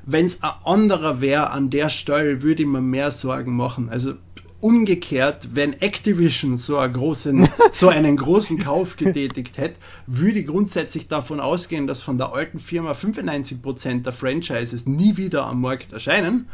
Wenn 0.05 0.25
es 0.25 0.41
ein 0.41 0.51
anderer 0.63 1.19
wäre 1.19 1.49
an 1.51 1.69
der 1.69 1.89
Stelle, 1.89 2.41
würde 2.41 2.63
ich 2.63 2.69
mir 2.69 2.79
mehr 2.79 3.11
Sorgen 3.11 3.55
machen. 3.55 3.89
Also 3.89 4.13
umgekehrt, 4.59 5.49
wenn 5.55 5.73
Activision 5.81 6.57
so, 6.57 6.77
einen 6.77 6.93
großen, 6.93 7.47
so 7.71 7.89
einen 7.89 8.17
großen 8.17 8.57
Kauf 8.57 8.95
getätigt 8.95 9.57
hätte, 9.57 9.75
würde 10.07 10.39
ich 10.39 10.47
grundsätzlich 10.47 11.07
davon 11.07 11.39
ausgehen, 11.39 11.87
dass 11.87 12.01
von 12.01 12.17
der 12.17 12.33
alten 12.33 12.59
Firma 12.59 12.91
95% 12.91 14.03
der 14.03 14.13
Franchises 14.13 14.85
nie 14.85 15.17
wieder 15.17 15.45
am 15.45 15.61
Markt 15.61 15.93
erscheinen. 15.93 16.47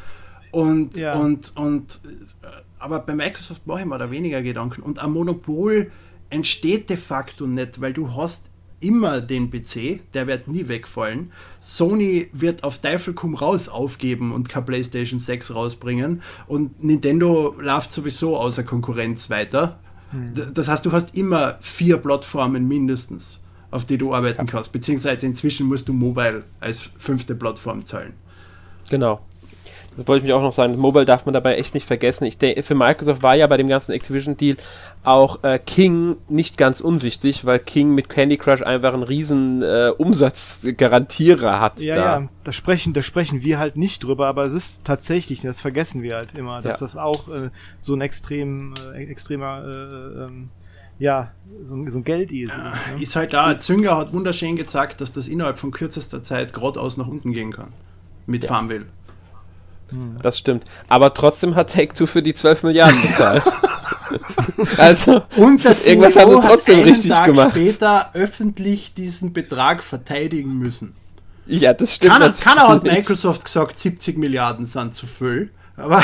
Und, 0.52 0.98
ja. 0.98 1.14
und, 1.14 1.56
und, 1.56 2.00
äh, 2.44 2.48
aber 2.78 3.00
bei 3.00 3.16
Microsoft 3.16 3.66
mache 3.66 3.82
ich 3.82 3.86
mir 3.86 3.98
da 3.98 4.12
weniger 4.12 4.42
Gedanken. 4.42 4.82
Und 4.84 5.00
ein 5.00 5.12
Monopol 5.12 5.90
entsteht 6.30 6.90
de 6.90 6.98
facto 6.98 7.48
nicht, 7.48 7.80
weil 7.80 7.94
du 7.94 8.16
hast 8.16 8.50
immer 8.84 9.22
den 9.22 9.50
PC, 9.50 10.02
der 10.14 10.28
wird 10.28 10.48
nie 10.48 10.68
wegfallen. 10.68 11.32
Sony 11.60 12.30
wird 12.34 12.64
auf 12.64 12.80
Teufel 12.80 13.14
komm 13.14 13.36
raus 13.36 13.70
aufgeben 13.70 14.32
und 14.32 14.50
kein 14.50 14.66
PlayStation 14.66 15.20
6 15.20 15.56
rausbringen 15.56 16.22
und 16.48 16.84
Nintendo 16.84 17.56
läuft 17.60 17.92
sowieso 17.92 18.38
außer 18.38 18.64
Konkurrenz 18.64 19.30
weiter. 19.30 19.80
Hm. 20.12 20.54
Das 20.54 20.68
heißt, 20.68 20.86
du 20.86 20.92
hast 20.92 21.18
immer 21.18 21.58
vier 21.62 21.98
Plattformen 21.98 22.68
mindestens, 22.68 23.40
auf 23.72 23.86
die 23.86 23.98
du 23.98 24.14
arbeiten 24.14 24.46
ja. 24.46 24.52
kannst, 24.52 24.72
beziehungsweise 24.72 25.26
inzwischen 25.26 25.68
musst 25.68 25.88
du 25.88 25.94
Mobile 25.94 26.44
als 26.60 26.90
fünfte 26.98 27.36
Plattform 27.36 27.86
zahlen. 27.86 28.14
Genau 28.90 29.22
das 29.96 30.08
wollte 30.08 30.20
ich 30.20 30.24
mich 30.24 30.34
auch 30.34 30.42
noch 30.42 30.52
sagen, 30.52 30.78
Mobile 30.78 31.06
darf 31.06 31.26
man 31.26 31.34
dabei 31.34 31.58
echt 31.58 31.74
nicht 31.74 31.86
vergessen. 31.86 32.26
Ich 32.26 32.38
denke, 32.38 32.64
für 32.64 32.76
Microsoft 32.76 33.24
war 33.24 33.36
ja 33.36 33.48
bei 33.48 33.58
dem 33.58 33.68
ganzen 33.68 33.92
Activision-Deal 33.92 34.58
auch 35.04 35.44
äh, 35.44 35.60
King 35.60 36.18
nicht 36.30 36.58
ganz 36.58 36.82
unwichtig, 36.82 37.46
weil 37.46 37.60
King 37.60 37.94
mit 37.94 38.10
Candy 38.10 38.38
Crush 38.38 38.62
einfach 38.62 38.94
einen 38.94 39.04
riesen 39.04 39.62
äh, 39.62 39.92
Umsatzgarantierer 39.98 41.60
hat. 41.60 41.82
Ja, 41.82 41.96
da. 41.96 42.20
ja, 42.20 42.30
da 42.44 42.52
sprechen, 42.52 42.94
da 42.94 43.02
sprechen 43.02 43.42
wir 43.42 43.60
halt 43.60 43.76
nicht 43.76 44.04
drüber, 44.04 44.28
aber 44.28 44.46
es 44.46 44.54
ist 44.54 44.86
tatsächlich, 44.86 45.42
das 45.42 45.60
vergessen 45.60 46.02
wir 46.02 46.16
halt 46.16 46.38
immer, 46.38 46.62
dass 46.62 46.80
ja. 46.80 46.86
das 46.86 46.96
auch 46.96 47.28
äh, 47.28 47.50
so 47.80 47.94
ein 47.94 48.02
extrem, 48.02 48.74
äh, 48.94 49.06
extremer 49.06 49.64
äh, 49.66 50.24
ähm, 50.26 50.50
ja, 51.00 51.32
so 51.68 51.76
ein, 51.76 51.92
so 51.92 51.98
ein 52.00 52.04
Geldesel 52.04 52.60
ist. 52.60 52.88
Ne? 52.94 53.02
Ist 53.02 53.16
halt 53.16 53.34
da, 53.34 53.58
Zünger 53.58 53.98
hat 53.98 54.14
wunderschön 54.14 54.56
gezeigt, 54.56 55.02
dass 55.02 55.12
das 55.12 55.28
innerhalb 55.28 55.58
von 55.58 55.72
kürzester 55.72 56.22
Zeit 56.22 56.54
geradeaus 56.54 56.98
nach 56.98 57.08
unten 57.08 57.32
gehen 57.32 57.52
kann. 57.52 57.74
Mit 58.26 58.44
ja. 58.44 58.50
Farmville. 58.50 58.86
Hm. 59.92 60.18
Das 60.22 60.38
stimmt. 60.38 60.66
Aber 60.88 61.14
trotzdem 61.14 61.56
hat 61.56 61.72
Take-Two 61.72 62.08
für 62.08 62.24
die 62.24 62.34
12 62.34 62.64
Milliarden 62.64 63.02
bezahlt. 63.02 63.44
also, 64.78 65.22
und 65.38 65.64
das 65.66 65.86
irgendwas 65.86 66.16
haben 66.16 66.32
sie 66.32 66.48
trotzdem 66.48 66.80
richtig 66.82 67.12
Tag 67.12 67.26
gemacht. 67.26 67.52
später 67.52 68.12
öffentlich 68.14 68.94
diesen 68.94 69.34
Betrag 69.34 69.84
verteidigen 69.84 70.58
müssen. 70.58 70.94
Ja, 71.46 71.74
das 71.74 71.96
stimmt. 71.96 72.14
Kann, 72.14 72.34
kann 72.34 72.60
auch 72.60 72.70
hat 72.70 72.84
Microsoft 72.84 73.46
gesagt, 73.46 73.78
70 73.78 74.18
Milliarden 74.18 74.66
sind 74.66 74.94
zu 74.94 75.06
viel. 75.06 75.52
Aber, 75.76 76.04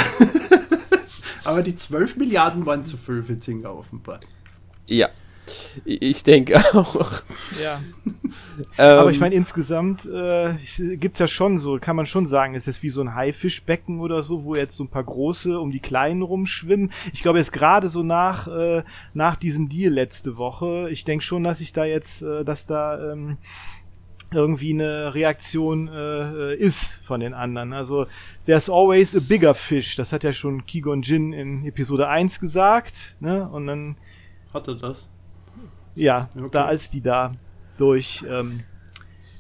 aber 1.44 1.62
die 1.62 1.76
12 1.76 2.18
Milliarden 2.18 2.66
waren 2.66 2.86
zu 2.86 2.98
viel 2.98 3.24
für 3.24 3.40
Zynga 3.40 3.70
offenbar. 3.70 4.20
Ja, 4.88 5.10
Ich 5.86 6.24
denke 6.24 6.58
auch. 6.74 7.22
Ja. 7.62 7.82
ähm, 8.78 8.98
Aber 9.00 9.12
ich 9.12 9.20
meine, 9.20 9.36
insgesamt 9.36 10.06
äh, 10.06 10.56
gibt 10.96 11.14
es 11.14 11.20
ja 11.20 11.28
schon 11.28 11.60
so, 11.60 11.78
kann 11.80 11.96
man 11.96 12.06
schon 12.06 12.28
sagen, 12.28 12.56
es 12.56 12.68
ist 12.68 12.84
wie 12.84 12.90
so 12.90 13.02
ein 13.02 13.16
Haifischbecken 13.16 14.00
oder 14.00 14.24
so, 14.24 14.44
wo 14.44 14.56
jetzt 14.56 14.76
so 14.76 14.84
ein 14.84 14.90
paar 14.90 15.04
große 15.04 15.60
um 15.60 15.72
die 15.72 15.80
kleinen 15.80 16.22
rumschwimmen. 16.22 16.92
Ich 17.14 17.24
glaube, 17.24 17.40
jetzt 17.40 17.54
gerade 17.54 17.90
so 17.90 18.04
nach, 18.04 18.48
äh, 18.48 18.84
nach 19.14 19.36
diesem 19.36 19.70
Deal 19.70 19.94
letzte 19.94 20.38
Woche, 20.38 20.90
ich 20.92 21.04
denke 21.06 21.24
schon, 21.24 21.44
dass 21.44 21.62
ich 21.62 21.74
da 21.74 21.86
jetzt, 21.86 22.22
äh, 22.22 22.44
dass 22.44 22.66
da 22.66 23.12
ähm, 23.12 23.38
irgendwie 24.32 24.74
eine 24.74 25.14
Reaktion 25.14 25.88
äh, 25.88 26.56
ist 26.56 26.96
von 27.04 27.20
den 27.20 27.34
anderen. 27.34 27.74
Also 27.74 28.06
there's 28.46 28.70
always 28.70 29.16
a 29.16 29.20
bigger 29.20 29.54
fish. 29.54 29.96
Das 29.96 30.14
hat 30.14 30.24
ja 30.24 30.34
schon 30.34 30.66
Kigon 30.66 31.02
Jin 31.02 31.34
in 31.34 31.66
Episode 31.66 32.08
1 32.08 32.40
gesagt. 32.40 33.16
Ne? 33.20 33.48
Und 33.50 33.68
dann 33.68 33.96
hat 34.54 34.68
er 34.68 34.76
das? 34.76 35.10
Ja, 36.00 36.30
okay. 36.36 36.48
da 36.52 36.66
als 36.66 36.90
die 36.90 37.02
da 37.02 37.32
durch 37.78 38.24
ähm, 38.30 38.62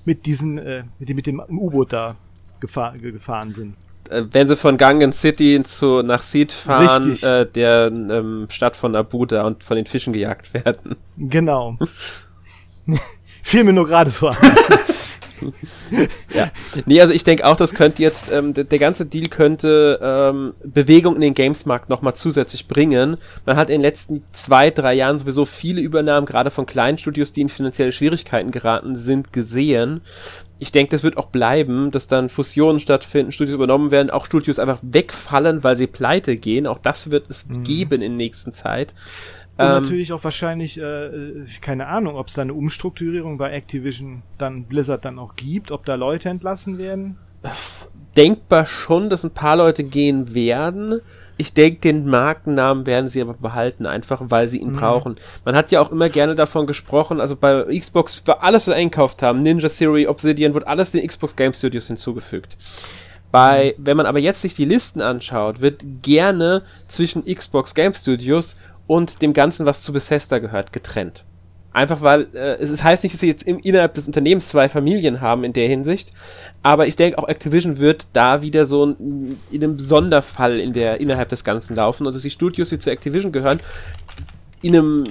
mit 0.05 0.25
diesen 0.25 0.57
äh, 0.57 0.83
mit 0.99 1.09
dem, 1.09 1.15
mit 1.15 1.27
dem 1.27 1.39
U-Boot 1.49 1.93
da 1.93 2.15
gefahr, 2.59 2.97
gefahren 2.97 3.53
sind. 3.53 3.75
Äh, 4.09 4.23
wenn 4.31 4.47
sie 4.47 4.57
von 4.57 4.77
Gangen 4.77 5.13
City 5.13 5.61
zu 5.63 6.01
nach 6.01 6.21
Seed 6.21 6.51
fahren, 6.51 7.15
äh, 7.21 7.45
der 7.45 7.87
ähm, 7.87 8.47
Stadt 8.49 8.75
von 8.75 8.95
Abuda 8.95 9.43
und 9.43 9.63
von 9.63 9.77
den 9.77 9.85
Fischen 9.85 10.13
gejagt 10.13 10.53
werden. 10.53 10.95
Genau. 11.17 11.77
Fiel 13.43 13.63
mir 13.63 13.73
nur 13.73 13.87
gerade 13.87 14.09
so 14.09 14.27
an. 14.27 14.37
ja. 16.33 16.49
Nee, 16.85 17.01
also 17.01 17.13
ich 17.13 17.23
denke 17.23 17.45
auch, 17.45 17.57
das 17.57 17.73
könnte 17.73 18.01
jetzt, 18.01 18.31
ähm, 18.31 18.53
der, 18.53 18.63
der, 18.63 18.79
ganze 18.79 19.05
Deal 19.05 19.27
könnte 19.27 19.99
ähm, 20.01 20.53
Bewegung 20.63 21.15
in 21.15 21.21
den 21.21 21.33
Gamesmarkt 21.33 21.89
nochmal 21.89 22.15
zusätzlich 22.15 22.67
bringen. 22.67 23.17
Man 23.45 23.57
hat 23.57 23.69
in 23.69 23.75
den 23.75 23.81
letzten 23.81 24.23
zwei, 24.31 24.69
drei 24.69 24.93
Jahren 24.93 25.19
sowieso 25.19 25.45
viele 25.45 25.81
Übernahmen, 25.81 26.25
gerade 26.25 26.51
von 26.51 26.65
kleinen 26.65 26.97
Studios, 26.97 27.33
die 27.33 27.41
in 27.41 27.49
finanzielle 27.49 27.91
Schwierigkeiten 27.91 28.51
geraten 28.51 28.95
sind, 28.95 29.33
gesehen. 29.33 30.01
Ich 30.61 30.73
denke, 30.73 30.91
das 30.91 31.03
wird 31.03 31.15
auch 31.15 31.27
bleiben, 31.27 31.89
dass 31.89 32.07
dann 32.07 32.27
Fusionen 32.27 32.81
stattfinden, 32.81 33.31
Studios 33.31 33.55
übernommen 33.55 33.91
werden, 33.91 34.09
auch 34.09 34.25
Studios 34.25 34.59
einfach 34.59 34.79
wegfallen, 34.81 35.63
weil 35.63 35.77
sie 35.77 35.87
pleite 35.87 36.35
gehen. 36.35 36.67
Auch 36.67 36.79
das 36.79 37.11
wird 37.11 37.29
es 37.29 37.45
mhm. 37.47 37.63
geben 37.63 38.01
in 38.01 38.17
nächsten 38.17 38.51
Zeit. 38.51 38.93
Und 39.59 39.65
ähm, 39.65 39.71
natürlich 39.73 40.13
auch 40.13 40.23
wahrscheinlich, 40.23 40.79
äh, 40.79 40.83
äh, 40.83 41.45
keine 41.59 41.87
Ahnung, 41.87 42.15
ob 42.15 42.29
es 42.29 42.33
da 42.33 42.43
eine 42.43 42.53
Umstrukturierung 42.53 43.37
bei 43.37 43.51
Activision 43.51 44.23
dann 44.37 44.63
Blizzard 44.63 45.03
dann 45.03 45.19
auch 45.19 45.35
gibt, 45.35 45.71
ob 45.71 45.85
da 45.85 45.95
Leute 45.95 46.29
entlassen 46.29 46.77
werden. 46.77 47.17
Denkbar 48.15 48.65
schon, 48.65 49.09
dass 49.09 49.25
ein 49.25 49.31
paar 49.31 49.57
Leute 49.57 49.83
gehen 49.83 50.33
werden. 50.33 51.01
Ich 51.35 51.51
denke, 51.51 51.81
den 51.81 52.05
Markennamen 52.05 52.85
werden 52.85 53.09
sie 53.09 53.21
aber 53.21 53.33
behalten, 53.33 53.85
einfach 53.85 54.21
weil 54.29 54.47
sie 54.47 54.59
ihn 54.59 54.71
mhm. 54.71 54.77
brauchen. 54.77 55.15
Man 55.43 55.57
hat 55.57 55.71
ja 55.71 55.81
auch 55.81 55.91
immer 55.91 56.07
gerne 56.07 56.35
davon 56.35 56.65
gesprochen, 56.65 57.19
also 57.19 57.35
bei 57.35 57.65
Xbox 57.77 58.25
war 58.27 58.41
alles, 58.41 58.69
was 58.69 58.75
einkauft 58.75 59.21
haben, 59.21 59.41
Ninja 59.41 59.67
Theory, 59.67 60.07
Obsidian, 60.07 60.53
wird 60.53 60.67
alles 60.67 60.91
den 60.91 61.05
Xbox 61.05 61.35
Game 61.35 61.53
Studios 61.53 61.87
hinzugefügt. 61.87 62.55
Bei, 63.31 63.75
mhm. 63.77 63.85
wenn 63.85 63.97
man 63.97 64.05
aber 64.05 64.19
jetzt 64.19 64.41
sich 64.41 64.55
die 64.55 64.65
Listen 64.65 65.01
anschaut, 65.01 65.59
wird 65.59 65.83
gerne 66.01 66.63
zwischen 66.87 67.25
Xbox 67.25 67.75
Game 67.75 67.93
Studios 67.93 68.55
und 68.89 69.21
dem 69.21 69.33
Ganzen, 69.33 69.67
was 69.67 69.83
zu 69.83 69.93
Bethesda 69.93 70.39
gehört, 70.39 70.73
getrennt. 70.73 71.23
Einfach 71.71 72.01
weil 72.01 72.27
äh, 72.33 72.55
es, 72.55 72.71
es 72.71 72.83
heißt 72.83 73.03
nicht, 73.03 73.13
dass 73.13 73.19
sie 73.19 73.27
jetzt 73.27 73.43
im, 73.43 73.59
innerhalb 73.59 73.93
des 73.93 74.07
Unternehmens 74.07 74.47
zwei 74.47 74.67
Familien 74.67 75.21
haben 75.21 75.43
in 75.43 75.53
der 75.53 75.67
Hinsicht, 75.67 76.09
aber 76.63 76.87
ich 76.87 76.95
denke 76.95 77.19
auch 77.19 77.27
Activision 77.27 77.77
wird 77.77 78.07
da 78.13 78.41
wieder 78.41 78.65
so 78.65 78.87
ein, 78.87 79.37
in 79.51 79.63
einem 79.63 79.77
Sonderfall 79.77 80.59
in 80.59 80.73
der, 80.73 80.99
innerhalb 80.99 81.29
des 81.29 81.43
Ganzen 81.43 81.75
laufen 81.75 82.07
und 82.07 82.15
dass 82.15 82.23
die 82.23 82.31
Studios, 82.31 82.69
die 82.69 82.79
zu 82.79 82.89
Activision 82.89 83.31
gehören, 83.31 83.59
in 84.63 84.75
einem, 84.75 85.05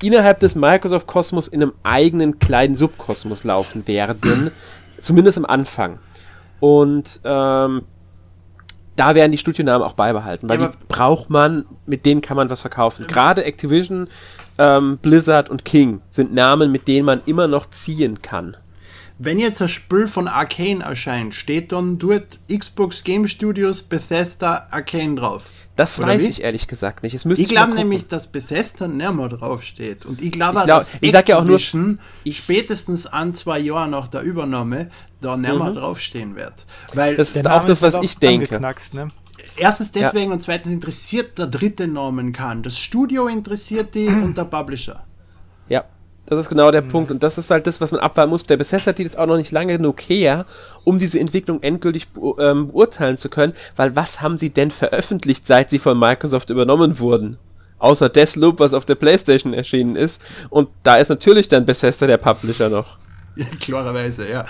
innerhalb 0.00 0.38
des 0.38 0.54
Microsoft-Kosmos 0.54 1.48
in 1.48 1.64
einem 1.64 1.72
eigenen 1.82 2.38
kleinen 2.38 2.76
Subkosmos 2.76 3.42
laufen 3.42 3.88
werden, 3.88 4.52
zumindest 5.00 5.36
am 5.36 5.46
Anfang. 5.46 5.98
Und 6.60 7.20
ähm, 7.24 7.82
da 8.96 9.14
werden 9.14 9.32
die 9.32 9.38
Studionamen 9.38 9.86
auch 9.86 9.92
beibehalten, 9.92 10.48
weil 10.48 10.60
ja, 10.60 10.68
die 10.68 10.76
braucht 10.88 11.30
man, 11.30 11.66
mit 11.86 12.06
denen 12.06 12.22
kann 12.22 12.36
man 12.36 12.50
was 12.50 12.62
verkaufen. 12.62 13.06
Gerade 13.06 13.44
Activision, 13.44 14.08
ähm, 14.58 14.98
Blizzard 14.98 15.50
und 15.50 15.64
King 15.64 16.00
sind 16.08 16.34
Namen, 16.34 16.72
mit 16.72 16.88
denen 16.88 17.06
man 17.06 17.20
immer 17.26 17.46
noch 17.46 17.70
ziehen 17.70 18.22
kann. 18.22 18.56
Wenn 19.18 19.38
jetzt 19.38 19.62
ein 19.62 19.68
Spiel 19.68 20.08
von 20.08 20.28
Arcane 20.28 20.82
erscheint, 20.82 21.34
steht 21.34 21.72
dann 21.72 21.98
dort 21.98 22.38
Xbox 22.52 23.02
Game 23.02 23.26
Studios 23.28 23.82
Bethesda 23.82 24.66
Arcane 24.70 25.16
drauf. 25.16 25.44
Das 25.76 25.98
Oder 25.98 26.08
weiß 26.08 26.22
wie? 26.22 26.26
ich 26.28 26.42
ehrlich 26.42 26.68
gesagt 26.68 27.02
nicht. 27.02 27.14
ich 27.14 27.48
glaube 27.48 27.74
nämlich, 27.74 28.08
dass 28.08 28.26
Bethesda 28.28 28.88
mehr 28.88 29.12
draufsteht. 29.28 30.06
Und 30.06 30.22
ich 30.22 30.32
glaube, 30.32 30.60
ich 30.60 30.64
glaub, 30.64 30.78
dass 30.78 30.92
ich 31.00 31.12
sag 31.12 31.28
ja 31.28 31.38
auch 31.38 31.44
nur, 31.44 31.60
ich 32.24 32.36
spätestens 32.36 33.06
an 33.06 33.34
zwei 33.34 33.58
Jahren 33.58 33.90
nach 33.90 34.08
der 34.08 34.22
Übernahme 34.22 34.90
da 35.20 35.36
mehr 35.36 35.52
mhm. 35.52 35.74
draufstehen 35.74 36.34
wird. 36.34 36.64
Weil 36.94 37.14
das 37.16 37.36
ist 37.36 37.46
auch 37.46 37.66
das, 37.66 37.82
was 37.82 37.98
ich 38.02 38.16
denke. 38.16 38.58
Ne? 38.58 39.10
Erstens 39.56 39.92
deswegen 39.92 40.28
ja. 40.28 40.32
und 40.32 40.40
zweitens 40.40 40.72
interessiert 40.72 41.38
der 41.38 41.46
dritte 41.46 41.86
Namen 41.86 42.32
kann. 42.32 42.62
Das 42.62 42.78
Studio 42.78 43.26
interessiert 43.28 43.94
die 43.94 44.08
und 44.08 44.36
der 44.36 44.44
Publisher. 44.44 45.05
Das 46.26 46.40
ist 46.40 46.48
genau 46.48 46.70
der 46.70 46.82
mhm. 46.82 46.88
Punkt. 46.88 47.10
Und 47.10 47.22
das 47.22 47.38
ist 47.38 47.50
halt 47.50 47.66
das, 47.66 47.80
was 47.80 47.92
man 47.92 48.00
abwarten 48.00 48.30
muss. 48.30 48.44
Der 48.44 48.56
Bethesda 48.56 48.92
Deal 48.92 49.06
ist 49.06 49.16
auch 49.16 49.26
noch 49.26 49.36
nicht 49.36 49.52
lange 49.52 49.76
genug 49.76 50.00
her, 50.00 50.44
um 50.84 50.98
diese 50.98 51.20
Entwicklung 51.20 51.62
endgültig 51.62 52.08
ähm, 52.38 52.68
beurteilen 52.68 53.16
zu 53.16 53.28
können. 53.28 53.54
Weil 53.76 53.94
was 53.96 54.20
haben 54.20 54.36
sie 54.36 54.50
denn 54.50 54.70
veröffentlicht, 54.70 55.46
seit 55.46 55.70
sie 55.70 55.78
von 55.78 55.98
Microsoft 55.98 56.50
übernommen 56.50 56.98
wurden? 56.98 57.38
Außer 57.78 58.08
Deathloop, 58.08 58.58
was 58.58 58.74
auf 58.74 58.84
der 58.84 58.94
Playstation 58.96 59.54
erschienen 59.54 59.96
ist. 59.96 60.20
Und 60.50 60.68
da 60.82 60.96
ist 60.96 61.08
natürlich 61.08 61.48
dann 61.48 61.66
Bethesda 61.66 62.06
der 62.06 62.18
Publisher 62.18 62.68
noch. 62.68 62.96
Ja, 63.36 63.44
klarerweise, 63.60 64.30
ja. 64.30 64.46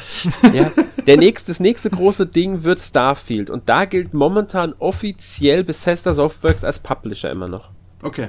ja. 0.53 0.71
Der 1.09 1.17
nächste, 1.17 1.51
das 1.51 1.59
nächste 1.59 1.91
große 1.91 2.25
Ding 2.25 2.63
wird 2.63 2.79
Starfield. 2.79 3.51
Und 3.51 3.69
da 3.69 3.85
gilt 3.85 4.15
momentan 4.15 4.75
offiziell 4.79 5.65
Bethesda 5.65 6.15
Softworks 6.15 6.63
als 6.63 6.79
Publisher 6.79 7.33
immer 7.33 7.49
noch. 7.49 7.71
Okay. 8.01 8.29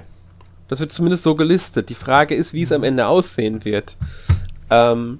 Das 0.67 0.79
wird 0.79 0.91
zumindest 0.91 1.23
so 1.23 1.35
gelistet. 1.35 1.89
Die 1.89 1.95
Frage 1.95 2.35
ist, 2.35 2.53
wie 2.53 2.63
es 2.63 2.71
am 2.71 2.83
Ende 2.83 3.07
aussehen 3.07 3.63
wird. 3.63 3.95
Ähm, 4.69 5.19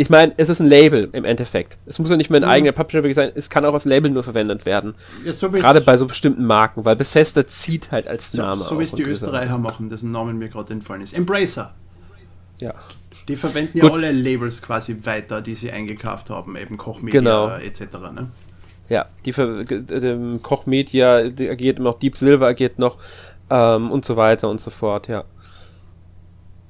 ich 0.00 0.10
meine, 0.10 0.32
es 0.36 0.48
ist 0.48 0.60
ein 0.60 0.68
Label 0.68 1.08
im 1.12 1.24
Endeffekt. 1.24 1.76
Es 1.84 1.98
muss 1.98 2.08
ja 2.08 2.16
nicht 2.16 2.30
mehr 2.30 2.40
ein 2.40 2.44
mhm. 2.44 2.52
eigener 2.52 2.72
Publisher 2.72 3.02
wirklich 3.02 3.16
sein, 3.16 3.32
es 3.34 3.50
kann 3.50 3.64
auch 3.64 3.74
als 3.74 3.84
Label 3.84 4.10
nur 4.10 4.22
verwendet 4.22 4.64
werden. 4.64 4.94
Ja, 5.24 5.32
so 5.32 5.50
gerade 5.50 5.80
bei 5.80 5.96
so 5.96 6.06
bestimmten 6.06 6.44
Marken, 6.44 6.84
weil 6.84 6.94
Bethesda 6.94 7.44
zieht 7.48 7.90
halt 7.90 8.06
als 8.06 8.30
so, 8.30 8.40
Name. 8.40 8.62
So 8.62 8.78
wie 8.78 8.84
es 8.84 8.92
die 8.92 9.02
Österreicher 9.02 9.58
machen, 9.58 9.90
dessen 9.90 10.12
Namen 10.12 10.38
mir 10.38 10.48
gerade 10.48 10.72
entfallen 10.72 11.02
ist. 11.02 11.14
Embracer. 11.14 11.74
Ja. 12.58 12.74
Die 13.26 13.34
verwenden 13.34 13.80
Gut. 13.80 13.90
ja 13.90 13.94
alle 13.94 14.12
Labels 14.12 14.62
quasi 14.62 14.96
weiter, 15.02 15.42
die 15.42 15.54
sie 15.54 15.72
eingekauft 15.72 16.30
haben, 16.30 16.56
eben 16.56 16.76
Kochmedia 16.76 17.20
genau. 17.20 17.48
etc. 17.56 17.80
Ne? 18.14 18.28
Ja, 18.88 19.06
die 19.26 19.32
Kochmedia 20.42 21.16
agiert 21.16 21.80
noch, 21.80 21.98
Deep 21.98 22.16
Silver 22.16 22.46
agiert 22.46 22.78
noch 22.78 22.98
ähm, 23.50 23.90
und 23.90 24.04
so 24.04 24.16
weiter 24.16 24.48
und 24.48 24.60
so 24.60 24.70
fort, 24.70 25.08
ja. 25.08 25.24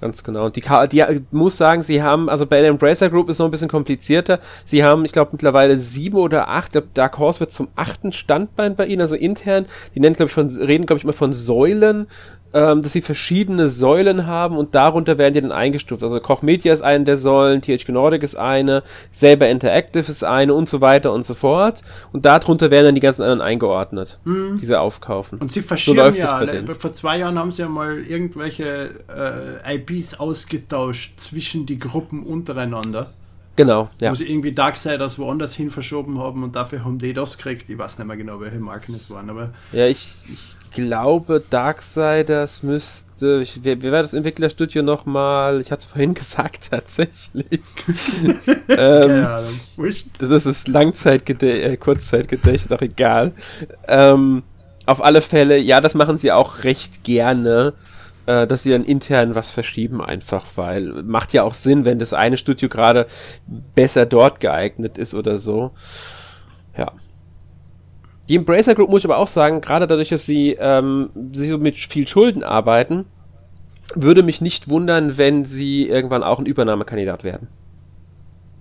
Ganz 0.01 0.22
genau. 0.22 0.47
Und 0.47 0.55
die, 0.55 0.62
die 0.93 1.24
muss 1.33 1.57
sagen, 1.57 1.83
sie 1.83 2.03
haben, 2.03 2.29
also 2.29 2.47
bei 2.47 2.61
der 2.61 2.70
Embracer 2.70 3.11
Group 3.11 3.29
ist 3.29 3.41
noch 3.41 3.47
ein 3.47 3.51
bisschen 3.51 3.68
komplizierter. 3.68 4.39
Sie 4.64 4.85
haben, 4.85 5.05
ich 5.05 5.11
glaube, 5.11 5.31
mittlerweile 5.33 5.79
sieben 5.79 6.18
oder 6.18 6.49
acht. 6.49 6.76
Ich 6.76 6.83
Dark 6.95 7.18
Horse 7.18 7.41
wird 7.41 7.51
zum 7.51 7.66
achten 7.74 8.12
Standbein 8.12 8.76
bei 8.76 8.87
ihnen, 8.87 9.01
also 9.01 9.16
intern. 9.16 9.66
Die 9.97 10.01
nennen, 10.01 10.14
glaube 10.14 10.29
ich, 10.29 10.35
von, 10.35 10.49
reden, 10.49 10.87
glaube 10.87 10.99
ich, 10.99 11.05
immer 11.05 11.12
von 11.12 11.33
Säulen 11.33 12.07
ähm, 12.55 12.83
dass 12.83 12.93
sie 12.93 13.03
verschiedene 13.03 13.69
Säulen 13.69 14.27
haben 14.27 14.57
und 14.57 14.75
darunter 14.75 15.19
werden 15.19 15.35
die 15.35 15.41
dann 15.41 15.53
eingestuft. 15.53 16.03
Also 16.03 16.19
Koch 16.21 16.43
Media 16.43 16.73
ist 16.73 16.83
eine 16.83 17.05
der 17.05 17.17
Säulen, 17.17 17.61
THQ 17.61 17.91
Nordic 17.91 18.23
ist 18.23 18.37
eine, 18.37 18.83
selber 19.13 19.49
Interactive 19.49 20.11
ist 20.11 20.25
eine 20.25 20.55
und 20.55 20.69
so 20.69 20.81
weiter 20.81 21.13
und 21.13 21.25
so 21.25 21.35
fort. 21.35 21.83
Und 22.13 22.25
darunter 22.25 22.71
werden 22.71 22.87
dann 22.87 22.95
die 22.95 23.01
ganzen 23.01 23.23
anderen 23.23 23.41
eingeordnet, 23.41 24.19
mhm. 24.25 24.59
diese 24.61 24.81
aufkaufen. 24.81 25.39
Und 25.39 25.53
sie 25.53 25.61
verschieben 25.61 26.13
so 26.13 26.19
ja, 26.19 26.75
vor 26.75 26.93
zwei 26.93 27.19
Jahren 27.19 27.39
haben 27.39 27.51
sie 27.51 27.63
ja 27.63 27.69
mal 27.69 27.99
irgendwelche 27.99 28.91
äh, 29.65 29.77
IPs 29.77 30.19
ausgetauscht 30.19 31.19
zwischen 31.19 31.67
die 31.67 31.79
Gruppen 31.79 32.23
untereinander. 32.23 33.11
Genau, 33.59 33.91
ja. 34.01 34.13
Wo 34.13 34.15
sie 34.15 34.31
irgendwie 34.31 34.53
Darksiders 34.53 35.19
woanders 35.19 35.53
hin 35.53 35.73
verschoben 35.73 36.21
haben 36.21 36.45
und 36.45 36.55
dafür 36.55 36.85
haben 36.85 36.99
die 37.01 37.13
das 37.13 37.37
gekriegt. 37.37 37.69
Ich 37.69 37.77
weiß 37.77 37.99
nicht 37.99 38.07
mehr 38.07 38.17
genau, 38.17 38.41
welche 38.41 38.61
Marken 38.61 38.95
es 38.95 39.11
waren, 39.11 39.29
aber. 39.29 39.53
Ja, 39.73 39.89
ich, 39.89 40.07
ich 40.33 40.55
glaube, 40.71 41.43
Darksiders 41.51 42.63
müsste. 42.63 43.41
Ich, 43.43 43.59
wer, 43.65 43.83
wer 43.83 43.91
war 43.91 44.03
das 44.03 44.15
Entwicklerstudio 44.15 44.85
nochmal? 44.85 45.61
Ich 45.61 45.73
hatte 45.73 45.81
es 45.81 45.87
vorhin 45.87 46.15
gesagt, 46.15 46.71
tatsächlich. 46.71 47.49
ähm, 48.47 48.67
Keine 48.69 49.29
Ahnung. 49.29 49.61
Das 50.19 50.31
ist 50.31 50.47
das 50.47 50.69
Langzeitgedächtnis, 50.69 51.73
äh, 51.73 51.77
Kurzzeitgedächtnis, 51.79 52.71
auch 52.71 52.81
egal. 52.81 53.33
Ähm, 53.89 54.45
auf 54.87 55.03
alle 55.03 55.21
Fälle, 55.21 55.59
ja, 55.59 55.81
das 55.81 55.97
machen 55.97 56.16
sie 56.16 56.31
auch 56.31 56.62
recht 56.62 57.03
gerne 57.03 57.74
äh, 58.29 58.47
dass 58.47 58.63
sie 58.63 58.71
dann 58.71 58.85
intern 58.85 59.35
was 59.35 59.51
verschieben, 59.51 60.03
einfach, 60.03 60.45
weil 60.57 61.03
macht 61.03 61.33
ja 61.33 61.45
auch 61.45 61.55
Sinn, 61.55 61.87
wenn 61.87 61.99
das 61.99 62.13
eine 62.13 62.37
Studio 62.37 62.69
gerade 62.69 63.07
besser 63.75 64.05
dort 64.05 64.41
geeignet 64.41 64.99
ist 64.99 65.15
oder 65.15 65.39
so. 65.39 65.71
Ja. 66.77 66.93
Die 68.29 68.37
Embracer 68.37 68.75
Group 68.75 68.91
muss 68.91 69.01
ich 69.01 69.07
aber 69.07 69.17
auch 69.17 69.27
sagen, 69.29 69.63
gerade 69.63 69.87
dadurch, 69.87 70.11
dass 70.11 70.27
sie, 70.27 70.59
ähm, 70.61 71.09
sie 71.33 71.49
so 71.49 71.57
mit 71.57 71.77
viel 71.77 72.07
Schulden 72.07 72.45
arbeiten, 72.45 73.07
würde 73.95 74.23
mich 74.23 74.43
nicht 74.43 74.69
wundern, 74.69 75.17
wenn 75.17 75.47
sie 75.47 75.89
irgendwann 75.89 76.23
auch 76.23 76.39
ein 76.39 76.45
Übernahmekandidat 76.45 77.25
werden. 77.25 77.49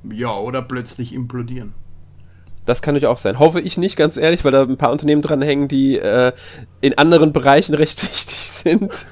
Ja, 0.10 0.34
oder 0.38 0.61
plötzlich 0.61 1.14
implodieren. 1.14 1.73
Das 2.65 2.81
kann 2.81 2.94
natürlich 2.94 3.11
auch 3.11 3.18
sein. 3.18 3.38
Hoffe 3.38 3.60
ich 3.60 3.77
nicht, 3.77 3.98
ganz 3.98 4.15
ehrlich, 4.15 4.45
weil 4.45 4.53
da 4.53 4.61
ein 4.61 4.77
paar 4.77 4.94
Unternehmen 4.94 5.22
dran 5.22 5.41
hängen, 5.41 5.68
die 5.68 5.99
äh, 5.99 6.31
in 6.80 6.98
anderen 6.98 7.34
Bereichen 7.34 7.73
recht 7.76 8.02
wichtig 8.02 8.38
sind. 8.38 9.07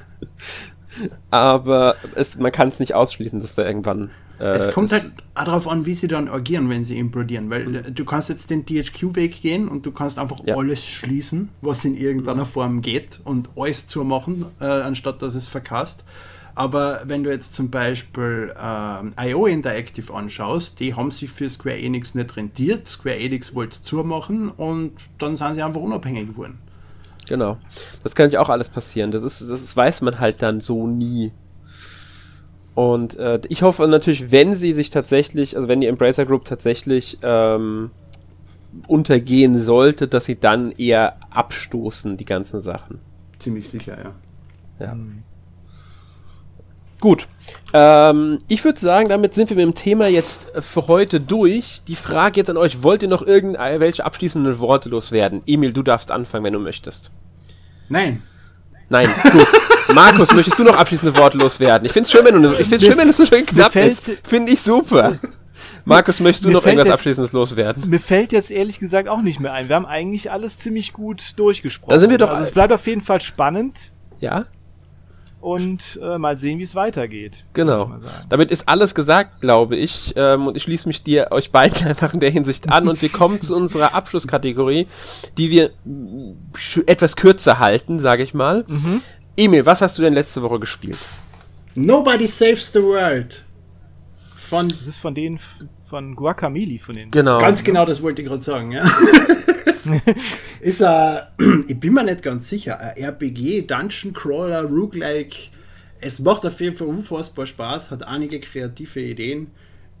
Aber 1.30 1.96
es, 2.14 2.38
man 2.38 2.52
kann 2.52 2.68
es 2.68 2.80
nicht 2.80 2.94
ausschließen, 2.94 3.40
dass 3.40 3.54
da 3.54 3.66
irgendwann. 3.66 4.10
Äh, 4.38 4.44
es 4.44 4.72
kommt 4.72 4.92
halt 4.92 5.10
auch 5.34 5.44
darauf 5.44 5.68
an, 5.68 5.86
wie 5.86 5.94
sie 5.94 6.08
dann 6.08 6.28
agieren, 6.28 6.68
wenn 6.68 6.84
sie 6.84 6.98
implodieren. 6.98 7.50
Weil 7.50 7.66
mhm. 7.66 7.94
du 7.94 8.04
kannst 8.04 8.28
jetzt 8.28 8.50
den 8.50 8.64
THQ-Weg 8.66 9.40
gehen 9.40 9.68
und 9.68 9.86
du 9.86 9.92
kannst 9.92 10.18
einfach 10.18 10.38
ja. 10.44 10.56
alles 10.56 10.84
schließen, 10.84 11.50
was 11.60 11.84
in 11.84 11.94
irgendeiner 11.94 12.44
mhm. 12.44 12.48
Form 12.48 12.82
geht 12.82 13.20
und 13.24 13.50
alles 13.56 13.86
zumachen, 13.86 14.46
äh, 14.60 14.64
anstatt 14.64 15.22
dass 15.22 15.34
es 15.34 15.46
verkaufst. 15.46 16.04
Aber 16.54 17.02
wenn 17.04 17.22
du 17.22 17.30
jetzt 17.30 17.52
zum 17.52 17.68
Beispiel 17.68 18.54
äh, 18.58 19.30
IO 19.30 19.44
Interactive 19.44 20.12
anschaust, 20.14 20.80
die 20.80 20.94
haben 20.94 21.10
sich 21.10 21.30
für 21.30 21.50
Square 21.50 21.78
Enix 21.78 22.14
nicht 22.14 22.34
rentiert. 22.34 22.88
Square 22.88 23.18
Enix 23.18 23.54
wollte 23.54 23.74
es 23.74 23.82
zumachen 23.82 24.48
und 24.48 24.92
dann 25.18 25.36
sind 25.36 25.54
sie 25.54 25.62
einfach 25.62 25.82
unabhängig 25.82 26.28
geworden. 26.28 26.58
Genau. 27.28 27.58
Das 28.02 28.14
kann 28.14 28.30
ja 28.30 28.40
auch 28.40 28.48
alles 28.48 28.68
passieren. 28.68 29.10
Das, 29.10 29.22
ist, 29.22 29.48
das 29.48 29.76
weiß 29.76 30.02
man 30.02 30.20
halt 30.20 30.42
dann 30.42 30.60
so 30.60 30.86
nie. 30.86 31.32
Und 32.74 33.16
äh, 33.16 33.40
ich 33.48 33.62
hoffe 33.62 33.88
natürlich, 33.88 34.30
wenn 34.30 34.54
sie 34.54 34.72
sich 34.72 34.90
tatsächlich, 34.90 35.56
also 35.56 35.66
wenn 35.68 35.80
die 35.80 35.86
Embracer 35.86 36.26
Group 36.26 36.44
tatsächlich 36.44 37.18
ähm, 37.22 37.90
untergehen 38.86 39.58
sollte, 39.58 40.08
dass 40.08 40.26
sie 40.26 40.38
dann 40.38 40.72
eher 40.72 41.16
abstoßen, 41.30 42.16
die 42.16 42.26
ganzen 42.26 42.60
Sachen. 42.60 43.00
Ziemlich 43.38 43.68
sicher, 43.68 43.96
ja. 43.98 44.86
Ja. 44.86 44.94
Mhm. 44.94 45.22
Gut. 47.00 47.28
Ähm, 47.72 48.38
ich 48.48 48.64
würde 48.64 48.80
sagen, 48.80 49.08
damit 49.08 49.34
sind 49.34 49.50
wir 49.50 49.56
mit 49.56 49.66
dem 49.66 49.74
Thema 49.74 50.08
jetzt 50.08 50.52
für 50.58 50.86
heute 50.88 51.20
durch. 51.20 51.82
Die 51.86 51.96
Frage 51.96 52.36
jetzt 52.36 52.50
an 52.50 52.56
euch, 52.56 52.82
wollt 52.82 53.02
ihr 53.02 53.08
noch 53.08 53.22
irgendwelche 53.22 54.04
abschließenden 54.04 54.58
Worte 54.60 54.88
loswerden? 54.88 55.42
Emil, 55.46 55.72
du 55.72 55.82
darfst 55.82 56.10
anfangen, 56.10 56.44
wenn 56.44 56.54
du 56.54 56.58
möchtest. 56.58 57.10
Nein. 57.88 58.22
Nein, 58.88 59.08
gut. 59.30 59.46
Markus, 59.94 60.32
möchtest 60.32 60.58
du 60.58 60.64
noch 60.64 60.76
abschließende 60.76 61.16
Worte 61.18 61.38
loswerden? 61.38 61.86
Ich 61.86 61.92
finde 61.92 62.06
es 62.06 62.12
schön, 62.12 62.24
wenn 62.24 62.42
du, 62.42 62.52
ich 62.52 62.66
find's 62.66 62.84
schön, 62.84 62.98
wenn 62.98 63.08
es 63.08 63.16
so 63.16 63.26
schön 63.26 63.44
knapp 63.44 63.76
ist. 63.76 64.10
Finde 64.26 64.52
ich 64.52 64.60
super. 64.60 65.18
Markus, 65.84 66.18
möchtest 66.18 66.44
du 66.44 66.50
noch 66.50 66.64
irgendwas 66.64 66.86
jetzt, 66.86 66.94
Abschließendes 66.94 67.32
loswerden? 67.32 67.88
Mir 67.88 68.00
fällt 68.00 68.32
jetzt 68.32 68.50
ehrlich 68.50 68.80
gesagt 68.80 69.08
auch 69.08 69.22
nicht 69.22 69.38
mehr 69.38 69.52
ein. 69.52 69.68
Wir 69.68 69.76
haben 69.76 69.86
eigentlich 69.86 70.32
alles 70.32 70.58
ziemlich 70.58 70.92
gut 70.92 71.34
durchgesprochen. 71.36 71.90
Dann 71.90 72.00
sind 72.00 72.10
wir 72.10 72.18
doch. 72.18 72.30
Also 72.30 72.42
es 72.42 72.50
bleibt 72.50 72.72
auf 72.72 72.86
jeden 72.86 73.02
Fall 73.02 73.20
spannend. 73.20 73.92
Ja 74.18 74.46
und 75.46 76.00
äh, 76.02 76.18
mal 76.18 76.36
sehen, 76.36 76.58
wie 76.58 76.64
es 76.64 76.74
weitergeht. 76.74 77.44
Genau. 77.52 78.00
Damit 78.28 78.50
ist 78.50 78.68
alles 78.68 78.96
gesagt, 78.96 79.40
glaube 79.40 79.76
ich. 79.76 80.12
Ähm, 80.16 80.48
und 80.48 80.56
ich 80.56 80.64
schließe 80.64 80.88
mich 80.88 81.04
dir, 81.04 81.28
euch 81.30 81.52
beiden 81.52 81.86
einfach 81.86 82.12
in 82.14 82.18
der 82.18 82.30
Hinsicht 82.30 82.68
an. 82.68 82.88
Und 82.88 83.00
wir 83.00 83.10
kommen 83.10 83.40
zu 83.40 83.54
unserer 83.54 83.94
Abschlusskategorie, 83.94 84.88
die 85.38 85.50
wir 85.52 85.70
etwas 86.86 87.14
kürzer 87.14 87.60
halten, 87.60 88.00
sage 88.00 88.24
ich 88.24 88.34
mal. 88.34 88.64
Mhm. 88.66 89.02
Emil, 89.36 89.64
was 89.66 89.82
hast 89.82 89.96
du 89.96 90.02
denn 90.02 90.14
letzte 90.14 90.42
Woche 90.42 90.58
gespielt? 90.58 90.98
Nobody 91.76 92.26
Saves 92.26 92.72
the 92.72 92.82
World. 92.82 93.44
Von 94.34 94.68
das 94.68 94.84
ist 94.84 94.98
von 94.98 95.14
denen 95.14 95.38
von 95.88 96.16
Guacamole 96.16 96.80
von 96.80 96.96
denen. 96.96 97.12
Genau. 97.12 97.38
Ganz 97.38 97.62
genau, 97.62 97.84
das 97.84 98.02
wollte 98.02 98.20
ich 98.20 98.26
gerade 98.26 98.42
sagen, 98.42 98.72
ja. 98.72 98.82
ist 100.60 100.82
ein, 100.82 101.20
ich 101.68 101.78
bin 101.78 101.94
mir 101.94 102.04
nicht 102.04 102.22
ganz 102.22 102.48
sicher, 102.48 102.80
ein 102.80 102.96
RPG, 102.96 103.62
Dungeon 103.62 104.12
Crawler, 104.12 104.62
Roguelike. 104.62 105.50
Es 106.00 106.18
macht 106.18 106.44
auf 106.44 106.60
jeden 106.60 106.76
Fall 106.76 106.88
unfassbar 106.88 107.46
Spaß, 107.46 107.90
hat 107.90 108.02
einige 108.02 108.40
kreative 108.40 109.00
Ideen. 109.00 109.48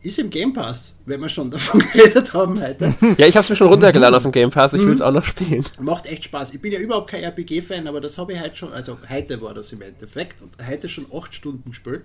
Ist 0.02 0.18
im 0.18 0.30
Game 0.30 0.52
Pass, 0.52 1.00
wenn 1.06 1.20
wir 1.20 1.28
schon 1.28 1.50
davon 1.52 1.80
geredet 1.80 2.32
haben 2.32 2.60
heute. 2.62 2.94
Ja, 3.16 3.26
ich 3.26 3.34
habe 3.34 3.42
es 3.42 3.50
mir 3.50 3.56
schon 3.56 3.68
runtergeladen 3.68 4.14
aus 4.16 4.22
dem 4.22 4.32
Game 4.32 4.50
Pass, 4.50 4.74
ich 4.74 4.82
will 4.82 4.92
es 4.92 5.00
auch 5.00 5.12
noch 5.12 5.24
spielen. 5.24 5.64
Macht 5.80 6.06
echt 6.06 6.24
Spaß. 6.24 6.54
Ich 6.54 6.60
bin 6.60 6.72
ja 6.72 6.78
überhaupt 6.78 7.10
kein 7.10 7.24
RPG-Fan, 7.24 7.88
aber 7.88 8.00
das 8.00 8.16
habe 8.18 8.34
ich 8.34 8.40
heute 8.40 8.54
schon, 8.54 8.72
also 8.72 8.98
heute 9.08 9.40
war 9.40 9.54
das 9.54 9.72
im 9.72 9.82
Endeffekt, 9.82 10.40
und 10.42 10.52
heute 10.64 10.88
schon 10.88 11.06
acht 11.12 11.34
Stunden 11.34 11.70
gespielt. 11.70 12.04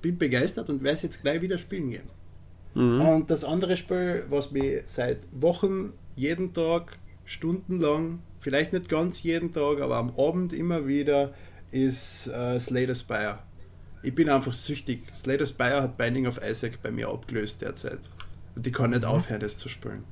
Bin 0.00 0.16
begeistert 0.16 0.70
und 0.70 0.82
werde 0.82 0.96
es 0.96 1.02
jetzt 1.02 1.20
gleich 1.20 1.42
wieder 1.42 1.58
spielen 1.58 1.90
gehen. 1.90 2.08
Mhm. 2.74 3.00
Und 3.00 3.30
das 3.30 3.44
andere 3.44 3.76
Spiel, 3.76 4.24
was 4.30 4.52
mich 4.52 4.82
seit 4.84 5.18
Wochen 5.32 5.92
jeden 6.16 6.52
Tag 6.52 6.98
stundenlang, 7.24 8.20
vielleicht 8.40 8.72
nicht 8.72 8.88
ganz 8.88 9.22
jeden 9.22 9.52
Tag, 9.52 9.80
aber 9.80 9.96
am 9.96 10.12
Abend 10.18 10.52
immer 10.52 10.86
wieder, 10.86 11.32
ist 11.70 12.26
äh, 12.28 12.58
Slay 12.58 12.86
the 12.86 12.94
Spire. 12.94 13.40
Ich 14.02 14.14
bin 14.14 14.28
einfach 14.28 14.52
süchtig. 14.52 15.02
Slay 15.16 15.38
the 15.38 15.46
Spire 15.46 15.82
hat 15.82 15.96
Binding 15.96 16.26
of 16.26 16.40
Isaac 16.42 16.82
bei 16.82 16.90
mir 16.90 17.08
abgelöst 17.08 17.60
derzeit. 17.60 18.00
Und 18.54 18.66
ich 18.66 18.72
kann 18.72 18.90
nicht 18.90 19.02
mhm. 19.02 19.08
aufhören, 19.08 19.40
das 19.40 19.58
zu 19.58 19.68
spielen. 19.68 20.04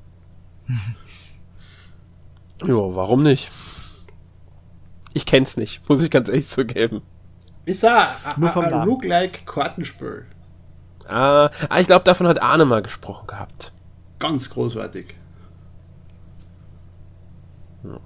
Ja, 2.61 2.73
warum 2.73 3.21
nicht? 3.21 3.51
Ich 5.13 5.25
kenn's 5.25 5.57
nicht, 5.57 5.81
muss 5.89 6.01
ich 6.01 6.09
ganz 6.09 6.29
ehrlich 6.29 6.47
zugeben. 6.47 7.01
Ist 7.65 7.83
ein, 7.83 8.07
ein 8.23 8.43
Roguelike 8.45 9.39
Kartenspiel. 9.45 10.25
Ah, 11.05 11.49
ah 11.67 11.79
ich 11.81 11.87
glaube, 11.87 12.05
davon 12.05 12.27
hat 12.27 12.41
Arne 12.41 12.63
mal 12.63 12.81
gesprochen 12.81 13.27
gehabt. 13.27 13.73
Ganz 14.19 14.49
großartig. 14.49 15.15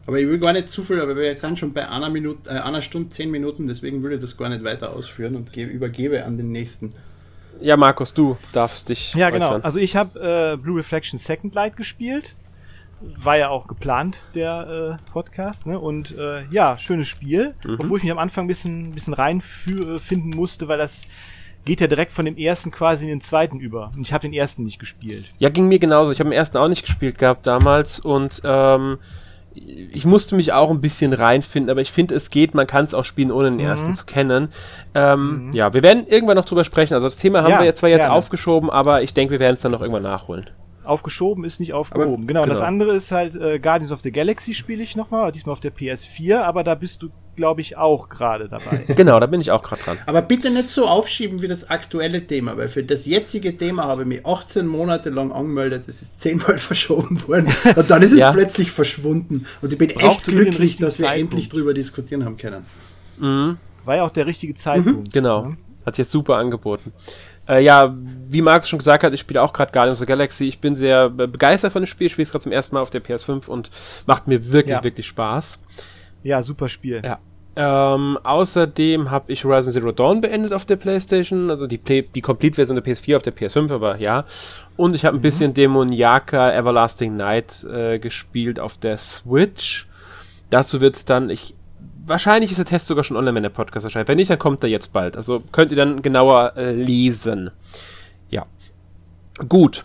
Aber 0.06 0.20
ich 0.20 0.28
will 0.28 0.40
gar 0.40 0.54
nicht 0.54 0.70
zu 0.70 0.84
viel, 0.84 1.00
aber 1.00 1.16
wir 1.16 1.34
sind 1.36 1.58
schon 1.58 1.74
bei 1.74 1.88
einer, 1.88 2.10
Minute, 2.10 2.50
äh, 2.50 2.60
einer 2.60 2.82
Stunde, 2.82 3.10
zehn 3.10 3.32
Minuten, 3.32 3.68
deswegen 3.68 4.02
will 4.04 4.14
ich 4.14 4.22
das 4.22 4.38
gar 4.38 4.50
nicht 4.50 4.64
weiter 4.64 4.94
ausführen 4.94 5.36
und 5.36 5.54
gebe, 5.54 5.72
übergebe 5.72 6.26
an 6.26 6.38
den 6.38 6.52
nächsten. 6.52 6.92
Ja, 7.62 7.76
Markus, 7.78 8.14
du 8.14 8.38
darfst 8.52 8.90
dich. 8.90 9.14
Ja, 9.14 9.30
genau. 9.30 9.46
äußern. 9.46 9.58
genau. 9.58 9.66
Also 9.66 9.80
ich 9.80 9.96
habe 9.96 10.54
äh, 10.54 10.58
Blue 10.58 10.78
Reflection 10.78 11.20
Second 11.20 11.54
Light 11.56 11.76
gespielt. 11.76 12.36
War 13.02 13.38
ja 13.38 13.50
auch 13.50 13.68
geplant, 13.68 14.18
der 14.36 14.98
äh, 15.00 15.12
Podcast, 15.12 15.66
ne? 15.66 15.80
Und 15.80 16.18
äh, 16.18 16.44
ja, 16.52 16.78
schönes 16.78 17.08
Spiel. 17.08 17.56
Mhm. 17.64 17.78
Obwohl 17.80 17.98
ich 17.98 18.04
mich 18.04 18.12
am 18.12 18.18
Anfang 18.18 18.44
ein 18.46 18.48
bisschen, 18.48 18.92
bisschen 18.92 19.14
reinfinden 19.14 20.32
musste, 20.32 20.68
weil 20.68 20.78
das 20.78 21.08
geht 21.66 21.82
ja 21.82 21.88
direkt 21.88 22.12
von 22.12 22.26
dem 22.26 22.38
ersten 22.38 22.72
quasi 22.72 23.06
in 23.06 23.10
den 23.10 23.22
zweiten 23.22 23.60
über. 23.60 23.92
Und 23.96 24.02
ich 24.02 24.12
habe 24.12 24.22
den 24.22 24.34
ersten 24.34 24.64
nicht 24.64 24.80
gespielt. 24.80 25.26
Ja, 25.38 25.50
ging 25.50 25.68
mir 25.68 25.80
genauso. 25.80 26.12
Ich 26.12 26.20
habe 26.20 26.30
den 26.30 26.38
ersten 26.38 26.58
auch 26.58 26.68
nicht 26.68 26.86
gespielt 26.86 27.20
gehabt 27.20 27.48
damals 27.48 28.00
und 28.00 28.42
ähm, 28.44 28.98
ich 29.54 30.06
musste 30.06 30.36
mich 30.36 30.54
auch 30.54 30.70
ein 30.70 30.82
bisschen 30.82 31.14
reinfinden, 31.14 31.70
aber 31.70 31.82
ich 31.82 31.92
finde, 31.92 32.16
es 32.16 32.30
geht, 32.30 32.54
man 32.54 32.68
kann 32.68 32.86
es 32.86 32.94
auch 32.94 33.06
spielen, 33.06 33.32
ohne 33.32 33.50
den 33.50 33.56
mhm. 33.56 33.66
ersten 33.66 33.94
zu 33.94 34.06
kennen. 34.06 34.50
Ähm, 34.94 35.48
mhm. 35.48 35.52
Ja, 35.54 35.74
wir 35.74 35.84
werden 35.84 36.06
irgendwann 36.08 36.36
noch 36.36 36.46
drüber 36.46 36.64
sprechen. 36.64 36.94
Also 36.94 37.08
das 37.08 37.18
Thema 37.18 37.44
haben 37.44 37.52
ja, 37.52 37.60
wir 37.60 37.66
jetzt 37.66 37.80
zwar 37.80 37.90
jetzt 37.90 38.02
gerne. 38.02 38.14
aufgeschoben, 38.14 38.70
aber 38.70 39.02
ich 39.02 39.14
denke, 39.14 39.32
wir 39.32 39.40
werden 39.40 39.56
es 39.56 39.62
dann 39.62 39.72
noch 39.72 39.82
irgendwann 39.82 40.04
nachholen. 40.04 40.50
Aufgeschoben 40.84 41.44
ist 41.44 41.60
nicht 41.60 41.74
aufgehoben. 41.74 42.16
Aber, 42.16 42.26
genau, 42.26 42.42
genau. 42.44 42.54
das 42.54 42.62
andere 42.62 42.94
ist 42.94 43.12
halt 43.12 43.36
äh, 43.36 43.60
Guardians 43.60 43.92
of 43.92 44.02
the 44.02 44.12
Galaxy 44.12 44.54
spiele 44.54 44.82
ich 44.82 44.96
nochmal, 44.96 45.32
diesmal 45.32 45.54
auf 45.54 45.60
der 45.60 45.74
PS4, 45.74 46.42
aber 46.42 46.64
da 46.64 46.76
bist 46.76 47.04
du 47.04 47.10
glaube 47.40 47.62
ich, 47.62 47.78
auch 47.78 48.10
gerade 48.10 48.50
dabei. 48.50 48.84
genau, 48.96 49.18
da 49.20 49.26
bin 49.26 49.40
ich 49.40 49.50
auch 49.50 49.64
gerade 49.64 49.82
dran. 49.82 49.98
Aber 50.06 50.22
bitte 50.22 50.52
nicht 50.52 50.68
so 50.68 50.86
aufschieben 50.86 51.42
wie 51.42 51.48
das 51.48 51.70
aktuelle 51.70 52.28
Thema, 52.28 52.58
weil 52.58 52.68
für 52.68 52.84
das 52.84 53.06
jetzige 53.06 53.58
Thema 53.58 53.86
habe 53.86 54.02
ich 54.02 54.08
mich 54.10 54.26
18 54.26 54.68
Monate 54.68 55.10
lang 55.10 55.32
angemeldet, 55.32 55.86
es 55.88 56.02
ist 56.02 56.20
zehnmal 56.20 56.58
verschoben 56.60 57.26
worden 57.28 57.48
und 57.78 57.90
dann 57.90 58.02
ist 58.02 58.12
es 58.12 58.20
ja. 58.20 58.34
plötzlich 58.34 58.72
verschwunden. 58.72 59.46
Und 59.62 59.72
ich 59.72 59.78
bin 59.78 59.88
Braucht 59.94 60.04
echt 60.04 60.24
glücklich, 60.26 60.76
dass 60.78 61.00
wir 61.00 61.06
Zeitpunkt. 61.06 61.34
endlich 61.34 61.50
drüber 61.50 61.74
diskutieren 61.74 62.26
haben 62.26 62.36
können. 62.36 62.66
Mhm. 63.18 63.58
War 63.86 63.96
ja 63.96 64.04
auch 64.04 64.12
der 64.12 64.26
richtige 64.26 64.54
Zeitpunkt. 64.54 65.08
Mhm. 65.08 65.12
Genau. 65.14 65.44
Ja. 65.44 65.58
Hat 65.86 65.96
sich 65.96 66.04
jetzt 66.04 66.12
super 66.12 66.36
angeboten. 66.36 66.92
Äh, 67.48 67.64
ja, 67.64 67.96
wie 68.28 68.42
Markus 68.42 68.68
schon 68.68 68.80
gesagt 68.80 69.06
hat, 69.06 69.14
ich 69.14 69.22
spiele 69.22 69.42
auch 69.42 69.54
gerade 69.54 69.72
Guardians 69.72 70.00
of 70.00 70.06
the 70.06 70.06
Galaxy. 70.06 70.44
Ich 70.44 70.60
bin 70.60 70.76
sehr 70.76 71.10
begeistert 71.10 71.72
von 71.72 71.84
dem 71.84 71.88
Spiel. 71.88 72.08
Ich 72.08 72.14
spiele 72.14 72.24
es 72.24 72.32
gerade 72.32 72.44
zum 72.44 72.52
ersten 72.52 72.76
Mal 72.76 72.82
auf 72.82 72.90
der 72.90 73.02
PS5 73.02 73.48
und 73.48 73.72
macht 74.06 74.28
mir 74.28 74.52
wirklich, 74.52 74.76
ja. 74.76 74.84
wirklich 74.84 75.08
Spaß. 75.08 75.58
Ja, 76.22 76.44
super 76.44 76.68
Spiel. 76.68 77.02
Ja. 77.04 77.20
Ähm, 77.62 78.18
außerdem 78.24 79.12
habe 79.12 79.34
ich 79.34 79.44
Horizon 79.44 79.74
Zero 79.74 79.92
Dawn 79.92 80.22
beendet 80.22 80.54
auf 80.54 80.64
der 80.64 80.78
PlayStation, 80.78 81.50
also 81.50 81.68
die, 81.68 81.78
Play 81.78 82.04
die 82.04 82.22
Complete-Version 82.22 82.82
der 82.82 82.86
PS4 82.86 83.18
auf 83.18 83.22
der 83.22 83.36
PS5, 83.36 83.74
aber 83.74 83.98
ja. 83.98 84.24
Und 84.78 84.96
ich 84.96 85.04
habe 85.04 85.18
ein 85.18 85.20
mhm. 85.20 85.24
bisschen 85.24 85.54
Demoniaca 85.54 86.54
Everlasting 86.54 87.18
Night 87.18 87.66
äh, 87.66 88.00
gespielt 88.00 88.62
auf 88.62 88.78
der 88.78 88.98
Switch. 88.98 89.90
Dazu 90.50 90.80
wird 90.80 90.96
es 90.96 91.04
dann, 91.04 91.30
ich, 91.30 91.54
wahrscheinlich 92.06 92.52
ist 92.52 92.60
der 92.60 92.66
Test 92.66 92.88
sogar 92.88 93.04
schon 93.04 93.18
online, 93.18 93.36
wenn 93.36 93.44
der 93.44 93.50
Podcast 93.50 93.86
erscheint. 93.86 94.08
Wenn 94.08 94.16
nicht, 94.16 94.32
dann 94.32 94.40
kommt 94.40 94.64
er 94.64 94.70
jetzt 94.70 94.94
bald. 94.94 95.18
Also 95.18 95.44
könnt 95.52 95.72
ihr 95.72 95.78
dann 95.78 96.02
genauer 96.02 96.54
äh, 96.56 96.72
lesen. 96.72 97.52
Ja. 98.30 98.46
Gut. 99.50 99.84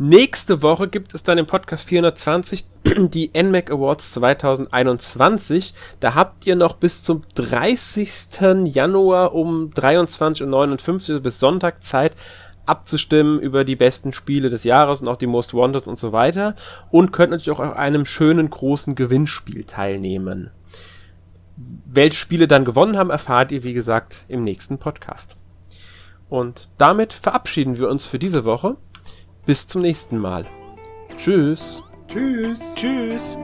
Nächste 0.00 0.62
Woche 0.62 0.88
gibt 0.88 1.12
es 1.14 1.24
dann 1.24 1.38
im 1.38 1.46
Podcast 1.46 1.88
420 1.88 2.66
die 3.08 3.30
NMAC 3.34 3.72
Awards 3.72 4.12
2021. 4.12 5.74
Da 5.98 6.14
habt 6.14 6.46
ihr 6.46 6.54
noch 6.54 6.76
bis 6.76 7.02
zum 7.02 7.24
30. 7.34 8.28
Januar 8.64 9.34
um 9.34 9.70
23.59 9.70 10.42
Uhr 10.46 10.94
also 10.94 11.20
bis 11.20 11.40
Sonntag 11.40 11.82
Zeit 11.82 12.14
abzustimmen 12.64 13.40
über 13.40 13.64
die 13.64 13.76
besten 13.76 14.12
Spiele 14.12 14.50
des 14.50 14.62
Jahres 14.62 15.00
und 15.00 15.08
auch 15.08 15.16
die 15.16 15.26
Most 15.26 15.52
Wanted 15.54 15.88
und 15.88 15.98
so 15.98 16.12
weiter. 16.12 16.54
Und 16.90 17.12
könnt 17.12 17.32
natürlich 17.32 17.50
auch 17.50 17.60
an 17.60 17.72
einem 17.72 18.06
schönen 18.06 18.50
großen 18.50 18.94
Gewinnspiel 18.94 19.64
teilnehmen 19.64 20.50
welche 21.84 22.16
Spiele 22.16 22.46
dann 22.46 22.64
gewonnen 22.64 22.96
haben, 22.96 23.10
erfahrt 23.10 23.50
ihr, 23.52 23.64
wie 23.64 23.72
gesagt, 23.72 24.24
im 24.28 24.44
nächsten 24.44 24.78
Podcast. 24.78 25.36
Und 26.28 26.68
damit 26.76 27.12
verabschieden 27.12 27.78
wir 27.78 27.88
uns 27.88 28.06
für 28.06 28.18
diese 28.18 28.44
Woche. 28.44 28.76
Bis 29.48 29.66
zum 29.66 29.80
nächsten 29.80 30.18
Mal. 30.18 30.44
Tschüss. 31.16 31.82
Tschüss. 32.06 32.60
Tschüss. 32.74 33.38